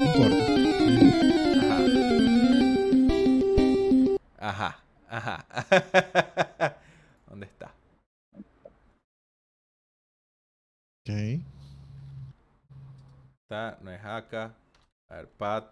No 0.00 0.06
importa. 0.06 0.36
ajá. 4.38 4.80
Ajá, 5.08 5.44
ajá. 5.46 5.46
¿Dónde 7.28 7.46
está? 7.46 7.72
Ok. 11.02 11.42
Está, 13.44 13.78
no 13.82 13.90
es 13.90 14.04
acá. 14.04 14.54
A 15.08 15.16
ver, 15.16 15.28
pad. 15.28 15.64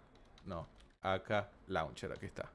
No. 0.45 0.67
Acá, 1.01 1.49
launcher. 1.67 2.11
Aquí 2.11 2.25
está. 2.25 2.49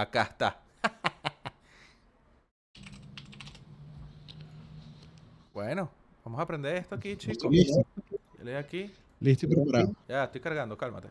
Acá 0.00 0.22
está. 0.22 0.56
bueno, 5.52 5.90
vamos 6.24 6.40
a 6.40 6.42
aprender 6.42 6.74
esto 6.76 6.94
aquí, 6.94 7.16
chicos. 7.18 7.50
Listo. 7.50 7.82
Yo 8.10 8.18
le 8.44 8.52
doy 8.52 8.60
aquí. 8.60 8.90
Listo 9.20 9.44
y 9.44 9.50
preparado. 9.54 9.92
Ya, 10.08 10.24
estoy 10.24 10.40
cargando, 10.40 10.78
cálmate. 10.78 11.08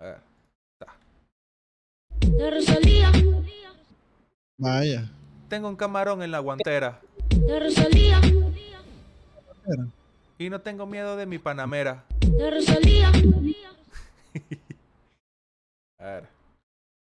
A 0.00 0.04
ver. 0.04 0.18
Está. 0.72 0.96
de 2.26 2.50
Rosalía, 2.50 3.12
Vaya. 4.58 5.08
Tengo 5.48 5.68
un 5.68 5.76
camarón 5.76 6.20
en 6.24 6.32
la 6.32 6.40
guantera. 6.40 7.00
de 7.30 7.60
Rosalía. 7.60 8.20
Y 10.38 10.50
no 10.50 10.60
tengo 10.60 10.86
miedo 10.86 11.16
de 11.16 11.26
mi 11.26 11.38
panamera. 11.38 12.04
de 12.20 12.50
Rosalía, 12.50 13.12
A 15.98 16.04
ver. 16.04 16.33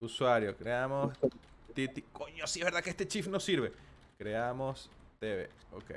Usuario, 0.01 0.57
creamos. 0.57 1.17
Titi. 1.75 2.03
Coño, 2.03 2.47
sí 2.47 2.61
es 2.61 2.65
verdad 2.65 2.83
que 2.83 2.91
este 2.91 3.09
chief 3.09 3.27
no 3.27 3.41
sirve. 3.41 3.73
Creamos 4.17 4.91
TV. 5.19 5.51
Ok. 5.73 5.91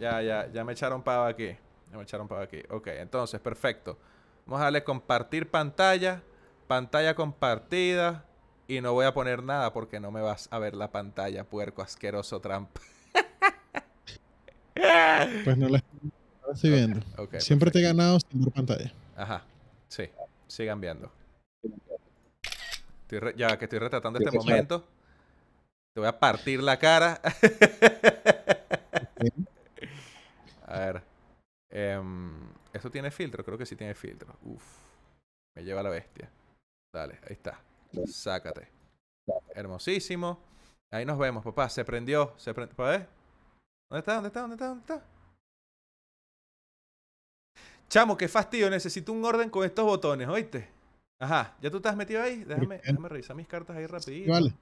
Ya, 0.00 0.20
ya, 0.20 0.50
ya 0.52 0.64
me 0.64 0.72
echaron 0.72 1.02
pavo 1.02 1.24
aquí. 1.24 1.56
Ya 1.90 1.96
me 1.96 2.02
echaron 2.02 2.26
pavo 2.26 2.42
aquí. 2.42 2.60
Ok, 2.70 2.88
entonces, 2.88 3.40
perfecto. 3.40 3.98
Vamos 4.46 4.60
a 4.60 4.64
darle 4.64 4.82
compartir 4.82 5.48
pantalla. 5.48 6.22
Pantalla 6.66 7.14
compartida. 7.14 8.24
Y 8.66 8.80
no 8.80 8.92
voy 8.94 9.06
a 9.06 9.14
poner 9.14 9.42
nada 9.42 9.72
porque 9.72 10.00
no 10.00 10.10
me 10.10 10.20
vas 10.20 10.48
a 10.50 10.58
ver 10.58 10.74
la 10.74 10.90
pantalla, 10.90 11.44
puerco 11.44 11.82
asqueroso 11.82 12.40
trampa. 12.40 12.80
Pues 15.44 15.56
no 15.56 15.68
la, 15.68 15.78
no 16.02 16.48
la 16.48 16.52
estoy 16.52 16.70
viendo. 16.70 17.00
Ok, 17.16 17.36
Siempre 17.38 17.70
te 17.70 17.78
he 17.78 17.82
ganado 17.82 18.18
sin 18.20 18.44
ver 18.44 18.52
pantalla. 18.52 18.92
Ajá, 19.16 19.44
sí. 19.88 20.10
Sigan 20.48 20.80
viendo. 20.80 21.10
Estoy 23.08 23.34
ya 23.36 23.56
que 23.58 23.66
estoy 23.66 23.78
retratando 23.78 24.18
este 24.18 24.36
momento. 24.36 24.84
Te 25.94 26.00
voy 26.00 26.08
a 26.08 26.18
partir 26.18 26.62
la 26.62 26.78
cara. 26.78 27.20
a 30.66 30.78
ver. 30.78 31.02
em, 31.70 32.32
¿Esto 32.72 32.90
tiene 32.90 33.10
filtro? 33.10 33.44
Creo 33.44 33.58
que 33.58 33.66
sí 33.66 33.76
tiene 33.76 33.94
filtro. 33.94 34.34
Uf. 34.42 34.64
Me 35.54 35.62
lleva 35.62 35.82
la 35.82 35.90
bestia. 35.90 36.30
Dale, 36.92 37.18
ahí 37.22 37.34
está. 37.34 37.60
Sácate. 38.06 38.68
Hermosísimo. 39.54 40.40
Ahí 40.90 41.04
nos 41.04 41.18
vemos, 41.18 41.44
papá. 41.44 41.68
Se 41.68 41.84
prendió. 41.84 42.32
Se 42.36 42.54
prendió. 42.54 42.74
¿Dónde 42.76 43.06
está? 43.98 44.14
¿Dónde 44.14 44.28
está? 44.28 44.40
¿Dónde 44.40 44.54
está? 44.54 44.66
¿Dónde 44.66 44.80
está? 44.80 45.04
Chamo, 47.88 48.16
qué 48.16 48.26
fastidio. 48.26 48.70
Necesito 48.70 49.12
un 49.12 49.24
orden 49.24 49.50
con 49.50 49.64
estos 49.64 49.84
botones, 49.84 50.26
¿oíste? 50.26 50.73
Ajá. 51.20 51.56
¿Ya 51.60 51.70
tú 51.70 51.78
estás 51.78 51.96
metido 51.96 52.22
ahí? 52.22 52.44
Déjame, 52.44 52.78
déjame 52.78 53.08
revisar 53.08 53.36
mis 53.36 53.46
cartas 53.46 53.76
ahí 53.76 53.86
rapidito. 53.86 54.32
Vale. 54.32 54.54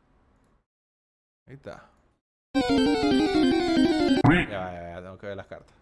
Ahí 1.46 1.54
está. 1.54 1.90
Ya, 4.30 4.48
ya, 4.48 4.94
ya, 4.94 5.02
tengo 5.02 5.18
que 5.18 5.26
ver 5.26 5.36
las 5.36 5.46
cartas. 5.46 5.74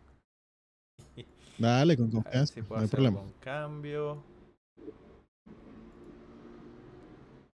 Dale, 1.59 1.97
con 1.97 2.11
confianza. 2.11 2.55
si 2.55 2.61
no 2.63 2.67
hay 2.71 2.85
hacer 2.85 2.91
problema. 2.91 3.21
cambio. 3.41 4.23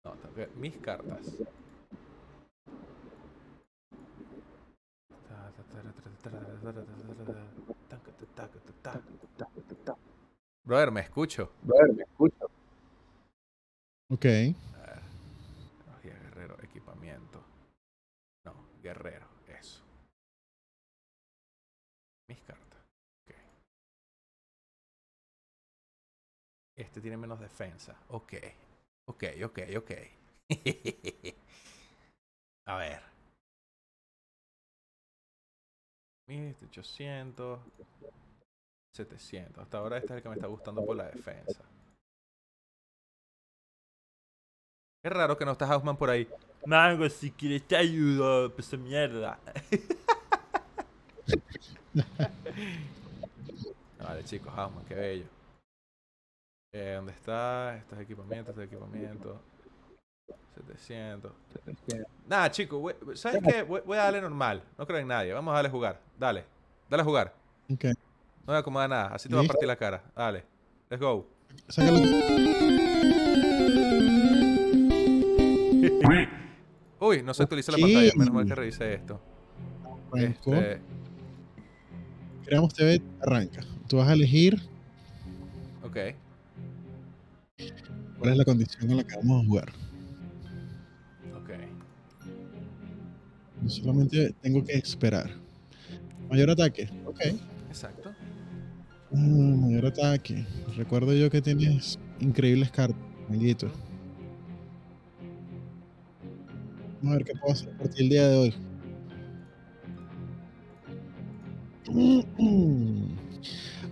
No, 0.04 0.12
tengo 0.12 0.34
que 0.34 0.40
ver 0.40 0.50
mis 0.56 0.76
cartas. 0.76 1.20
Brother, 10.64 10.90
me 10.90 11.00
escucho. 11.00 11.50
Ok. 14.14 14.20
Tecnología, 14.20 16.14
guerrero, 16.22 16.56
equipamiento. 16.62 17.44
No, 18.46 18.54
guerrero, 18.80 19.26
eso. 19.48 19.82
Mis 22.28 22.40
cartas. 22.42 22.80
Ok. 23.26 23.34
Este 26.76 27.00
tiene 27.00 27.16
menos 27.16 27.40
defensa. 27.40 27.96
Ok. 28.10 28.34
Ok, 29.08 29.24
ok, 29.44 29.58
ok. 29.78 29.90
A 32.68 32.76
ver. 32.76 33.02
1800. 36.28 37.60
700. 38.94 39.58
Hasta 39.58 39.78
ahora 39.78 39.98
este 39.98 40.12
es 40.12 40.16
el 40.18 40.22
que 40.22 40.28
me 40.28 40.36
está 40.36 40.46
gustando 40.46 40.86
por 40.86 40.94
la 40.94 41.08
defensa. 41.08 41.64
Es 45.04 45.12
raro 45.12 45.36
que 45.36 45.44
no 45.44 45.52
estás 45.52 45.68
Hausman 45.70 45.98
por 45.98 46.08
ahí. 46.08 46.26
Mango, 46.64 47.06
si 47.10 47.30
quieres 47.30 47.62
te 47.68 47.76
ayudo, 47.76 48.50
pues 48.54 48.72
mierda. 48.78 49.38
vale, 53.98 54.24
chicos, 54.24 54.50
Hausman, 54.56 54.82
qué 54.86 54.94
bello. 54.94 55.26
Eh, 56.72 56.94
¿Dónde 56.96 57.12
está? 57.12 57.76
Estos 57.76 58.00
equipamientos, 58.00 58.48
estos 58.56 58.64
equipamientos. 58.64 59.36
700. 60.54 61.32
Nada, 62.26 62.50
chicos, 62.50 62.80
voy- 62.80 62.94
¿sabes 63.16 63.42
qué? 63.46 63.62
Voy, 63.62 63.82
voy 63.84 63.98
a 63.98 64.04
darle 64.04 64.22
normal. 64.22 64.62
No 64.78 64.86
creo 64.86 65.00
en 65.00 65.08
nadie. 65.08 65.34
Vamos 65.34 65.52
a 65.52 65.56
darle 65.56 65.68
jugar. 65.68 66.00
Dale. 66.18 66.44
Dale 66.88 67.02
a 67.02 67.04
jugar. 67.04 67.34
Ok. 67.70 67.84
No 68.46 68.52
me 68.54 68.58
acomoda 68.58 68.88
nada. 68.88 69.08
Así 69.08 69.28
te 69.28 69.34
voy 69.34 69.44
a 69.44 69.48
partir 69.48 69.66
la 69.68 69.76
cara. 69.76 70.02
Dale. 70.16 70.44
Let's 70.88 71.02
go. 71.02 71.26
Sácalo. 71.68 71.98
Uy, 77.00 77.22
no 77.22 77.34
se 77.34 77.42
actualiza 77.42 77.72
la 77.72 77.78
pantalla. 77.78 78.12
Menos 78.16 78.34
mal 78.34 78.46
que 78.46 78.54
revisé 78.54 78.94
esto. 78.94 79.20
Arrancó. 80.12 80.54
Este, 80.54 80.80
Creamos 82.44 82.74
TV, 82.74 83.02
arranca. 83.20 83.62
Tú 83.88 83.96
vas 83.96 84.08
a 84.08 84.12
elegir 84.12 84.60
ok. 85.82 85.96
cuál 88.18 88.32
es 88.32 88.36
la 88.36 88.44
condición 88.44 88.90
en 88.90 88.96
la 88.98 89.04
que 89.04 89.16
vamos 89.16 89.42
a 89.42 89.46
jugar. 89.46 89.72
Ok. 91.40 91.50
Yo 93.62 93.68
solamente 93.68 94.34
tengo 94.42 94.62
que 94.62 94.74
esperar. 94.74 95.30
Mayor 96.28 96.50
ataque. 96.50 96.90
Ok. 97.06 97.20
Exacto. 97.68 98.12
Ah, 99.12 99.16
mayor 99.16 99.86
ataque. 99.86 100.46
Recuerdo 100.76 101.14
yo 101.14 101.30
que 101.30 101.40
tienes 101.40 101.98
increíbles 102.20 102.70
cartas, 102.70 103.00
amiguito. 103.28 103.70
Vamos 107.04 107.16
a 107.16 107.18
ver 107.18 107.26
qué 107.26 107.34
puedo 107.38 107.52
hacer 107.52 107.68
por 107.76 107.88
ti 107.88 108.02
el 108.02 108.08
día 108.08 108.26
de 108.28 108.36
hoy. 108.38 108.54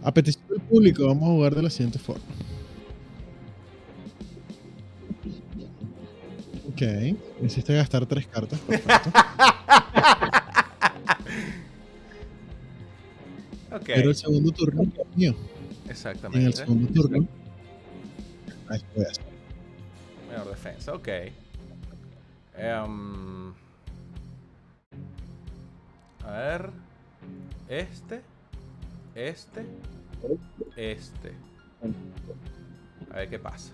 A 0.03 0.15
petición 0.15 0.49
del 0.49 0.63
público, 0.63 1.07
vamos 1.07 1.25
a 1.25 1.33
jugar 1.33 1.55
de 1.55 1.63
la 1.63 1.69
siguiente 1.69 1.99
forma. 1.99 2.25
Ok, 6.71 6.81
hiciste 7.45 7.75
gastar 7.75 8.07
tres 8.07 8.27
cartas. 8.29 8.59
Perfecto. 8.61 9.13
Pero 13.85 14.09
el 14.09 14.17
segundo 14.17 14.53
turno 14.53 14.85
es 14.85 15.17
mío. 15.17 15.33
En 15.33 15.37
el 15.85 15.91
Exactamente. 15.91 16.57
segundo 16.57 16.91
turno. 16.95 17.29
Ahí 18.71 18.81
voy 18.97 19.05
a 19.05 19.09
hacer. 19.09 19.25
Menor 20.31 20.49
defensa, 20.49 20.95
ok. 20.95 21.09
Em, 22.63 23.53
a 26.25 26.31
ver. 26.31 26.71
Este. 27.69 28.23
Este. 29.17 29.67
Este. 30.77 31.33
A 33.11 33.17
ver 33.17 33.31
qué 33.31 33.41
pasa. 33.41 33.73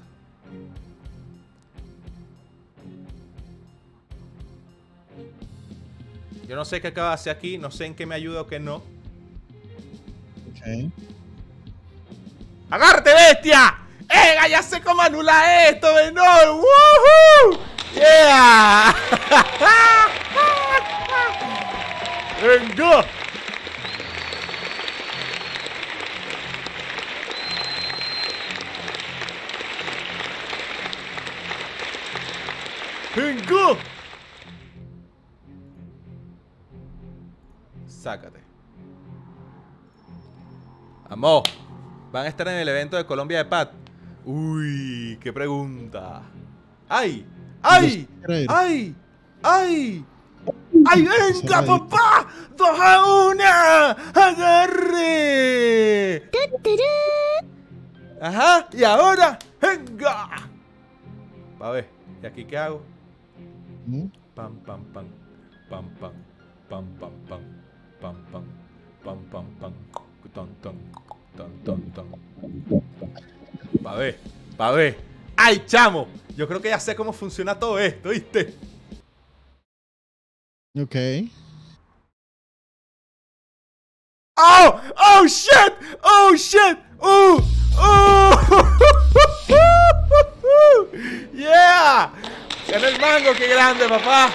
Yo 6.47 6.57
no 6.57 6.65
sé 6.65 6.81
qué 6.81 6.89
acaba 6.89 7.09
de 7.09 7.15
hacer 7.15 7.37
aquí, 7.37 7.59
no 7.59 7.71
sé 7.71 7.85
en 7.85 7.95
qué 7.95 8.07
me 8.07 8.15
ayuda 8.15 8.41
o 8.41 8.47
qué 8.47 8.59
no. 8.59 8.77
Ok. 8.77 10.91
¡Agárrate, 12.71 13.13
bestia! 13.13 13.81
¡Eh, 14.09 14.49
ya 14.49 14.63
sé 14.63 14.81
cómo 14.81 15.03
anular 15.03 15.75
esto, 15.75 15.93
menor! 15.93 16.55
¡Woohoo! 16.55 17.78
¡Yeah! 17.95 18.95
¡Venga! 22.43 23.05
¡Venga! 33.17 33.77
Sácate. 37.87 38.39
Amor. 41.09 41.43
Van 42.13 42.25
a 42.25 42.29
estar 42.29 42.49
en 42.49 42.55
el 42.55 42.69
evento 42.69 42.97
de 42.97 43.05
Colombia 43.05 43.39
de 43.39 43.45
Pat. 43.47 43.73
Uy, 44.25 45.19
qué 45.21 45.33
pregunta. 45.33 46.23
¡Ay! 46.89 47.27
¡Ay! 47.63 48.09
¡Ay! 48.49 48.95
¡Ay! 49.43 50.05
¡Ay, 50.87 51.03
venga, 51.03 51.63
papá! 51.63 52.27
¡Dos 52.57 52.81
a 52.81 53.05
una! 53.27 53.91
¡Agarre! 54.15 55.11
Ajá, 58.21 58.69
y 58.73 58.85
ahora, 58.85 59.39
¡Venga! 59.61 60.29
A 61.61 61.71
ver, 61.71 61.89
¿y 62.23 62.27
aquí 62.27 62.45
qué 62.45 62.57
hago? 62.57 62.83
¿Mm? 63.87 64.07
Pam, 64.35 64.57
pam, 64.65 64.85
pam. 64.93 65.07
Pam, 65.69 65.85
pam. 66.01 66.13
Pam, 66.69 66.85
pam, 67.01 67.13
pam. 67.29 67.43
Pam, 68.01 68.17
pam. 68.31 68.45
Pam, 69.05 69.19
pam, 69.31 69.45
pam. 69.61 69.73
Ton, 70.35 70.49
ton. 70.63 70.77
Ton, 71.37 71.51
ton, 71.65 71.81
ton. 71.93 72.07
Pa' 73.83 73.95
ver, 73.97 74.19
pa' 74.57 74.71
ver. 74.73 74.97
¡Ay, 75.37 75.63
chamo! 75.67 76.07
Yo 76.39 76.47
creo 76.47 76.63
que 76.63 76.69
ya 76.69 76.79
sé 76.79 76.95
cómo 76.95 77.13
funciona 77.13 77.59
todo 77.59 77.81
esto, 77.81 78.11
¿viste? 78.11 78.55
Ok. 80.81 80.95
¡Oh! 84.37 84.81
¡Oh, 84.97 85.27
shit! 85.27 85.75
¡Oh, 86.01 86.37
shit! 86.37 86.79
¡Oh! 87.01 87.43
¡Oh! 87.77 88.31
¡Yeah! 91.35 92.13
¡Ganó 92.69 92.87
el 92.87 93.01
mango! 93.01 93.35
¡Qué 93.37 93.49
grande, 93.49 93.89
papá! 93.89 94.33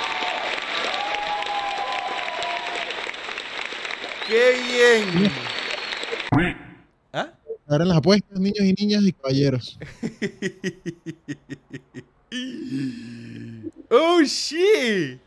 ¡Qué 4.28 4.62
bien! 4.68 5.32
¿Ah? 7.66 7.74
Ahora 7.74 7.86
las 7.86 7.98
apuestas, 7.98 8.40
niños 8.40 8.66
y 8.66 8.74
niñas 8.74 9.04
y 9.04 9.14
caballeros. 9.14 9.80
¡Oh, 13.90 14.22
shit! 14.24 15.20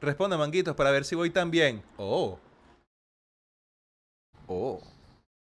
Responde, 0.00 0.36
manguitos, 0.36 0.74
para 0.76 0.90
ver 0.90 1.04
si 1.04 1.14
voy 1.14 1.30
tan 1.30 1.50
bien. 1.50 1.82
¡Oh! 1.96 2.38
¡Oh! 4.46 4.82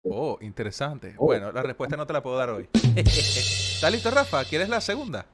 ¡Oh! 0.05 0.39
Interesante. 0.41 1.15
Bueno, 1.19 1.51
la 1.51 1.63
respuesta 1.63 1.97
no 1.97 2.07
te 2.07 2.13
la 2.13 2.23
puedo 2.23 2.37
dar 2.37 2.51
hoy. 2.51 2.69
¿Estás 2.97 3.91
listo, 3.91 4.11
Rafa? 4.11 4.45
¿Quieres 4.45 4.69
la 4.69 4.81
segunda? 4.81 5.27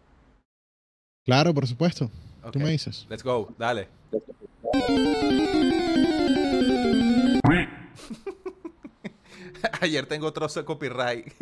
Claro, 1.24 1.52
por 1.52 1.66
supuesto. 1.66 2.10
Ok. 2.42 2.52
Tú 2.52 2.60
me 2.60 2.70
dices. 2.70 3.06
Let's 3.10 3.22
go, 3.22 3.54
dale. 3.58 3.88
Ayer 9.82 10.06
tengo 10.06 10.26
otro 10.26 10.46
copyright. 10.64 11.32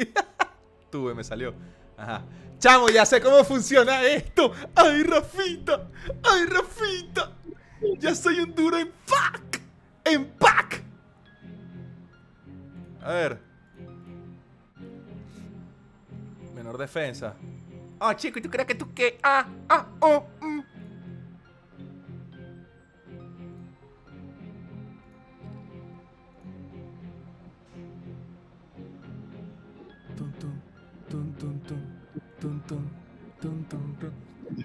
Tuve, 0.90 1.14
me 1.14 1.24
salió. 1.24 1.54
Ajá. 1.96 2.22
Chamo, 2.58 2.88
ya 2.88 3.04
sé 3.04 3.20
cómo 3.20 3.44
funciona 3.44 4.02
esto. 4.02 4.52
¡Ay, 4.74 5.02
Rafita! 5.02 5.88
¡Ay, 6.22 6.46
Rafita! 6.46 7.32
Ya 7.98 8.14
soy 8.14 8.40
un 8.40 8.54
duro 8.54 8.78
en 8.78 8.90
pack. 9.06 9.60
En 10.04 10.26
pack. 10.26 10.82
A 13.02 13.12
ver. 13.12 13.38
Menor 16.54 16.78
defensa. 16.78 17.34
Ah, 18.00 18.16
chico, 18.16 18.38
¿y 18.38 18.42
tú 18.42 18.50
crees 18.50 18.66
que 18.66 18.74
tú 18.74 18.92
qué? 18.94 19.18
Ah, 19.22 19.46
ah, 19.68 19.86
oh, 20.00 20.24
mm. 20.40 20.60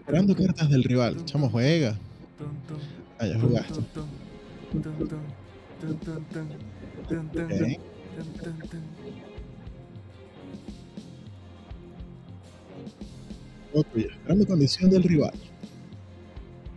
Recuperando 0.05 0.35
cartas 0.35 0.69
del 0.69 0.83
rival. 0.83 1.23
Chamo, 1.23 1.49
juega. 1.49 1.97
Ah, 3.19 3.25
ya 3.25 3.39
jugaste. 3.39 3.79
Okay. 7.33 7.79
Otro 13.73 13.99
ya. 13.99 14.07
Esperando 14.07 14.45
condición 14.45 14.91
del 14.91 15.03
rival. 15.03 15.33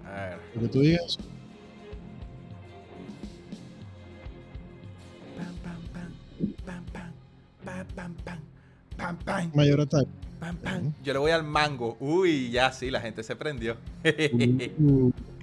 A 0.05 0.11
ver. 0.13 0.39
Lo 0.55 0.61
que 0.63 0.69
tú 0.69 0.81
digas. 0.81 1.19
Mayor 9.53 9.81
ataque 9.81 10.26
pam, 10.41 10.57
pam. 10.57 10.93
Yo 11.03 11.13
le 11.13 11.19
voy 11.19 11.31
al 11.31 11.45
mango. 11.45 11.97
Uy, 12.01 12.51
ya 12.51 12.73
sí, 12.73 12.91
la 12.91 13.01
gente 13.01 13.23
se 13.23 13.37
prendió. 13.37 13.77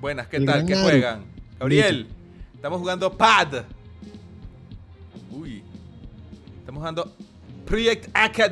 Buenas, 0.00 0.26
¿qué 0.26 0.40
tal? 0.40 0.66
¿Qué 0.66 0.74
juegan? 0.74 1.24
Gabriel, 1.60 2.08
estamos 2.56 2.80
jugando 2.80 3.16
Pad. 3.16 3.64
Uy. 5.30 5.62
Estamos 6.58 6.80
jugando 6.80 7.16
Project 7.64 8.10
Aka 8.12 8.48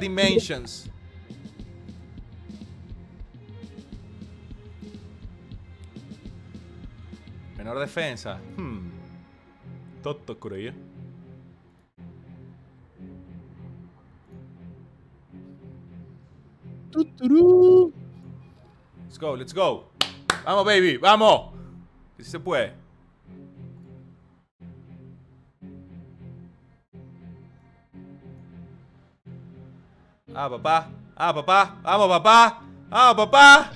Menor 7.70 7.86
defensa. 7.86 8.34
Hmm. 8.59 8.90
Toto 10.02 10.34
tuturú. 16.90 17.94
Let's 19.06 19.18
go, 19.18 19.38
let's 19.38 19.55
go. 19.55 19.86
Vamos, 20.42 20.64
baby, 20.66 20.98
vamos. 20.98 21.55
Que 22.16 22.24
sí 22.24 22.30
se 22.32 22.40
puede. 22.40 22.74
Ah, 30.34 30.51
papá. 30.51 30.90
Ah, 31.14 31.32
papá. 31.32 31.78
Vamos, 31.84 32.09
papá. 32.09 32.62
Vamos, 32.90 33.14
papá. 33.14 33.70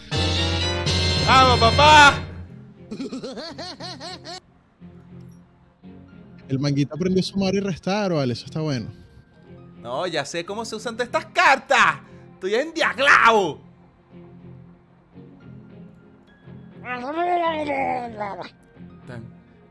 Vamos, 1.29 1.61
papá. 1.61 2.24
El 6.49 6.59
manguito 6.59 6.95
aprendió 6.95 7.21
a 7.21 7.25
sumar 7.25 7.55
y 7.55 7.61
restar, 7.61 8.13
vale. 8.13 8.33
Eso 8.33 8.47
está 8.47 8.61
bueno. 8.61 8.91
No, 9.81 10.07
ya 10.07 10.25
sé 10.25 10.45
cómo 10.45 10.65
se 10.65 10.77
usan 10.77 10.95
todas 10.95 11.09
estas 11.09 11.27
cartas. 11.27 12.01
Estoy 12.35 12.55
en 12.55 12.73
diaglao. 12.75 13.61
Tan, 19.07 19.23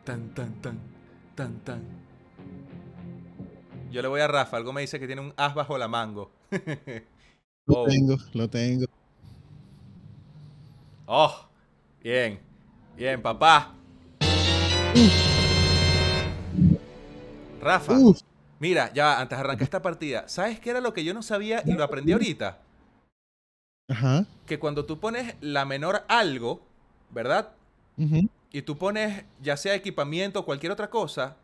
tan, 0.04 0.34
tan, 0.34 0.62
tan, 0.62 0.80
tan, 1.36 1.60
tan. 1.64 1.82
Yo 3.92 4.02
le 4.02 4.08
voy 4.08 4.22
a 4.22 4.28
Rafa. 4.28 4.58
Algo 4.58 4.74
me 4.74 4.82
dice 4.82 5.00
que 5.00 5.08
tiene 5.08 5.22
un 5.22 5.34
as 5.38 5.54
bajo 5.54 5.78
la 5.78 5.88
mango. 5.88 6.32
Lo 7.66 7.84
Oh. 7.84 7.86
tengo, 7.88 8.18
lo 8.34 8.50
tengo. 8.50 8.86
Oh, 11.06 11.48
bien. 12.02 12.40
Bien, 12.98 13.22
papá. 13.22 13.74
Rafa, 17.64 18.06
Uf, 18.06 18.22
mira, 18.60 18.92
ya 18.94 19.20
antes 19.20 19.38
de 19.38 19.44
arrancar 19.44 19.64
esta 19.64 19.82
partida, 19.82 20.28
¿sabes 20.28 20.60
qué 20.60 20.72
era 20.72 20.82
lo 20.82 20.94
que 20.94 21.04
yo 21.04 21.14
no 21.14 21.24
sabía 21.24 21.64
y 21.68 21.74
lo 21.76 21.84
aprendí 21.84 22.12
ahorita? 22.14 22.60
ajá. 23.90 24.26
Que 24.46 24.60
cuando 24.60 24.86
tú 24.86 25.00
pones 25.00 25.36
la 25.42 25.66
menor 25.66 26.04
algo, 26.08 26.62
¿verdad? 27.10 27.56
ujú. 27.98 28.30
Y 28.52 28.62
tú 28.64 28.78
pones 28.78 29.26
ya 29.42 29.58
sea 29.58 29.76
equipamiento 29.76 30.40
o 30.42 30.46
cualquier 30.46 30.72
otra 30.72 30.90
cosa, 30.90 31.38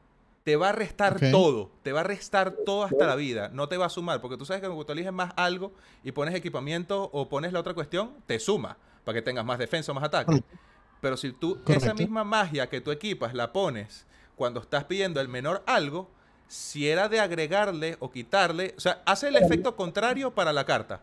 te 0.43 0.55
va 0.55 0.69
a 0.69 0.71
restar 0.71 1.19
todo. 1.31 1.71
Te 1.83 1.91
va 1.91 2.01
a 2.01 2.03
restar 2.03 2.51
todo 2.65 2.83
hasta 2.83 3.07
la 3.07 3.15
vida. 3.15 3.49
No 3.53 3.67
te 3.67 3.77
va 3.77 3.87
a 3.87 3.89
sumar. 3.89 4.21
Porque 4.21 4.37
tú 4.37 4.45
sabes 4.45 4.61
que 4.61 4.67
cuando 4.67 4.85
tú 4.85 4.93
eliges 4.93 5.13
más 5.13 5.33
algo 5.35 5.73
y 6.03 6.11
pones 6.11 6.35
equipamiento 6.35 7.09
o 7.13 7.29
pones 7.29 7.51
la 7.53 7.59
otra 7.59 7.73
cuestión, 7.73 8.13
te 8.27 8.39
suma. 8.39 8.77
Para 9.03 9.15
que 9.17 9.21
tengas 9.23 9.45
más 9.45 9.59
defensa 9.59 9.91
o 9.91 9.95
más 9.95 10.03
ataque. 10.03 10.25
Correcto. 10.27 10.57
Pero 11.01 11.17
si 11.17 11.31
tú 11.31 11.59
esa 11.67 11.93
misma 11.93 12.23
magia 12.23 12.69
que 12.69 12.81
tú 12.81 12.91
equipas 12.91 13.33
la 13.33 13.53
pones 13.53 14.05
cuando 14.39 14.61
estás 14.61 14.85
pidiendo 14.85 15.19
el 15.19 15.27
menor 15.27 15.61
algo, 15.65 16.09
si 16.47 16.87
era 16.87 17.09
de 17.09 17.19
agregarle 17.19 17.97
o 17.99 18.09
quitarle, 18.09 18.73
o 18.77 18.79
sea, 18.79 19.01
hace 19.05 19.27
el 19.27 19.35
efecto 19.35 19.75
contrario 19.75 20.31
para 20.33 20.53
la 20.53 20.65
carta. 20.65 21.01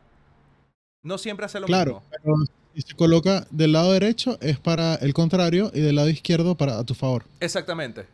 No 1.02 1.18
siempre 1.18 1.44
hace 1.44 1.60
lo 1.60 1.66
Claro, 1.66 1.96
mismo. 2.00 2.08
pero 2.10 2.34
si 2.74 2.80
se 2.80 2.94
coloca 2.94 3.46
del 3.50 3.72
lado 3.72 3.92
derecho 3.92 4.38
es 4.40 4.58
para 4.58 4.94
el 4.94 5.12
contrario 5.12 5.70
y 5.74 5.80
del 5.80 5.96
lado 5.96 6.08
izquierdo 6.08 6.54
para 6.54 6.78
a 6.78 6.84
tu 6.84 6.94
favor. 6.94 7.24
Exactamente. 7.38 8.06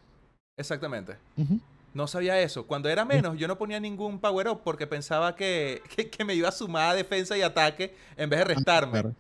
Exactamente. 0.57 1.17
No 1.95 2.09
sabía 2.09 2.41
eso. 2.41 2.67
Cuando 2.67 2.89
era 2.89 3.05
menos, 3.05 3.39
yo 3.39 3.47
no 3.47 3.57
ponía 3.57 3.79
ningún 3.79 4.19
power 4.19 4.49
up 4.49 4.63
porque 4.65 4.89
pensaba 4.89 5.37
que, 5.37 5.83
que, 5.97 6.11
que 6.11 6.25
me 6.25 6.35
iba 6.35 6.49
a 6.49 6.53
sumar 6.53 6.91
a 6.91 6.95
defensa 6.95 7.39
y 7.39 7.43
ataque 7.43 7.95
en 8.17 8.29
vez 8.29 8.41
de 8.41 8.45
restarme. 8.47 9.15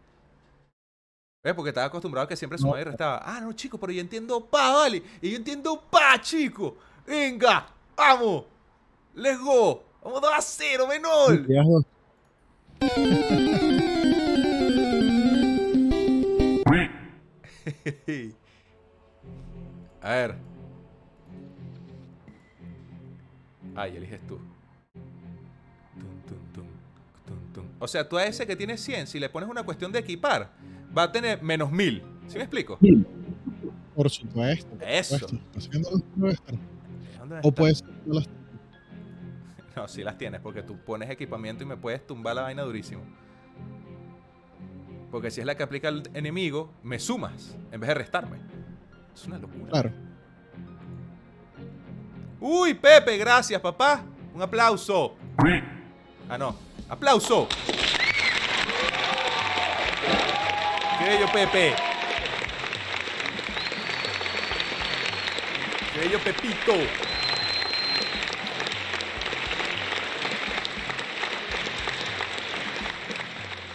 ¿Ves? 1.42 1.54
Porque 1.54 1.70
estaba 1.70 1.86
acostumbrado 1.86 2.26
a 2.26 2.28
que 2.28 2.36
siempre 2.36 2.56
sumaba 2.56 2.80
y 2.80 2.84
restaba. 2.84 3.20
Ah, 3.24 3.40
no, 3.40 3.52
chico, 3.52 3.78
pero 3.78 3.92
yo 3.92 4.00
entiendo 4.00 4.46
pa, 4.46 4.72
vale. 4.72 5.02
Y 5.20 5.30
yo 5.30 5.36
entiendo 5.36 5.82
pa, 5.90 6.20
chico. 6.20 6.76
Venga, 7.04 7.66
vamos. 7.96 8.44
Let's 9.14 9.40
go. 9.40 9.82
Vamos 10.04 10.20
2 10.20 10.32
a 10.32 10.40
0, 10.40 10.86
menor. 10.86 11.46
A 20.00 20.10
ver. 20.10 20.36
Ay, 23.74 23.96
eliges 23.96 24.20
tú. 24.26 24.38
Tum, 25.94 26.22
tum, 26.26 26.38
tum, 26.52 26.66
tum, 27.26 27.52
tum. 27.52 27.66
O 27.78 27.88
sea, 27.88 28.08
tú 28.08 28.16
a 28.16 28.24
ese 28.24 28.46
que 28.46 28.56
tiene 28.56 28.76
100, 28.76 29.08
si 29.08 29.18
le 29.18 29.28
pones 29.28 29.48
una 29.48 29.64
cuestión 29.64 29.90
de 29.92 30.00
equipar, 30.00 30.50
va 30.96 31.04
a 31.04 31.12
tener 31.12 31.42
menos 31.42 31.70
1000. 31.70 32.02
¿Sí 32.26 32.36
me 32.38 32.44
explico? 32.44 32.78
Por 33.94 34.08
supuesto. 34.10 34.70
por 34.76 34.88
Eso. 34.88 35.18
supuesto. 35.18 36.28
Estar. 36.28 36.54
¿Dónde 37.18 37.34
O 37.36 37.38
está? 37.38 37.50
puede 37.52 37.74
ser 37.74 37.88
que 37.88 37.94
no 38.06 38.14
las 38.14 38.28
No, 39.76 39.88
sí 39.88 40.02
las 40.04 40.18
tienes, 40.18 40.40
porque 40.40 40.62
tú 40.62 40.76
pones 40.78 41.08
equipamiento 41.10 41.64
y 41.64 41.66
me 41.66 41.76
puedes 41.76 42.06
tumbar 42.06 42.36
la 42.36 42.42
vaina 42.42 42.62
durísimo. 42.62 43.02
Porque 45.10 45.30
si 45.30 45.40
es 45.40 45.46
la 45.46 45.54
que 45.56 45.62
aplica 45.62 45.88
el 45.88 46.02
enemigo, 46.14 46.72
me 46.82 46.98
sumas 46.98 47.56
en 47.70 47.80
vez 47.80 47.88
de 47.88 47.94
restarme. 47.94 48.38
Es 49.14 49.26
una 49.26 49.38
locura. 49.38 49.70
Claro. 49.70 49.90
Uy, 52.40 52.74
Pepe, 52.74 53.16
gracias, 53.18 53.60
papá. 53.60 54.02
Un 54.34 54.42
aplauso. 54.42 55.14
Ah, 56.28 56.38
no. 56.38 56.54
¡Aplauso! 56.88 57.46
¡Qué 61.02 61.08
bello, 61.08 61.26
Pepe! 61.32 61.74
¡Qué 65.92 65.98
bello, 65.98 66.18
Pepito! 66.20 66.72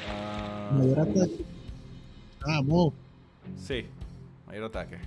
Ah, 0.09 0.71
Mayor 0.71 0.99
ataque. 0.99 1.45
Vamos. 2.45 2.93
sí, 3.57 3.85
mayor 4.47 4.63
ataque. 4.65 4.97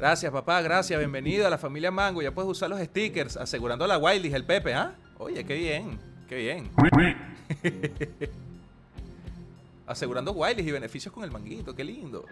Gracias, 0.00 0.32
papá, 0.32 0.62
gracias. 0.62 0.98
Bienvenido 0.98 1.46
a 1.46 1.50
la 1.50 1.58
familia 1.58 1.92
Mango. 1.92 2.22
Ya 2.22 2.32
puedes 2.34 2.50
usar 2.50 2.68
los 2.68 2.80
stickers 2.80 3.36
asegurando 3.36 3.86
la 3.86 3.98
Wildis, 3.98 4.34
el 4.34 4.44
Pepe, 4.44 4.74
¿ah? 4.74 4.94
Oye, 5.18 5.44
qué 5.44 5.54
bien, 5.54 5.96
qué 6.28 6.34
bien. 6.34 6.70
asegurando 9.86 10.32
Wildis 10.32 10.66
y 10.66 10.72
beneficios 10.72 11.12
con 11.12 11.24
el 11.24 11.30
manguito, 11.30 11.74
qué 11.74 11.84
lindo. 11.84 12.26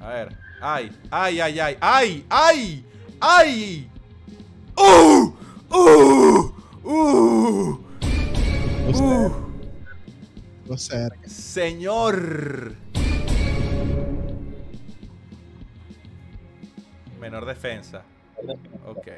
A 0.00 0.08
ver. 0.08 0.36
Ay, 0.60 0.90
ay, 1.10 1.40
ay, 1.40 1.58
ay, 1.60 1.76
ay, 1.80 2.24
ay, 2.30 2.84
ay. 3.20 3.90
¡Uh! 4.76 5.32
¡Uh! 5.70 6.52
¡Uh! 6.84 7.80
¡Uh! 8.88 8.96
cerca. 8.96 9.46
Lo 10.66 10.76
cerca. 10.76 11.28
Señor. 11.28 12.74
Menor 17.20 17.44
defensa. 17.44 18.02
Ok. 18.86 19.08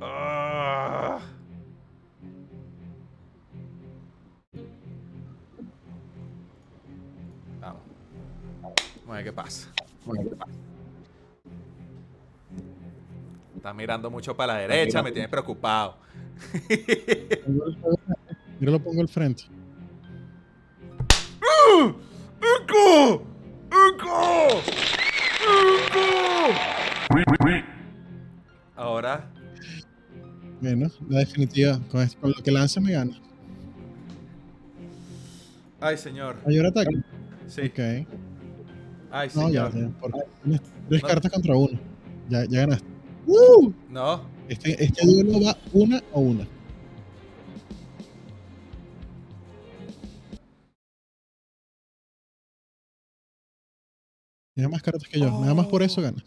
Ah. 0.00 1.20
Vamos 9.08 9.14
a 9.14 9.16
ver 9.16 9.24
qué 9.24 9.32
pasa. 9.32 9.72
Vamos 10.04 10.18
a 10.18 10.22
ver 10.22 10.28
qué 10.30 10.36
pasa. 10.36 10.52
Está 13.56 13.72
mirando 13.72 14.10
mucho 14.10 14.36
para 14.36 14.52
la 14.52 14.58
derecha, 14.60 15.02
me 15.02 15.12
tiene 15.12 15.28
preocupado. 15.30 15.96
Yo 18.60 18.70
lo 18.70 18.78
pongo 18.80 19.00
al 19.00 19.08
frente. 19.08 19.44
¡Eco! 21.40 22.02
¡Eco! 22.42 23.22
¡Eco! 23.70 24.62
Ahora, 28.76 29.30
Bueno, 30.60 30.88
la 31.08 31.20
definitiva. 31.20 31.80
Con, 31.90 32.02
esto- 32.02 32.20
con 32.20 32.30
lo 32.36 32.42
que 32.42 32.50
lance 32.50 32.78
me 32.80 32.92
gana. 32.92 33.18
ay 35.80 35.96
señor, 35.96 36.36
Mayor 36.44 36.66
ataque. 36.66 36.96
sí, 37.46 37.62
Ok. 37.62 37.78
Ay 39.10 39.28
No, 39.34 39.48
ya, 39.50 39.70
señor, 39.70 39.90
ya. 39.90 40.00
porque 40.00 40.18
tienes 40.42 40.60
tres 40.88 41.02
No. 41.02 41.08
cartas 41.08 41.32
contra 41.32 41.56
uno. 41.56 41.78
Ya, 42.28 42.44
ya 42.44 42.60
ganaste. 42.60 42.86
¡Uh! 43.26 43.72
no, 43.90 44.22
Este, 44.48 44.82
este 44.82 45.06
duelo 45.06 45.44
va 45.44 45.56
una 45.72 46.02
a 46.14 46.18
una. 46.18 46.46
Tiene 54.54 54.68
más 54.68 54.82
cartas 54.82 55.04
que 55.08 55.20
yo. 55.20 55.30
Nada 55.30 55.54
más 55.54 55.66
por 55.66 55.82
eso 55.82 56.00
Oh. 56.00 56.04
gana. 56.04 56.24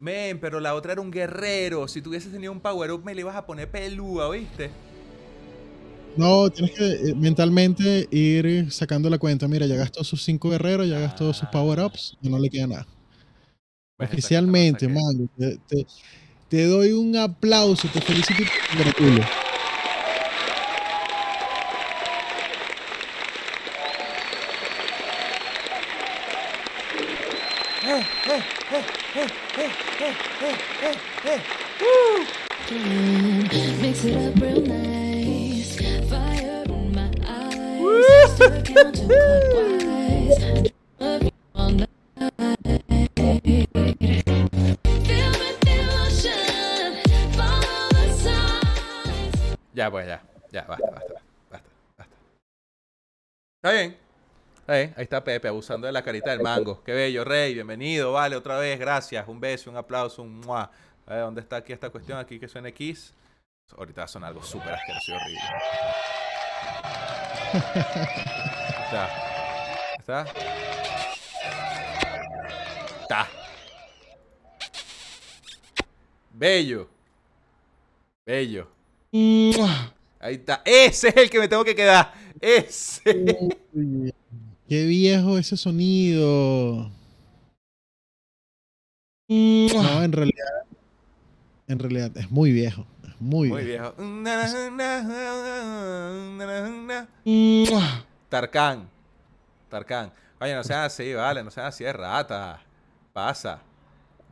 men, 0.00 0.38
pero 0.38 0.60
la 0.60 0.74
otra 0.74 0.92
era 0.92 1.00
un 1.00 1.10
guerrero, 1.10 1.88
si 1.88 2.02
tuvieses 2.02 2.30
tenido 2.30 2.52
un 2.52 2.60
power 2.60 2.90
up 2.90 3.04
me 3.04 3.14
le 3.14 3.22
ibas 3.22 3.36
a 3.36 3.46
poner 3.46 3.70
pelúa, 3.70 4.28
¿oíste? 4.28 4.70
No, 6.16 6.48
tienes 6.50 6.74
que 6.76 6.84
eh, 6.86 7.14
mentalmente 7.16 8.08
ir 8.10 8.70
sacando 8.70 9.10
la 9.10 9.18
cuenta. 9.18 9.48
Mira, 9.48 9.66
ya 9.66 9.76
gastó 9.76 10.04
sus 10.04 10.22
cinco 10.22 10.50
guerreros, 10.50 10.88
ya 10.88 10.98
gastó 10.98 11.32
sus 11.32 11.48
power-ups, 11.48 12.16
y 12.22 12.28
no 12.28 12.38
le 12.38 12.48
queda 12.50 12.66
nada. 12.68 12.86
Esa 13.98 14.12
Oficialmente. 14.12 14.88
Mango, 14.88 15.28
te, 15.36 15.58
te- 15.68 15.86
te 16.48 16.66
doy 16.66 16.92
un 16.92 17.16
aplauso, 17.16 17.88
te 17.88 18.00
felicito 18.00 18.42
y 18.42 18.46
te 18.46 18.52
congratulo. 18.76 19.24
Mix 33.80 34.04
it 34.04 34.16
up 34.16 34.43
Ya, 38.74 38.82
pues, 49.90 50.06
ya, 50.06 50.22
ya, 50.50 50.62
basta, 50.62 50.90
basta, 50.90 51.14
basta, 51.50 51.68
basta. 51.98 52.16
Está 53.56 53.72
bien, 53.72 53.98
está 54.56 54.72
bien, 54.72 54.94
ahí 54.96 55.02
está 55.04 55.22
Pepe 55.22 55.48
abusando 55.48 55.86
de 55.86 55.92
la 55.92 56.02
carita 56.02 56.30
del 56.30 56.40
mango. 56.40 56.82
Qué 56.82 56.92
bello, 56.92 57.24
Rey, 57.24 57.54
bienvenido, 57.54 58.12
vale, 58.12 58.34
otra 58.34 58.58
vez, 58.58 58.78
gracias, 58.78 59.28
un 59.28 59.38
beso, 59.38 59.70
un 59.70 59.76
aplauso, 59.76 60.22
un 60.22 60.40
muah. 60.40 60.70
A 61.06 61.14
ver, 61.14 61.22
¿dónde 61.22 61.40
está 61.40 61.56
aquí 61.56 61.72
esta 61.72 61.90
cuestión? 61.90 62.18
Aquí 62.18 62.40
que 62.40 62.48
suena 62.48 62.70
X. 62.70 63.14
Ahorita 63.76 64.08
sonar 64.08 64.28
algo 64.28 64.42
súper 64.42 64.72
asqueroso 64.72 65.12
y 65.12 65.14
horrible. 65.14 65.40
Está. 68.94 69.10
¿Está? 69.98 70.26
Está. 73.02 73.28
Bello. 76.32 76.88
Bello. 78.24 78.68
Ahí 80.20 80.34
está. 80.34 80.62
Ese 80.64 81.08
es 81.08 81.16
el 81.16 81.28
que 81.28 81.40
me 81.40 81.48
tengo 81.48 81.64
que 81.64 81.74
quedar. 81.74 82.14
Ese. 82.40 83.02
Qué 84.68 84.84
viejo 84.86 85.38
ese 85.38 85.56
sonido. 85.56 86.88
No, 89.28 90.02
en 90.04 90.12
realidad. 90.12 90.46
En 91.66 91.78
realidad 91.80 92.16
es 92.16 92.30
muy 92.30 92.52
viejo. 92.52 92.86
Es 93.02 93.20
muy, 93.20 93.48
Muy 93.48 93.64
viejo. 93.64 93.92
viejo. 97.24 98.13
Tarkan. 98.34 98.90
Tarkan. 99.68 100.12
Oye, 100.40 100.56
no 100.56 100.64
sean 100.64 100.80
así, 100.80 101.14
vale. 101.14 101.44
No 101.44 101.52
sean 101.52 101.66
así 101.66 101.84
de 101.84 101.92
rata. 101.92 102.60
Pasa. 103.12 103.60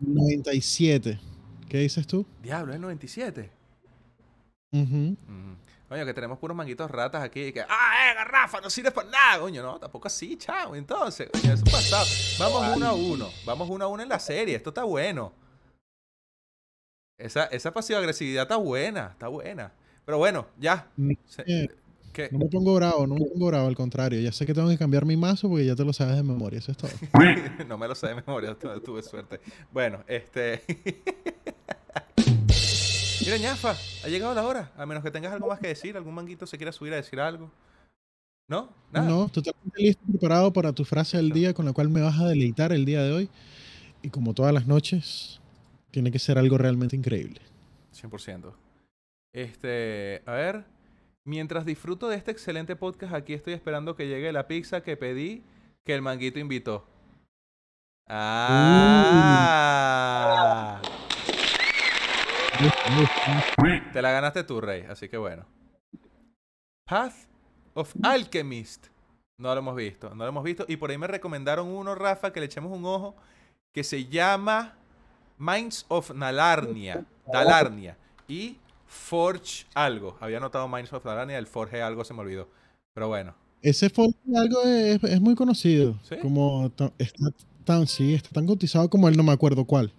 97. 0.00 1.20
¿Qué 1.68 1.78
dices 1.78 2.04
tú? 2.08 2.26
Diablo, 2.42 2.74
es 2.74 2.80
97. 2.80 3.48
Ujú. 4.72 5.16
Mm. 5.28 5.54
Coño, 5.88 6.04
que 6.04 6.14
tenemos 6.14 6.36
puros 6.40 6.56
manguitos 6.56 6.90
ratas 6.90 7.22
aquí. 7.22 7.52
Que, 7.52 7.60
ah, 7.60 8.10
eh, 8.10 8.14
garrafa, 8.16 8.60
no 8.60 8.68
sirve 8.70 8.90
para 8.90 9.08
nada. 9.08 9.38
Coño, 9.38 9.62
no, 9.62 9.78
tampoco 9.78 10.08
así, 10.08 10.36
chao. 10.36 10.74
Entonces, 10.74 11.30
coño, 11.32 11.54
eso 11.54 11.62
es 11.64 11.72
pasado. 11.72 12.06
Vamos 12.40 12.76
uno 12.76 12.86
a 12.88 12.92
uno. 12.94 13.30
Vamos 13.46 13.70
uno 13.70 13.84
a 13.84 13.86
uno 13.88 14.02
en 14.02 14.08
la 14.08 14.18
serie. 14.18 14.56
Esto 14.56 14.70
está 14.70 14.82
bueno. 14.82 15.32
Esa, 17.20 17.44
esa 17.44 17.72
pasiva 17.72 18.00
agresividad 18.00 18.42
está 18.42 18.56
buena, 18.56 19.10
está 19.12 19.28
buena. 19.28 19.70
Pero 20.04 20.18
bueno, 20.18 20.48
ya. 20.58 20.88
Se- 21.26 21.70
¿qué? 22.12 22.28
no 22.30 22.38
me 22.38 22.46
pongo 22.46 22.74
bravo, 22.74 23.06
no 23.06 23.14
me 23.14 23.24
pongo 23.26 23.46
bravo, 23.46 23.66
al 23.68 23.74
contrario. 23.76 24.20
Ya 24.20 24.32
sé 24.32 24.46
que 24.46 24.54
tengo 24.54 24.68
que 24.68 24.78
cambiar 24.78 25.04
mi 25.04 25.16
mazo 25.16 25.48
porque 25.48 25.64
ya 25.66 25.74
te 25.74 25.84
lo 25.84 25.92
sabes 25.92 26.16
de 26.16 26.22
memoria, 26.22 26.58
eso 26.58 26.72
es 26.72 26.78
todo. 26.78 26.90
no 27.68 27.78
me 27.78 27.88
lo 27.88 27.94
sé 27.94 28.08
de 28.08 28.14
memoria, 28.16 28.54
tu- 28.54 28.80
tuve 28.80 29.02
suerte. 29.02 29.40
Bueno, 29.72 30.04
este. 30.06 30.62
Mira, 33.24 33.36
ñafa, 33.38 33.76
ha 34.04 34.08
llegado 34.08 34.34
la 34.34 34.44
hora. 34.46 34.72
A 34.76 34.84
menos 34.84 35.02
que 35.04 35.10
tengas 35.10 35.32
algo 35.32 35.46
más 35.48 35.60
que 35.60 35.68
decir, 35.68 35.96
algún 35.96 36.14
manguito 36.14 36.46
se 36.46 36.56
quiera 36.56 36.72
subir 36.72 36.92
a 36.92 36.96
decir 36.96 37.20
algo. 37.20 37.50
¿No? 38.48 38.68
Nada. 38.90 39.08
No, 39.08 39.28
totalmente 39.28 39.80
listo, 39.80 40.02
preparado 40.10 40.52
para 40.52 40.72
tu 40.72 40.84
frase 40.84 41.16
del 41.16 41.30
día 41.30 41.54
con 41.54 41.64
la 41.64 41.72
cual 41.72 41.88
me 41.88 42.00
vas 42.02 42.18
a 42.18 42.26
deleitar 42.28 42.72
el 42.72 42.84
día 42.84 43.02
de 43.02 43.12
hoy. 43.12 43.28
Y 44.02 44.10
como 44.10 44.34
todas 44.34 44.52
las 44.52 44.66
noches, 44.66 45.40
tiene 45.92 46.10
que 46.10 46.18
ser 46.18 46.36
algo 46.36 46.58
realmente 46.58 46.96
increíble. 46.96 47.40
100%. 47.94 48.52
Este, 49.32 50.22
a 50.26 50.32
ver. 50.32 50.64
Mientras 51.24 51.64
disfruto 51.64 52.08
de 52.08 52.16
este 52.16 52.32
excelente 52.32 52.74
podcast, 52.74 53.14
aquí 53.14 53.32
estoy 53.32 53.52
esperando 53.52 53.94
que 53.94 54.08
llegue 54.08 54.32
la 54.32 54.48
pizza 54.48 54.82
que 54.82 54.96
pedí 54.96 55.44
que 55.84 55.94
el 55.94 56.02
manguito 56.02 56.40
invitó. 56.40 56.84
Ah. 58.08 59.22
Te 63.92 64.02
la 64.02 64.10
ganaste 64.10 64.42
tú, 64.42 64.60
Rey, 64.60 64.84
así 64.88 65.08
que 65.08 65.16
bueno. 65.16 65.46
Path 66.86 67.14
of 67.74 67.94
Alchemist. 68.02 68.88
No 69.38 69.54
lo 69.54 69.60
hemos 69.60 69.76
visto, 69.76 70.10
no 70.10 70.24
lo 70.24 70.28
hemos 70.28 70.42
visto. 70.44 70.64
Y 70.68 70.76
por 70.76 70.90
ahí 70.90 70.98
me 70.98 71.06
recomendaron 71.06 71.68
uno, 71.68 71.94
Rafa, 71.94 72.32
que 72.32 72.40
le 72.40 72.46
echemos 72.46 72.76
un 72.76 72.84
ojo, 72.84 73.14
que 73.72 73.84
se 73.84 74.06
llama 74.06 74.74
Minds 75.38 75.86
of 75.88 76.10
Nalarnia. 76.10 77.04
Dalarnia. 77.26 77.96
Y 78.26 78.58
Forge 78.92 79.64
algo. 79.74 80.18
Había 80.20 80.38
notado 80.38 80.68
Minds 80.68 80.92
of 80.92 81.02
Dalarnia, 81.02 81.38
el 81.38 81.46
Forge 81.46 81.80
algo 81.80 82.04
se 82.04 82.12
me 82.12 82.20
olvidó. 82.20 82.46
Pero 82.92 83.08
bueno. 83.08 83.34
Ese 83.62 83.88
Forge 83.88 84.18
algo 84.36 84.62
es, 84.64 85.02
es 85.02 85.20
muy 85.20 85.34
conocido. 85.34 85.98
¿Sí? 86.02 86.16
Como 86.20 86.70
está 86.98 87.30
tan, 87.64 87.86
sí, 87.86 88.14
está 88.14 88.28
tan 88.30 88.46
cotizado 88.46 88.90
como 88.90 89.08
él, 89.08 89.16
no 89.16 89.22
me 89.22 89.32
acuerdo 89.32 89.64
cuál. 89.64 89.94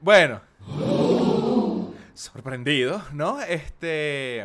Bueno. 0.00 0.40
Sorprendido, 2.14 3.00
¿no? 3.12 3.40
Este. 3.40 4.44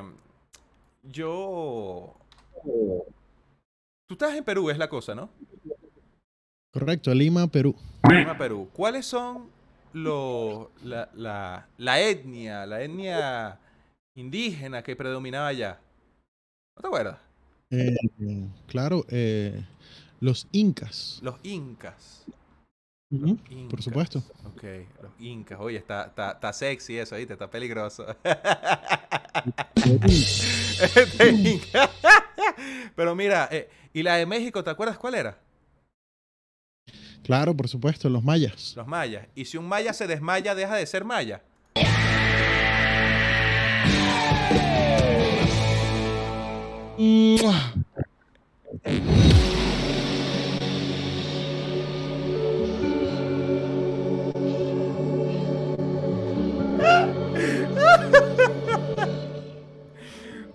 Yo. 1.02 2.16
Tú 4.06 4.14
estás 4.14 4.36
en 4.36 4.44
Perú, 4.44 4.70
es 4.70 4.78
la 4.78 4.90
cosa, 4.90 5.16
¿no? 5.16 5.30
Correcto, 6.72 7.14
Lima, 7.14 7.48
Perú. 7.48 7.76
Lima, 8.10 8.38
Perú. 8.38 8.70
¿Cuáles 8.74 9.06
son 9.06 9.50
los. 9.94 10.68
La, 10.84 11.10
la, 11.16 11.68
la 11.78 12.00
etnia, 12.02 12.66
la 12.66 12.82
etnia 12.82 13.60
indígena 14.16 14.84
que 14.84 14.96
predominaba 14.96 15.48
allá? 15.48 15.80
¿No 16.76 16.82
te 16.82 16.88
acuerdas? 16.88 17.18
Eh, 17.72 17.96
claro, 18.68 19.06
eh, 19.10 19.66
los 20.20 20.48
incas. 20.52 21.20
Los 21.24 21.36
incas. 21.44 22.26
Por 23.10 23.20
Incas. 23.50 23.84
supuesto. 23.84 24.20
Ok, 24.46 24.64
los 25.02 25.12
incas. 25.20 25.60
Oye, 25.60 25.78
está, 25.78 26.04
está, 26.06 26.34
está 26.34 26.54
sexy 26.54 27.00
eso, 27.00 27.16
¿viste? 27.16 27.34
Está 27.34 27.50
peligroso. 27.50 28.06
Este. 29.76 31.60
Pero 32.96 33.16
mira, 33.16 33.48
eh, 33.52 33.70
¿y 33.94 34.04
la 34.04 34.16
de 34.16 34.26
México, 34.26 34.64
te 34.64 34.70
acuerdas 34.70 34.98
cuál 34.98 35.16
era? 35.16 35.40
Claro, 37.24 37.56
por 37.56 37.68
supuesto, 37.68 38.10
los 38.10 38.24
mayas. 38.24 38.74
Los 38.76 38.88
mayas. 38.88 39.28
Y 39.36 39.46
si 39.46 39.58
un 39.58 39.68
maya 39.68 39.94
se 39.94 40.08
desmaya, 40.08 40.56
deja 40.56 40.76
de 40.76 40.86
ser 40.86 41.06
maya. 41.06 41.42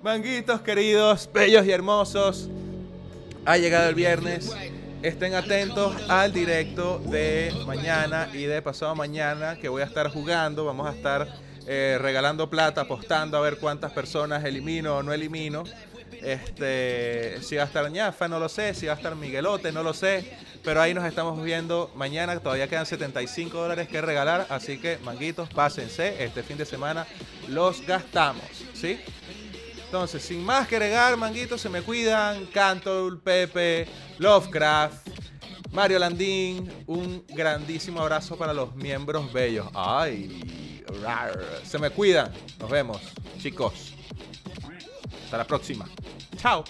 Manguitos 0.02 0.60
queridos, 0.60 1.30
bellos 1.32 1.64
y 1.64 1.70
hermosos. 1.70 2.50
Ha 3.46 3.56
llegado 3.56 3.88
el 3.88 3.94
viernes. 3.94 4.54
Estén 5.04 5.34
atentos 5.34 5.94
al 6.08 6.32
directo 6.32 6.98
de 6.98 7.52
mañana 7.66 8.30
y 8.32 8.44
de 8.44 8.62
pasado 8.62 8.94
mañana 8.94 9.58
que 9.60 9.68
voy 9.68 9.82
a 9.82 9.84
estar 9.84 10.10
jugando. 10.10 10.64
Vamos 10.64 10.86
a 10.86 10.92
estar 10.92 11.28
eh, 11.66 11.98
regalando 12.00 12.48
plata, 12.48 12.80
apostando 12.80 13.36
a 13.36 13.42
ver 13.42 13.58
cuántas 13.58 13.92
personas 13.92 14.42
elimino 14.46 14.96
o 14.96 15.02
no 15.02 15.12
elimino. 15.12 15.64
Este, 16.10 17.36
si 17.42 17.56
va 17.56 17.64
a 17.64 17.66
estar 17.66 17.90
Ñafa, 17.90 18.28
no 18.28 18.40
lo 18.40 18.48
sé. 18.48 18.72
Si 18.72 18.86
va 18.86 18.94
a 18.94 18.96
estar 18.96 19.14
Miguelote, 19.14 19.72
no 19.72 19.82
lo 19.82 19.92
sé. 19.92 20.38
Pero 20.62 20.80
ahí 20.80 20.94
nos 20.94 21.04
estamos 21.04 21.42
viendo 21.42 21.92
mañana. 21.94 22.40
Todavía 22.40 22.66
quedan 22.68 22.86
75 22.86 23.58
dólares 23.58 23.88
que 23.88 24.00
regalar. 24.00 24.46
Así 24.48 24.78
que, 24.78 24.96
manguitos, 25.04 25.50
pásense. 25.50 26.24
Este 26.24 26.42
fin 26.42 26.56
de 26.56 26.64
semana 26.64 27.06
los 27.48 27.86
gastamos. 27.86 28.46
¿Sí? 28.72 28.98
Entonces, 29.94 30.24
sin 30.24 30.44
más 30.44 30.66
que 30.66 30.74
agregar, 30.74 31.16
manguitos, 31.16 31.60
se 31.60 31.68
me 31.68 31.80
cuidan. 31.80 32.46
Cantor, 32.46 33.20
Pepe, 33.20 33.86
Lovecraft, 34.18 35.06
Mario 35.70 36.00
Landín. 36.00 36.68
Un 36.88 37.24
grandísimo 37.28 38.00
abrazo 38.00 38.36
para 38.36 38.52
los 38.52 38.74
miembros 38.74 39.32
bellos. 39.32 39.68
Ay, 39.72 40.82
rar. 41.00 41.40
se 41.64 41.78
me 41.78 41.90
cuidan. 41.90 42.32
Nos 42.58 42.68
vemos, 42.68 43.02
chicos. 43.38 43.94
Hasta 45.26 45.38
la 45.38 45.44
próxima. 45.44 45.88
Chao. 46.38 46.64